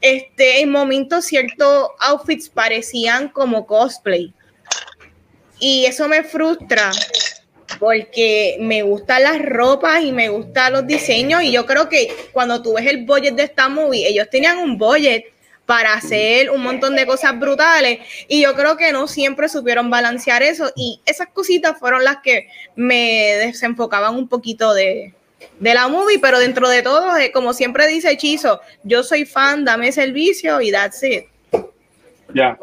Este, 0.00 0.60
en 0.60 0.70
momentos 0.70 1.24
ciertos 1.24 1.88
outfits 2.00 2.48
parecían 2.48 3.28
como 3.28 3.66
cosplay. 3.66 4.34
Y 5.58 5.86
eso 5.86 6.08
me 6.08 6.22
frustra 6.24 6.90
porque 7.78 8.56
me 8.60 8.82
gustan 8.82 9.22
las 9.22 9.40
ropas 9.42 10.02
y 10.02 10.12
me 10.12 10.28
gustan 10.28 10.72
los 10.72 10.86
diseños 10.86 11.42
y 11.42 11.52
yo 11.52 11.66
creo 11.66 11.88
que 11.88 12.14
cuando 12.32 12.62
tú 12.62 12.74
ves 12.74 12.86
el 12.86 13.04
budget 13.04 13.34
de 13.34 13.44
esta 13.44 13.68
movie, 13.68 14.06
ellos 14.06 14.28
tenían 14.30 14.58
un 14.58 14.78
budget 14.78 15.24
para 15.66 15.94
hacer 15.94 16.50
un 16.50 16.62
montón 16.62 16.94
de 16.94 17.06
cosas 17.06 17.38
brutales 17.38 18.00
y 18.28 18.42
yo 18.42 18.54
creo 18.54 18.76
que 18.76 18.92
no 18.92 19.08
siempre 19.08 19.48
supieron 19.48 19.88
balancear 19.88 20.42
eso 20.42 20.70
y 20.76 21.00
esas 21.06 21.28
cositas 21.28 21.78
fueron 21.78 22.04
las 22.04 22.18
que 22.18 22.48
me 22.76 23.36
desenfocaban 23.38 24.14
un 24.14 24.28
poquito 24.28 24.74
de, 24.74 25.14
de 25.58 25.74
la 25.74 25.88
movie, 25.88 26.18
pero 26.18 26.38
dentro 26.38 26.68
de 26.68 26.82
todo, 26.82 27.16
eh, 27.16 27.32
como 27.32 27.54
siempre 27.54 27.86
dice 27.86 28.10
Hechizo, 28.10 28.60
yo 28.82 29.02
soy 29.02 29.24
fan, 29.24 29.64
dame 29.64 29.90
servicio 29.92 30.60
y 30.60 30.70
that's 30.70 31.02
it. 31.02 31.24
Ya. 32.34 32.58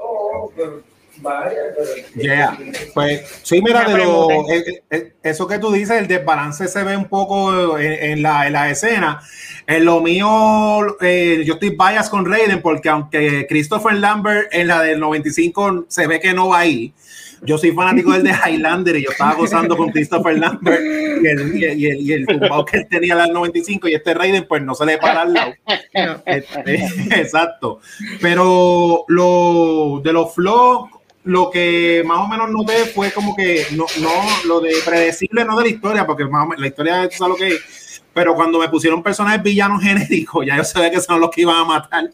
Pues 2.93 3.41
sí, 3.43 3.61
mira, 3.61 3.87
de 3.87 3.97
lo, 3.97 4.29
eh, 4.49 4.83
eh, 4.89 5.13
eso 5.23 5.47
que 5.47 5.59
tú 5.59 5.71
dices, 5.71 5.97
el 5.97 6.07
desbalance 6.07 6.67
se 6.67 6.83
ve 6.83 6.97
un 6.97 7.05
poco 7.05 7.77
en, 7.77 8.21
la, 8.21 8.47
en 8.47 8.53
la, 8.53 8.69
escena. 8.69 9.21
En 9.67 9.85
lo 9.85 10.01
mío, 10.01 10.97
eh, 11.01 11.43
yo 11.45 11.53
estoy 11.53 11.69
bias 11.69 12.09
con 12.09 12.25
Raiden 12.25 12.61
porque 12.61 12.89
aunque 12.89 13.45
Christopher 13.47 13.93
Lambert 13.93 14.49
en 14.51 14.67
la 14.67 14.81
del 14.81 14.99
95 14.99 15.85
se 15.87 16.07
ve 16.07 16.19
que 16.19 16.33
no 16.33 16.49
va 16.49 16.59
ahí, 16.59 16.93
yo 17.43 17.57
soy 17.57 17.71
fanático 17.71 18.11
del 18.11 18.23
de 18.23 18.33
Highlander 18.33 18.97
y 18.97 19.03
yo 19.03 19.11
estaba 19.11 19.33
gozando 19.33 19.75
con 19.75 19.89
Christopher 19.89 20.37
Lambert 20.37 20.81
y 20.81 21.27
el, 21.27 21.55
y 21.57 21.65
el, 21.65 22.01
y 22.01 22.13
el 22.13 22.25
que 22.27 22.77
él 22.77 22.87
tenía 22.89 23.15
la 23.15 23.23
del 23.23 23.33
95 23.33 23.87
y 23.87 23.95
este 23.95 24.13
Raiden 24.13 24.45
pues 24.47 24.61
no 24.61 24.75
se 24.75 24.85
le 24.85 24.97
para 24.97 25.21
al 25.21 25.33
lado. 25.33 25.53
Este, 26.25 26.75
exacto. 27.19 27.79
Pero 28.21 29.05
lo 29.07 30.01
de 30.03 30.13
los 30.13 30.35
flows 30.35 30.89
lo 31.23 31.51
que 31.51 32.03
más 32.05 32.19
o 32.19 32.27
menos 32.27 32.49
noté 32.49 32.85
fue 32.85 33.11
como 33.11 33.35
que 33.35 33.65
no, 33.71 33.85
no 33.99 34.09
lo 34.45 34.59
de 34.59 34.73
predecible 34.83 35.45
no 35.45 35.57
de 35.57 35.63
la 35.63 35.69
historia, 35.69 36.07
porque 36.07 36.25
más 36.25 36.47
la 36.57 36.67
historia 36.67 37.03
es 37.05 37.19
lo 37.19 37.35
que 37.35 37.49
es, 37.49 37.61
pero 38.13 38.35
cuando 38.35 38.59
me 38.59 38.69
pusieron 38.69 39.01
personajes 39.03 39.41
villanos 39.41 39.81
genéricos, 39.83 40.45
ya 40.45 40.57
yo 40.57 40.63
sabía 40.63 40.91
que 40.91 41.01
son 41.01 41.19
los 41.19 41.29
que 41.29 41.41
iban 41.41 41.57
a 41.57 41.65
matar 41.65 42.09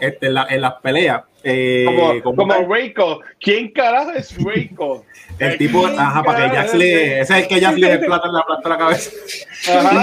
este, 0.00 0.26
en, 0.26 0.60
las 0.60 0.74
peleas. 0.82 1.22
Eh, 1.44 1.84
como, 2.22 2.36
como, 2.36 2.54
como 2.54 3.20
¿Quién 3.40 3.72
carajo 3.72 4.12
es 4.12 4.36
Reiko? 4.36 5.04
El 5.38 5.58
tipo, 5.58 5.86
ajá, 5.86 6.22
para 6.22 6.48
que 6.48 6.56
Jax 6.56 6.74
le, 6.74 7.20
ese 7.20 7.32
es 7.32 7.42
el 7.42 7.48
que 7.48 7.60
Jax 7.60 7.78
le 7.78 7.98
plata 7.98 8.28
la 8.28 8.44
plata 8.44 8.68
la 8.68 8.78
cabeza. 8.78 9.10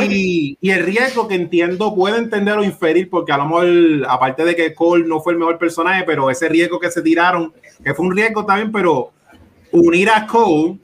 Y, 0.09 0.57
y, 0.59 0.71
el 0.71 0.83
riesgo 0.83 1.27
que 1.27 1.35
entiendo, 1.35 1.95
puedo 1.95 2.17
entender 2.17 2.57
o 2.57 2.63
inferir, 2.63 3.09
porque 3.09 3.31
a 3.31 3.37
lo 3.37 3.45
mejor, 3.45 4.09
aparte 4.09 4.43
de 4.43 4.55
que 4.55 4.73
Cole 4.73 5.05
no 5.05 5.21
fue 5.21 5.33
el 5.33 5.39
mejor 5.39 5.57
personaje, 5.57 6.03
pero 6.05 6.29
ese 6.29 6.49
riesgo 6.49 6.79
que 6.79 6.91
se 6.91 7.01
tiraron, 7.01 7.53
que 7.83 7.93
fue 7.93 8.05
un 8.05 8.15
riesgo 8.15 8.45
también, 8.45 8.71
pero 8.71 9.11
unir 9.71 10.09
a 10.09 10.25
Cole 10.25 10.77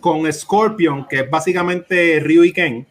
con 0.00 0.32
Scorpion, 0.32 1.06
que 1.06 1.20
es 1.20 1.30
básicamente 1.30 2.20
Ryu 2.20 2.44
y 2.44 2.52
Ken, 2.52 2.86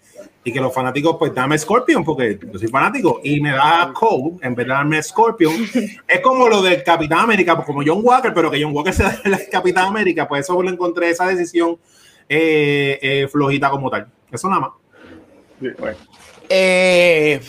y 0.47 0.53
que 0.53 0.61
los 0.61 0.73
fanáticos, 0.73 1.17
pues 1.19 1.35
dame 1.35 1.57
Scorpion, 1.57 2.05
porque 2.05 2.39
yo 2.41 2.57
soy 2.57 2.69
fanático, 2.69 3.19
y 3.21 3.41
me 3.41 3.51
da 3.51 3.91
Cole 3.93 4.37
en 4.41 4.55
vez 4.55 4.65
de 4.65 4.71
darme 4.71 5.03
Scorpion. 5.03 5.53
es 6.07 6.21
como 6.21 6.47
lo 6.47 6.61
del 6.61 6.81
Capitán 6.83 7.19
América, 7.19 7.53
pues 7.53 7.65
como 7.65 7.83
John 7.85 7.99
Walker, 8.01 8.33
pero 8.33 8.49
que 8.49 8.63
John 8.63 8.73
Walker 8.73 8.93
sea 8.93 9.19
el 9.25 9.37
Capitán 9.51 9.87
América, 9.87 10.25
pues 10.25 10.45
eso 10.45 10.63
lo 10.63 10.69
encontré 10.69 11.09
esa 11.09 11.27
decisión 11.27 11.77
eh, 12.29 12.97
eh, 13.01 13.27
flojita 13.29 13.69
como 13.69 13.89
tal. 13.89 14.07
Eso 14.31 14.47
nada 14.47 14.61
más. 14.61 14.71
Eh, 16.47 17.41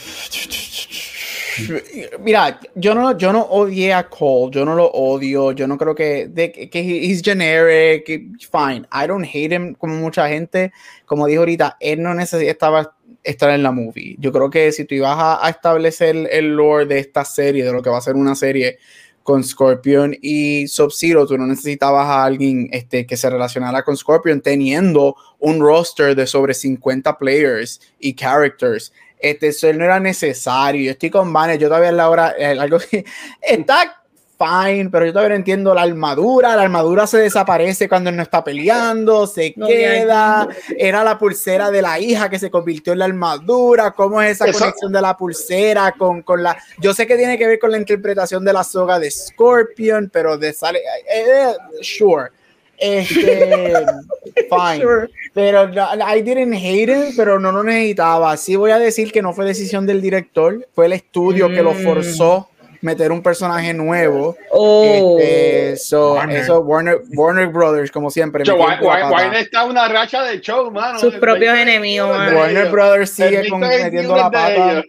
Mira, 2.21 2.61
yo 2.75 2.95
no, 2.95 3.17
yo 3.17 3.33
no 3.33 3.43
odié 3.43 3.93
a 3.93 4.09
Cole, 4.09 4.51
yo 4.53 4.65
no 4.65 4.75
lo 4.75 4.87
odio, 4.87 5.53
yo 5.53 5.67
no 5.67 5.77
creo 5.79 5.95
que, 5.95 6.29
de, 6.29 6.51
que 6.53 6.81
he's 6.81 7.23
generic, 7.23 8.07
fine, 8.51 8.87
I 8.93 9.07
don't 9.07 9.25
hate 9.25 9.53
him 9.53 9.75
como 9.75 9.97
mucha 9.97 10.29
gente, 10.29 10.73
como 11.07 11.27
dijo 11.27 11.41
ahorita, 11.41 11.77
él 11.81 12.03
no 12.03 12.15
necesitaba 12.15 12.95
estar 13.23 13.51
en 13.51 13.63
la 13.63 13.73
movie. 13.73 14.17
Yo 14.19 14.33
creo 14.33 14.51
que 14.51 14.73
si 14.73 14.85
tú 14.85 14.95
ibas 14.95 15.17
a, 15.19 15.49
establecer 15.49 16.29
el 16.31 16.57
lore 16.57 16.87
de 16.87 16.99
esta 16.99 17.25
serie, 17.25 17.65
de 17.65 17.73
lo 17.73 17.83
que 17.83 17.91
va 17.91 17.99
a 17.99 18.03
ser 18.03 18.17
una 18.17 18.35
serie 18.35 18.79
con 19.23 19.45
Scorpion 19.45 20.17
y 20.23 20.67
Sub-Zero, 20.69 21.27
tú 21.27 21.37
no 21.37 21.47
necesitabas 21.47 22.07
a 22.07 22.25
alguien 22.25 22.69
este, 22.73 23.07
que 23.07 23.17
se 23.17 23.29
relacionara 23.29 23.83
con 23.83 23.97
Scorpion 23.97 24.41
teniendo 24.41 25.17
un 25.39 25.61
roster 25.61 26.17
de 26.17 26.27
sobre 26.27 26.55
50 26.55 27.19
players 27.19 27.81
y 27.99 28.15
characters 28.15 28.93
Este, 29.21 29.49
eso 29.49 29.73
no 29.73 29.85
era 29.85 30.01
necesario. 30.01 30.83
Yo 30.83 30.91
estoy 30.93 31.11
con 31.11 31.33
Banner, 31.33 31.59
yo 31.59 31.69
todavía 31.69 31.91
en 31.91 31.97
la 31.97 32.09
hora, 32.09 32.35
eh, 32.39 32.59
algo 32.59 32.79
que 32.79 33.05
está 33.43 34.03
fine, 34.39 34.89
pero 34.91 35.05
yo 35.05 35.13
todavía 35.13 35.31
no 35.31 35.35
entiendo 35.35 35.75
la 35.75 35.83
armadura. 35.83 36.55
La 36.55 36.63
armadura 36.63 37.07
se 37.07 37.19
desaparece 37.19 37.89
cuando 37.89 38.11
él 38.11 38.17
no 38.17 38.23
está 38.23 38.45
peleando, 38.45 39.27
se 39.27 39.53
queda. 39.53 40.49
Era 40.77 41.03
la 41.03 41.19
pulsera 41.19 41.71
de 41.71 41.83
la 41.83 41.99
hija 41.99 42.31
que 42.31 42.39
se 42.39 42.51
convirtió 42.51 42.93
en 42.93 43.01
la 43.01 43.07
armadura. 43.07 43.91
¿Cómo 43.91 44.23
es 44.23 44.41
esa 44.41 44.53
conexión 44.53 44.93
de 44.93 45.03
la 45.03 45.17
pulsera 45.17 45.93
con, 45.93 46.23
con, 46.23 46.43
la. 46.43 46.57
Yo 46.79 46.95
sé 46.95 47.07
que 47.07 47.17
tiene 47.17 47.37
que 47.37 47.47
ver 47.47 47.59
con 47.59 47.73
la 47.73 47.79
interpretación 47.79 48.45
de 48.45 48.53
la 48.53 48.63
soga 48.63 48.99
de 48.99 49.11
Scorpion, 49.11 50.09
pero 50.13 50.39
de 50.39 50.53
sale. 50.53 50.79
Eh, 50.79 51.25
eh, 51.27 51.55
sure. 51.81 52.31
Este, 52.79 53.75
fine. 54.51 55.09
Pero 55.35 55.71
I 55.71 56.23
didn't 56.23 56.55
hate 56.55 56.89
it, 56.89 57.17
pero 57.17 57.39
no 57.39 57.53
lo 57.53 57.63
necesitaba. 57.63 58.37
Sí 58.37 58.57
voy 58.57 58.71
a 58.71 58.79
decir 58.79 59.13
que 59.13 59.23
no 59.23 59.33
fue 59.33 59.45
decisión 59.45 59.87
del 59.87 60.01
director, 60.01 60.67
fue 60.75 60.87
el 60.87 60.93
estudio 60.93 61.49
que 61.49 61.63
lo 61.63 61.75
mm. 61.75 61.83
forzó 61.85 62.49
meter 62.81 63.13
un 63.13 63.23
personaje 63.23 63.75
nuevo. 63.75 64.37
Oh, 64.51 65.17
este, 65.21 65.97
Warner. 65.97 66.37
Eso, 66.37 66.61
Warner, 66.61 67.03
Warner 67.15 67.49
Brothers, 67.49 67.91
como 67.91 68.11
siempre. 68.11 68.45
Warner 68.51 69.35
está 69.35 69.65
una 69.65 69.89
racha 69.89 70.23
de 70.23 70.41
show, 70.41 70.71
mano. 70.71 70.99
Sus 70.99 71.15
propios 71.17 71.57
enemigos, 71.57 72.09
Warner 72.09 72.71
Brothers 72.71 73.11
sigue 73.11 73.43
metiendo 73.51 74.17
la 74.17 74.31
pata. 74.31 74.85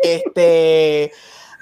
Este. 0.00 1.12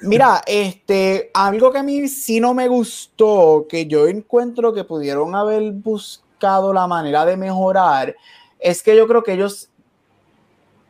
Mira, 0.02 0.42
este, 0.46 1.30
algo 1.34 1.72
que 1.72 1.78
a 1.78 1.82
mí 1.82 2.08
sí 2.08 2.40
no 2.40 2.54
me 2.54 2.68
gustó, 2.68 3.66
que 3.68 3.86
yo 3.86 4.06
encuentro 4.06 4.72
que 4.72 4.84
pudieron 4.84 5.34
haber 5.34 5.72
buscado 5.72 6.72
la 6.72 6.86
manera 6.86 7.24
de 7.24 7.36
mejorar, 7.36 8.14
es 8.58 8.82
que 8.82 8.96
yo 8.96 9.06
creo 9.06 9.22
que 9.22 9.32
ellos 9.32 9.68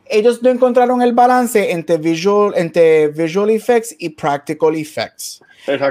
ellos 0.05 0.43
no 0.43 0.49
encontraron 0.49 1.01
el 1.01 1.13
balance 1.13 1.71
entre 1.71 1.97
visual, 1.97 2.53
entre 2.55 3.07
visual 3.07 3.49
effects 3.49 3.95
y 3.97 4.09
practical 4.09 4.75
effects. 4.75 5.41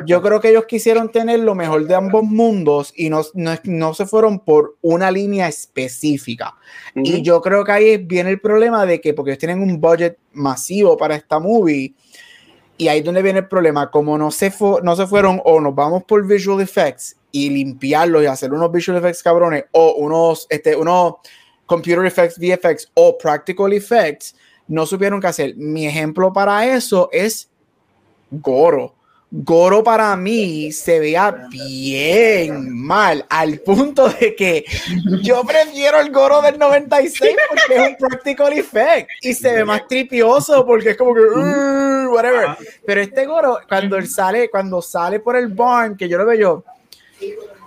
Yo 0.07 0.21
creo 0.21 0.39
que 0.39 0.51
ellos 0.51 0.67
quisieron 0.67 1.11
tener 1.11 1.41
lo 1.41 1.55
mejor 1.55 1.87
de 1.87 1.95
ambos 1.95 2.25
mundos 2.25 2.93
y 2.95 3.09
no, 3.09 3.23
no, 3.35 3.95
se 3.95 4.05
fueron 4.05 4.41
por 4.41 4.77
una 4.83 5.11
línea 5.11 5.49
específica. 5.49 6.55
Y 6.95 7.23
yo 7.23 7.41
creo 7.41 7.65
que 7.65 7.73
ahí 7.73 7.97
viene 7.97 8.31
el 8.31 8.41
problema 8.41 8.85
de 8.85 9.01
que, 9.01 9.15
porque 9.15 9.31
ellos 9.31 9.39
tienen 9.39 9.63
un 9.63 9.81
budget 9.81 10.19
masivo 10.33 10.97
para 10.97 11.17
esta 11.17 11.39
movie, 11.39 11.95
y 12.83 12.89
ahí 12.89 12.99
es 12.99 13.05
donde 13.05 13.23
viene 13.23 13.39
el 13.39 13.49
problema, 13.49 13.93
como 13.93 14.19
no 14.19 14.33
se, 14.33 14.53
no 14.83 14.97
se 14.97 15.07
fueron 15.07 15.41
o 15.45 15.61
nos 15.61 15.73
vamos 15.73 16.03
por 16.03 16.27
visual 16.27 16.61
effects 16.61 17.17
y 17.31 17.49
limpiarlos 17.49 18.25
y 18.25 18.27
hacer 18.27 18.53
unos 18.53 18.73
visual 18.73 18.99
effects 18.99 19.23
cabrones 19.23 19.67
o 19.71 19.95
unos, 19.95 20.49
este, 20.51 20.75
unos 20.75 21.15
computer 21.65 22.05
effects, 22.05 22.37
VFX 22.41 22.91
o 22.95 23.17
practical 23.17 23.73
effects, 23.73 24.35
no 24.67 24.85
supieron 24.85 25.21
qué 25.21 25.29
hacer. 25.29 25.55
Mi 25.57 25.87
ejemplo 25.87 26.33
para 26.33 26.75
eso 26.75 27.09
es 27.13 27.49
Goro. 28.33 28.97
Goro 29.35 29.83
para 29.83 30.15
mí 30.15 30.73
se 30.73 31.01
veía 31.01 31.49
bien 31.51 32.71
mal, 32.71 33.25
al 33.31 33.61
punto 33.61 34.07
de 34.11 34.37
que 34.37 34.63
yo 35.23 35.43
prefiero 35.43 36.01
el 36.01 36.13
Goro 36.13 36.43
del 36.43 36.59
96 36.59 37.35
porque 37.49 37.83
es 37.83 37.89
un 37.89 37.97
practical 37.97 38.53
effect 38.53 39.09
y 39.23 39.33
se 39.33 39.55
ve 39.55 39.65
más 39.65 39.89
tripioso 39.89 40.67
porque 40.67 40.91
es 40.91 40.99
como 40.99 41.15
que 41.15 41.23
uh, 41.23 42.13
whatever. 42.13 42.59
Pero 42.85 43.01
este 43.01 43.25
Goro 43.25 43.59
cuando 43.67 43.97
él 43.97 44.07
sale, 44.07 44.51
cuando 44.51 44.83
sale 44.83 45.19
por 45.19 45.35
el 45.35 45.49
barn, 45.49 45.97
que 45.97 46.11
yo 46.11 46.19
lo 46.19 46.27
veo 46.27 46.39
yo, 46.39 46.65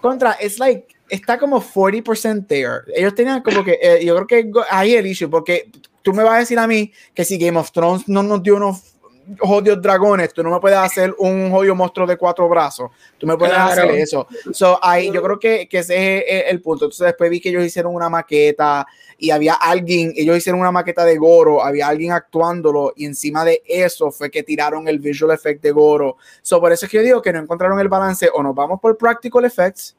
contra, 0.02 0.34
es 0.34 0.60
like 0.60 0.86
está 1.10 1.40
como 1.40 1.62
40% 1.62 2.46
there. 2.48 2.82
Ellos 2.96 3.16
tenían 3.16 3.42
como 3.42 3.64
que, 3.64 3.80
eh, 3.82 4.06
yo 4.06 4.16
creo 4.16 4.28
que 4.28 4.52
ahí 4.70 4.94
el 4.94 5.08
issue, 5.08 5.30
porque 5.30 5.70
tú 6.04 6.14
me 6.14 6.24
vas 6.24 6.36
a 6.36 6.40
decir 6.40 6.60
a 6.60 6.68
mí 6.68 6.92
que 7.14 7.26
si 7.26 7.38
Game 7.38 7.58
of 7.58 7.72
Thrones 7.72 8.08
no 8.08 8.22
nos 8.22 8.44
dio 8.44 8.56
unos 8.58 8.95
jodidos 9.40 9.82
dragones, 9.82 10.34
tú 10.34 10.44
no 10.44 10.52
me 10.52 10.60
puedes 10.60 10.78
hacer 10.78 11.14
un 11.18 11.52
jodido 11.52 11.76
monstruo 11.76 12.06
de 12.06 12.18
cuatro 12.18 12.48
brazos, 12.48 12.92
tú 13.18 13.26
me 13.26 13.38
puedes 13.38 13.58
hacer 13.58 13.90
eso. 13.92 14.28
So, 14.52 14.80
ahí 14.82 15.12
yo 15.12 15.22
creo 15.22 15.40
que, 15.40 15.68
que 15.68 15.80
ese 15.80 16.18
es 16.18 16.52
el, 16.52 16.62
punto. 16.62 16.86
Entonces 16.86 17.08
después 17.08 17.30
vi 17.30 17.40
que 17.40 17.50
ellos 17.50 17.64
hicieron 17.64 17.94
una 17.94 18.10
maqueta 18.10 18.86
y 19.18 19.32
había 19.32 19.54
alguien, 19.54 20.14
ellos 20.16 20.38
hicieron 20.38 20.62
una 20.62 20.72
maqueta 20.72 21.06
de 21.06 21.18
Goro, 21.18 21.64
había 21.64 21.88
alguien 21.88 22.12
actuándolo 22.12 22.94
y 22.96 23.06
encima 23.06 23.46
de 23.46 23.62
eso 23.66 24.12
fue 24.12 24.30
que 24.30 24.44
tiraron 24.44 24.88
el 24.88 25.00
visual 25.00 25.34
effect 25.34 25.62
de 25.62 25.72
Goro. 25.72 26.18
So, 26.42 26.60
por 26.60 26.72
eso 26.72 26.86
es 26.86 26.92
que 26.92 26.98
yo 26.98 27.04
digo 27.04 27.22
que 27.22 27.34
no 27.34 27.40
encontraron 27.40 27.80
el 27.80 27.88
balance 27.88 28.30
o 28.34 28.44
nos 28.44 28.54
vamos 28.54 28.80
por 28.80 28.98
practical 28.98 29.46
effects 29.46 29.96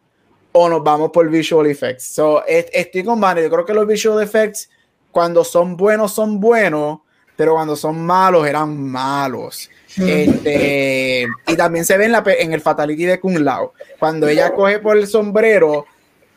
o 0.52 0.68
nos 0.68 0.82
vamos 0.82 1.10
por 1.10 1.28
visual 1.28 1.66
effects. 1.66 2.04
So, 2.14 2.44
estoy 2.46 3.04
con 3.04 3.20
Banner. 3.20 3.44
Yo 3.44 3.50
creo 3.50 3.64
que 3.66 3.74
los 3.74 3.86
visual 3.86 4.22
effects, 4.22 4.70
cuando 5.10 5.44
son 5.44 5.76
buenos, 5.76 6.12
son 6.12 6.40
buenos, 6.40 7.00
pero 7.36 7.54
cuando 7.54 7.76
son 7.76 8.04
malos, 8.04 8.46
eran 8.46 8.76
malos. 8.82 9.70
Este, 9.96 11.26
y 11.46 11.56
también 11.56 11.84
se 11.84 11.96
ve 11.96 12.06
en, 12.06 12.12
la, 12.12 12.22
en 12.26 12.52
el 12.52 12.60
Fatality 12.60 13.04
de 13.04 13.20
Kung 13.20 13.38
Lao. 13.38 13.72
Cuando 13.98 14.28
ella 14.28 14.52
coge 14.52 14.78
por 14.78 14.96
el 14.96 15.06
sombrero, 15.06 15.86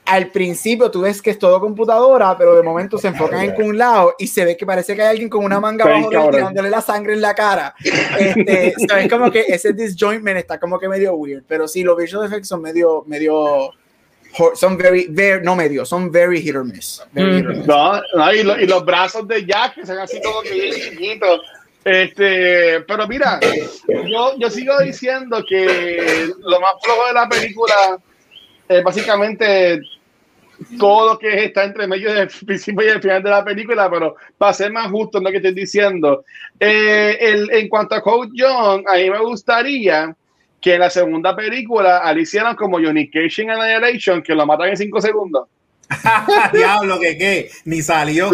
al 0.05 0.31
principio 0.31 0.89
tú 0.89 1.01
ves 1.01 1.21
que 1.21 1.29
es 1.31 1.39
todo 1.39 1.59
computadora, 1.59 2.35
pero 2.37 2.55
de 2.55 2.63
momento 2.63 2.97
se 2.97 3.09
enfocan 3.09 3.43
en 3.43 3.53
Kung 3.53 3.75
Lao 3.75 4.15
y 4.17 4.27
se 4.27 4.43
ve 4.43 4.57
que 4.57 4.65
parece 4.65 4.95
que 4.95 5.03
hay 5.03 5.09
alguien 5.09 5.29
con 5.29 5.43
una 5.43 5.59
manga 5.59 5.85
abajo 5.85 6.09
tirándole 6.31 6.69
la 6.69 6.81
sangre 6.81 7.13
en 7.13 7.21
la 7.21 7.35
cara. 7.35 7.75
Este, 8.17 8.73
es 8.75 9.09
como 9.09 9.29
que 9.31 9.45
ese 9.47 9.73
disjointment 9.73 10.37
está 10.37 10.59
como 10.59 10.79
que 10.79 10.87
medio 10.87 11.13
weird, 11.13 11.43
pero 11.47 11.67
sí, 11.67 11.83
los 11.83 11.95
visual 11.95 12.25
effects 12.25 12.47
son 12.47 12.61
medio, 12.61 13.03
medio 13.07 13.71
son 14.55 14.77
very, 14.77 15.07
very, 15.09 15.43
no 15.43 15.55
medio, 15.55 15.85
son 15.85 16.11
very 16.11 16.41
hit 16.41 16.55
or 16.55 16.63
miss. 16.63 17.01
No, 17.13 18.01
y, 18.33 18.43
los 18.43 18.85
brazos 18.85 19.27
de 19.27 19.45
Jack 19.45 19.75
que 19.75 19.85
son 19.85 19.97
así 19.99 20.21
como 20.21 20.41
que 20.41 20.53
bien 20.53 20.75
chiquitos. 20.75 21.41
Este, 21.83 22.81
pero 22.81 23.07
mira, 23.07 23.39
yo, 24.07 24.37
yo 24.37 24.49
sigo 24.49 24.77
diciendo 24.79 25.43
que 25.47 26.29
lo 26.39 26.59
más 26.59 26.73
flojo 26.83 27.07
de 27.07 27.13
la 27.13 27.29
película 27.29 27.97
es 28.67 28.83
básicamente 28.83 29.81
todo 30.77 31.13
lo 31.13 31.19
que 31.19 31.45
está 31.45 31.63
entre 31.63 31.87
medio 31.87 32.13
del 32.13 32.27
principio 32.45 32.85
y 32.85 32.89
el 32.89 33.01
final 33.01 33.23
de 33.23 33.29
la 33.29 33.43
película, 33.43 33.89
pero 33.89 34.15
para 34.37 34.53
ser 34.53 34.71
más 34.71 34.91
justo 34.91 35.19
lo 35.19 35.31
que 35.31 35.37
estoy 35.37 35.53
diciendo. 35.53 36.25
Eh, 36.59 37.17
el, 37.19 37.49
en 37.51 37.69
cuanto 37.69 37.95
a 37.95 38.01
Coach 38.01 38.29
John, 38.37 38.83
a 38.87 38.95
mí 38.95 39.09
me 39.09 39.19
gustaría 39.19 40.15
que 40.61 40.73
en 40.73 40.81
la 40.81 40.89
segunda 40.89 41.35
película 41.35 41.99
al 41.99 42.19
hicieron 42.19 42.55
como 42.55 42.79
Johnny 42.79 43.09
Cage 43.09 43.43
en 43.43 43.51
Annihilation, 43.51 44.21
que 44.21 44.35
lo 44.35 44.45
matan 44.45 44.69
en 44.69 44.77
cinco 44.77 45.01
segundos. 45.01 45.47
Diablo, 46.53 46.99
que 46.99 47.17
qué, 47.17 47.51
ni 47.65 47.81
salió. 47.81 48.29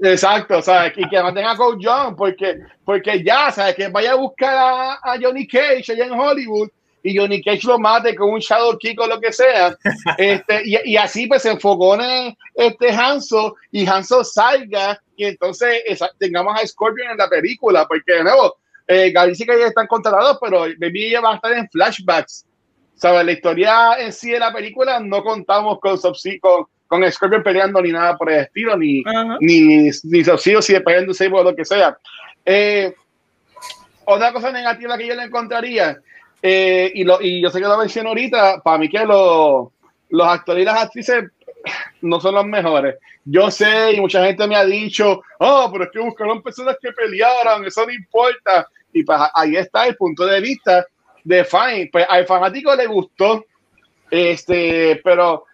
exacto, 0.00 0.60
¿sabes? 0.60 0.92
Y 0.96 1.08
que 1.08 1.22
maten 1.22 1.46
a 1.46 1.56
Coach 1.56 1.82
John, 1.82 2.16
porque, 2.16 2.58
porque 2.84 3.22
ya, 3.22 3.50
¿sabes? 3.52 3.76
Que 3.76 3.88
vaya 3.88 4.12
a 4.12 4.16
buscar 4.16 4.54
a, 5.02 5.16
Johnny 5.20 5.46
Cage 5.46 5.92
allá 5.92 6.06
en 6.06 6.12
Hollywood 6.12 6.68
y 7.02 7.16
Johnny 7.16 7.40
Cage 7.40 7.64
lo 7.64 7.78
mate 7.78 8.16
con 8.16 8.30
un 8.30 8.40
shadow 8.40 8.76
kick 8.76 9.00
o 9.00 9.06
lo 9.06 9.20
que 9.20 9.32
sea. 9.32 9.76
Este, 10.18 10.62
y, 10.64 10.96
así 10.96 11.26
pues 11.26 11.42
se 11.42 11.52
enfocone 11.52 12.36
este 12.54 12.90
Hanso 12.90 13.54
y 13.70 13.86
Hanso 13.86 14.24
salga 14.24 15.00
y 15.16 15.24
entonces 15.26 15.82
tengamos 16.18 16.60
a 16.60 16.66
Scorpion 16.66 17.12
en 17.12 17.18
la 17.18 17.28
película, 17.28 17.86
porque 17.86 18.14
de 18.14 18.24
nuevo, 18.24 18.56
eh, 18.86 19.12
dice 19.28 19.46
que 19.46 19.58
ya 19.58 19.66
están 19.66 19.86
contratados, 19.86 20.38
pero 20.40 20.60
Baby 20.78 21.10
ya 21.10 21.20
va 21.20 21.32
a 21.32 21.34
estar 21.36 21.52
en 21.52 21.68
flashbacks. 21.68 22.44
¿Sabes? 22.94 23.26
La 23.26 23.32
historia 23.32 23.98
en 23.98 24.10
sí 24.10 24.30
de 24.30 24.38
la 24.38 24.52
película 24.52 24.98
no 25.00 25.22
contamos 25.22 25.78
con, 25.80 25.98
con, 26.40 26.66
con 26.86 27.12
Scorpion 27.12 27.42
peleando 27.42 27.82
ni 27.82 27.92
nada 27.92 28.16
por 28.16 28.32
el 28.32 28.40
estilo, 28.40 28.74
ni, 28.76 29.02
ni, 29.40 29.90
ni 30.02 30.24
Subsidio 30.24 30.62
si 30.62 30.80
peleando 30.80 31.12
o 31.32 31.42
lo 31.42 31.54
que 31.54 31.64
sea. 31.64 31.98
Eh, 32.44 32.94
otra 34.06 34.32
cosa 34.32 34.50
negativa 34.50 34.96
que 34.96 35.08
yo 35.08 35.14
le 35.14 35.24
encontraría, 35.24 35.98
eh, 36.40 36.90
y, 36.94 37.04
lo, 37.04 37.20
y 37.20 37.42
yo 37.42 37.50
sé 37.50 37.60
que 37.60 37.66
lo 37.66 37.76
menciono 37.76 38.10
ahorita, 38.10 38.62
para 38.62 38.78
mí 38.78 38.88
que 38.88 39.04
los 39.04 40.28
actores 40.28 40.62
y 40.62 40.64
las 40.64 40.84
actrices 40.84 41.24
no 42.00 42.20
son 42.20 42.34
los 42.36 42.46
mejores. 42.46 42.96
Yo 43.24 43.50
sé, 43.50 43.92
y 43.92 44.00
mucha 44.00 44.24
gente 44.24 44.46
me 44.46 44.54
ha 44.56 44.64
dicho, 44.64 45.20
oh, 45.40 45.68
pero 45.72 45.84
es 45.84 45.90
que 45.90 45.98
buscaron 45.98 46.40
personas 46.40 46.76
que 46.80 46.92
pelearan, 46.92 47.64
eso 47.64 47.84
no 47.84 47.92
importa. 47.92 48.68
Y 48.96 49.04
pues 49.04 49.18
ahí 49.34 49.56
está 49.56 49.86
el 49.86 49.94
punto 49.94 50.24
de 50.24 50.40
vista 50.40 50.86
de 51.22 51.44
Fine. 51.44 51.90
Pues 51.92 52.06
al 52.08 52.24
fanático 52.24 52.74
le 52.74 52.86
gustó, 52.86 53.44
este, 54.10 55.02
pero 55.04 55.44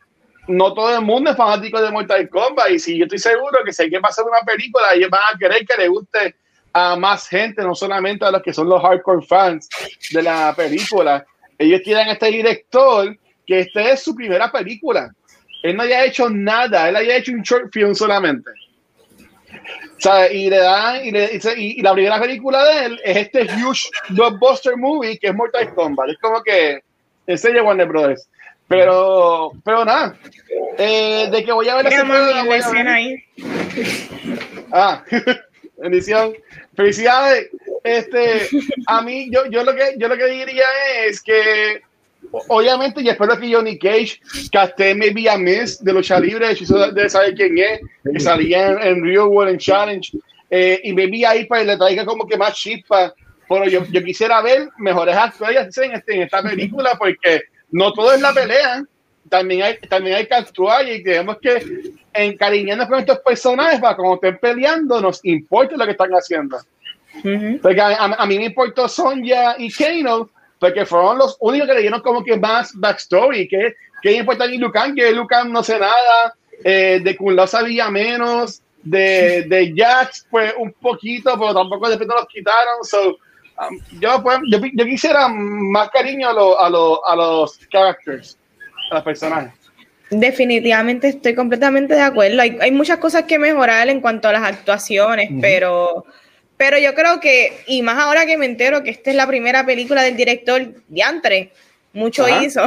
no 0.46 0.72
todo 0.72 0.94
el 0.94 1.04
mundo 1.04 1.32
es 1.32 1.36
fanático 1.36 1.82
de 1.82 1.90
Mortal 1.90 2.28
Kombat. 2.28 2.70
Y 2.70 2.78
si 2.78 2.96
yo 2.96 3.06
estoy 3.06 3.18
seguro 3.18 3.64
que 3.64 3.72
si 3.72 3.82
hay 3.82 3.90
que 3.90 3.98
pasar 3.98 4.24
una 4.26 4.42
película, 4.46 4.94
ellos 4.94 5.10
van 5.10 5.22
a 5.34 5.36
querer 5.36 5.66
que 5.66 5.76
le 5.76 5.88
guste 5.88 6.36
a 6.72 6.94
más 6.94 7.26
gente, 7.26 7.62
no 7.62 7.74
solamente 7.74 8.24
a 8.24 8.30
los 8.30 8.42
que 8.42 8.52
son 8.52 8.68
los 8.68 8.80
hardcore 8.80 9.26
fans 9.26 9.68
de 10.12 10.22
la 10.22 10.54
película. 10.56 11.26
Ellos 11.58 11.80
quieren 11.82 12.10
a 12.10 12.12
este 12.12 12.26
director 12.26 13.18
que 13.44 13.58
esta 13.58 13.90
es 13.90 14.04
su 14.04 14.14
primera 14.14 14.52
película. 14.52 15.10
Él 15.64 15.76
no 15.76 15.82
haya 15.82 16.04
hecho 16.04 16.30
nada, 16.30 16.88
él 16.88 16.94
haya 16.94 17.16
hecho 17.16 17.32
un 17.32 17.42
short 17.42 17.72
film 17.72 17.92
solamente. 17.92 18.52
Y 20.32 20.50
le 20.50 20.58
dan, 20.58 21.00
y, 21.04 21.10
y, 21.56 21.82
la 21.82 21.92
primera 21.92 22.20
película 22.20 22.64
de 22.64 22.86
él 22.86 23.00
es 23.04 23.16
este 23.18 23.44
huge 23.44 23.88
blockbuster 24.08 24.76
movie 24.76 25.18
que 25.18 25.28
es 25.28 25.34
Mortal 25.34 25.72
Kombat. 25.74 26.10
Es 26.10 26.18
como 26.18 26.42
que 26.42 26.80
enseña 27.26 27.62
Warner 27.62 27.86
Brothers. 27.86 28.28
Pero, 28.68 29.52
pero 29.64 29.84
nada, 29.84 30.16
eh, 30.78 31.28
de 31.30 31.44
que 31.44 31.52
voy 31.52 31.68
a 31.68 31.76
ver 31.76 31.84
la 31.84 32.56
escena 32.56 32.94
ahí. 32.94 33.22
Ah, 34.72 35.04
bendición. 35.76 36.32
Felicidades. 36.74 37.50
Este, 37.84 38.48
a 38.86 39.02
mí, 39.02 39.28
yo, 39.30 39.44
yo, 39.46 39.62
lo 39.62 39.74
que, 39.74 39.94
yo 39.98 40.08
lo 40.08 40.16
que 40.16 40.26
diría 40.26 40.64
es 41.04 41.22
que, 41.22 41.82
obviamente, 42.30 43.02
y 43.02 43.08
espero 43.08 43.38
que 43.38 43.52
Johnny 43.52 43.78
Cage 43.78 44.20
casté 44.50 44.94
Maybe 44.94 45.28
a 45.28 45.36
Miss 45.36 45.82
de 45.82 45.92
lucha 45.92 46.18
libre, 46.20 46.54
de 46.54 47.10
saber 47.10 47.34
quién 47.34 47.58
es, 47.58 47.80
que 48.10 48.20
salía 48.20 48.70
en, 48.82 49.04
Real 49.04 49.28
World 49.28 49.58
Challenge, 49.58 50.10
eh, 50.50 50.80
y 50.84 50.92
Maybe 50.92 51.26
ahí 51.26 51.44
para 51.46 51.64
le 51.64 51.76
traiga 51.76 52.04
como 52.04 52.26
que 52.26 52.36
más 52.36 52.54
chispa. 52.54 53.14
Pero 53.48 53.66
yo, 53.66 53.84
yo 53.90 54.02
quisiera 54.02 54.40
ver 54.40 54.68
mejores 54.78 55.14
actores 55.14 55.76
en, 55.76 55.92
este, 55.92 56.14
en 56.14 56.22
esta 56.22 56.42
película, 56.42 56.96
porque 56.98 57.42
no 57.70 57.92
todo 57.92 58.12
es 58.12 58.20
la 58.20 58.32
pelea, 58.32 58.82
también 59.28 59.62
hay, 59.62 59.78
también 59.88 60.16
hay 60.16 60.26
que 60.26 60.34
actuar 60.34 60.88
y 60.88 61.02
tenemos 61.02 61.38
que 61.38 61.62
encariñarnos 62.12 62.88
con 62.88 63.00
estos 63.00 63.18
personajes 63.20 63.80
para 63.80 63.96
cuando 63.96 64.14
estén 64.16 64.38
peleando 64.38 65.00
nos 65.00 65.24
importe 65.24 65.76
lo 65.76 65.84
que 65.84 65.92
están 65.92 66.10
haciendo. 66.12 66.58
Porque 67.62 67.80
a, 67.80 68.26
mí 68.26 68.38
me 68.38 68.46
importó 68.46 68.88
Sonja 68.88 69.56
y 69.58 69.70
Kano 69.70 70.30
porque 70.62 70.86
fueron 70.86 71.18
los 71.18 71.36
únicos 71.40 71.66
que 71.66 71.74
le 71.74 71.80
dieron 71.80 72.00
como 72.02 72.22
que 72.22 72.36
más 72.36 72.70
backstory. 72.76 73.48
Que, 73.48 73.74
que 74.00 74.12
importa 74.12 74.46
ni 74.46 74.58
Lucan, 74.58 74.94
que 74.94 75.10
Lucan 75.10 75.50
no 75.50 75.60
sé 75.60 75.76
nada, 75.76 76.36
eh, 76.62 77.00
de 77.02 77.16
Kun 77.16 77.36
sabía 77.48 77.90
menos, 77.90 78.62
de, 78.80 79.42
de 79.48 79.74
Jax 79.76 80.28
pues 80.30 80.54
un 80.56 80.72
poquito, 80.74 81.36
pero 81.36 81.52
tampoco 81.52 81.88
después 81.88 82.06
no 82.06 82.14
los 82.14 82.28
quitaron. 82.28 82.84
So, 82.84 83.08
um, 83.08 83.80
yo, 83.98 84.22
pues, 84.22 84.38
yo, 84.52 84.60
yo, 84.72 84.84
quisiera 84.84 85.26
más 85.26 85.90
cariño 85.90 86.28
a, 86.28 86.30
a, 86.30 86.66
a 86.68 87.16
los 87.16 87.58
characters 87.68 88.38
a 88.92 89.02
personajes. 89.02 89.52
Definitivamente 90.10 91.08
estoy 91.08 91.34
completamente 91.34 91.94
de 91.94 92.02
acuerdo. 92.02 92.40
Hay, 92.40 92.56
hay, 92.60 92.70
muchas 92.70 92.98
cosas 92.98 93.24
que 93.24 93.36
mejorar 93.36 93.88
en 93.88 94.00
cuanto 94.00 94.28
a 94.28 94.32
las 94.32 94.44
actuaciones, 94.44 95.28
pero, 95.40 96.06
pero 96.62 96.78
yo 96.78 96.94
creo 96.94 97.18
que, 97.18 97.64
y 97.66 97.82
más 97.82 97.98
ahora 97.98 98.24
que 98.24 98.36
me 98.36 98.46
entero 98.46 98.84
que 98.84 98.90
esta 98.90 99.10
es 99.10 99.16
la 99.16 99.26
primera 99.26 99.66
película 99.66 100.04
del 100.04 100.16
director 100.16 100.72
Diantre, 100.86 101.50
mucho 101.92 102.24
hizo. 102.40 102.62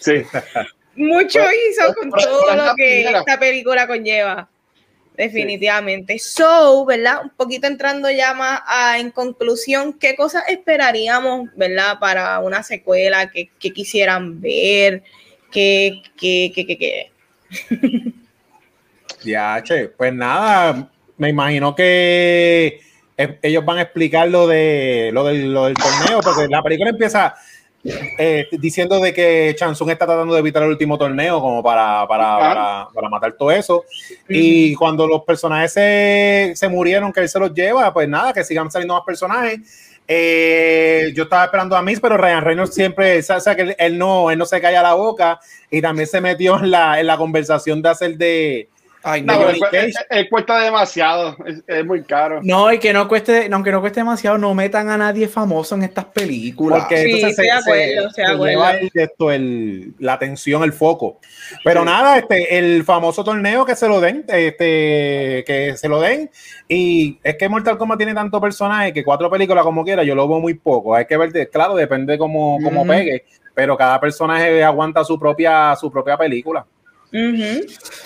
Sí. 0.00 0.24
mucho 0.96 1.38
hizo 1.38 1.94
con 1.94 2.10
todo 2.10 2.56
lo 2.56 2.74
que 2.74 3.02
esta 3.02 3.38
película 3.38 3.86
conlleva. 3.86 4.48
Definitivamente. 5.16 6.18
So, 6.18 6.84
¿verdad? 6.84 7.20
Un 7.22 7.30
poquito 7.30 7.68
entrando 7.68 8.10
ya 8.10 8.34
más 8.34 8.62
en 8.98 9.12
conclusión, 9.12 9.92
¿qué 9.92 10.16
cosas 10.16 10.42
esperaríamos, 10.48 11.48
¿verdad? 11.54 12.00
Para 12.00 12.40
una 12.40 12.64
secuela 12.64 13.30
que, 13.30 13.50
que 13.60 13.72
quisieran 13.72 14.40
ver 14.40 15.04
que, 15.52 16.02
que, 16.16 16.50
que, 16.52 16.66
que, 16.66 17.12
Ya, 19.22 19.62
che, 19.62 19.90
pues 19.90 20.12
nada, 20.12 20.90
me 21.16 21.28
imagino 21.28 21.72
que 21.72 22.84
ellos 23.16 23.64
van 23.64 23.78
a 23.78 23.82
explicar 23.82 24.28
lo 24.28 24.46
de 24.46 25.10
lo 25.12 25.24
del, 25.24 25.52
lo 25.52 25.66
del 25.66 25.74
torneo, 25.74 26.20
porque 26.20 26.48
la 26.48 26.62
película 26.62 26.90
empieza 26.90 27.34
eh, 28.18 28.48
diciendo 28.52 28.98
de 29.00 29.14
que 29.14 29.54
Chansung 29.56 29.90
está 29.90 30.06
tratando 30.06 30.34
de 30.34 30.40
evitar 30.40 30.62
el 30.62 30.70
último 30.70 30.98
torneo 30.98 31.40
como 31.40 31.62
para, 31.62 32.06
para, 32.08 32.38
para, 32.38 32.88
para 32.92 33.08
matar 33.08 33.32
todo 33.34 33.50
eso. 33.50 33.84
Y 34.28 34.74
cuando 34.74 35.06
los 35.06 35.22
personajes 35.22 35.72
se, 35.72 36.52
se, 36.56 36.68
murieron, 36.68 37.12
que 37.12 37.20
él 37.20 37.28
se 37.28 37.38
los 37.38 37.54
lleva, 37.54 37.92
pues 37.92 38.08
nada, 38.08 38.32
que 38.32 38.44
sigan 38.44 38.70
saliendo 38.70 38.94
más 38.94 39.04
personajes. 39.04 39.60
Eh, 40.08 41.12
yo 41.14 41.24
estaba 41.24 41.44
esperando 41.44 41.76
a 41.76 41.82
Miss, 41.82 42.00
pero 42.00 42.16
Ryan 42.16 42.44
Reynolds 42.44 42.74
siempre, 42.74 43.18
o 43.18 43.40
sea, 43.40 43.56
que 43.56 43.74
él 43.78 43.98
no, 43.98 44.30
él 44.30 44.38
no 44.38 44.46
se 44.46 44.60
calla 44.60 44.82
la 44.82 44.94
boca 44.94 45.40
y 45.70 45.80
también 45.80 46.06
se 46.06 46.20
metió 46.20 46.58
en 46.58 46.70
la, 46.70 47.00
en 47.00 47.06
la 47.06 47.16
conversación 47.16 47.82
de 47.82 47.88
hacer 47.88 48.16
de, 48.16 48.68
Ay, 49.08 49.22
no, 49.22 49.38
no 49.38 49.50
él, 49.50 50.28
cuesta 50.28 50.58
demasiado, 50.58 51.36
es, 51.68 51.86
muy 51.86 52.02
caro. 52.02 52.40
No, 52.42 52.72
y 52.72 52.80
que 52.80 52.92
no 52.92 53.06
cueste, 53.06 53.48
aunque 53.52 53.70
no 53.70 53.80
cueste 53.80 54.00
demasiado, 54.00 54.36
no 54.36 54.52
metan 54.52 54.88
a 54.88 54.96
nadie 54.96 55.28
famoso 55.28 55.76
en 55.76 55.84
estas 55.84 56.06
películas. 56.06 56.80
Porque 56.80 57.04
sí, 57.04 57.12
entonces 57.12 57.36
se, 57.36 57.48
acuerdo, 57.52 58.10
se, 58.10 58.22
lleva 58.22 58.72
el, 58.72 58.90
esto, 58.92 59.30
el, 59.30 59.94
la 60.00 60.14
atención, 60.14 60.64
el 60.64 60.72
foco. 60.72 61.20
Pero 61.62 61.84
nada, 61.84 62.18
este, 62.18 62.58
el 62.58 62.82
famoso 62.82 63.22
torneo 63.22 63.64
que 63.64 63.76
se 63.76 63.86
lo 63.86 64.00
den, 64.00 64.24
este, 64.26 65.44
que 65.46 65.74
se 65.76 65.88
lo 65.88 66.00
den. 66.00 66.28
Y 66.66 67.20
es 67.22 67.36
que 67.36 67.48
Mortal 67.48 67.78
Kombat 67.78 67.98
tiene 67.98 68.12
tanto 68.12 68.40
personaje 68.40 68.92
que 68.92 69.04
cuatro 69.04 69.30
películas 69.30 69.62
como 69.62 69.84
quiera, 69.84 70.02
yo 70.02 70.16
lo 70.16 70.26
veo 70.26 70.40
muy 70.40 70.54
poco. 70.54 70.96
Hay 70.96 71.06
que 71.06 71.16
ver, 71.16 71.48
claro, 71.48 71.76
depende 71.76 72.14
de 72.14 72.18
cómo, 72.18 72.58
cómo 72.60 72.84
pegue, 72.84 73.24
pero 73.54 73.76
cada 73.76 74.00
personaje 74.00 74.64
aguanta 74.64 75.04
su 75.04 75.16
propia, 75.16 75.76
su 75.76 75.92
propia 75.92 76.16
película. 76.16 76.66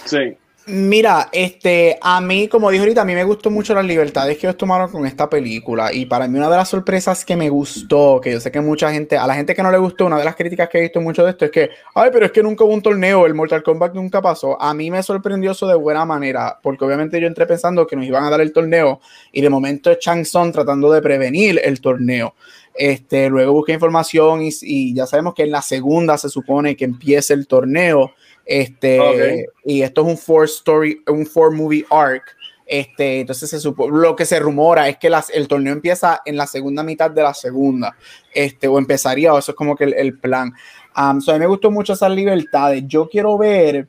Sí. 0.04 0.36
Mira, 0.72 1.28
este, 1.32 1.98
a 2.00 2.20
mí, 2.20 2.46
como 2.46 2.70
dijo 2.70 2.82
ahorita, 2.82 3.02
a 3.02 3.04
mí 3.04 3.14
me 3.14 3.24
gustó 3.24 3.50
mucho 3.50 3.74
las 3.74 3.84
libertades 3.84 4.38
que 4.38 4.46
ellos 4.46 4.56
tomaron 4.56 4.88
con 4.88 5.04
esta 5.04 5.28
película. 5.28 5.92
Y 5.92 6.06
para 6.06 6.28
mí, 6.28 6.38
una 6.38 6.48
de 6.48 6.56
las 6.56 6.68
sorpresas 6.68 7.24
que 7.24 7.36
me 7.36 7.48
gustó, 7.48 8.20
que 8.22 8.30
yo 8.30 8.38
sé 8.38 8.52
que 8.52 8.60
mucha 8.60 8.92
gente, 8.92 9.16
a 9.18 9.26
la 9.26 9.34
gente 9.34 9.54
que 9.54 9.64
no 9.64 9.72
le 9.72 9.78
gustó, 9.78 10.06
una 10.06 10.16
de 10.18 10.24
las 10.24 10.36
críticas 10.36 10.68
que 10.68 10.78
he 10.78 10.82
visto 10.82 11.00
mucho 11.00 11.24
de 11.24 11.30
esto 11.30 11.46
es 11.46 11.50
que, 11.50 11.70
ay, 11.96 12.10
pero 12.12 12.26
es 12.26 12.30
que 12.30 12.42
nunca 12.42 12.62
hubo 12.62 12.72
un 12.72 12.82
torneo, 12.82 13.26
el 13.26 13.34
Mortal 13.34 13.64
Kombat 13.64 13.94
nunca 13.94 14.22
pasó. 14.22 14.62
A 14.62 14.72
mí 14.72 14.92
me 14.92 15.02
sorprendió 15.02 15.50
eso 15.50 15.66
de 15.66 15.74
buena 15.74 16.04
manera, 16.04 16.60
porque 16.62 16.84
obviamente 16.84 17.20
yo 17.20 17.26
entré 17.26 17.46
pensando 17.46 17.84
que 17.84 17.96
nos 17.96 18.04
iban 18.04 18.22
a 18.22 18.30
dar 18.30 18.40
el 18.40 18.52
torneo, 18.52 19.00
y 19.32 19.40
de 19.40 19.50
momento 19.50 19.90
es 19.90 19.98
Chang 19.98 20.24
Son 20.24 20.52
tratando 20.52 20.92
de 20.92 21.02
prevenir 21.02 21.60
el 21.64 21.80
torneo. 21.80 22.34
Este, 22.74 23.28
luego 23.28 23.52
busqué 23.52 23.72
información 23.72 24.42
y, 24.42 24.50
y 24.62 24.94
ya 24.94 25.04
sabemos 25.04 25.34
que 25.34 25.42
en 25.42 25.50
la 25.50 25.62
segunda 25.62 26.16
se 26.16 26.28
supone 26.28 26.76
que 26.76 26.84
empiece 26.84 27.34
el 27.34 27.48
torneo. 27.48 28.12
Este, 28.50 29.46
y 29.64 29.82
esto 29.82 30.00
es 30.00 30.08
un 30.08 30.18
four 30.18 30.44
story, 30.46 31.00
un 31.06 31.24
four 31.24 31.52
movie 31.52 31.86
arc. 31.88 32.36
Este, 32.66 33.20
entonces 33.20 33.48
se 33.48 33.60
supo, 33.60 33.88
lo 33.88 34.16
que 34.16 34.26
se 34.26 34.40
rumora 34.40 34.88
es 34.88 34.98
que 34.98 35.08
las, 35.08 35.30
el 35.30 35.46
torneo 35.46 35.72
empieza 35.72 36.20
en 36.24 36.36
la 36.36 36.48
segunda 36.48 36.82
mitad 36.82 37.12
de 37.12 37.22
la 37.22 37.32
segunda, 37.32 37.96
este, 38.34 38.66
o 38.66 38.78
empezaría, 38.78 39.32
o 39.32 39.38
eso 39.38 39.52
es 39.52 39.56
como 39.56 39.76
que 39.76 39.84
el, 39.84 40.18
plan. 40.18 40.52
Um, 40.96 41.20
a 41.24 41.32
mí 41.32 41.38
me 41.38 41.46
gustó 41.46 41.70
mucho 41.70 41.92
esas 41.92 42.10
libertades. 42.10 42.82
Yo 42.88 43.08
quiero 43.08 43.38
ver, 43.38 43.86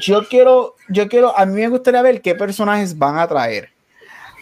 yo 0.00 0.26
quiero, 0.28 0.74
yo 0.88 1.08
quiero, 1.08 1.36
a 1.38 1.46
mí 1.46 1.60
me 1.60 1.68
gustaría 1.68 2.02
ver 2.02 2.20
qué 2.20 2.34
personajes 2.34 2.98
van 2.98 3.18
a 3.18 3.28
traer. 3.28 3.70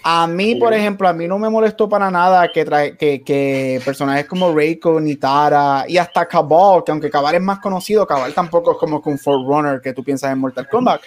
A 0.07 0.27
mí, 0.27 0.57
por 0.57 0.75
ejemplo, 0.75 1.09
a 1.09 1.15
mí 1.15 1.27
no 1.27 1.39
me 1.39 1.49
molestó 1.49 1.89
para 1.89 2.11
nada 2.11 2.53
que, 2.53 2.63
trae, 2.63 2.95
que, 2.95 3.23
que 3.23 3.81
personajes 3.83 4.27
como 4.27 4.55
Reiko, 4.55 5.01
Nitara 5.01 5.87
y 5.89 5.97
hasta 5.97 6.27
Cabal, 6.27 6.85
que 6.85 6.93
aunque 6.93 7.09
Cabal 7.09 7.37
es 7.37 7.41
más 7.41 7.59
conocido, 7.59 8.07
Cabal 8.07 8.35
tampoco 8.35 8.73
es 8.73 8.77
como 8.77 9.03
un 9.03 9.19
Forerunner 9.19 9.81
que 9.81 9.95
tú 9.95 10.05
piensas 10.05 10.31
en 10.31 10.41
Mortal 10.41 10.69
Kombat. 10.69 11.01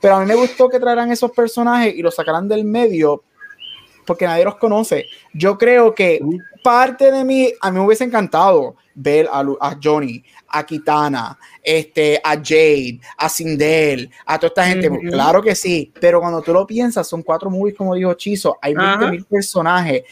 Pero 0.00 0.16
a 0.16 0.20
mí 0.20 0.24
me 0.24 0.34
gustó 0.34 0.66
que 0.70 0.80
traeran 0.80 1.12
esos 1.12 1.30
personajes 1.32 1.94
y 1.94 2.00
los 2.00 2.14
sacaran 2.14 2.48
del 2.48 2.64
medio 2.64 3.22
porque 4.08 4.24
nadie 4.24 4.42
los 4.42 4.56
conoce. 4.56 5.04
Yo 5.34 5.58
creo 5.58 5.94
que 5.94 6.18
parte 6.64 7.12
de 7.12 7.24
mí, 7.24 7.52
a 7.60 7.70
mí 7.70 7.78
me 7.78 7.84
hubiese 7.84 8.04
encantado 8.04 8.74
ver 8.94 9.28
a, 9.30 9.40
a 9.60 9.78
Johnny, 9.80 10.24
a 10.48 10.64
Kitana, 10.64 11.38
este, 11.62 12.18
a 12.24 12.36
Jade, 12.36 13.00
a 13.18 13.28
Sindel, 13.28 14.10
a 14.24 14.38
toda 14.38 14.48
esta 14.48 14.64
gente. 14.64 14.90
Claro 15.10 15.42
que 15.42 15.54
sí, 15.54 15.92
pero 16.00 16.20
cuando 16.20 16.40
tú 16.40 16.54
lo 16.54 16.66
piensas, 16.66 17.06
son 17.06 17.22
cuatro 17.22 17.50
movies, 17.50 17.76
como 17.76 17.94
dijo 17.94 18.14
Chizo, 18.14 18.56
hay 18.62 18.72
20 18.74 19.10
mil 19.10 19.24
personajes. 19.26 20.04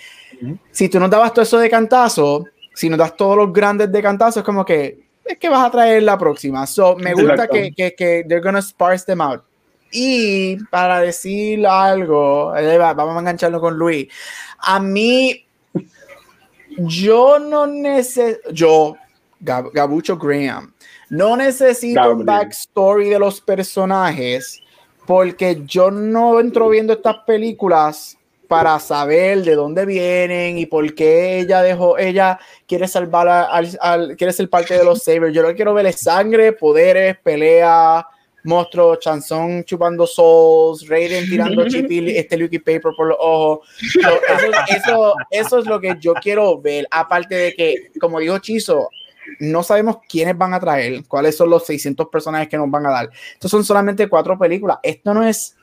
Si 0.71 0.91
tú 0.91 1.01
nos 1.01 1.09
dabas 1.09 1.33
todo 1.33 1.43
eso 1.43 1.59
de 1.59 1.71
cantazo, 1.71 2.45
si 2.75 2.91
nos 2.91 2.99
das 2.99 3.17
todos 3.17 3.35
los 3.35 3.51
grandes 3.51 3.91
de 3.91 4.03
cantazo, 4.03 4.41
es 4.41 4.45
como 4.45 4.63
que 4.63 5.07
es 5.25 5.39
que 5.39 5.49
vas 5.49 5.67
a 5.67 5.71
traer 5.71 6.03
la 6.03 6.19
próxima. 6.19 6.67
So, 6.67 6.97
me 6.97 7.15
gusta 7.15 7.49
que, 7.49 7.73
que, 7.73 7.95
que 7.95 8.25
they're 8.29 8.43
gonna 8.43 8.61
sparse 8.61 9.07
them 9.07 9.23
out. 9.23 9.43
Y 9.91 10.57
para 10.67 11.01
decir 11.01 11.67
algo, 11.67 12.53
vamos 12.53 13.17
a 13.17 13.21
engancharlo 13.21 13.61
con 13.61 13.77
Luis. 13.77 14.09
A 14.59 14.81
mí, 14.81 15.47
yo 16.79 17.39
no 17.39 17.67
necesito, 17.67 18.51
yo, 18.51 18.97
Gabucho 19.41 20.17
Graham, 20.17 20.75
no 21.09 21.37
necesito 21.37 22.13
un 22.13 22.25
backstory 22.25 23.11
de 23.11 23.19
los 23.19 23.41
personajes 23.41 24.61
porque 25.07 25.63
yo 25.65 25.91
no 25.91 26.41
entro 26.41 26.69
viendo 26.69 26.93
estas 26.93 27.19
películas 27.19 28.19
para 28.49 28.79
saber 28.79 29.43
de 29.43 29.55
dónde 29.55 29.87
vienen 29.87 30.59
y 30.59 30.67
por 30.67 30.95
qué 30.95 31.41
ella 31.41 31.63
dejó, 31.63 31.99
ella 31.99 32.39
quiere 32.67 32.87
salvar 32.89 33.29
al, 33.29 34.17
quiere 34.17 34.33
ser 34.33 34.49
parte 34.49 34.77
de 34.77 34.85
los 34.85 35.03
Sabers. 35.03 35.35
Yo 35.35 35.43
lo 35.43 35.49
que 35.49 35.57
quiero 35.57 35.75
ver 35.75 35.87
es 35.87 36.01
sangre, 36.01 36.53
poderes, 36.53 37.17
pelea, 37.19 38.07
monstruo, 38.47 38.97
Chanson 38.97 39.65
chupando 39.65 40.07
souls, 40.07 40.89
Raiden 40.89 41.29
tirando 41.29 41.65
chipil, 41.69 42.09
este 42.11 42.37
Lucky 42.37 42.59
Paper 42.59 42.93
por 42.97 43.09
los 43.09 43.17
ojos. 43.21 43.69
eso, 44.69 45.15
eso, 45.31 45.59
es 45.59 45.67
lo 45.67 45.81
que 45.81 45.97
yo 46.01 46.15
quiero 46.15 46.61
ver. 46.61 46.87
Aparte 46.91 47.35
de 47.35 47.55
que, 47.55 47.91
como 48.01 48.21
dijo 48.21 48.39
Chizo, 48.39 48.89
no 49.41 49.63
sabemos 49.63 49.99
quiénes 50.09 50.37
van 50.37 50.55
a 50.55 50.61
traer, 50.61 51.05
cuáles 51.07 51.37
son 51.37 51.51
los 51.51 51.67
600 51.67 52.09
personajes 52.09 52.49
que 52.49 52.57
nos 52.57 52.71
van 52.71 52.87
a 52.87 52.91
dar. 52.91 53.11
Estos 53.35 53.51
son 53.51 53.65
solamente 53.65 54.09
cuatro 54.09 54.39
películas. 54.39 54.79
Esto 54.83 55.13
no 55.13 55.27
es. 55.27 55.57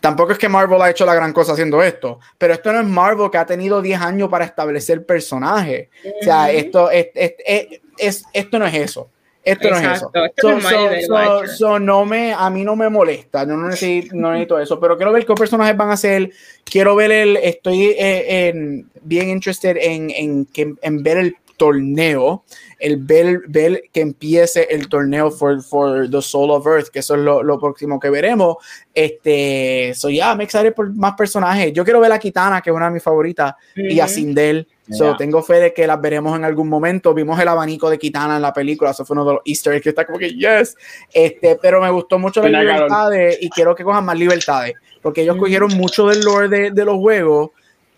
Tampoco 0.00 0.32
es 0.32 0.38
que 0.38 0.48
Marvel 0.48 0.80
ha 0.80 0.90
hecho 0.90 1.04
la 1.04 1.14
gran 1.14 1.32
cosa 1.32 1.52
haciendo 1.52 1.82
esto, 1.82 2.20
pero 2.38 2.54
esto 2.54 2.72
no 2.72 2.80
es 2.80 2.86
Marvel 2.86 3.30
que 3.30 3.36
ha 3.36 3.44
tenido 3.44 3.82
10 3.82 4.00
años 4.00 4.30
para 4.30 4.46
establecer 4.46 5.04
personajes. 5.04 5.88
O 6.20 6.24
sea, 6.24 6.50
esto, 6.50 6.90
es, 6.90 7.08
es, 7.14 8.24
esto 8.32 8.58
no 8.58 8.66
es 8.66 8.74
eso 8.74 9.10
Esto 9.42 9.70
no 9.70 9.76
es 9.76 9.96
eso. 9.96 10.10
Esto 10.14 11.46
so, 11.56 11.78
no 11.78 12.04
me, 12.04 12.32
a 12.32 12.50
mí 12.50 12.62
no 12.62 12.76
me 12.76 12.88
molesta, 12.88 13.46
yo 13.46 13.56
no 13.56 13.68
necesito, 13.68 14.14
no 14.14 14.32
necesito 14.32 14.58
eso, 14.58 14.78
pero 14.78 14.96
quiero 14.96 15.12
ver 15.12 15.24
qué 15.24 15.34
personajes 15.34 15.76
van 15.76 15.90
a 15.90 15.96
ser. 15.96 16.30
Quiero 16.64 16.94
ver 16.94 17.10
el, 17.10 17.36
estoy 17.38 17.84
eh, 17.98 18.48
en, 18.48 18.90
bien 19.02 19.30
interested 19.30 19.76
en, 19.80 20.10
en, 20.10 20.46
en 20.82 21.02
ver 21.02 21.16
el 21.16 21.36
torneo, 21.60 22.42
el 22.78 22.96
ver, 22.96 23.42
ver, 23.46 23.82
que 23.92 24.00
empiece 24.00 24.66
el 24.70 24.88
torneo 24.88 25.30
for, 25.30 25.62
for 25.62 26.08
the 26.10 26.22
Soul 26.22 26.50
of 26.52 26.66
Earth, 26.66 26.88
que 26.88 27.00
eso 27.00 27.16
es 27.16 27.20
lo, 27.20 27.42
lo 27.42 27.58
próximo 27.58 28.00
que 28.00 28.08
veremos. 28.08 28.56
Este, 28.94 29.92
so 29.94 30.08
ya, 30.08 30.34
me 30.34 30.44
excited 30.44 30.72
por 30.72 30.90
más 30.94 31.12
personajes. 31.18 31.74
Yo 31.74 31.84
quiero 31.84 32.00
ver 32.00 32.12
a 32.12 32.18
Kitana, 32.18 32.62
que 32.62 32.70
es 32.70 32.76
una 32.76 32.86
de 32.86 32.92
mis 32.92 33.02
favoritas, 33.02 33.52
y 33.76 34.00
a 34.00 34.08
Sindel. 34.08 34.66
So, 34.90 35.14
tengo 35.16 35.42
fe 35.42 35.60
de 35.60 35.74
que 35.74 35.86
las 35.86 36.00
veremos 36.00 36.34
en 36.34 36.46
algún 36.46 36.66
momento. 36.66 37.12
Vimos 37.12 37.38
el 37.38 37.48
abanico 37.48 37.90
de 37.90 37.98
Kitana 37.98 38.36
en 38.36 38.42
la 38.42 38.54
película, 38.54 38.92
eso 38.92 39.04
fue 39.04 39.14
uno 39.14 39.26
de 39.26 39.32
los 39.34 39.42
Easter 39.44 39.74
eggs 39.74 39.82
que 39.82 39.88
está 39.90 40.06
como 40.06 40.18
que 40.18 40.30
yes. 40.30 40.74
Este, 41.12 41.58
pero 41.60 41.82
me 41.82 41.90
gustó 41.90 42.18
mucho 42.18 42.40
las 42.40 42.64
libertades 42.64 43.36
y 43.38 43.50
quiero 43.50 43.74
que 43.74 43.84
cojan 43.84 44.06
más 44.06 44.18
libertades, 44.18 44.72
porque 45.02 45.20
ellos 45.20 45.36
cogieron 45.36 45.76
mucho 45.76 46.08
del 46.08 46.22
lore 46.22 46.48
de, 46.48 46.70
de 46.70 46.84
los 46.86 46.96
juegos 46.96 47.50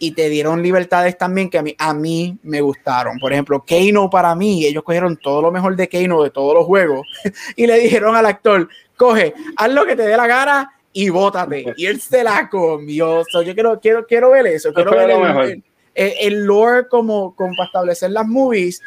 y 0.02 0.10
te 0.10 0.28
dieron 0.28 0.60
libertades 0.64 1.16
también 1.16 1.48
que 1.48 1.58
a 1.58 1.62
mí, 1.62 1.76
a 1.78 1.94
mí 1.94 2.36
me 2.42 2.60
gustaron. 2.60 3.20
Por 3.20 3.32
ejemplo, 3.32 3.64
Kano 3.64 4.10
para 4.10 4.34
mí, 4.34 4.66
ellos 4.66 4.82
cogieron 4.82 5.16
todo 5.16 5.40
lo 5.40 5.52
mejor 5.52 5.76
de 5.76 5.88
Kano 5.88 6.24
de 6.24 6.30
todos 6.30 6.54
los 6.56 6.66
juegos 6.66 7.06
y 7.54 7.68
le 7.68 7.78
dijeron 7.78 8.16
al 8.16 8.26
actor, 8.26 8.68
coge, 8.96 9.32
haz 9.54 9.70
lo 9.70 9.86
que 9.86 9.94
te 9.94 10.02
dé 10.02 10.16
la 10.16 10.26
gana 10.26 10.72
y 10.92 11.08
bótate. 11.08 11.72
Y 11.76 11.86
él 11.86 12.00
se 12.00 12.24
la 12.24 12.48
comió. 12.50 13.22
yo 13.44 13.54
quiero, 13.54 13.78
quiero, 13.78 14.04
quiero 14.04 14.30
ver 14.32 14.48
eso. 14.48 14.74
Quiero 14.74 14.90
ver 14.90 15.10
el, 15.10 15.62
el, 15.94 16.44
lore 16.46 16.88
como, 16.88 17.36
como 17.36 17.54
para 17.54 17.68
establecer 17.68 18.10
las 18.10 18.26
movies, 18.26 18.80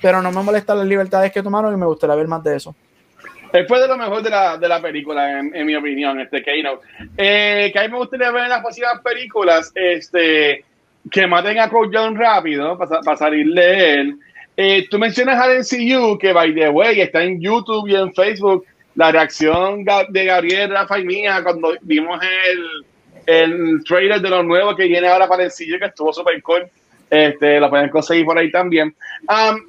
pero 0.00 0.22
no 0.22 0.32
me 0.32 0.42
molestan 0.42 0.78
las 0.78 0.86
libertades 0.86 1.32
que 1.32 1.42
tomaron 1.42 1.74
y 1.74 1.76
me 1.76 1.84
gustaría 1.84 2.16
ver 2.16 2.28
más 2.28 2.42
de 2.42 2.56
eso. 2.56 2.74
Después 3.52 3.82
de 3.82 3.88
lo 3.88 3.98
mejor 3.98 4.22
de 4.22 4.30
la, 4.30 4.56
de 4.56 4.68
la 4.68 4.80
película, 4.80 5.40
en, 5.40 5.66
mi 5.66 5.74
opinión, 5.74 6.18
este 6.20 6.42
Kano. 6.42 6.80
Eh, 7.16 7.70
que 7.72 7.78
a 7.78 7.82
mí 7.82 7.88
me 7.88 7.98
gustaría 7.98 8.30
ver 8.30 8.44
en 8.44 8.48
las 8.48 8.62
próximas 8.62 9.00
películas, 9.02 9.70
este, 9.74 10.64
que 11.10 11.26
maten 11.26 11.58
a 11.58 11.68
Cole 11.68 11.90
John 11.92 12.16
rápido 12.16 12.78
para 12.78 13.16
salir 13.16 13.46
de 13.52 13.94
él. 13.94 14.16
Eh, 14.56 14.86
tú 14.90 14.98
mencionas 14.98 15.38
al 15.38 15.58
NCU, 15.58 16.18
que 16.18 16.32
by 16.32 16.54
the 16.54 16.68
way 16.70 17.00
está 17.00 17.22
en 17.22 17.40
YouTube 17.40 17.88
y 17.88 17.96
en 17.96 18.12
Facebook, 18.14 18.64
la 18.94 19.12
reacción 19.12 19.84
de 19.84 20.24
Gabriel, 20.24 20.70
Rafa 20.70 20.98
y 20.98 21.04
mía 21.04 21.40
cuando 21.42 21.74
vimos 21.82 22.20
el, 22.22 22.84
el 23.26 23.84
trailer 23.84 24.20
de 24.20 24.30
lo 24.30 24.42
nuevo 24.42 24.74
que 24.74 24.84
viene 24.84 25.08
ahora 25.08 25.28
para 25.28 25.44
el 25.44 25.48
NCU, 25.48 25.78
que 25.78 25.86
estuvo 25.86 26.12
súper 26.12 26.40
cool. 26.42 26.64
Este, 27.10 27.60
lo 27.60 27.68
pueden 27.68 27.90
conseguir 27.90 28.24
por 28.24 28.38
ahí 28.38 28.50
también. 28.50 28.94
Um, 29.28 29.60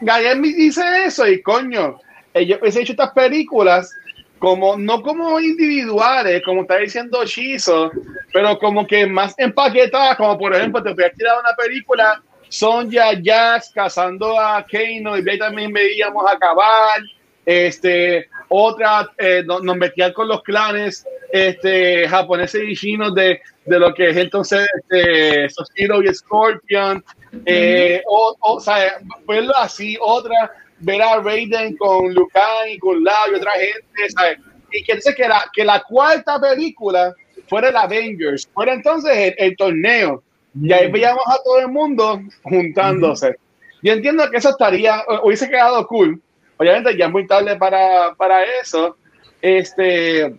Gabriel 0.00 0.40
me 0.40 0.48
dice 0.48 0.82
eso 1.06 1.26
y 1.26 1.40
coño, 1.40 1.98
ellos 2.36 2.58
he 2.62 2.80
hecho 2.80 2.92
estas 2.92 3.12
películas 3.12 3.92
como 4.38 4.76
no 4.76 5.00
como 5.02 5.40
individuales, 5.40 6.42
como 6.44 6.62
está 6.62 6.76
diciendo 6.76 7.24
Shizo, 7.24 7.90
pero 8.32 8.58
como 8.58 8.86
que 8.86 9.06
más 9.06 9.34
empaquetadas, 9.38 10.16
como 10.16 10.38
por 10.38 10.54
ejemplo, 10.54 10.82
te 10.82 10.92
voy 10.92 11.04
a 11.04 11.12
tirar 11.12 11.38
una 11.40 11.54
película, 11.56 12.22
Sonja 12.48 13.12
Jax 13.22 13.72
cazando 13.74 14.38
a 14.38 14.64
Kano, 14.64 15.18
y 15.18 15.28
ahí 15.28 15.38
también 15.38 15.72
veíamos 15.72 16.24
a 16.30 16.38
Cabal, 16.38 17.10
este, 17.46 18.28
otra, 18.48 19.08
eh, 19.16 19.42
nos, 19.46 19.62
metían 19.62 20.12
con 20.12 20.28
los 20.28 20.42
clanes 20.42 21.06
este, 21.32 22.06
japoneses 22.08 22.62
y 22.66 22.76
chinos 22.76 23.14
de, 23.14 23.40
de 23.64 23.78
lo 23.78 23.94
que 23.94 24.10
es 24.10 24.16
entonces 24.16 24.68
este, 24.80 25.48
Soshiro 25.48 26.02
y 26.02 26.12
Scorpion, 26.14 27.02
eh, 27.46 28.02
o, 28.06 28.36
o, 28.40 28.60
sea, 28.60 28.98
verlo 29.26 29.56
así, 29.56 29.96
otra 30.00 30.52
ver 30.78 31.02
a 31.02 31.20
Raiden 31.20 31.76
con 31.76 32.12
Lucan 32.12 32.68
y 32.70 32.78
con 32.78 33.02
Lau 33.02 33.32
y 33.32 33.34
otra 33.36 33.52
gente, 33.52 34.10
¿sabes? 34.10 34.38
Y 34.72 34.82
que 34.82 34.92
entonces 34.92 35.14
que 35.14 35.28
la, 35.28 35.44
que 35.52 35.64
la 35.64 35.82
cuarta 35.82 36.40
película 36.40 37.14
fuera 37.48 37.68
el 37.68 37.76
Avengers, 37.76 38.48
fuera 38.52 38.74
entonces 38.74 39.34
el, 39.36 39.56
torneo. 39.56 40.22
Y 40.60 40.72
ahí 40.72 40.90
veíamos 40.90 41.24
a 41.26 41.42
todo 41.42 41.60
el 41.60 41.68
mundo 41.68 42.20
juntándose. 42.42 43.36
Yo 43.82 43.92
entiendo 43.92 44.28
que 44.30 44.38
eso 44.38 44.50
estaría, 44.50 45.04
hubiese 45.22 45.48
quedado 45.48 45.86
cool. 45.86 46.20
Obviamente 46.56 46.96
ya 46.96 47.06
es 47.06 47.12
muy 47.12 47.26
tarde 47.26 47.56
para, 47.56 48.14
para 48.14 48.42
eso. 48.60 48.96
Este, 49.40 50.34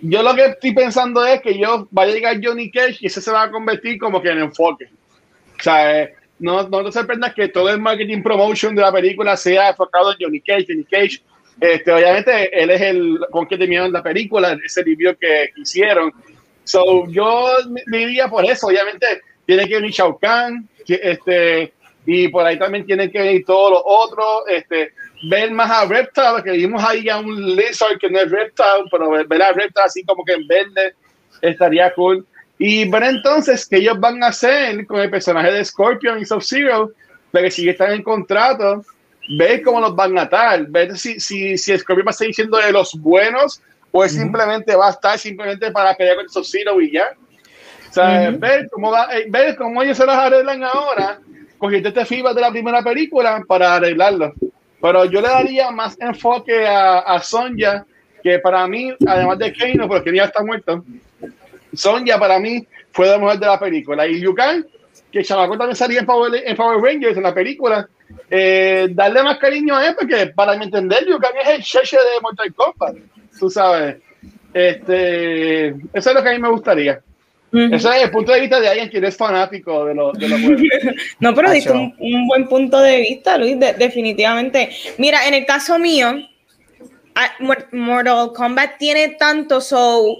yo 0.00 0.22
lo 0.22 0.34
que 0.34 0.46
estoy 0.46 0.74
pensando 0.74 1.24
es 1.24 1.40
que 1.40 1.58
yo 1.58 1.88
vaya 1.90 2.12
a 2.12 2.14
llegar 2.14 2.40
Johnny 2.42 2.70
Cage 2.70 2.98
y 3.00 3.06
ese 3.06 3.20
se 3.20 3.30
va 3.30 3.44
a 3.44 3.50
convertir 3.50 3.98
como 3.98 4.20
que 4.20 4.30
en 4.30 4.38
enfoque. 4.38 4.86
O 5.58 5.62
sea, 5.62 6.02
eh, 6.02 6.14
no, 6.38 6.68
no 6.68 6.84
te 6.84 6.92
sorprendas 6.92 7.34
que 7.34 7.48
todo 7.48 7.70
el 7.70 7.80
marketing 7.80 8.22
promotion 8.22 8.74
de 8.74 8.82
la 8.82 8.92
película 8.92 9.36
sea 9.36 9.70
enfocado 9.70 10.12
en 10.12 10.18
Johnny 10.20 10.40
Cage. 10.40 10.66
Johnny 10.68 10.84
Cage, 10.84 11.22
este, 11.60 11.92
obviamente, 11.92 12.62
él 12.62 12.70
es 12.70 12.80
el 12.80 13.18
con 13.30 13.46
que 13.46 13.56
terminaron 13.56 13.92
la 13.92 14.02
película, 14.02 14.58
ese 14.64 14.82
review 14.82 15.16
que 15.18 15.50
hicieron. 15.56 16.12
So, 16.64 17.06
yo 17.08 17.48
me 17.86 17.98
diría 17.98 18.28
por 18.28 18.44
eso, 18.44 18.66
obviamente, 18.66 19.06
tiene 19.46 19.66
que 19.66 19.76
venir 19.76 19.92
Shao 19.92 20.18
Kahn, 20.18 20.68
este, 20.86 21.72
y 22.04 22.28
por 22.28 22.44
ahí 22.44 22.58
también 22.58 22.84
tienen 22.84 23.10
que 23.10 23.18
venir 23.18 23.44
todos 23.44 23.70
los 23.72 23.82
otros, 23.84 24.42
este, 24.48 24.92
ver 25.30 25.50
más 25.52 25.70
a 25.70 25.86
Reptile, 25.86 26.42
que 26.44 26.52
vimos 26.52 26.82
ahí 26.84 27.08
a 27.08 27.18
un 27.18 27.56
Lizard 27.56 27.98
que 27.98 28.10
no 28.10 28.20
es 28.20 28.30
Reptile, 28.30 28.84
pero 28.90 29.10
ver 29.10 29.42
a 29.42 29.52
Reptile 29.52 29.84
así 29.84 30.04
como 30.04 30.24
que 30.24 30.34
en 30.34 30.46
verde 30.46 30.94
estaría 31.40 31.92
cool. 31.94 32.26
Y 32.58 32.88
ver 32.88 33.02
entonces 33.04 33.66
qué 33.66 33.76
ellos 33.76 34.00
van 34.00 34.22
a 34.22 34.28
hacer 34.28 34.86
con 34.86 35.00
el 35.00 35.10
personaje 35.10 35.52
de 35.52 35.64
Scorpion 35.64 36.18
y 36.18 36.24
Sub-Zero, 36.24 36.92
que 37.32 37.50
si 37.50 37.68
están 37.68 37.92
en 37.92 38.02
contrato, 38.02 38.84
ver 39.38 39.62
cómo 39.62 39.80
los 39.80 39.94
van 39.94 40.18
a 40.18 40.22
atar, 40.22 40.66
ver 40.68 40.96
si, 40.96 41.20
si, 41.20 41.58
si 41.58 41.76
Scorpion 41.78 42.06
va 42.06 42.10
a 42.10 42.14
seguir 42.14 42.34
siendo 42.34 42.56
de 42.56 42.72
los 42.72 42.94
buenos 42.94 43.60
o 43.92 44.04
es 44.04 44.12
simplemente 44.12 44.74
va 44.74 44.88
a 44.88 44.90
estar 44.90 45.18
simplemente 45.18 45.70
para 45.70 45.94
pelear 45.94 46.16
con 46.16 46.28
Sub-Zero 46.28 46.80
y 46.80 46.92
ya. 46.92 47.08
O 47.88 47.92
sea, 47.92 48.30
ver, 48.30 48.68
cómo 48.70 48.90
va, 48.90 49.08
eh, 49.16 49.26
ver 49.28 49.56
cómo 49.56 49.82
ellos 49.82 49.96
se 49.96 50.04
las 50.04 50.18
arreglan 50.18 50.62
ahora, 50.64 51.18
cogiendo 51.56 51.88
este 51.88 52.04
FIBA 52.04 52.34
de 52.34 52.40
la 52.42 52.50
primera 52.50 52.82
película 52.82 53.42
para 53.46 53.76
arreglarlo. 53.76 54.34
Pero 54.82 55.06
yo 55.06 55.20
le 55.22 55.28
daría 55.28 55.70
más 55.70 55.96
enfoque 55.98 56.66
a, 56.66 56.98
a 56.98 57.22
Sonja, 57.22 57.86
que 58.22 58.38
para 58.38 58.66
mí, 58.66 58.92
además 59.06 59.38
de 59.38 59.52
Kano, 59.52 59.88
porque 59.88 60.14
ya 60.14 60.24
está 60.24 60.42
muerto, 60.42 60.84
Sonja 61.76 62.18
para 62.18 62.38
mí 62.38 62.66
fue 62.92 63.08
la 63.08 63.18
mujer 63.18 63.38
de 63.38 63.46
la 63.46 63.58
película. 63.58 64.06
Y 64.06 64.20
Yukan, 64.20 64.66
que 65.12 65.22
Chamaco 65.22 65.56
también 65.56 65.76
salía 65.76 66.00
en 66.00 66.06
Power, 66.06 66.32
en 66.44 66.56
Power 66.56 66.80
Rangers 66.80 67.16
en 67.16 67.22
la 67.22 67.34
película, 67.34 67.88
eh, 68.30 68.88
darle 68.90 69.22
más 69.22 69.38
cariño 69.38 69.76
a 69.76 69.88
él, 69.88 69.96
porque 69.98 70.26
para 70.28 70.56
mi 70.56 70.64
entender, 70.64 71.06
Yukan 71.06 71.32
es 71.42 71.48
el 71.48 71.62
cheche 71.62 71.96
de 71.96 72.20
Mortal 72.22 72.54
Kombat, 72.54 72.96
tú 73.38 73.50
sabes. 73.50 73.96
Este, 74.52 75.68
eso 75.68 75.76
es 75.92 76.14
lo 76.14 76.22
que 76.22 76.28
a 76.28 76.32
mí 76.32 76.38
me 76.38 76.48
gustaría. 76.48 77.00
Ese 77.52 77.88
es 77.88 78.02
el 78.02 78.10
punto 78.10 78.32
de 78.32 78.40
vista 78.40 78.60
de 78.60 78.68
alguien 78.68 78.90
que 78.90 78.98
es 78.98 79.16
fanático 79.16 79.86
de 79.86 79.94
los 79.94 80.18
de 80.18 80.28
No, 81.20 81.34
pero 81.34 81.50
diste 81.50 81.70
un, 81.72 81.94
un, 81.98 82.26
buen 82.26 82.48
punto 82.48 82.80
de 82.80 82.98
vista, 82.98 83.38
Luis, 83.38 83.56
definitivamente. 83.58 84.70
Mira, 84.98 85.26
en 85.26 85.34
el 85.34 85.46
caso 85.46 85.78
mío, 85.78 86.16
Mortal 87.72 88.32
Kombat 88.34 88.78
tiene 88.78 89.10
tanto 89.10 89.60
so 89.60 90.18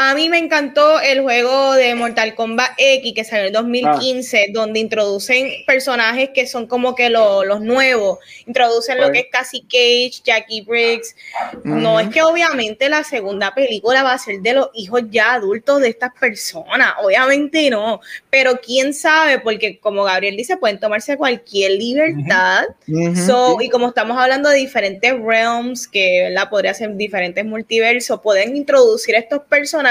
a 0.00 0.14
mí 0.14 0.28
me 0.28 0.38
encantó 0.38 1.00
el 1.00 1.22
juego 1.22 1.72
de 1.72 1.92
Mortal 1.96 2.36
Kombat 2.36 2.70
X 2.78 3.12
que 3.16 3.24
salió 3.24 3.48
en 3.48 3.52
2015, 3.52 4.38
ah. 4.38 4.50
donde 4.52 4.78
introducen 4.78 5.50
personajes 5.66 6.30
que 6.32 6.46
son 6.46 6.68
como 6.68 6.94
que 6.94 7.10
los 7.10 7.60
nuevos. 7.60 8.20
Introducen 8.46 9.00
lo 9.00 9.10
que 9.10 9.18
es 9.18 9.26
Cassie 9.32 9.62
Cage, 9.62 10.22
Jackie 10.22 10.60
Briggs. 10.60 11.16
No 11.64 11.98
es 11.98 12.10
que 12.10 12.22
obviamente 12.22 12.88
la 12.88 13.02
segunda 13.02 13.52
película 13.52 14.04
va 14.04 14.12
a 14.12 14.18
ser 14.18 14.40
de 14.40 14.52
los 14.52 14.68
hijos 14.74 15.02
ya 15.10 15.32
adultos 15.32 15.80
de 15.80 15.88
estas 15.88 16.12
personas. 16.14 16.92
Obviamente 17.02 17.68
no. 17.68 18.00
Pero 18.30 18.60
quién 18.60 18.94
sabe, 18.94 19.40
porque 19.40 19.80
como 19.80 20.04
Gabriel 20.04 20.36
dice, 20.36 20.58
pueden 20.58 20.78
tomarse 20.78 21.16
cualquier 21.16 21.72
libertad. 21.72 22.66
y 22.86 23.68
como 23.68 23.88
estamos 23.88 24.16
hablando 24.16 24.48
de 24.48 24.58
diferentes 24.58 25.12
realms, 25.20 25.88
que 25.88 26.28
la 26.30 26.48
podría 26.48 26.72
ser 26.72 26.94
diferentes 26.94 27.44
multiversos, 27.44 28.20
pueden 28.20 28.56
introducir 28.56 29.16
estos 29.16 29.42
personajes 29.42 29.87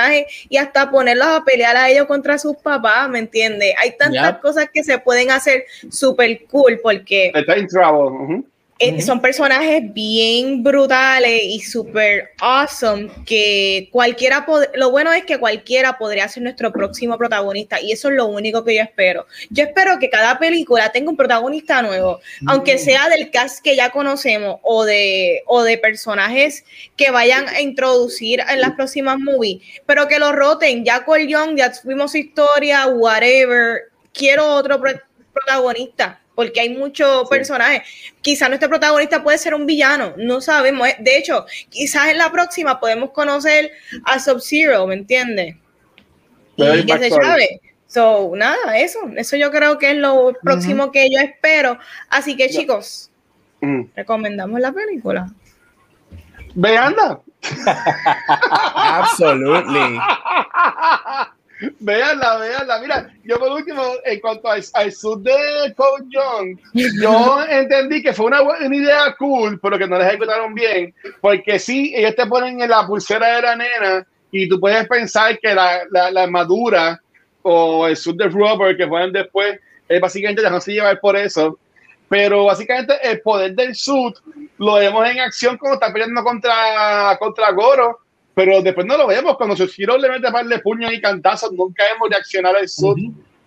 y 0.49 0.57
hasta 0.57 0.89
ponerlos 0.89 1.27
a 1.27 1.43
pelear 1.43 1.75
a 1.75 1.89
ellos 1.89 2.05
contra 2.07 2.37
sus 2.37 2.57
papás, 2.57 3.09
¿me 3.09 3.19
entiendes? 3.19 3.73
Hay 3.77 3.97
tantas 3.97 4.39
cosas 4.39 4.69
que 4.73 4.83
se 4.83 4.97
pueden 4.99 5.31
hacer 5.31 5.65
súper 5.89 6.45
cool 6.45 6.79
porque... 6.81 7.31
Está 7.33 7.55
en 7.55 7.67
trouble. 7.67 8.43
Eh, 8.79 9.01
son 9.01 9.21
personajes 9.21 9.91
bien 9.91 10.61
brutales 10.61 11.41
y 11.43 11.59
súper 11.61 12.31
awesome 12.39 13.09
que 13.25 13.89
cualquiera, 13.91 14.45
lo 14.75 14.91
bueno 14.91 15.11
es 15.13 15.25
que 15.25 15.39
cualquiera 15.39 15.97
podría 15.97 16.27
ser 16.27 16.43
nuestro 16.43 16.71
próximo 16.71 17.17
protagonista 17.17 17.81
y 17.81 17.91
eso 17.91 18.09
es 18.09 18.15
lo 18.15 18.27
único 18.27 18.63
que 18.63 18.75
yo 18.75 18.83
espero. 18.83 19.25
Yo 19.49 19.63
espero 19.63 19.97
que 19.99 20.09
cada 20.09 20.37
película 20.37 20.91
tenga 20.91 21.09
un 21.09 21.17
protagonista 21.17 21.81
nuevo, 21.81 22.19
aunque 22.45 22.75
mm. 22.75 22.79
sea 22.79 23.09
del 23.09 23.31
cast 23.31 23.63
que 23.63 23.75
ya 23.75 23.89
conocemos 23.89 24.59
o 24.61 24.85
de, 24.85 25.41
o 25.47 25.63
de 25.63 25.79
personajes 25.79 26.63
que 26.95 27.09
vayan 27.09 27.47
a 27.49 27.61
introducir 27.61 28.41
en 28.47 28.61
las 28.61 28.73
próximas 28.73 29.17
movies, 29.17 29.63
pero 29.87 30.07
que 30.07 30.19
lo 30.19 30.31
roten, 30.33 30.85
ya 30.85 31.03
Cole 31.03 31.27
Young, 31.27 31.57
ya 31.57 31.71
tuvimos 31.71 32.13
historia, 32.13 32.85
whatever, 32.87 33.91
quiero 34.13 34.47
otro 34.53 34.79
protagonista 35.33 36.21
porque 36.37 36.59
hay 36.59 36.69
muchos 36.69 37.27
personajes. 37.27 37.81
Quizás 38.21 38.47
nuestro 38.47 38.69
protagonista 38.69 39.23
puede 39.23 39.39
ser 39.39 39.55
un 39.55 39.65
villano, 39.65 40.13
no 40.17 40.39
sabemos. 40.39 40.87
De 40.99 41.17
hecho, 41.17 41.47
quizás 41.69 42.09
en 42.09 42.19
la 42.19 42.31
próxima 42.31 42.79
podemos 42.79 43.09
conocer 43.09 43.71
a 44.05 44.19
Sub-Zero, 44.19 44.85
¿me 44.85 44.93
entiendes? 44.93 45.55
Y 46.55 46.85
que 46.85 46.99
se 46.99 47.09
sabe. 47.09 47.59
So, 47.87 48.33
nada, 48.35 48.77
eso, 48.77 48.99
eso 49.15 49.35
yo 49.35 49.49
creo 49.49 49.79
que 49.79 49.89
es 49.89 49.97
lo 49.97 50.31
próximo 50.43 50.91
que 50.91 51.09
yo 51.09 51.19
espero. 51.19 51.79
Así 52.07 52.37
que, 52.37 52.51
chicos, 52.51 53.09
mm. 53.61 53.85
recomendamos 53.95 54.59
la 54.59 54.71
película. 54.71 55.33
Ve, 56.53 56.77
anda. 56.77 57.19
Absolutely. 58.75 59.99
Veanla, 61.79 62.37
veanla. 62.37 62.79
Mira, 62.79 63.09
yo 63.23 63.39
por 63.39 63.51
último, 63.51 63.81
en 64.05 64.19
cuanto 64.19 64.49
al, 64.49 64.91
sur 64.91 65.19
de 65.19 65.73
Code 65.75 66.05
Young, 66.09 66.59
yo 67.01 67.43
entendí 67.49 68.03
que 68.03 68.13
fue 68.13 68.27
una, 68.27 68.41
buena 68.41 68.75
idea 68.75 69.15
cool, 69.17 69.59
pero 69.59 69.77
que 69.77 69.87
no 69.87 69.97
les 69.97 70.07
ejecutaron 70.07 70.53
bien, 70.53 70.93
porque 71.19 71.57
sí, 71.57 71.93
ellos 71.95 72.15
te 72.15 72.27
ponen 72.27 72.61
en 72.61 72.69
la 72.69 72.85
pulsera 72.85 73.35
de 73.35 73.41
la 73.41 73.55
nena 73.55 74.07
y 74.31 74.47
tú 74.47 74.59
puedes 74.59 74.87
pensar 74.87 75.39
que 75.39 75.53
la, 75.53 75.81
la, 75.89 76.21
armadura 76.21 77.01
o 77.41 77.87
el 77.87 77.95
sur 77.95 78.15
de 78.15 78.27
Rubber 78.27 78.77
que 78.77 78.87
ponen 78.87 79.11
después, 79.11 79.59
es 79.87 80.01
básicamente 80.01 80.41
dejarse 80.41 80.73
llevar 80.73 80.99
por 80.99 81.15
eso. 81.15 81.57
Pero 82.09 82.45
básicamente 82.45 82.93
el 83.03 83.19
poder 83.21 83.53
del 83.53 83.75
suit 83.75 84.15
lo 84.57 84.75
vemos 84.75 85.09
en 85.09 85.19
acción 85.19 85.57
cuando 85.57 85.75
está 85.75 85.91
peleando 85.91 86.23
contra, 86.23 87.17
contra 87.19 87.51
Goro 87.51 87.99
pero 88.37 88.61
después 88.61 88.85
no 88.85 88.95
lo 88.97 89.07
vemos. 89.07 89.35
Cuando 89.35 89.55
su 89.55 89.67
giro 89.67 89.97
le 89.97 90.09
mete 90.09 90.31
par 90.31 90.45
de 90.45 90.59
puños 90.59 90.93
y 90.93 91.01
cantazos, 91.01 91.51
nunca 91.53 91.83
hemos 91.91 92.07
reaccionado 92.07 92.57
al 92.57 92.69
sud 92.69 92.95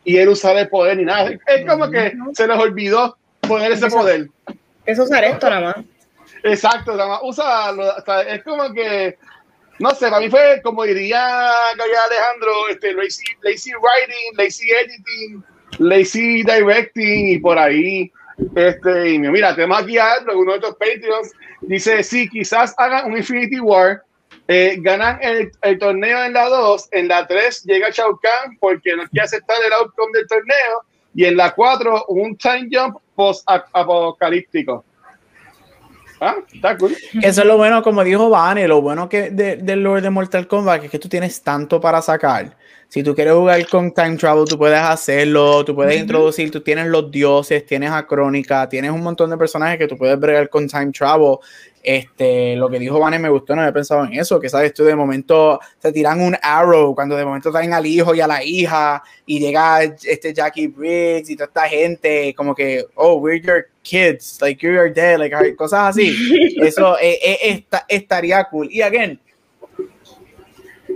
y 0.03 0.17
él 0.17 0.31
usa 0.31 0.51
el 0.61 0.69
poder 0.69 0.97
ni 0.97 1.05
nada. 1.05 1.31
Es 1.47 1.65
como 1.65 1.89
que 1.89 2.13
se 2.33 2.49
les 2.49 2.59
olvidó 2.59 3.17
poner 3.43 3.71
ese 3.71 3.89
poder. 3.89 4.29
Es 4.85 4.99
usar 4.99 5.23
esto 5.23 5.49
nada 5.49 5.61
más. 5.77 5.85
Exacto, 6.43 6.97
nada 6.97 7.09
más 7.09 7.21
usa, 7.23 7.73
es 8.27 8.43
como 8.43 8.73
que, 8.73 9.17
no 9.79 9.91
sé, 9.91 10.11
para 10.11 10.19
mí 10.19 10.29
fue 10.29 10.61
como 10.61 10.83
diría 10.83 11.51
Alejandro, 11.71 12.69
este, 12.69 12.93
lazy, 12.93 13.23
lazy 13.43 13.71
writing, 13.75 14.39
lazy 14.39 14.71
editing, 14.73 15.45
lazy 15.79 16.43
directing 16.43 17.29
y 17.29 17.39
por 17.39 17.57
ahí. 17.57 18.11
Este, 18.57 19.11
y 19.11 19.21
mira, 19.21 19.55
tenemos 19.55 19.83
aquí 19.83 19.99
a 19.99 20.15
uno 20.35 20.51
de 20.51 20.59
estos 20.59 20.75
Patreons, 20.75 21.31
dice, 21.61 22.03
sí, 22.03 22.29
quizás 22.29 22.75
hagan 22.77 23.13
un 23.13 23.19
Infinity 23.19 23.61
War 23.61 24.03
eh, 24.53 24.79
ganan 24.81 25.21
el, 25.23 25.79
torneo 25.79 26.25
en 26.25 26.33
la 26.33 26.49
2, 26.49 26.89
en 26.91 27.07
la 27.07 27.25
3 27.25 27.63
llega 27.67 27.91
Shao 27.91 28.19
Kahn 28.19 28.59
porque 28.59 28.97
no 28.97 29.07
quiere 29.09 29.25
aceptar 29.25 29.57
el 29.65 29.73
outcome 29.75 30.11
del 30.13 30.27
torneo 30.27 30.83
y 31.15 31.25
en 31.25 31.37
la 31.37 31.55
4 31.55 32.07
un 32.09 32.37
time 32.37 32.69
jump 32.69 32.97
post-apocalíptico. 33.15 34.85
Ah, 36.21 36.35
está 36.53 36.77
cool. 36.77 36.97
Eso 37.23 37.43
es 37.43 37.47
lo 37.47 37.59
bueno, 37.59 37.81
como 37.85 38.03
dijo 38.03 38.29
Vane, 38.29 38.67
lo 38.67 38.83
bueno 38.83 39.09
que 39.09 39.31
del 39.31 39.65
de 39.65 39.77
Lord 39.77 40.03
de 40.03 40.11
Mortal 40.11 40.49
Kombat 40.49 40.83
es 40.83 40.91
que 40.91 40.99
tú 40.99 41.09
tienes 41.09 41.41
tanto 41.43 41.81
para 41.81 42.03
sacar. 42.03 42.57
Si 42.91 43.03
tú 43.03 43.15
quieres 43.15 43.35
jugar 43.35 43.67
con 43.69 43.95
Time 43.95 44.17
Travel, 44.17 44.45
tú 44.47 44.59
puedes 44.59 44.81
hacerlo, 44.81 45.65
tú 45.65 45.75
puedes 45.75 45.99
introducir, 45.99 46.51
tú 46.51 46.61
tienes 46.61 46.89
los 46.89 47.11
dioses, 47.11 47.65
tienes 47.65 47.91
a 47.93 48.05
Crónica, 48.05 48.69
tienes 48.69 48.91
un 48.91 49.01
montón 49.01 49.31
de 49.31 49.37
personajes 49.39 49.79
que 49.79 49.87
tú 49.87 49.97
puedes 49.97 50.19
bregar 50.19 50.51
con 50.51 50.67
Time 50.67 50.91
Travel 50.91 51.39
este, 51.83 52.57
lo 52.57 52.69
que 52.69 52.79
dijo 52.79 52.99
Vane 52.99 53.19
me 53.19 53.31
gustó, 53.31 53.55
no 53.55 53.63
había 53.63 53.73
pensado 53.73 54.05
en 54.05 54.13
eso, 54.13 54.39
que 54.39 54.51
sabes 54.51 54.75
tú 54.75 54.85
de 54.85 54.95
momento 54.95 55.59
se 55.79 55.93
tiran 55.93 56.21
un 56.21 56.37
arrow 56.43 56.95
cuando 56.95 57.17
de 57.17 57.25
momento 57.25 57.51
traen 57.51 57.73
al 57.73 57.87
hijo 57.87 58.15
y 58.15 58.21
a 58.21 58.27
la 58.27 58.45
hija 58.45 59.03
y 59.25 59.41
llega 59.41 59.83
este 59.85 60.35
Jackie 60.35 60.67
Briggs 60.67 61.31
y 61.31 61.37
toda 61.37 61.47
esta 61.47 61.69
gente 61.69 62.35
como 62.37 62.55
que, 62.55 62.85
oh, 62.97 63.15
we're 63.15 63.41
your 63.41 63.69
kids, 63.83 64.39
like 64.43 64.65
you're 64.65 64.93
dead, 64.93 65.19
like 65.19 65.57
cosas 65.57 65.97
así. 65.97 66.15
Eso 66.61 66.99
eh, 66.99 67.19
eh, 67.23 67.65
estaría 67.89 68.45
cool. 68.45 68.69
Y 68.71 68.83
again, 68.83 69.19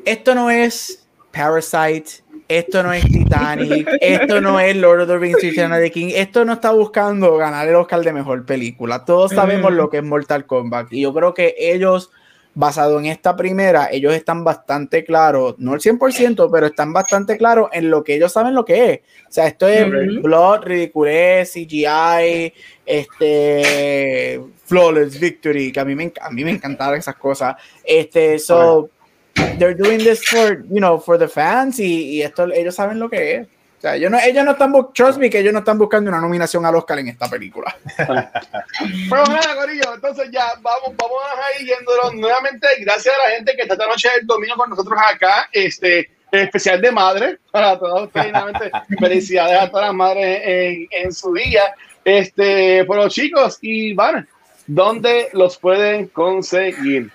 esto 0.05 0.35
no 0.35 0.51
es 0.51 1.04
Parasite, 1.35 2.23
esto 2.49 2.83
no 2.83 2.93
es 2.93 3.05
Titanic, 3.05 3.89
esto 4.01 4.41
no 4.41 4.61
es 4.61 4.77
Lord 4.77 5.01
of 5.01 5.09
the 5.09 5.19
Rings, 5.19 5.41
the 5.41 5.91
King, 5.91 6.11
esto 6.15 6.45
no 6.45 6.55
está 6.55 6.71
buscando 6.71 7.37
ganar 7.37 7.67
el 7.67 7.75
Oscar 7.75 8.03
de 8.03 8.13
mejor 8.13 8.45
película. 8.47 9.05
Todos 9.05 9.33
sabemos 9.33 9.73
lo 9.73 9.91
que 9.91 9.99
es 9.99 10.05
Mortal 10.05 10.47
Kombat 10.47 10.93
y 10.93 11.01
yo 11.01 11.13
creo 11.13 11.35
que 11.35 11.55
ellos, 11.59 12.11
basado 12.55 12.99
en 12.99 13.07
esta 13.07 13.35
primera, 13.35 13.89
ellos 13.91 14.15
están 14.15 14.45
bastante 14.45 15.05
claros, 15.05 15.57
no 15.59 15.75
el 15.75 15.81
100%, 15.81 16.49
pero 16.53 16.67
están 16.67 16.93
bastante 16.93 17.37
claros 17.37 17.69
en 17.73 17.91
lo 17.91 18.05
que 18.05 18.15
ellos 18.15 18.33
saben 18.33 18.55
lo 18.55 18.65
que 18.65 18.93
es. 18.93 19.01
O 19.29 19.33
sea, 19.33 19.47
esto 19.49 19.67
es 19.67 19.91
Blood, 20.23 20.63
Ridiculez, 20.65 21.53
CGI, 21.53 22.53
este, 22.87 24.41
Flawless 24.65 25.19
Victory, 25.19 25.73
que 25.73 25.81
a 25.81 25.85
mí 25.85 25.95
me, 25.95 26.13
a 26.21 26.31
mí 26.31 26.45
me 26.45 26.53
encantaron 26.53 26.99
esas 26.99 27.17
cosas. 27.17 27.57
Este, 27.85 28.39
so 28.39 28.91
they're 29.59 29.75
doing 29.75 29.99
this 29.99 30.25
for, 30.25 30.65
you 30.71 30.81
know, 30.81 30.99
for 30.99 31.19
the 31.19 31.29
fans 31.29 31.79
y, 31.79 32.17
y, 32.17 32.23
esto 32.23 32.47
ellos 32.53 32.75
saben 32.75 32.99
lo 32.99 33.09
que 33.09 33.37
es. 33.37 33.47
O 33.47 33.81
sea, 33.81 33.97
ellos 33.97 34.11
no, 34.11 34.19
ellos 34.19 34.45
no 34.45 34.53
están, 34.53 34.73
trust 34.95 35.19
me, 35.19 35.29
que 35.29 35.41
ellos 35.41 35.53
no 35.53 35.59
están 35.59 35.77
buscando 35.79 36.09
una 36.09 36.21
nominación 36.21 36.65
al 36.65 36.75
Oscar 36.75 36.99
en 37.01 37.09
esta 37.09 37.29
película. 37.29 37.77
Pero 37.97 39.25
nada, 39.27 39.55
Corillo, 39.57 39.95
entonces 39.95 40.31
ya 40.31 40.55
vamos, 40.63 40.97
vamos 40.97 41.21
a 41.37 41.61
ir 41.61 41.69
yéndonos 41.69 42.15
nuevamente. 42.15 42.67
Gracias 42.81 43.15
a 43.15 43.29
la 43.29 43.37
gente 43.37 43.53
que 43.55 43.63
está 43.63 43.75
esta 43.75 43.87
noche 43.87 44.09
el 44.19 44.27
domingo 44.27 44.57
con 44.57 44.71
nosotros 44.71 44.99
acá, 44.99 45.49
este 45.53 46.11
especial 46.33 46.81
de 46.81 46.91
madre 46.91 47.39
para 47.51 47.79
todos 47.79 48.05
ustedes. 48.05 48.33
Felicidades 48.99 49.61
a 49.61 49.71
todas 49.71 49.87
las 49.87 49.95
madres 49.95 50.41
en, 50.45 50.89
en 50.91 51.13
su 51.13 51.35
día. 51.35 51.75
Este, 52.05 52.85
pero 52.87 53.09
chicos, 53.09 53.59
y 53.63 53.95
van, 53.95 54.29
¿dónde 54.67 55.29
los 55.33 55.59
pueden 55.59 56.09
conseguir? 56.09 57.11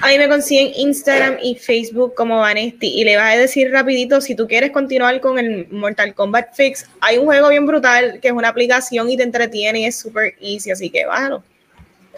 A 0.00 0.08
mí 0.08 0.18
me 0.18 0.28
consiguen 0.28 0.72
Instagram 0.76 1.38
y 1.42 1.56
Facebook 1.56 2.14
como 2.14 2.38
Vanesti. 2.38 2.88
Y 2.88 3.04
le 3.04 3.16
vas 3.16 3.34
a 3.34 3.38
decir 3.38 3.70
rapidito, 3.72 4.20
si 4.20 4.34
tú 4.34 4.46
quieres 4.46 4.70
continuar 4.70 5.20
con 5.20 5.38
el 5.38 5.66
Mortal 5.70 6.14
Kombat 6.14 6.54
Fix, 6.54 6.86
hay 7.00 7.18
un 7.18 7.24
juego 7.24 7.48
bien 7.48 7.66
brutal 7.66 8.20
que 8.20 8.28
es 8.28 8.34
una 8.34 8.48
aplicación 8.48 9.10
y 9.10 9.16
te 9.16 9.24
entretiene 9.24 9.80
y 9.80 9.84
es 9.86 9.98
súper 9.98 10.34
easy, 10.40 10.70
así 10.70 10.90
que 10.90 11.04
bájalo. 11.04 11.42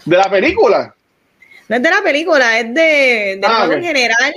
¿De 0.05 0.17
la 0.17 0.29
película? 0.29 0.93
No 1.67 1.75
es 1.75 1.81
de 1.81 1.89
la 1.89 2.03
película, 2.03 2.59
es 2.59 2.73
de, 2.73 3.39
de 3.39 3.41
ah, 3.43 3.59
juego 3.59 3.73
en 3.73 3.83
general, 3.83 4.33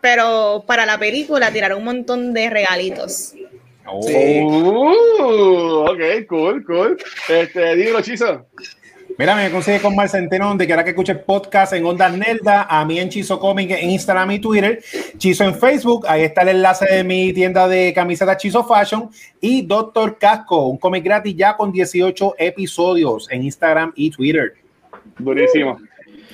pero 0.00 0.64
para 0.66 0.86
la 0.86 0.98
película 0.98 1.50
tiraron 1.50 1.78
un 1.78 1.84
montón 1.84 2.32
de 2.32 2.50
regalitos. 2.50 3.34
Oh. 3.86 4.06
Uh, 4.06 5.90
ok, 5.90 6.26
cool, 6.28 6.64
cool. 6.64 6.98
Este, 7.28 7.74
dilo, 7.74 8.02
Chizo. 8.02 8.46
Mira, 9.18 9.34
me 9.34 9.50
consigue 9.50 9.80
con 9.80 9.96
Mar 9.96 10.08
Centeno, 10.08 10.46
donde 10.46 10.64
quiera 10.64 10.84
que 10.84 10.90
escuche 10.90 11.16
podcast 11.16 11.72
en 11.72 11.84
Onda 11.84 12.08
Nelda, 12.08 12.68
a 12.70 12.84
mí 12.84 13.00
en 13.00 13.08
Chizo 13.08 13.40
Comic 13.40 13.72
en 13.72 13.90
Instagram 13.90 14.30
y 14.30 14.38
Twitter, 14.38 14.80
Chizo 15.16 15.42
en 15.42 15.56
Facebook, 15.56 16.06
ahí 16.06 16.22
está 16.22 16.42
el 16.42 16.50
enlace 16.50 16.86
de 16.86 17.02
mi 17.02 17.32
tienda 17.32 17.66
de 17.66 17.92
camisetas 17.92 18.36
Chizo 18.36 18.62
Fashion 18.62 19.10
y 19.40 19.62
Doctor 19.62 20.18
Casco, 20.18 20.68
un 20.68 20.78
cómic 20.78 21.02
gratis 21.02 21.34
ya 21.34 21.56
con 21.56 21.72
18 21.72 22.36
episodios 22.38 23.26
en 23.32 23.42
Instagram 23.42 23.92
y 23.96 24.08
Twitter. 24.12 24.54
Buenísimo. 25.18 25.80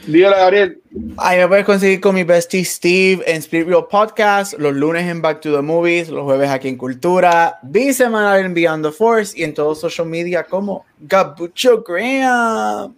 Dígale, 0.07 0.37
Gabriel. 0.37 0.83
Ahí 1.17 1.39
me 1.39 1.49
puedes 1.49 1.65
conseguir 1.65 2.01
con 2.01 2.15
mi 2.15 2.25
bestie 2.25 2.65
Steve 2.65 3.23
en 3.27 3.39
Spirit 3.39 3.69
Real 3.69 3.87
Podcast, 3.91 4.55
los 4.59 4.75
lunes 4.75 5.09
en 5.09 5.23
Back 5.23 5.41
to 5.41 5.55
the 5.55 5.63
Movies, 5.63 6.09
los 6.09 6.25
jueves 6.25 6.51
aquí 6.51 6.69
en 6.69 6.77
Cultura, 6.77 7.59
bisemanal 7.63 8.45
en 8.45 8.55
Beyond 8.55 8.85
the 8.85 8.93
Force 8.93 9.39
y 9.39 9.45
en 9.45 9.55
todos 9.55 9.81
social 9.81 10.07
media 10.07 10.45
como 10.45 10.85
Gabucho 11.01 11.83
Graham. 11.83 12.95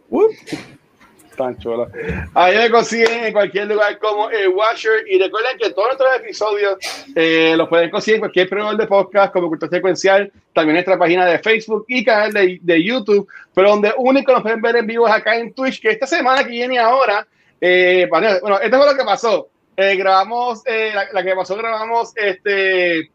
Tan 1.36 1.58
chulo. 1.58 1.88
Ahí 2.34 2.56
me 2.56 2.70
consiguen 2.70 3.24
en 3.24 3.32
cualquier 3.32 3.66
lugar 3.66 3.98
como 3.98 4.30
el 4.30 4.48
Washer. 4.48 5.04
Y 5.08 5.18
recuerden 5.18 5.58
que 5.58 5.70
todos 5.70 5.88
nuestros 5.88 6.16
episodios 6.16 6.78
eh, 7.14 7.54
los 7.56 7.68
pueden 7.68 7.90
conseguir 7.90 8.16
en 8.16 8.20
cualquier 8.20 8.48
programa 8.48 8.74
de 8.74 8.86
podcast 8.86 9.32
como 9.32 9.48
Cultura 9.48 9.70
Secuencial, 9.70 10.32
también 10.52 10.74
nuestra 10.74 10.98
página 10.98 11.26
de 11.26 11.38
Facebook 11.38 11.84
y 11.88 12.04
canal 12.04 12.32
de, 12.32 12.58
de, 12.62 12.82
YouTube. 12.82 13.28
Pero 13.54 13.70
donde 13.70 13.92
único 13.98 14.32
nos 14.32 14.42
pueden 14.42 14.62
ver 14.62 14.76
en 14.76 14.86
vivo 14.86 15.06
es 15.06 15.14
acá 15.14 15.36
en 15.36 15.52
Twitch, 15.52 15.80
que 15.80 15.90
esta 15.90 16.06
semana 16.06 16.42
que 16.42 16.50
viene 16.50 16.78
ahora, 16.78 17.26
eh, 17.60 18.06
bueno, 18.08 18.28
esto 18.60 18.76
fue 18.76 18.92
lo 18.92 18.96
que 18.96 19.04
pasó. 19.04 19.48
Eh, 19.76 19.94
grabamos, 19.96 20.62
la, 20.66 21.06
la, 21.12 21.22
que 21.22 21.34
pasó, 21.34 21.54
grabamos 21.54 22.12
este 22.16 23.10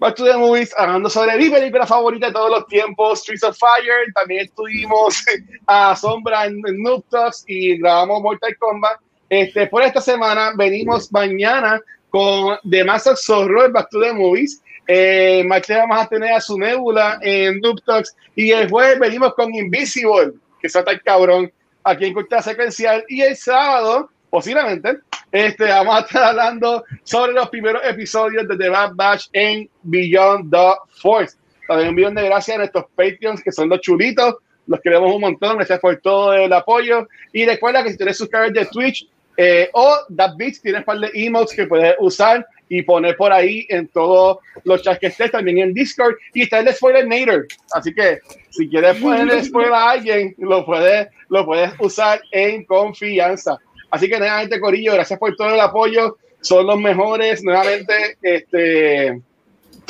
Back 0.00 0.16
to 0.16 0.24
the 0.24 0.34
Movies, 0.34 0.72
hablando 0.78 1.10
sobre 1.10 1.36
mi 1.36 1.50
película 1.50 1.86
favorita 1.86 2.28
de 2.28 2.32
todos 2.32 2.50
los 2.50 2.66
tiempos, 2.68 3.20
Streets 3.20 3.42
of 3.42 3.58
Fire. 3.58 4.10
También 4.14 4.46
estuvimos 4.46 5.22
a 5.66 5.94
Sombra 5.94 6.46
en, 6.46 6.62
Noob 6.62 7.04
y 7.46 7.76
grabamos 7.76 8.22
Mortal 8.22 8.56
Kombat. 8.56 8.98
Este, 9.28 9.66
por 9.66 9.82
esta 9.82 10.00
semana 10.00 10.52
venimos 10.56 11.12
mañana 11.12 11.78
con 12.08 12.56
The 12.70 12.82
Master 12.82 13.12
of 13.12 13.72
Back 13.74 13.90
to 13.90 14.00
the 14.00 14.14
Movies. 14.14 14.62
Eh, 14.88 15.44
vamos 15.46 16.00
a 16.00 16.08
tener 16.08 16.32
a 16.32 16.40
su 16.40 16.58
Nebula 16.58 17.18
en 17.20 17.60
Noob 17.60 17.82
y 18.34 18.52
el 18.52 18.70
jueves 18.70 18.98
venimos 18.98 19.34
con 19.34 19.54
Invisible, 19.54 20.32
que 20.62 20.68
está 20.68 20.82
el 20.90 21.02
cabrón 21.02 21.52
aquí 21.84 22.06
en 22.06 22.14
Cultura 22.14 22.40
Secuencial. 22.40 23.04
Y 23.06 23.20
el 23.20 23.36
sábado, 23.36 24.08
posiblemente, 24.30 24.96
este, 25.32 25.64
vamos 25.64 25.96
a 25.96 26.00
estar 26.00 26.24
hablando 26.24 26.84
sobre 27.04 27.32
los 27.32 27.48
primeros 27.48 27.82
episodios 27.84 28.48
de 28.48 28.56
The 28.56 28.68
Bad 28.68 28.92
Batch 28.94 29.28
en 29.32 29.68
Beyond 29.82 30.50
the 30.50 30.72
Force. 31.00 31.36
También 31.68 31.90
un 31.90 31.94
millón 31.94 32.14
de 32.16 32.24
gracias 32.24 32.56
a 32.56 32.58
nuestros 32.58 32.86
Patreons, 32.96 33.42
que 33.42 33.52
son 33.52 33.68
los 33.68 33.80
chulitos. 33.80 34.36
Los 34.66 34.80
queremos 34.80 35.14
un 35.14 35.20
montón. 35.20 35.56
Gracias 35.56 35.78
por 35.78 35.96
todo 35.98 36.32
el 36.32 36.52
apoyo. 36.52 37.06
Y 37.32 37.46
recuerda 37.46 37.84
que 37.84 37.90
si 37.90 37.96
tienes 37.96 38.16
suscribir 38.16 38.52
de 38.52 38.66
Twitch 38.66 39.08
eh, 39.36 39.70
o 39.72 39.98
DatBeats, 40.08 40.62
tienes 40.62 40.80
un 40.80 40.84
par 40.84 40.98
de 40.98 41.10
emotes 41.14 41.54
que 41.54 41.66
puedes 41.66 41.94
usar 42.00 42.44
y 42.68 42.82
poner 42.82 43.16
por 43.16 43.32
ahí 43.32 43.66
en 43.68 43.88
todos 43.88 44.38
los 44.64 44.82
chats 44.82 44.98
que 44.98 45.08
estés, 45.08 45.30
también 45.30 45.58
en 45.58 45.74
Discord. 45.74 46.14
Y 46.34 46.42
está 46.42 46.58
el 46.58 46.74
Spoiler 46.74 47.06
Nader. 47.06 47.46
Así 47.72 47.94
que 47.94 48.18
si 48.50 48.68
quieres 48.68 48.96
ponerle 48.96 49.42
spoiler 49.44 49.72
a 49.72 49.90
alguien, 49.90 50.34
lo 50.38 50.66
puedes, 50.66 51.08
lo 51.28 51.44
puedes 51.44 51.72
usar 51.78 52.20
en 52.32 52.64
confianza. 52.64 53.58
Así 53.90 54.08
que 54.08 54.18
nuevamente, 54.18 54.60
Corillo, 54.60 54.94
gracias 54.94 55.18
por 55.18 55.34
todo 55.36 55.54
el 55.54 55.60
apoyo. 55.60 56.16
Son 56.40 56.66
los 56.66 56.78
mejores. 56.78 57.42
Nuevamente, 57.42 58.16
este 58.22 59.20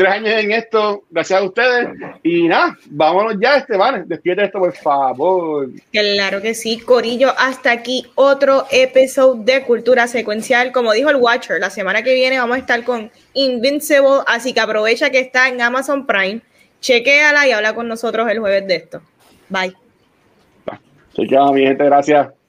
tres 0.01 0.13
años 0.13 0.31
en 0.31 0.53
esto, 0.53 1.03
gracias 1.11 1.41
a 1.41 1.45
ustedes. 1.45 1.89
Y 2.23 2.49
nada, 2.49 2.75
vámonos 2.87 3.37
ya, 3.39 3.57
Esteban. 3.57 4.09
Despierte 4.09 4.45
esto, 4.45 4.59
por 4.59 4.73
favor. 4.73 5.69
Claro 5.93 6.41
que 6.41 6.55
sí, 6.55 6.79
Corillo. 6.79 7.35
Hasta 7.37 7.71
aquí 7.71 8.07
otro 8.15 8.67
episodio 8.71 9.43
de 9.43 9.63
Cultura 9.63 10.07
Secuencial. 10.07 10.73
Como 10.73 10.93
dijo 10.93 11.11
el 11.11 11.17
Watcher, 11.17 11.61
la 11.61 11.69
semana 11.69 12.03
que 12.03 12.15
viene 12.15 12.39
vamos 12.39 12.57
a 12.57 12.61
estar 12.61 12.83
con 12.83 13.11
Invincible. 13.35 14.23
Así 14.27 14.55
que 14.55 14.61
aprovecha 14.61 15.11
que 15.11 15.21
está 15.21 15.49
en 15.49 15.61
Amazon 15.61 16.07
Prime. 16.07 16.41
Chequéala 16.81 17.47
y 17.47 17.53
habla 17.53 17.75
con 17.75 17.87
nosotros 17.87 18.27
el 18.31 18.39
jueves 18.39 18.67
de 18.67 18.77
esto. 18.77 19.03
Bye. 19.51 19.75
Chequeamos, 21.15 21.53
mi 21.53 21.67
gente. 21.67 21.85
Gracias. 21.85 22.40